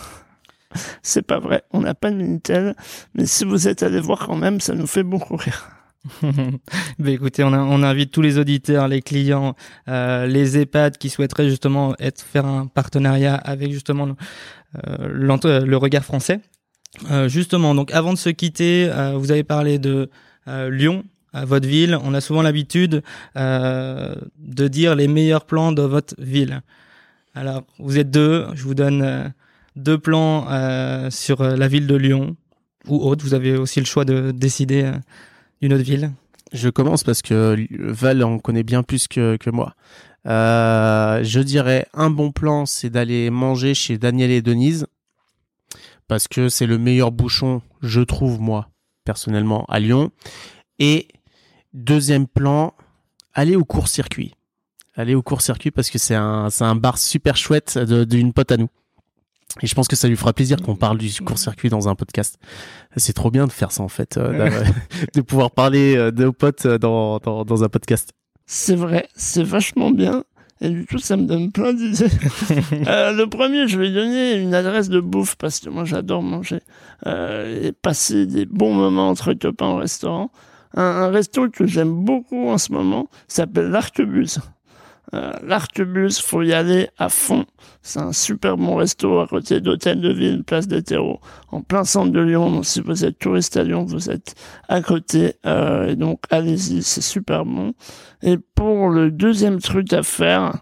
C'est 1.04 1.22
pas 1.22 1.38
vrai, 1.38 1.62
on 1.70 1.82
n'a 1.82 1.94
pas 1.94 2.10
de 2.10 2.16
Minitel, 2.16 2.76
mais 3.14 3.28
si 3.28 3.46
vous 3.46 3.68
êtes 3.68 3.84
allé 3.84 4.00
voir 4.00 4.26
quand 4.26 4.36
même, 4.36 4.60
ça 4.60 4.74
nous 4.74 4.88
fait 4.88 5.04
beaucoup 5.04 5.36
rire. 5.36 5.70
bah 6.24 7.12
écoutez, 7.12 7.44
on, 7.44 7.54
on, 7.54 7.84
invite 7.84 8.10
tous 8.10 8.24
les 8.24 8.40
auditeurs, 8.40 8.88
les 8.88 9.04
clients, 9.04 9.56
euh, 9.88 10.26
les 10.26 10.58
EHPAD 10.58 10.98
qui 10.98 11.12
souhaiteraient 11.12 11.48
justement 11.48 11.94
être 12.00 12.24
faire 12.24 12.48
un 12.48 12.66
partenariat 12.66 13.36
avec 13.36 13.72
justement 13.72 14.16
euh, 14.88 15.62
le 15.64 15.78
regard 15.78 16.04
français. 16.04 16.40
Euh, 17.10 17.28
justement, 17.28 17.74
donc 17.76 17.92
avant 17.92 18.14
de 18.14 18.18
se 18.18 18.30
quitter, 18.30 18.90
euh, 18.90 19.18
vous 19.18 19.32
avez 19.32 19.44
parlé 19.44 19.80
de 19.80 20.10
euh, 20.48 20.70
Lyon, 20.70 21.04
à 21.34 21.46
votre 21.46 21.68
ville. 21.68 21.98
On 22.04 22.14
a 22.14 22.22
souvent 22.22 22.44
l'habitude 22.44 23.02
de 23.36 24.68
dire 24.68 24.96
les 24.96 25.08
meilleurs 25.08 25.46
plans 25.46 25.72
de 25.72 25.82
votre 25.82 26.14
ville. 26.20 26.62
Alors, 27.34 27.64
vous 27.80 27.98
êtes 27.98 28.12
deux. 28.12 28.46
Je 28.54 28.64
vous 28.64 28.76
donne 28.76 29.34
deux 29.76 29.98
plans 29.98 30.48
sur 31.10 31.42
la 31.42 31.68
ville 31.68 31.88
de 31.88 31.96
Lyon 31.96 32.36
ou 32.88 32.98
autre. 32.98 33.26
Vous 33.26 33.34
avez 33.34 33.58
aussi 33.58 33.80
le 33.80 33.88
choix 33.88 34.06
de 34.06 34.30
décider 34.30 34.92
d'une 35.60 35.74
autre 35.74 35.84
ville. 35.84 36.12
Je 36.52 36.70
commence 36.70 37.04
parce 37.04 37.24
que 37.24 37.66
Val 37.80 38.24
en 38.24 38.38
connaît 38.38 38.62
bien 38.62 38.84
plus 38.84 39.08
que, 39.08 39.36
que 39.38 39.50
moi. 39.50 39.74
Je 40.26 41.40
dirais 41.40 41.88
un 41.96 42.12
bon 42.12 42.32
plan, 42.32 42.68
c'est 42.68 42.92
d'aller 42.92 43.32
manger 43.32 43.74
chez 43.74 43.98
Daniel 43.98 44.30
et 44.30 44.44
Denise 44.44 44.86
parce 46.14 46.28
que 46.28 46.48
c'est 46.48 46.68
le 46.68 46.78
meilleur 46.78 47.12
bouchon, 47.12 47.64
je 47.82 48.00
trouve 48.00 48.40
moi 48.40 48.70
personnellement 49.04 49.66
à 49.66 49.80
Lyon. 49.80 50.12
Et 50.78 51.08
deuxième 51.74 52.28
plan, 52.28 52.76
aller 53.34 53.56
au 53.56 53.66
court-circuit. 53.66 54.36
Aller 54.96 55.16
au 55.16 55.24
court-circuit 55.24 55.72
parce 55.72 55.90
que 55.90 55.98
c'est 55.98 56.14
un, 56.14 56.52
c'est 56.52 56.66
un 56.66 56.76
bar 56.76 57.00
super 57.00 57.36
chouette 57.36 57.80
d'une 57.80 58.32
pote 58.32 58.52
à 58.52 58.58
nous. 58.58 58.70
Et 59.64 59.66
je 59.66 59.74
pense 59.74 59.88
que 59.88 59.96
ça 59.96 60.08
lui 60.08 60.16
fera 60.16 60.34
plaisir 60.34 60.62
qu'on 60.62 60.76
parle 60.76 61.00
du 61.00 61.12
court-circuit 61.20 61.70
dans 61.70 61.90
un 61.90 61.96
podcast. 61.96 62.38
C'est 62.96 63.14
trop 63.14 63.32
bien 63.32 63.48
de 63.48 63.52
faire 63.52 63.72
ça 63.72 63.82
en 63.82 63.88
fait, 63.88 64.18
euh, 64.18 64.64
de 65.16 65.22
pouvoir 65.22 65.50
parler 65.50 65.96
euh, 65.96 66.12
de 66.12 66.26
nos 66.26 66.32
potes 66.32 66.68
euh, 66.68 66.78
dans, 66.78 67.18
dans, 67.18 67.44
dans 67.44 67.64
un 67.64 67.70
podcast. 67.70 68.12
C'est 68.46 68.76
vrai, 68.76 69.08
c'est 69.16 69.44
vachement 69.44 69.90
bien. 69.90 70.26
Et 70.62 70.70
du 70.70 70.86
coup, 70.86 70.98
ça 70.98 71.18
me 71.18 71.26
donne 71.26 71.52
plein 71.52 71.74
d'idées. 71.74 72.06
euh, 72.88 73.12
le 73.12 73.26
premier, 73.28 73.68
je 73.68 73.78
vais 73.78 73.92
donner 73.92 74.36
une 74.36 74.54
adresse 74.54 74.90
de 74.90 75.00
bouffe 75.00 75.36
parce 75.36 75.60
que 75.60 75.70
moi, 75.70 75.84
j'adore 75.84 76.24
manger 76.24 76.62
euh, 77.06 77.68
et 77.68 77.72
passer 77.72 78.26
des 78.26 78.46
bons 78.46 78.74
moments 78.74 79.10
entre 79.10 79.34
copains 79.34 79.68
au 79.68 79.76
restaurant. 79.78 80.32
Un, 80.76 80.84
un 80.84 81.10
resto 81.10 81.50
que 81.50 81.68
j'aime 81.68 81.94
beaucoup 81.94 82.50
en 82.50 82.58
ce 82.58 82.72
moment 82.72 83.10
s'appelle 83.28 83.70
l'Arquebuse. 83.70 84.40
Euh, 85.14 85.32
faut 86.22 86.42
y 86.42 86.54
aller 86.54 86.90
à 86.98 87.10
fond. 87.10 87.46
C'est 87.82 88.00
un 88.00 88.14
super 88.14 88.58
bon 88.58 88.76
resto 88.76 89.20
à 89.20 89.28
côté 89.28 89.62
d'Hôtel 89.62 90.02
de 90.02 90.12
Ville, 90.12 90.44
place 90.44 90.68
des 90.68 90.82
terreaux, 90.82 91.20
en 91.52 91.62
plein 91.62 91.84
centre 91.84 92.12
de 92.12 92.20
Lyon. 92.20 92.50
Donc 92.50 92.66
si 92.66 92.82
vous 92.82 93.06
êtes 93.06 93.20
touriste 93.20 93.58
à 93.58 93.64
Lyon, 93.64 93.86
vous 93.86 94.10
êtes 94.10 94.36
à 94.68 94.82
côté. 94.82 95.36
Euh, 95.46 95.90
et 95.90 95.96
donc 95.96 96.22
allez-y, 96.30 96.82
c'est 96.82 97.02
super 97.02 97.46
bon. 97.46 97.74
Et 98.22 98.38
pour 98.38 98.90
le 98.90 99.12
deuxième 99.12 99.60
truc 99.60 99.94
à 99.94 100.04
faire, 100.04 100.54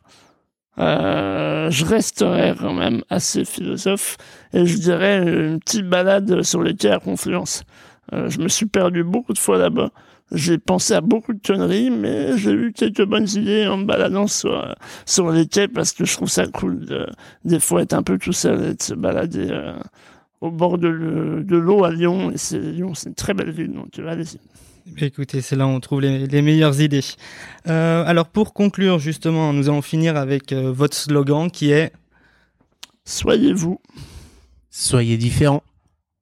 euh, 0.80 1.70
je 1.70 1.86
resterai 1.86 2.56
quand 2.60 2.74
même 2.74 3.04
assez 3.10 3.46
philosophe 3.46 4.18
et 4.54 4.66
je 4.66 4.78
dirais 4.78 5.18
une 5.18 5.60
petite 5.60 5.88
balade 5.88 6.42
sur 6.44 6.64
les 6.64 6.76
quais 6.76 6.92
à 6.92 7.00
Confluence. 7.00 7.64
Euh, 8.14 8.30
je 8.30 8.40
me 8.40 8.48
suis 8.48 8.66
perdu 8.66 9.04
beaucoup 9.04 9.34
de 9.34 9.38
fois 9.38 9.58
là-bas. 9.58 9.92
J'ai 10.32 10.58
pensé 10.58 10.94
à 10.94 11.02
beaucoup 11.02 11.34
de 11.34 11.46
conneries, 11.46 11.90
mais 11.90 12.38
j'ai 12.38 12.52
eu 12.52 12.72
quelques 12.72 13.06
bonnes 13.06 13.28
idées 13.28 13.68
en 13.68 13.78
me 13.78 13.86
baladant 13.86 14.28
sur, 14.28 14.76
sur 15.06 15.30
les 15.32 15.46
quais 15.46 15.68
parce 15.68 15.92
que 15.92 16.06
je 16.06 16.14
trouve 16.14 16.30
ça 16.30 16.48
cool 16.48 16.86
de, 16.86 17.08
des 17.44 17.60
fois 17.60 17.82
être 17.82 17.94
un 17.94 18.04
peu 18.04 18.18
tout 18.18 18.32
seul 18.32 18.64
et 18.64 18.74
de 18.74 18.82
se 18.82 18.94
balader 18.94 19.48
euh, 19.50 19.74
au 20.40 20.50
bord 20.50 20.78
de, 20.78 21.44
de 21.46 21.58
l'eau 21.58 21.84
à 21.84 21.92
Lyon. 21.92 22.32
Et 22.32 22.38
c'est, 22.38 22.60
Lyon, 22.60 22.94
c'est 22.94 23.10
une 23.10 23.16
très 23.16 23.34
belle 23.34 23.52
ville, 23.52 23.74
donc 23.74 24.00
allez-y. 24.00 24.40
Écoutez, 24.98 25.42
c'est 25.42 25.56
là 25.56 25.68
où 25.68 25.70
on 25.70 25.80
trouve 25.80 26.02
les, 26.02 26.28
les 26.28 26.42
meilleures 26.42 26.80
idées. 26.82 27.02
Euh, 27.68 28.04
alors 28.06 28.28
pour 28.28 28.54
conclure, 28.54 29.00
justement, 29.00 29.54
nous 29.54 29.70
allons 29.70 29.82
finir 29.82 30.16
avec 30.16 30.54
euh, 30.54 30.72
votre 30.72 30.96
slogan 30.96 31.52
qui 31.52 31.72
est 31.72 31.92
Soyez 33.04 33.54
vous. 33.54 33.80
Soyez 34.70 35.18
différents. 35.18 35.64